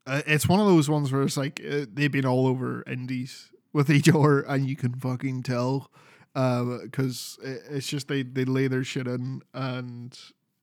uh, 0.06 0.22
it's 0.28 0.50
one 0.50 0.60
of 0.60 0.66
those 0.68 0.90
ones 0.90 1.14
where 1.14 1.22
it's 1.24 1.38
like 1.38 1.62
uh, 1.66 1.86
they've 1.94 2.12
been 2.12 2.26
all 2.26 2.46
over 2.46 2.84
indies 2.86 3.52
with 3.72 3.90
each 3.90 4.10
other, 4.10 4.42
and 4.42 4.68
you 4.68 4.76
can 4.76 4.94
fucking 4.96 5.44
tell 5.44 5.90
because 6.34 7.38
it's 7.42 7.88
just 7.88 8.08
they 8.08 8.24
they 8.24 8.46
lay 8.46 8.68
their 8.68 8.84
shit 8.84 9.08
in, 9.08 9.42
and 9.54 10.18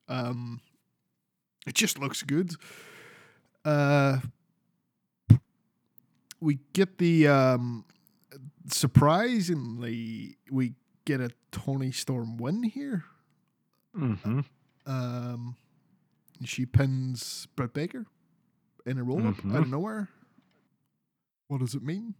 um, 0.08 0.60
it 1.66 1.74
just 1.74 1.98
looks 1.98 2.22
good. 2.22 2.52
Uh, 3.64 4.18
we 6.40 6.58
get 6.72 6.98
the 6.98 7.28
um, 7.28 7.84
surprisingly 8.66 10.36
we 10.50 10.74
get 11.04 11.20
a 11.20 11.30
Toni 11.52 11.92
Storm 11.92 12.36
win 12.36 12.62
here. 12.62 13.04
hmm 13.94 14.40
Um, 14.86 15.56
she 16.44 16.64
pins 16.66 17.46
Britt 17.54 17.74
Baker 17.74 18.06
in 18.86 18.98
a 18.98 19.04
roll 19.04 19.26
up 19.26 19.34
Mhm. 19.36 19.54
out 19.54 19.62
of 19.62 19.68
nowhere. 19.68 20.08
What 21.48 21.60
does 21.60 21.74
it 21.74 21.82
mean? 21.82 22.14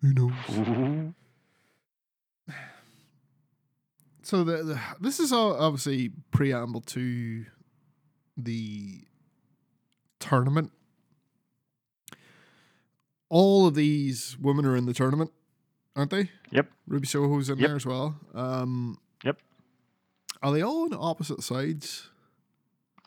Who 0.00 0.14
knows? 0.14 1.12
So 4.22 4.44
the, 4.44 4.62
the 4.62 4.80
this 5.00 5.18
is 5.20 5.32
all 5.32 5.54
obviously 5.56 6.10
preamble 6.30 6.82
to 6.82 7.46
the 8.36 9.00
tournament. 10.18 10.72
All 13.28 13.66
of 13.66 13.74
these 13.74 14.36
women 14.38 14.64
are 14.66 14.76
in 14.76 14.86
the 14.86 14.92
tournament, 14.94 15.30
aren't 15.94 16.10
they? 16.10 16.30
Yep. 16.50 16.68
Ruby 16.86 17.06
Soho's 17.06 17.48
in 17.48 17.58
Yep. 17.58 17.66
there 17.68 17.76
as 17.76 17.86
well. 17.86 18.16
Um, 18.34 18.98
Yep. 19.24 19.38
Are 20.42 20.52
they 20.52 20.62
all 20.62 20.84
on 20.84 20.94
opposite 20.94 21.42
sides? 21.42 22.08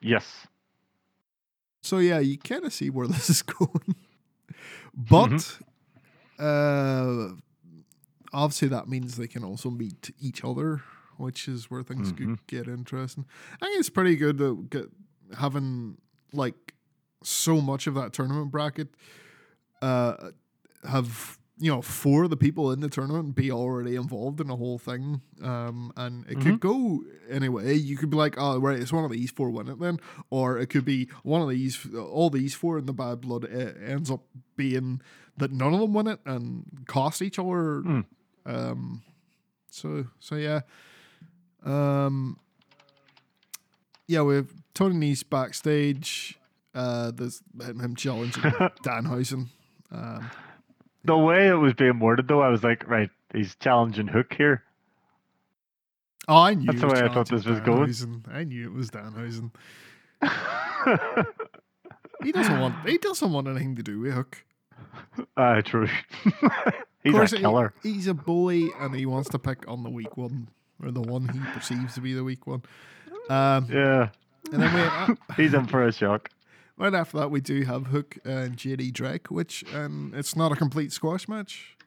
Yes. 0.01 0.47
So 1.81 1.97
yeah, 1.97 2.19
you 2.19 2.37
kind 2.37 2.63
of 2.63 2.73
see 2.73 2.89
where 2.89 3.07
this 3.13 3.29
is 3.29 3.41
going. 3.41 3.95
but 4.95 5.29
Mm-hmm. 6.39 7.33
uh, 7.33 7.35
obviously 8.33 8.67
that 8.69 8.87
means 8.87 9.17
they 9.17 9.27
can 9.27 9.43
also 9.43 9.69
meet 9.69 10.11
each 10.21 10.43
other, 10.43 10.83
which 11.17 11.47
is 11.47 11.69
where 11.71 11.83
things 11.83 12.11
Mhm. 12.11 12.17
could 12.17 12.47
get 12.47 12.67
interesting. 12.67 13.25
I 13.61 13.65
think 13.67 13.79
it's 13.79 13.89
pretty 13.89 14.15
good 14.15 14.37
to 14.39 14.67
get 14.69 14.91
having 15.37 15.97
like 16.33 16.73
so 17.23 17.61
much 17.61 17.87
of 17.87 17.93
that 17.95 18.13
tournament 18.13 18.51
bracket 18.51 18.89
uh, 19.81 20.31
have 20.87 21.37
you 21.59 21.71
know 21.71 21.81
four 21.81 22.23
of 22.23 22.29
the 22.29 22.37
people 22.37 22.71
in 22.71 22.79
the 22.79 22.89
tournament 22.89 23.35
be 23.35 23.51
already 23.51 23.95
involved 23.95 24.41
in 24.41 24.47
the 24.47 24.55
whole 24.55 24.77
thing, 24.79 25.21
um, 25.41 25.93
and 25.95 26.25
it 26.27 26.41
could 26.41 26.59
go 26.59 27.03
anyway. 27.29 27.75
You 27.75 27.95
could 27.95 28.09
be 28.09 28.17
like, 28.17 28.35
oh 28.37 28.59
right, 28.59 28.79
it's 28.79 28.91
one 28.91 29.05
of 29.05 29.11
these 29.11 29.29
four 29.31 29.49
win 29.51 29.67
it 29.69 29.79
then, 29.79 29.99
or 30.29 30.57
it 30.57 30.67
could 30.67 30.83
be 30.83 31.09
one 31.21 31.41
of 31.41 31.49
these, 31.49 31.87
all 31.95 32.29
these 32.29 32.55
four 32.55 32.77
in 32.79 32.85
the 32.87 32.93
bad 32.93 33.21
blood 33.21 33.45
ends 33.45 34.09
up 34.09 34.23
being 34.57 34.99
that 35.37 35.51
none 35.51 35.73
of 35.73 35.79
them 35.79 35.93
win 35.93 36.07
it 36.07 36.19
and 36.25 36.85
cost 36.87 37.21
each 37.21 37.37
other. 37.39 37.81
Mm. 37.81 38.05
Um, 38.45 39.01
so 39.69 40.07
so 40.19 40.35
yeah, 40.35 40.61
um, 41.65 42.37
yeah, 44.07 44.21
we 44.21 44.35
have 44.35 44.51
Tony 44.73 44.95
Nese 45.13 45.27
backstage. 45.29 46.37
Uh, 46.75 47.11
there's 47.11 47.41
him, 47.61 47.95
challenging 47.95 48.41
Danhausen. 48.83 49.47
Um, 49.91 50.29
The 51.05 51.17
way 51.17 51.47
it 51.47 51.53
was 51.55 51.73
being 51.73 51.99
worded, 51.99 52.27
though, 52.27 52.41
I 52.41 52.49
was 52.49 52.63
like, 52.63 52.87
right, 52.89 53.09
he's 53.33 53.55
challenging 53.55 54.07
Hook 54.07 54.33
here. 54.33 54.63
oh, 56.27 56.35
I 56.37 56.53
knew. 56.55 56.65
That's 56.65 56.77
it 56.77 56.81
the 56.81 56.87
was 56.87 57.01
way 57.01 57.07
I 57.07 57.13
thought 57.13 57.29
this 57.29 57.45
was 57.45 57.59
going. 57.59 58.23
I 58.31 58.43
knew 58.43 58.65
it 58.65 58.73
was 58.73 58.89
Danhausen. 58.91 59.51
He 62.23 62.31
doesn't 62.31 62.57
want. 62.59 62.87
He 62.89 62.97
doesn't 62.97 63.33
want 63.33 63.47
anything 63.49 63.75
to 63.75 63.83
do 63.83 63.99
with 63.99 64.13
Hook. 64.13 64.45
Ah, 65.35 65.59
true. 65.59 65.89
he's 67.03 67.33
a 67.33 67.37
he- 67.83 67.91
he's 67.91 68.07
a 68.07 68.13
bully, 68.13 68.69
and 68.79 68.95
he 68.95 69.05
wants 69.05 69.27
to 69.31 69.39
pick 69.39 69.67
on 69.67 69.83
the 69.83 69.89
weak 69.89 70.15
one 70.15 70.47
or 70.81 70.91
the 70.91 71.01
one 71.01 71.27
he 71.29 71.39
perceives 71.53 71.95
to 71.95 72.01
be 72.01 72.13
the 72.13 72.23
weak 72.23 72.47
one. 72.47 72.63
Um, 73.29 73.67
Yeah, 73.71 74.09
and 74.51 74.61
then 74.61 74.73
we, 74.73 74.81
uh, 74.81 75.15
he's 75.35 75.53
in 75.53 75.65
for 75.67 75.83
a 75.85 75.91
shock. 75.91 76.29
right 76.77 76.93
after 76.93 77.17
that, 77.19 77.31
we 77.31 77.41
do 77.41 77.63
have 77.63 77.87
Hook 77.87 78.17
and 78.25 78.57
JD 78.57 78.93
Drake, 78.93 79.31
which 79.31 79.63
um, 79.73 80.11
it's 80.15 80.35
not 80.35 80.51
a 80.51 80.55
complete 80.55 80.91
squash 80.91 81.27
match. 81.27 81.77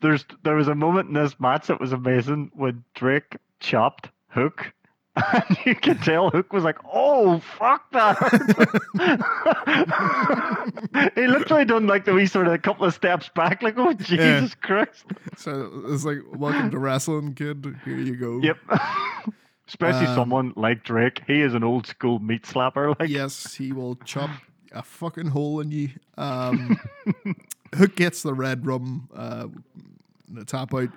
There's 0.00 0.24
there 0.44 0.54
was 0.54 0.68
a 0.68 0.74
moment 0.74 1.08
in 1.08 1.14
this 1.14 1.38
match 1.40 1.66
that 1.66 1.80
was 1.80 1.92
amazing 1.92 2.52
when 2.54 2.84
Drake 2.94 3.36
chopped 3.60 4.10
Hook. 4.28 4.72
You 5.66 5.74
could 5.74 6.00
tell 6.02 6.30
Hook 6.30 6.52
was 6.52 6.64
like, 6.64 6.78
"Oh 6.92 7.40
fuck 7.40 7.90
that!" 7.92 8.16
he 11.14 11.26
literally 11.26 11.64
done 11.64 11.86
like 11.86 12.04
the 12.04 12.14
wee 12.14 12.26
sort 12.26 12.46
of 12.46 12.52
a 12.52 12.58
couple 12.58 12.84
of 12.86 12.94
steps 12.94 13.28
back, 13.34 13.62
like, 13.62 13.74
"Oh 13.76 13.92
Jesus 13.92 14.54
Christ!" 14.54 15.04
So 15.36 15.70
it's 15.86 16.04
like, 16.04 16.18
welcome 16.34 16.70
to 16.70 16.78
wrestling, 16.78 17.34
kid. 17.34 17.76
Here 17.84 17.96
you 17.98 18.16
go. 18.16 18.40
Yep. 18.40 18.58
Especially 19.68 20.06
Um, 20.06 20.14
someone 20.14 20.52
like 20.56 20.82
Drake. 20.84 21.20
He 21.26 21.42
is 21.42 21.52
an 21.54 21.62
old 21.62 21.86
school 21.86 22.18
meat 22.20 22.44
slapper. 22.44 22.98
Like, 22.98 23.10
Yes, 23.10 23.54
he 23.54 23.72
will 23.72 23.96
chop 23.96 24.30
a 24.72 24.82
fucking 24.82 25.26
hole 25.28 25.60
in 25.60 25.70
you. 25.70 25.90
Um, 26.16 26.78
Hook 27.74 27.94
gets 27.96 28.22
the 28.22 28.32
Redrum, 28.32 29.08
uh, 29.14 29.48
the 30.28 30.44
top 30.46 30.72
out. 30.74 30.88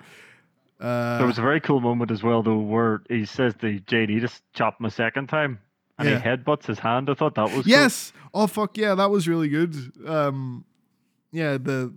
Uh, 0.82 1.18
There 1.18 1.26
was 1.26 1.38
a 1.38 1.42
very 1.42 1.60
cool 1.60 1.80
moment 1.80 2.10
as 2.10 2.22
well, 2.22 2.42
though, 2.42 2.58
where 2.58 3.02
he 3.08 3.24
says 3.24 3.54
the 3.60 3.78
JD 3.80 4.18
to 4.20 4.24
s- 4.24 4.42
chop 4.52 4.80
him 4.80 4.86
a 4.86 4.90
second 4.90 5.28
time, 5.28 5.60
and 5.98 6.08
Yeah. 6.08 6.18
he 6.18 6.24
headbutts 6.28 6.66
his 6.66 6.80
hand. 6.80 7.08
I 7.08 7.14
thought 7.14 7.36
that 7.36 7.44
was 7.52 7.64
cool. 7.64 7.70
yes. 7.70 8.12
Oh 8.34 8.46
fuck 8.46 8.76
yeah, 8.76 8.94
that 8.96 9.10
was 9.10 9.28
really 9.28 9.48
good. 9.48 9.74
Um, 10.06 10.64
yeah, 11.30 11.56
the 11.58 11.92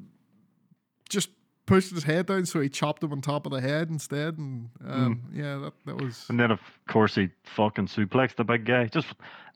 just 1.10 1.30
pushed 1.66 1.92
his 1.94 2.04
head 2.04 2.28
down, 2.28 2.46
so 2.46 2.60
he 2.62 2.70
chopped 2.70 3.02
him 3.04 3.12
on 3.12 3.22
top 3.22 3.46
of 3.48 3.52
the 3.52 3.62
head 3.62 3.90
instead, 3.90 4.38
and 4.38 4.70
um, 4.88 5.24
yeah, 5.34 5.58
that 5.58 5.74
that 5.86 5.98
was. 6.02 6.26
And 6.30 6.40
then, 6.40 6.52
of 6.52 6.60
course, 6.88 7.16
he 7.16 7.30
fucking 7.44 7.88
suplexed 7.88 8.36
the 8.36 8.44
big 8.44 8.66
guy. 8.66 8.86
Just, 8.86 9.08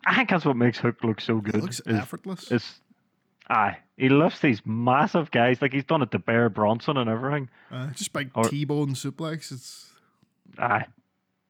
I 0.06 0.16
think 0.16 0.30
that's 0.30 0.46
what 0.46 0.56
makes 0.58 0.80
Hook 0.80 1.04
look 1.04 1.22
so 1.22 1.38
It 1.38 1.44
good. 1.44 1.62
looks 1.62 1.82
is, 1.82 1.96
effortless. 1.96 2.52
is, 2.52 2.82
aye, 3.50 3.78
he 3.98 4.10
lifts 4.10 4.40
these 4.40 4.62
massive 4.66 5.32
guys 5.32 5.62
like 5.62 5.74
he's 5.74 5.84
done 5.84 6.02
it 6.02 6.12
to 6.12 6.20
Bear 6.20 6.50
Bronson 6.50 6.98
and 6.98 7.10
everything. 7.10 7.50
Uh, 7.72 7.88
just 7.92 8.14
big 8.14 8.32
or- 8.36 8.44
T-bone 8.46 8.94
suplex. 8.94 9.52
It's 9.52 9.88
Aye, 10.58 10.86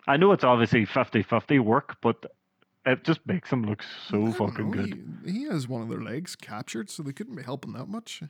I 0.08 0.18
know 0.18 0.32
it's 0.32 0.44
obviously 0.44 0.86
50-50 0.86 1.60
work, 1.62 1.98
but 2.02 2.26
it 2.86 3.04
just 3.04 3.26
makes 3.28 3.50
him 3.50 3.64
look 3.64 3.84
so 4.08 4.32
fucking 4.32 4.72
know, 4.72 4.84
good. 4.84 5.22
He, 5.26 5.32
he 5.32 5.44
has 5.46 5.68
one 5.68 5.82
of 5.82 5.90
their 5.90 6.02
legs 6.02 6.36
captured, 6.36 6.90
so 6.90 7.04
they 7.04 7.12
couldn't 7.14 7.36
be 7.36 7.44
helping 7.44 7.74
that 7.74 7.88
much. 7.88 8.22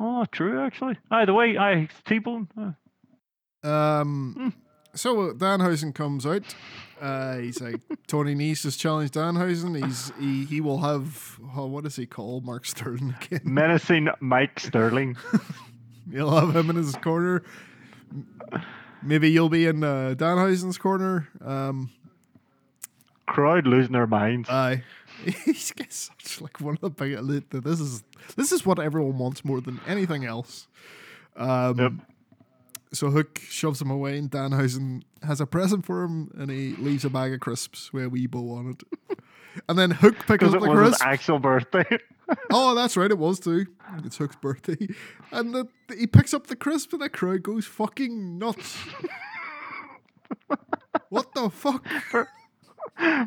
Oh, 0.00 0.24
true, 0.30 0.60
actually. 0.60 0.96
Aye, 1.10 1.24
the 1.24 1.34
way 1.34 1.56
I 1.58 1.88
T-bone. 2.04 2.48
Um, 3.62 4.34
Hmm. 4.36 4.48
So 4.96 5.32
Danhausen 5.32 5.94
comes 5.94 6.26
out. 6.26 6.54
Uh, 7.00 7.36
he's 7.38 7.60
like 7.60 7.80
Tony 8.06 8.34
Nese 8.34 8.64
has 8.64 8.76
challenged 8.76 9.14
Danhausen. 9.14 9.82
He's 9.84 10.12
he 10.18 10.44
he 10.44 10.60
will 10.60 10.78
have 10.78 11.38
oh, 11.56 11.66
what 11.66 11.84
does 11.84 11.96
he 11.96 12.06
call 12.06 12.40
Mark 12.40 12.64
Sterling 12.66 13.14
again? 13.22 13.40
menacing 13.44 14.08
Mike 14.20 14.58
Sterling. 14.58 15.16
You'll 16.10 16.30
have 16.38 16.54
him 16.54 16.70
in 16.70 16.76
his 16.76 16.94
corner. 16.96 17.42
Maybe 19.02 19.28
you'll 19.30 19.48
be 19.48 19.66
in 19.66 19.82
uh, 19.82 20.14
Danhausen's 20.16 20.78
corner. 20.78 21.28
Um, 21.44 21.90
Crowd 23.26 23.66
losing 23.66 23.92
their 23.92 24.06
minds. 24.06 24.48
aye. 24.48 24.84
He's 25.44 25.72
got 25.72 25.92
such 25.92 26.40
like 26.40 26.60
one 26.60 26.74
of 26.74 26.80
the 26.80 26.90
big. 26.90 27.18
This 27.50 27.80
is 27.80 28.04
this 28.36 28.52
is 28.52 28.64
what 28.64 28.78
everyone 28.78 29.18
wants 29.18 29.44
more 29.44 29.60
than 29.60 29.80
anything 29.86 30.24
else. 30.24 30.68
Um, 31.36 31.78
Yep. 31.78 31.92
So 32.92 33.10
Hook 33.10 33.40
shoves 33.48 33.80
him 33.82 33.90
away, 33.90 34.16
and 34.18 34.30
Danhausen 34.30 35.02
has 35.22 35.40
a 35.40 35.46
present 35.46 35.84
for 35.84 36.04
him, 36.04 36.30
and 36.38 36.50
he 36.50 36.74
leaves 36.76 37.04
a 37.04 37.10
bag 37.10 37.32
of 37.32 37.40
crisps 37.40 37.92
with 37.92 38.04
a 38.04 38.08
wee 38.08 38.26
bow 38.26 38.52
on 38.52 38.70
it. 38.70 39.18
And 39.68 39.78
then 39.78 39.90
Hook 39.90 40.16
picks 40.26 40.44
up 40.44 40.54
it 40.54 40.60
the 40.60 40.68
was 40.70 40.78
his 40.78 40.88
crisp. 40.98 41.06
actual 41.06 41.38
birthday. 41.38 41.84
Oh, 42.50 42.74
that's 42.74 42.96
right, 42.96 43.08
it 43.08 43.18
was 43.18 43.38
too. 43.38 43.66
It's 44.04 44.16
Hook's 44.16 44.34
birthday, 44.34 44.88
and 45.30 45.54
the, 45.54 45.68
he 45.96 46.08
picks 46.08 46.34
up 46.34 46.48
the 46.48 46.56
crisp, 46.56 46.92
and 46.92 47.00
the 47.00 47.08
crowd 47.08 47.44
goes 47.44 47.66
fucking 47.66 48.36
nuts. 48.36 48.76
what 51.08 51.32
the 51.34 51.48
fuck? 51.50 51.86
For, 52.10 52.28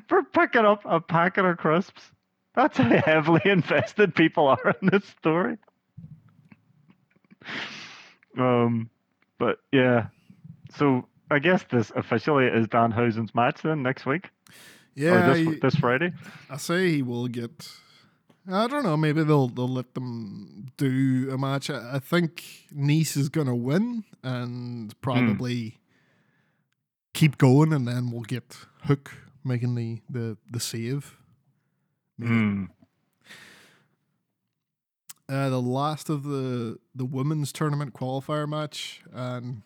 for 0.10 0.24
picking 0.24 0.66
up 0.66 0.82
a 0.84 1.00
packet 1.00 1.46
of 1.46 1.56
crisps. 1.58 2.12
That's 2.56 2.78
how 2.78 2.90
heavily 2.90 3.42
invested 3.46 4.14
people 4.16 4.48
are 4.50 4.76
in 4.82 4.90
this 4.90 5.06
story. 5.06 5.56
Um, 8.38 8.90
but 9.40 9.58
yeah, 9.72 10.08
so 10.76 11.08
I 11.32 11.40
guess 11.40 11.64
this 11.72 11.92
officially 11.96 12.46
is 12.46 12.68
Dan 12.68 12.92
Danhausen's 12.92 13.34
match 13.34 13.62
then 13.64 13.82
next 13.84 14.06
week 14.06 14.30
Yeah, 14.96 15.30
or 15.30 15.34
this 15.34 15.38
he- 15.48 15.60
this 15.60 15.76
Friday. 15.76 16.12
I 16.50 16.58
say 16.58 16.92
he 16.92 17.02
will 17.02 17.28
get. 17.28 17.72
I 18.52 18.66
don't 18.68 18.84
know. 18.84 18.98
Maybe 18.98 19.24
they'll 19.24 19.48
they'll 19.48 19.68
let 19.68 19.94
them 19.94 20.68
do 20.78 21.30
a 21.32 21.38
match. 21.38 21.70
I, 21.70 21.96
I 21.96 22.00
think 22.00 22.44
Nese 22.76 23.16
is 23.18 23.30
gonna 23.30 23.56
win 23.56 24.04
and 24.24 25.00
probably 25.02 25.80
keep 27.14 27.38
going, 27.38 27.74
and 27.74 27.88
then 27.88 28.12
we'll 28.12 28.22
get 28.24 28.58
Hook 28.86 29.12
making 29.44 29.76
the 29.76 30.02
the 30.10 30.38
the 30.52 30.60
save. 30.60 31.16
Maybe. 32.18 32.32
Hmm. 32.34 32.64
Uh, 35.30 35.50
the 35.50 35.62
last 35.62 36.10
of 36.10 36.24
the 36.24 36.80
the 36.96 37.06
women's 37.06 37.52
tournament 37.52 37.94
qualifier 37.94 38.48
match, 38.50 39.02
and 39.14 39.62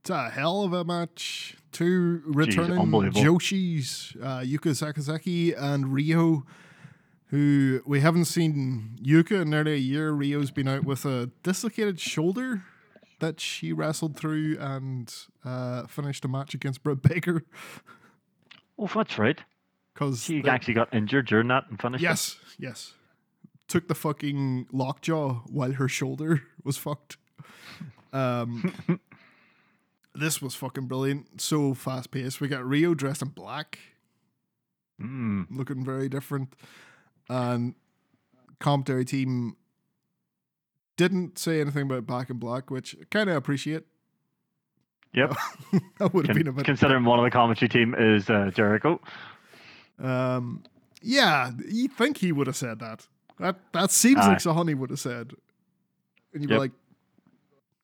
it's 0.00 0.10
a 0.10 0.30
hell 0.30 0.62
of 0.62 0.72
a 0.72 0.84
match. 0.84 1.56
Two 1.72 2.22
returning 2.24 2.78
unbelievable. 2.78 3.20
Joshis, 3.22 4.16
uh, 4.22 4.40
Yuka 4.40 4.70
Sakazaki 4.72 5.54
and 5.60 5.86
Riho, 5.86 6.44
who 7.26 7.82
we 7.84 8.00
haven't 8.00 8.26
seen 8.26 8.96
Yuka 9.02 9.42
in 9.42 9.50
nearly 9.50 9.74
a 9.74 9.76
year. 9.76 10.12
Riho's 10.12 10.50
been 10.52 10.68
out 10.68 10.84
with 10.84 11.04
a 11.04 11.30
dislocated 11.42 11.98
shoulder 12.00 12.62
that 13.20 13.40
she 13.40 13.72
wrestled 13.72 14.16
through 14.16 14.56
and 14.60 15.12
uh, 15.44 15.86
finished 15.88 16.24
a 16.24 16.28
match 16.28 16.54
against 16.54 16.84
Britt 16.84 17.02
Baker 17.02 17.42
Oh, 18.78 18.88
that's 18.94 19.18
right. 19.18 19.40
because 19.94 20.22
She 20.22 20.42
actually 20.46 20.74
got 20.74 20.94
injured 20.94 21.26
during 21.26 21.48
that 21.48 21.64
and 21.68 21.80
finished. 21.80 22.02
it. 22.04 22.06
Yes, 22.06 22.36
yes. 22.58 22.94
Took 23.68 23.86
the 23.88 23.94
fucking 23.94 24.66
lockjaw 24.72 25.42
while 25.46 25.72
her 25.72 25.88
shoulder 25.88 26.42
was 26.64 26.76
fucked. 26.76 27.16
Um, 28.12 28.74
this 30.14 30.40
was 30.40 30.54
fucking 30.54 30.86
brilliant. 30.86 31.40
So 31.40 31.74
fast 31.74 32.10
paced. 32.10 32.40
We 32.40 32.48
got 32.48 32.62
Riho 32.62 32.96
dressed 32.96 33.22
in 33.22 33.28
black, 33.28 33.78
Mm. 35.00 35.46
looking 35.50 35.84
very 35.84 36.08
different, 36.08 36.54
and 37.28 37.74
commentary 38.58 39.04
team 39.04 39.56
didn't 40.96 41.38
say 41.38 41.60
anything 41.60 41.82
about 41.82 42.04
back 42.04 42.30
in 42.30 42.38
black, 42.38 42.68
which 42.70 42.96
I 43.00 43.04
kind 43.08 43.30
of 43.30 43.36
appreciate. 43.36 43.84
Yep. 45.14 45.34
that 45.98 46.12
would 46.12 46.26
have 46.26 46.36
been 46.36 46.48
a 46.48 46.52
bit. 46.52 46.64
considering 46.64 47.04
one 47.04 47.20
of 47.20 47.24
the 47.24 47.30
commentary 47.30 47.68
team 47.68 47.94
is 47.96 48.28
uh, 48.28 48.50
Jericho. 48.52 49.00
Um, 50.00 50.64
yeah, 51.00 51.52
you 51.68 51.86
think 51.86 52.16
he 52.18 52.32
would 52.32 52.48
have 52.48 52.56
said 52.56 52.80
that? 52.80 53.06
That 53.40 53.56
that 53.72 53.90
seems 53.90 54.18
like 54.18 54.40
something 54.40 54.68
he 54.68 54.74
would 54.74 54.90
have 54.90 55.00
said. 55.00 55.32
And 56.32 56.42
you'd 56.42 56.48
be 56.48 56.56
like, 56.58 56.72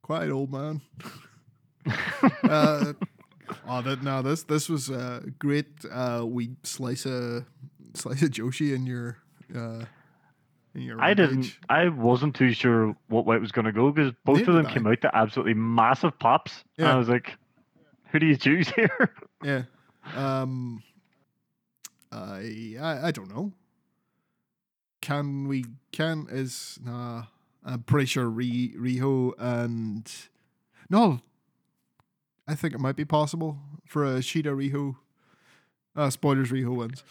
"Quiet, 0.03 0.31
old 0.31 0.51
man." 0.53 0.81
uh, 2.45 2.93
oh, 3.69 3.83
that 3.83 4.03
no, 4.03 4.23
this 4.23 4.43
this 4.45 4.69
was 4.69 4.91
a 4.91 5.23
great. 5.39 5.67
Uh, 5.91 6.25
we 6.27 6.51
slice 6.63 7.07
a 7.07 7.45
slice 7.95 8.23
of 8.23 8.31
Joshi 8.31 8.75
in 8.75 8.87
your 8.87 9.19
uh, 9.55 9.85
in 10.75 10.83
your 10.83 11.01
I 11.01 11.15
didn't. 11.15 11.43
page. 11.43 11.61
I 11.69 11.89
wasn't 11.89 12.35
too 12.35 12.53
sure 12.53 12.97
what 13.09 13.27
way 13.27 13.37
it 13.37 13.41
was 13.41 13.53
going 13.53 13.67
to 13.67 13.73
go 13.73 13.91
because 13.91 14.13
both 14.25 14.39
Neither 14.39 14.51
of 14.51 14.57
them 14.57 14.67
I. 14.67 14.73
came 14.75 14.87
out 14.87 15.01
to 15.03 15.17
absolutely 15.17 15.55
massive 15.55 16.19
pops. 16.19 16.65
And 16.79 16.87
Yeah. 16.87 16.95
I 16.95 16.99
was 16.99 17.09
like, 17.09 17.37
"Who 18.11 18.19
do 18.19 18.27
you 18.27 18.37
choose 18.37 18.69
here?" 18.71 19.15
Yeah. 19.43 19.63
Um. 20.17 20.83
I, 22.13 22.77
I 22.81 23.09
I 23.09 23.11
don't 23.11 23.29
know. 23.35 23.53
Can 25.05 25.47
we? 25.49 25.67
Can 25.93 26.27
is 26.31 26.79
nah? 26.83 27.25
I'm 27.63 27.83
pretty 27.83 28.07
sure 28.07 28.29
Ri, 28.29 28.75
Riho 28.79 29.33
and 29.39 30.11
no. 30.89 31.21
I 32.49 32.55
think 32.55 32.73
it 32.75 32.81
might 32.81 32.97
be 32.97 33.05
possible 33.05 33.59
for 33.87 34.05
a 34.05 34.23
Sheeta 34.23 34.51
Riho. 34.53 34.97
Uh, 35.95 36.09
spoilers. 36.09 36.51
Riho 36.51 36.75
wins. 36.75 37.03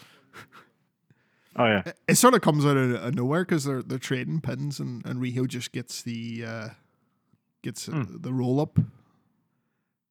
oh 1.56 1.66
yeah, 1.66 1.82
It, 1.86 1.96
it 2.08 2.14
sort 2.16 2.34
of 2.34 2.40
comes 2.40 2.66
out 2.66 2.76
of, 2.76 2.94
of 2.94 3.14
nowhere 3.14 3.44
because 3.44 3.62
they're 3.64 3.82
they're 3.82 3.98
trading 3.98 4.40
pins 4.40 4.80
and 4.80 5.06
and 5.06 5.20
Riho 5.20 5.46
just 5.46 5.70
gets 5.70 6.02
the 6.02 6.44
uh, 6.44 6.68
gets 7.62 7.86
Hmm. 7.86 8.02
the 8.20 8.32
roll 8.32 8.60
up 8.60 8.76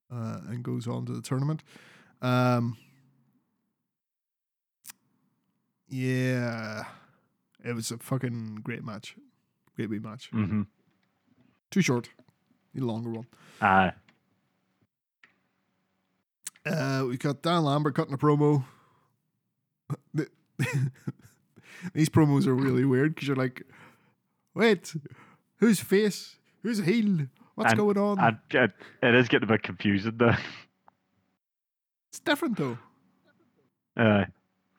uh, 0.10 0.40
and 0.48 0.64
goes 0.64 0.88
on 0.88 1.06
to 1.08 1.12
the 1.12 1.22
tournament. 1.22 1.64
Um, 2.22 2.78
yeah, 5.90 6.86
it 7.64 7.74
was 7.74 7.92
a 7.92 7.98
fucking 7.98 8.60
great 8.64 8.84
match, 8.84 9.16
great 9.76 9.90
wee 9.90 10.00
match. 10.00 10.30
mm-hmm. 10.32 10.64
Too 11.72 11.82
short, 11.82 12.10
need 12.74 12.84
a 12.84 12.86
longer 12.86 13.10
one. 13.10 13.28
Aye. 13.62 13.94
Uh, 16.66 17.06
we 17.10 17.18
got 17.18 17.42
Dan 17.42 17.64
Lambert 17.64 17.96
cutting 17.96 18.14
a 18.14 18.18
promo. 18.18 18.64
These 21.94 22.08
promos 22.10 22.48
are 22.48 22.54
really 22.56 22.86
weird 22.86 23.14
because 23.16 23.28
you're 23.28 23.36
like, 23.36 23.64
wait, 24.54 24.94
whose 25.58 25.80
face? 25.82 26.38
Who's 26.62 26.80
heel? 26.80 27.28
What's 27.56 27.72
And- 27.74 27.80
going 27.80 27.98
on? 27.98 28.20
And 28.20 28.38
it, 28.52 28.72
it 29.02 29.16
is 29.16 29.28
getting 29.28 29.50
a 29.50 29.52
bit 29.52 29.64
confusing 29.64 30.14
though. 30.18 30.36
it's 32.10 32.20
different 32.20 32.58
though, 32.58 32.78
Uh, 33.98 34.26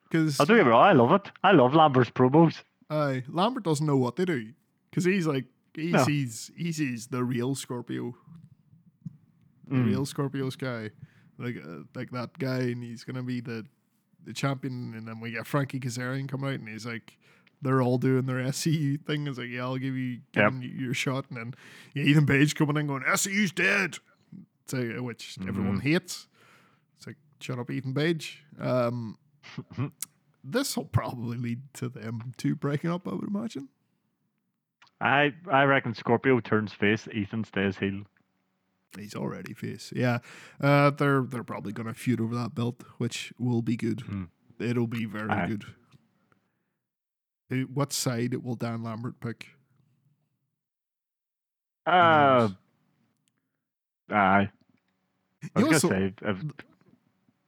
because 0.09 0.39
I'll 0.39 0.45
don't 0.47 0.57
get 0.57 0.65
me 0.65 0.71
wrong, 0.71 0.83
I 0.83 0.93
love 0.93 1.11
it. 1.11 1.31
I 1.43 1.51
love 1.51 1.75
Lambert's 1.75 2.09
promos. 2.09 2.63
Uh, 2.89 3.15
Lambert 3.27 3.63
doesn't 3.63 3.85
know 3.85 3.97
what 3.97 4.15
they 4.15 4.25
do 4.25 4.53
because 4.89 5.05
he's 5.05 5.27
like 5.27 5.45
he 5.73 5.91
No. 5.91 6.03
sees 6.03 6.51
he 6.57 6.71
sees 6.71 7.07
the 7.07 7.23
real 7.23 7.55
Scorpio, 7.55 8.15
the 9.67 9.75
Mm. 9.75 9.85
real 9.85 10.05
Scorpio 10.05 10.49
guy, 10.51 10.91
like 11.37 11.57
uh, 11.57 11.83
like 11.95 12.11
that 12.11 12.37
guy, 12.37 12.59
and 12.59 12.83
he's 12.83 13.03
gonna 13.03 13.23
be 13.23 13.41
the 13.41 13.65
the 14.23 14.33
champion. 14.33 14.93
And 14.95 15.07
then 15.07 15.19
we 15.19 15.31
get 15.31 15.45
Frankie 15.47 15.79
Kazarian 15.79 16.27
coming 16.27 16.49
out, 16.53 16.59
and 16.59 16.69
he's 16.69 16.85
like, 16.85 17.17
they're 17.61 17.81
all 17.81 17.97
doing 17.97 18.25
their 18.25 18.37
SCU 18.47 18.97
thing. 19.05 19.27
It's 19.27 19.37
like, 19.37 19.49
yeah, 19.49 19.61
I'll 19.63 19.77
give 19.77 19.95
you 19.95 20.21
give 20.31 20.53
Yep. 20.53 20.71
your 20.77 20.93
shot, 20.93 21.25
and 21.29 21.37
then 21.37 21.53
yeah, 21.93 22.03
Ethan 22.03 22.25
Page 22.25 22.55
coming 22.55 22.77
in 22.77 22.87
going, 22.87 23.03
SCU's 23.15 23.51
dead, 23.51 23.97
so 24.67 24.81
which 25.03 25.37
everyone 25.47 25.79
hates. 25.81 26.27
It's 26.97 27.07
like, 27.07 27.17
shut 27.39 27.59
up, 27.59 27.69
Ethan 27.69 27.93
Page. 27.93 28.43
Um, 28.59 29.17
this 30.47 30.77
will 30.77 30.85
probably 30.85 31.37
lead 31.37 31.61
to 31.73 31.89
them 31.89 32.33
two 32.37 32.55
breaking 32.55 32.91
up. 32.91 33.07
I 33.07 33.13
would 33.15 33.27
imagine. 33.27 33.69
I 35.01 35.33
I 35.51 35.63
reckon 35.63 35.93
Scorpio 35.93 36.39
turns 36.39 36.71
face, 36.71 37.07
Ethan 37.11 37.43
stays 37.43 37.77
heel. 37.77 38.03
He's 38.97 39.13
already 39.15 39.53
face. 39.53 39.91
Yeah. 39.95 40.19
Uh, 40.61 40.89
they're 40.91 41.23
they're 41.23 41.43
probably 41.43 41.73
gonna 41.73 41.93
feud 41.93 42.21
over 42.21 42.33
that 42.35 42.55
belt, 42.55 42.81
which 42.97 43.33
will 43.37 43.61
be 43.61 43.75
good. 43.75 44.01
Hmm. 44.01 44.23
It'll 44.59 44.87
be 44.87 45.03
very 45.05 45.29
Aye. 45.29 45.47
good. 45.47 45.65
Uh, 47.51 47.55
what 47.73 47.91
side 47.91 48.33
will 48.35 48.55
Dan 48.55 48.83
Lambert 48.83 49.19
pick? 49.19 49.47
Uh, 51.85 52.49
aye. 54.09 54.49
I 55.55 55.59
was 55.61 55.73
also- 55.83 55.89
gonna 55.89 56.09
say 56.21 56.29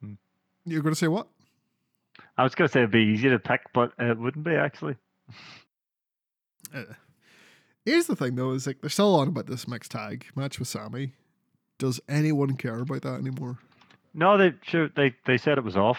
if, 0.03 0.18
You're 0.65 0.82
gonna 0.84 0.95
say 0.95 1.07
what? 1.07 1.28
I 2.38 2.43
was 2.43 2.53
gonna 2.55 2.68
say 2.68 2.81
it'd 2.81 2.91
be 2.91 2.99
easy 2.99 3.30
to 3.30 3.39
pick, 3.39 3.61
but 3.73 3.93
it 3.97 4.18
wouldn't 4.18 4.45
be 4.45 4.55
actually. 4.55 4.95
Uh, 6.73 6.84
here's 7.85 8.07
the 8.07 8.15
thing 8.15 8.35
though, 8.35 8.51
is 8.51 8.68
like 8.68 8.81
they're 8.81 8.89
still 8.89 9.15
on 9.15 9.30
about 9.30 9.47
this 9.47 9.68
mixed 9.68 9.91
tag 9.91 10.26
match 10.35 10.59
with 10.59 10.68
Sammy. 10.68 11.14
Does 11.80 11.99
anyone 12.07 12.55
care 12.55 12.80
about 12.80 13.01
that 13.03 13.19
anymore? 13.19 13.59
No, 14.14 14.38
they 14.38 14.53
sure 14.64 14.89
they 14.95 15.15
they 15.26 15.38
said 15.38 15.57
it 15.57 15.64
was 15.64 15.77
off. 15.77 15.97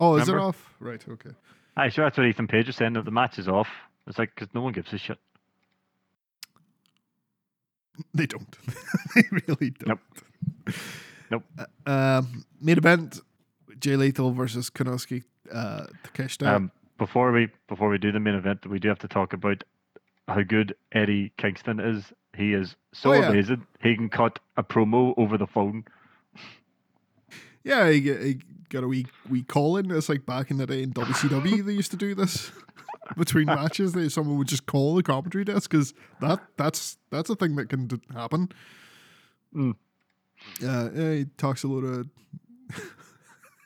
Oh, 0.00 0.16
is 0.16 0.22
Remember? 0.22 0.38
it 0.38 0.48
off? 0.48 0.74
Right, 0.80 1.04
okay. 1.08 1.30
Aye, 1.76 1.88
sure 1.90 2.04
that's 2.04 2.18
what 2.18 2.26
Ethan 2.26 2.48
Page 2.48 2.66
was 2.66 2.76
saying 2.76 2.94
that 2.94 3.04
the 3.04 3.10
match 3.10 3.38
is 3.38 3.48
off. 3.48 3.68
It's 4.06 4.18
like 4.18 4.34
because 4.34 4.48
no 4.54 4.62
one 4.62 4.72
gives 4.72 4.92
a 4.92 4.98
shit. 4.98 5.18
They 8.12 8.26
don't. 8.26 8.56
they 9.14 9.22
really 9.30 9.70
don't. 9.70 9.88
Nope. 9.88 10.00
Nope. 11.30 11.42
Uh, 11.86 11.90
um, 11.90 12.44
main 12.60 12.78
event: 12.78 13.20
Jay 13.78 13.96
Lethal 13.96 14.32
versus 14.32 14.70
Konosuke 14.70 15.24
uh. 15.52 15.86
Um, 16.42 16.70
before 16.98 17.32
we 17.32 17.48
before 17.68 17.88
we 17.88 17.98
do 17.98 18.12
the 18.12 18.20
main 18.20 18.34
event, 18.34 18.66
we 18.66 18.78
do 18.78 18.88
have 18.88 18.98
to 19.00 19.08
talk 19.08 19.32
about 19.32 19.62
how 20.28 20.42
good 20.42 20.74
Eddie 20.92 21.32
Kingston 21.38 21.78
is. 21.80 22.12
He 22.36 22.52
is 22.52 22.76
so 22.92 23.10
Oh, 23.10 23.14
yeah. 23.14 23.28
amazing. 23.30 23.66
He 23.82 23.94
can 23.96 24.08
cut 24.08 24.38
a 24.56 24.62
promo 24.62 25.14
over 25.16 25.36
the 25.38 25.46
phone. 25.46 25.84
Yeah, 27.64 27.90
he, 27.90 28.00
he 28.00 28.38
got 28.68 28.84
a 28.84 28.86
wee 28.88 29.06
wee 29.28 29.42
call 29.42 29.76
in. 29.76 29.90
It's 29.90 30.08
like 30.08 30.24
back 30.24 30.52
in 30.52 30.58
the 30.58 30.66
day 30.66 30.84
in 30.84 30.92
WCW, 30.92 31.64
they 31.66 31.72
used 31.72 31.90
to 31.90 31.96
do 31.96 32.14
this 32.14 32.52
between 33.16 33.46
matches. 33.46 33.92
They 33.92 34.08
someone 34.08 34.38
would 34.38 34.46
just 34.46 34.66
call 34.66 34.94
the 34.94 35.02
commentary 35.02 35.44
desk 35.44 35.68
because 35.72 35.92
that 36.20 36.38
that's 36.56 36.96
that's 37.10 37.28
a 37.28 37.34
thing 37.34 37.56
that 37.56 37.68
can 37.68 37.90
happen. 38.14 38.50
Mm. 39.52 39.74
Yeah, 40.60 40.88
yeah, 40.94 41.12
he 41.14 41.24
talks 41.38 41.64
a 41.64 41.66
lot 41.66 41.82
of. 41.82 42.06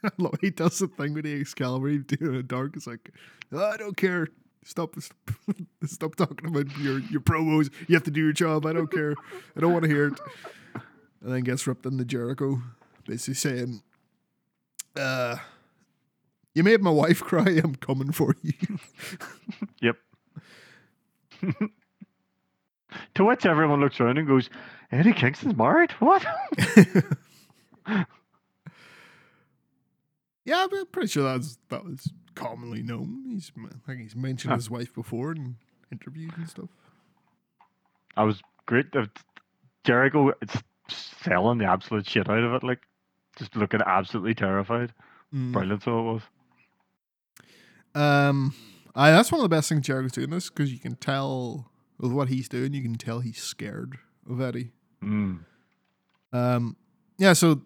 Look, 0.18 0.40
he 0.40 0.50
does 0.50 0.78
the 0.78 0.88
thing 0.88 1.14
with 1.14 1.24
the 1.24 1.40
Excalibur. 1.40 1.88
He's 1.88 2.04
doing 2.04 2.34
it 2.36 2.48
dark. 2.48 2.76
It's 2.76 2.86
like, 2.86 3.10
"Oh, 3.52 3.64
I 3.64 3.76
don't 3.76 3.96
care. 3.96 4.28
Stop, 4.64 4.94
stop, 5.00 5.16
stop 5.84 6.16
talking 6.16 6.48
about 6.48 6.76
your 6.78 6.98
your 7.00 7.20
promos. 7.20 7.70
You 7.88 7.94
have 7.96 8.04
to 8.04 8.10
do 8.10 8.20
your 8.22 8.32
job. 8.32 8.66
I 8.66 8.72
don't 8.72 8.90
care. 8.90 9.14
I 9.56 9.60
don't 9.60 9.72
want 9.72 9.84
to 9.84 9.90
hear 9.90 10.08
it. 10.08 10.20
And 11.22 11.32
then 11.34 11.40
gets 11.42 11.66
ripped 11.66 11.84
into 11.86 12.04
Jericho, 12.04 12.62
basically 13.06 13.34
saying, 13.34 13.82
uh, 14.96 15.36
you 16.54 16.62
made 16.62 16.80
my 16.80 16.90
wife 16.90 17.20
cry. 17.20 17.60
I'm 17.62 17.74
coming 17.74 18.12
for 18.12 18.34
you. 18.42 18.52
Yep. 19.82 19.96
to 23.14 23.24
which 23.24 23.46
everyone 23.46 23.80
looks 23.80 23.98
around 24.00 24.18
and 24.18 24.28
goes, 24.28 24.50
Eddie 24.92 25.12
Kingston's 25.12 25.56
married? 25.56 25.92
What? 25.92 26.24
Yeah, 30.50 30.66
but 30.70 30.80
I'm 30.80 30.86
pretty 30.86 31.08
sure 31.08 31.22
that's 31.22 31.58
that 31.68 31.84
was 31.84 32.12
commonly 32.34 32.82
known. 32.82 33.24
He's 33.28 33.52
I 33.56 33.68
think 33.86 34.00
he's 34.00 34.16
mentioned 34.16 34.50
Huh. 34.50 34.56
his 34.56 34.68
wife 34.70 34.92
before 34.94 35.32
in 35.32 35.56
interviews 35.92 36.32
and 36.36 36.48
stuff. 36.48 36.68
I 38.16 38.24
was 38.24 38.42
great. 38.66 38.86
Jericho 39.84 40.32
it's 40.42 40.56
selling 41.22 41.58
the 41.58 41.66
absolute 41.66 42.08
shit 42.08 42.28
out 42.28 42.42
of 42.42 42.52
it, 42.54 42.64
like 42.64 42.80
just 43.38 43.54
looking 43.54 43.80
absolutely 43.86 44.34
terrified. 44.34 44.92
Mm. 45.32 45.52
Brilliant, 45.52 45.82
so 45.84 45.98
it 46.00 46.12
was. 46.12 46.22
Um, 47.94 48.54
I 48.94 49.10
that's 49.12 49.30
one 49.32 49.40
of 49.40 49.44
the 49.44 49.48
best 49.56 49.68
things 49.68 49.86
Jericho's 49.86 50.12
doing 50.12 50.30
this 50.30 50.48
because 50.50 50.72
you 50.72 50.78
can 50.78 50.96
tell 50.96 51.70
with 51.98 52.12
what 52.12 52.28
he's 52.28 52.48
doing, 52.48 52.72
you 52.72 52.82
can 52.82 52.94
tell 52.96 53.20
he's 53.20 53.40
scared 53.42 53.98
of 54.28 54.40
Eddie. 54.40 54.72
Mm. 55.02 55.40
Um, 56.32 56.76
yeah. 57.18 57.32
So, 57.34 57.62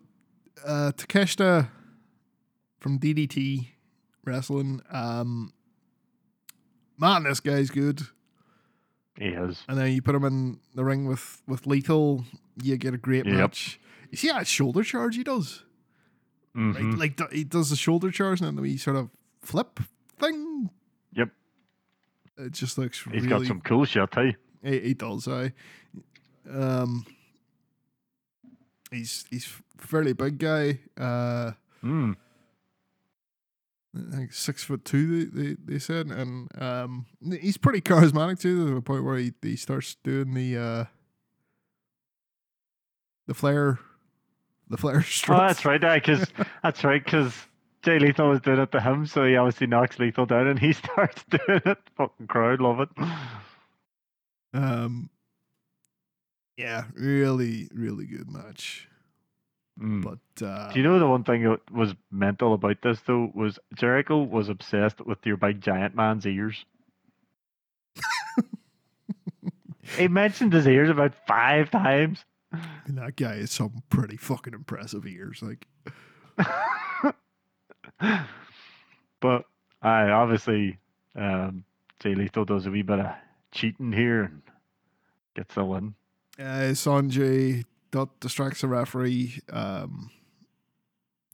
uh, 0.66 0.92
Takeshita 0.96 1.68
from 2.84 2.98
DDT 2.98 3.68
Wrestling. 4.26 4.82
Um, 4.90 5.54
man, 6.98 7.22
this 7.22 7.40
guy's 7.40 7.70
good. 7.70 8.02
He 9.18 9.28
is. 9.28 9.64
And 9.68 9.78
then 9.78 9.90
you 9.92 10.02
put 10.02 10.14
him 10.14 10.24
in 10.24 10.60
the 10.74 10.84
ring 10.84 11.06
with 11.06 11.40
with 11.48 11.66
Lethal, 11.66 12.26
you 12.62 12.76
get 12.76 12.92
a 12.92 12.98
great 12.98 13.24
Yep. 13.24 13.34
match. 13.34 13.80
You 14.10 14.18
see 14.18 14.28
that 14.28 14.46
shoulder 14.46 14.82
charge 14.84 15.16
he 15.16 15.24
does? 15.24 15.64
Right? 16.54 16.74
Mhm. 16.76 16.98
Like 16.98 17.32
he 17.32 17.42
does 17.44 17.70
the 17.70 17.76
shoulder 17.76 18.10
charge 18.10 18.40
and 18.40 18.48
then 18.48 18.56
the 18.56 18.62
wee 18.62 18.76
sort 18.76 18.96
of 18.96 19.08
flip 19.40 19.80
thing. 20.18 20.68
Yep. 21.14 21.30
It 22.36 22.52
just 22.52 22.76
looks 22.76 22.98
He's 23.02 23.06
really. 23.24 23.28
got 23.28 23.46
some 23.46 23.62
cool 23.62 23.86
shit, 23.86 24.14
hey. 24.14 24.36
He, 24.62 24.80
he 24.80 24.94
does. 24.94 25.26
I. 25.26 25.52
Um. 26.50 27.06
He's 28.90 29.24
he's 29.30 29.48
fairly 29.78 30.12
big 30.12 30.38
guy. 30.38 30.80
Uh, 30.98 31.52
Mm. 31.82 32.16
I 33.96 34.16
think 34.16 34.32
six 34.32 34.64
foot 34.64 34.84
two. 34.84 35.26
They, 35.26 35.42
they, 35.42 35.56
they 35.64 35.78
said, 35.78 36.06
and 36.06 36.50
um, 36.60 37.06
he's 37.40 37.56
pretty 37.56 37.80
charismatic 37.80 38.40
too. 38.40 38.66
To 38.68 38.74
the 38.74 38.80
point 38.80 39.04
where 39.04 39.16
he, 39.16 39.32
he 39.42 39.56
starts 39.56 39.96
doing 40.02 40.34
the 40.34 40.56
uh, 40.56 40.84
the 43.26 43.34
flare, 43.34 43.78
the 44.68 44.76
flare 44.76 45.04
Oh, 45.28 45.36
that's 45.38 45.64
right, 45.64 45.80
because 45.80 46.26
that's 46.62 46.84
right, 46.84 47.02
because 47.04 47.34
Jay 47.82 47.98
Lethal 47.98 48.30
was 48.30 48.40
doing 48.40 48.60
it 48.60 48.72
to 48.72 48.80
him, 48.80 49.06
so 49.06 49.24
he 49.24 49.36
obviously 49.36 49.66
knocks 49.66 49.98
Lethal 49.98 50.26
down, 50.26 50.46
and 50.46 50.58
he 50.58 50.72
starts 50.72 51.24
doing 51.30 51.60
it. 51.64 51.78
Fucking 51.96 52.26
crowd 52.26 52.60
love 52.60 52.80
it. 52.80 52.88
Um, 54.52 55.10
yeah, 56.56 56.84
really, 56.94 57.68
really 57.72 58.06
good 58.06 58.30
match. 58.30 58.88
Mm. 59.80 60.02
But 60.02 60.44
uh, 60.46 60.72
Do 60.72 60.78
you 60.78 60.84
know 60.84 60.98
the 60.98 61.06
one 61.06 61.24
thing 61.24 61.42
that 61.44 61.72
was 61.72 61.94
mental 62.10 62.54
about 62.54 62.80
this 62.82 63.00
though 63.06 63.30
was 63.34 63.58
Jericho 63.74 64.22
was 64.22 64.48
obsessed 64.48 65.00
with 65.04 65.18
your 65.24 65.36
big 65.36 65.60
giant 65.60 65.94
man's 65.96 66.26
ears. 66.26 66.64
he 69.96 70.08
mentioned 70.08 70.52
his 70.52 70.66
ears 70.66 70.90
about 70.90 71.14
five 71.26 71.70
times. 71.70 72.24
And 72.86 72.98
that 72.98 73.16
guy 73.16 73.38
has 73.38 73.50
some 73.50 73.82
pretty 73.90 74.16
fucking 74.16 74.54
impressive 74.54 75.06
ears. 75.06 75.42
Like, 75.42 75.66
but 79.20 79.44
I 79.82 80.10
obviously 80.10 80.78
um, 81.16 81.64
Jay 81.98 82.14
Lethal 82.14 82.44
does 82.44 82.66
a 82.66 82.70
wee 82.70 82.82
bit 82.82 83.00
of 83.00 83.06
cheating 83.50 83.90
here 83.90 84.22
and 84.22 84.42
gets 85.34 85.54
the 85.56 85.64
win. 85.64 85.94
uh, 86.38 86.70
Sonjay 86.74 87.64
Dutt 87.94 88.18
distracts 88.18 88.62
the 88.62 88.66
referee. 88.66 89.38
Um, 89.52 90.10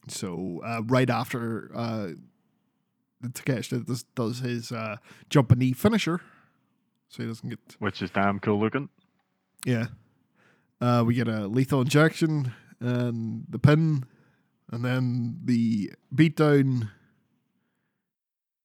so 0.09 0.61
uh, 0.63 0.83
right 0.83 1.09
after 1.09 1.71
uh, 1.75 2.09
Takeshita 3.25 3.87
does, 3.87 4.03
does 4.15 4.41
his 4.41 4.71
uh, 4.71 4.97
jump 5.31 5.57
knee 5.57 5.73
finisher, 5.73 6.21
so 7.09 7.23
he 7.23 7.27
doesn't 7.27 7.49
get 7.49 7.59
Which 7.79 8.03
is 8.03 8.11
damn 8.11 8.41
cool 8.41 8.61
looking. 8.61 8.91
Yeah. 9.65 9.87
Uh, 10.83 11.03
we 11.07 11.15
get 11.15 11.29
a 11.29 11.47
lethal 11.47 11.81
injection 11.81 12.53
and 12.79 13.47
the 13.49 13.59
pin, 13.59 14.05
and 14.71 14.85
then 14.85 15.41
the 15.43 15.93
beatdown. 16.15 16.91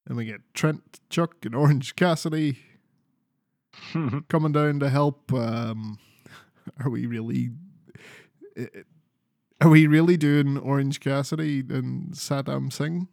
And 0.05 0.17
we 0.17 0.25
get 0.25 0.41
Trent, 0.53 0.99
Chuck, 1.09 1.45
and 1.45 1.55
Orange 1.55 1.95
Cassidy 1.95 2.59
coming 4.27 4.51
down 4.51 4.81
to 4.81 4.89
help. 4.89 5.31
Um, 5.31 5.97
are 6.81 6.89
we 6.89 7.05
really? 7.05 7.51
Eh, 8.57 8.65
Are 9.61 9.69
we 9.69 9.87
really 9.87 10.17
doing 10.17 10.57
Orange 10.57 10.99
Cassidy 10.99 11.59
and 11.69 12.13
Saddam 12.13 12.71
Singh? 12.71 13.07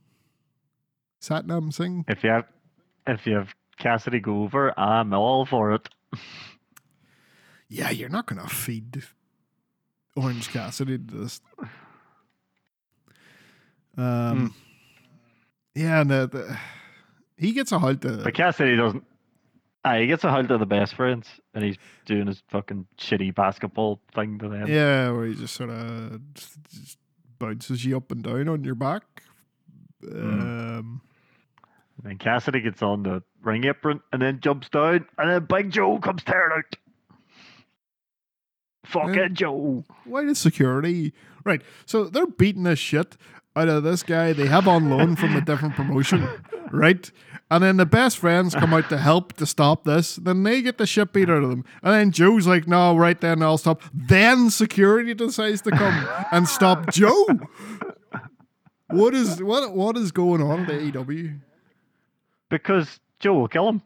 Satnam 1.21 1.73
Singh? 1.73 2.05
if 2.09 2.25
you 2.25 2.31
have 2.31 2.47
if 3.07 3.27
you 3.27 3.37
have 3.37 3.55
Cassidy 3.79 4.21
go 4.21 4.43
over, 4.43 4.79
I'm 4.79 5.13
all 5.13 5.47
for 5.47 5.73
it. 5.73 5.89
Yeah, 7.69 7.91
you're 7.91 8.09
not 8.09 8.27
gonna 8.27 8.49
feed 8.49 9.03
Orange 10.17 10.51
Cassidy 10.51 10.99
to 10.99 11.15
this. 11.15 11.41
Um, 13.97 14.55
yeah, 15.75 16.01
and 16.01 16.11
the, 16.11 16.29
the, 16.29 16.59
he 17.37 17.53
gets 17.53 17.73
a 17.73 17.79
halt. 17.79 18.03
To, 18.03 18.19
But 18.25 18.35
Cassidy 18.35 18.77
doesn't. 18.77 19.05
Ah, 19.85 19.97
he 19.99 20.07
gets 20.07 20.23
a 20.25 20.31
hold 20.31 20.51
of 20.51 20.61
the 20.61 20.67
best 20.67 20.95
friends, 20.95 21.29
and 21.55 21.65
he's 21.65 21.77
doing 22.07 22.27
his 22.29 22.43
fucking 22.51 22.87
shitty 22.99 23.35
basketball 23.35 24.01
thing 24.15 24.39
to 24.39 24.49
them. 24.49 24.69
yeah, 24.69 25.11
where 25.11 25.27
he 25.27 25.35
just 25.35 25.55
sort 25.55 25.71
of 25.71 26.21
just 26.35 26.99
bounces 27.39 27.85
you 27.85 27.97
up 27.97 28.13
and 28.13 28.23
down 28.23 28.49
on 28.49 28.63
your 28.63 28.77
back. 28.77 29.03
Um, 30.09 31.01
And 31.99 32.11
then 32.11 32.19
Cassidy 32.19 32.61
gets 32.61 32.83
on 32.83 33.03
the 33.03 33.23
ring 33.43 33.65
apron 33.65 34.01
and 34.13 34.23
then 34.23 34.39
jumps 34.41 34.69
down, 34.69 35.07
and 35.19 35.31
then 35.31 35.45
Big 35.47 35.71
Joe 35.71 35.99
comes 35.99 36.23
tearing 36.23 36.59
out. 36.59 36.77
Fucking 38.85 39.35
Joe. 39.35 39.85
why 40.05 40.25
does 40.25 40.39
security? 40.39 41.13
Right, 41.45 41.63
so 41.87 42.05
they're 42.05 42.27
beating 42.27 42.65
the 42.65 42.77
shit 42.77 43.17
out 43.55 43.69
of 43.69 43.83
this 43.83 44.03
guy 44.03 44.33
they 44.33 44.47
have 44.47 44.67
on 44.67 44.89
loan 44.91 45.17
from 45.17 45.37
a 45.37 45.41
different 45.41 45.75
promotion, 45.75 46.29
right? 46.71 47.11
And 47.51 47.63
then 47.63 47.77
the 47.77 47.85
best 47.87 48.17
friends 48.19 48.55
come 48.55 48.73
out 48.73 48.89
to 48.89 48.97
help 48.97 49.35
to 49.35 49.45
stop 49.45 49.85
this. 49.85 50.17
Then 50.17 50.43
they 50.43 50.63
get 50.63 50.79
the 50.79 50.87
shit 50.87 51.13
beat 51.13 51.29
out 51.29 51.43
of 51.43 51.51
them. 51.51 51.65
And 51.83 51.93
then 51.93 52.11
Joe's 52.11 52.47
like, 52.47 52.67
no, 52.67 52.97
right 52.97 53.21
then 53.21 53.43
I'll 53.43 53.59
stop. 53.59 53.83
Then 53.93 54.49
security 54.49 55.13
decides 55.13 55.61
to 55.63 55.71
come 55.71 56.09
and 56.33 56.49
stop 56.49 56.91
Joe. 56.91 57.27
What 58.89 59.15
is 59.15 59.43
what 59.43 59.75
what 59.75 59.97
is 59.97 60.13
going 60.13 60.43
on 60.43 60.61
at 60.61 60.69
AEW? 60.69 61.41
Because 62.49 63.01
Joe 63.21 63.35
will 63.35 63.49
kill 63.49 63.69
him. 63.69 63.83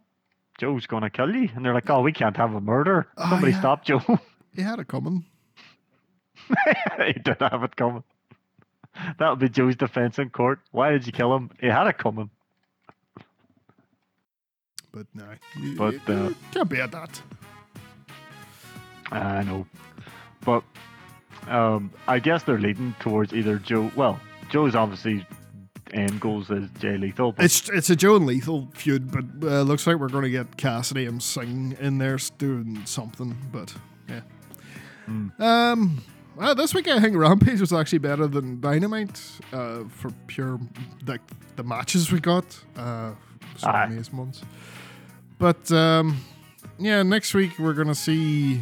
Joe's 0.58 0.86
gonna 0.86 1.10
kill 1.10 1.34
you. 1.34 1.48
And 1.54 1.64
they're 1.64 1.74
like, 1.74 1.90
oh, 1.90 2.02
we 2.02 2.12
can't 2.12 2.36
have 2.36 2.54
a 2.54 2.60
murder. 2.60 3.06
Oh, 3.16 3.30
Somebody 3.30 3.52
yeah. 3.52 3.58
stop 3.60 3.84
Joe. 3.84 4.00
He 4.54 4.62
had 4.62 4.78
it 4.78 4.88
coming. 4.88 5.24
he 7.06 7.12
did 7.12 7.36
have 7.40 7.62
it 7.62 7.76
coming. 7.76 8.04
That 9.18 9.30
would 9.30 9.38
be 9.38 9.48
Joe's 9.48 9.76
defense 9.76 10.18
in 10.18 10.30
court. 10.30 10.60
Why 10.72 10.90
did 10.90 11.06
you 11.06 11.12
kill 11.12 11.34
him? 11.36 11.50
He 11.60 11.66
had 11.66 11.86
it 11.86 11.98
coming. 11.98 12.30
But 14.92 15.06
no. 15.14 15.24
You, 15.60 15.76
But, 15.76 15.94
you- 16.08 16.14
uh, 16.14 16.30
can't 16.52 16.68
be 16.68 16.80
at 16.80 16.92
that. 16.92 17.20
I 19.12 19.42
know. 19.44 19.66
But 20.44 20.64
um, 21.48 21.92
I 22.08 22.18
guess 22.18 22.42
they're 22.42 22.58
leading 22.58 22.94
towards 23.00 23.32
either 23.32 23.58
Joe. 23.58 23.90
Well, 23.94 24.18
Joe's 24.50 24.74
obviously 24.74 25.26
end 25.92 26.18
goals 26.20 26.50
is 26.50 26.68
Jay 26.80 26.96
Lethal. 26.96 27.34
It's 27.38 27.68
it's 27.68 27.90
a 27.90 27.96
Joe 27.96 28.16
and 28.16 28.26
Lethal 28.26 28.68
feud, 28.74 29.10
but 29.12 29.48
uh, 29.48 29.62
looks 29.62 29.86
like 29.86 29.96
we're 29.98 30.08
going 30.08 30.24
to 30.24 30.30
get 30.30 30.56
Cassidy 30.56 31.06
and 31.06 31.22
Singh 31.22 31.76
in 31.80 31.98
there 31.98 32.18
doing 32.38 32.84
something. 32.86 33.36
But 33.52 33.74
yeah. 34.08 34.20
Um. 35.38 36.02
Well, 36.36 36.54
this 36.54 36.74
week 36.74 36.86
I 36.86 37.00
think 37.00 37.16
Rampage 37.16 37.60
was 37.60 37.72
actually 37.72 38.00
better 38.00 38.26
than 38.26 38.60
Dynamite 38.60 39.18
uh, 39.54 39.84
for 39.88 40.10
pure 40.26 40.60
like 41.06 41.22
the 41.56 41.62
matches 41.62 42.12
we 42.12 42.20
got. 42.20 42.44
Uh, 42.76 43.12
Aye. 43.62 43.84
amazing 43.84 44.18
ones. 44.18 44.42
But 45.38 45.72
um, 45.72 46.20
yeah, 46.78 47.02
next 47.02 47.32
week 47.32 47.58
we're 47.58 47.72
gonna 47.72 47.94
see, 47.94 48.60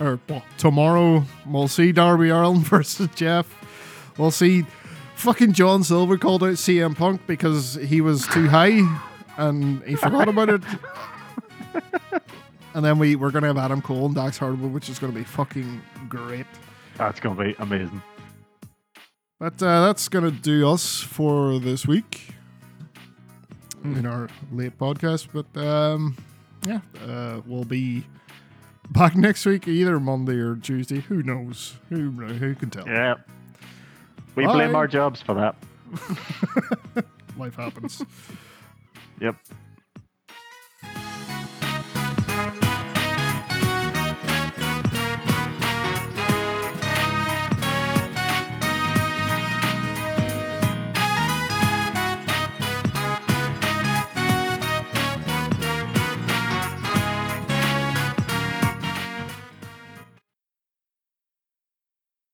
or 0.00 0.18
well, 0.30 0.42
tomorrow 0.56 1.24
we'll 1.44 1.68
see 1.68 1.92
Darby 1.92 2.30
Allin 2.30 2.60
versus 2.62 3.08
Jeff. 3.14 3.46
We'll 4.16 4.30
see 4.30 4.64
fucking 5.16 5.52
John 5.52 5.84
Silver 5.84 6.16
called 6.16 6.42
out 6.42 6.54
CM 6.54 6.96
Punk 6.96 7.20
because 7.26 7.74
he 7.74 8.00
was 8.00 8.26
too 8.28 8.48
high 8.48 8.80
and 9.36 9.82
he 9.82 9.94
forgot 9.94 10.26
about 10.28 10.48
it. 10.48 10.62
And 12.76 12.84
then 12.84 12.98
we, 12.98 13.16
we're 13.16 13.30
going 13.30 13.40
to 13.40 13.46
have 13.48 13.56
Adam 13.56 13.80
Cole 13.80 14.04
and 14.04 14.14
Dax 14.14 14.36
Harwood, 14.36 14.70
which 14.70 14.90
is 14.90 14.98
going 14.98 15.10
to 15.10 15.18
be 15.18 15.24
fucking 15.24 15.80
great. 16.10 16.44
that's 16.98 17.20
gonna 17.20 17.42
be 17.42 17.56
amazing. 17.58 18.02
But 19.40 19.62
uh, 19.62 19.86
that's 19.86 20.10
going 20.10 20.26
to 20.26 20.30
do 20.30 20.68
us 20.68 21.00
for 21.00 21.58
this 21.58 21.86
week 21.86 22.34
in 23.82 24.04
our 24.04 24.28
late 24.52 24.78
podcast. 24.78 25.28
But 25.32 25.58
um, 25.58 26.18
yeah, 26.66 26.80
uh, 27.02 27.40
we'll 27.46 27.64
be 27.64 28.04
back 28.90 29.16
next 29.16 29.46
week, 29.46 29.66
either 29.66 29.98
Monday 29.98 30.36
or 30.36 30.56
Tuesday. 30.56 31.00
Who 31.00 31.22
knows? 31.22 31.76
Who, 31.88 32.10
who 32.10 32.54
can 32.54 32.68
tell? 32.68 32.86
Yeah. 32.86 33.14
We 34.34 34.44
Bye. 34.44 34.52
blame 34.52 34.76
our 34.76 34.86
jobs 34.86 35.22
for 35.22 35.32
that. 35.32 35.56
Life 37.38 37.54
happens. 37.56 38.02
Yep. 39.18 39.36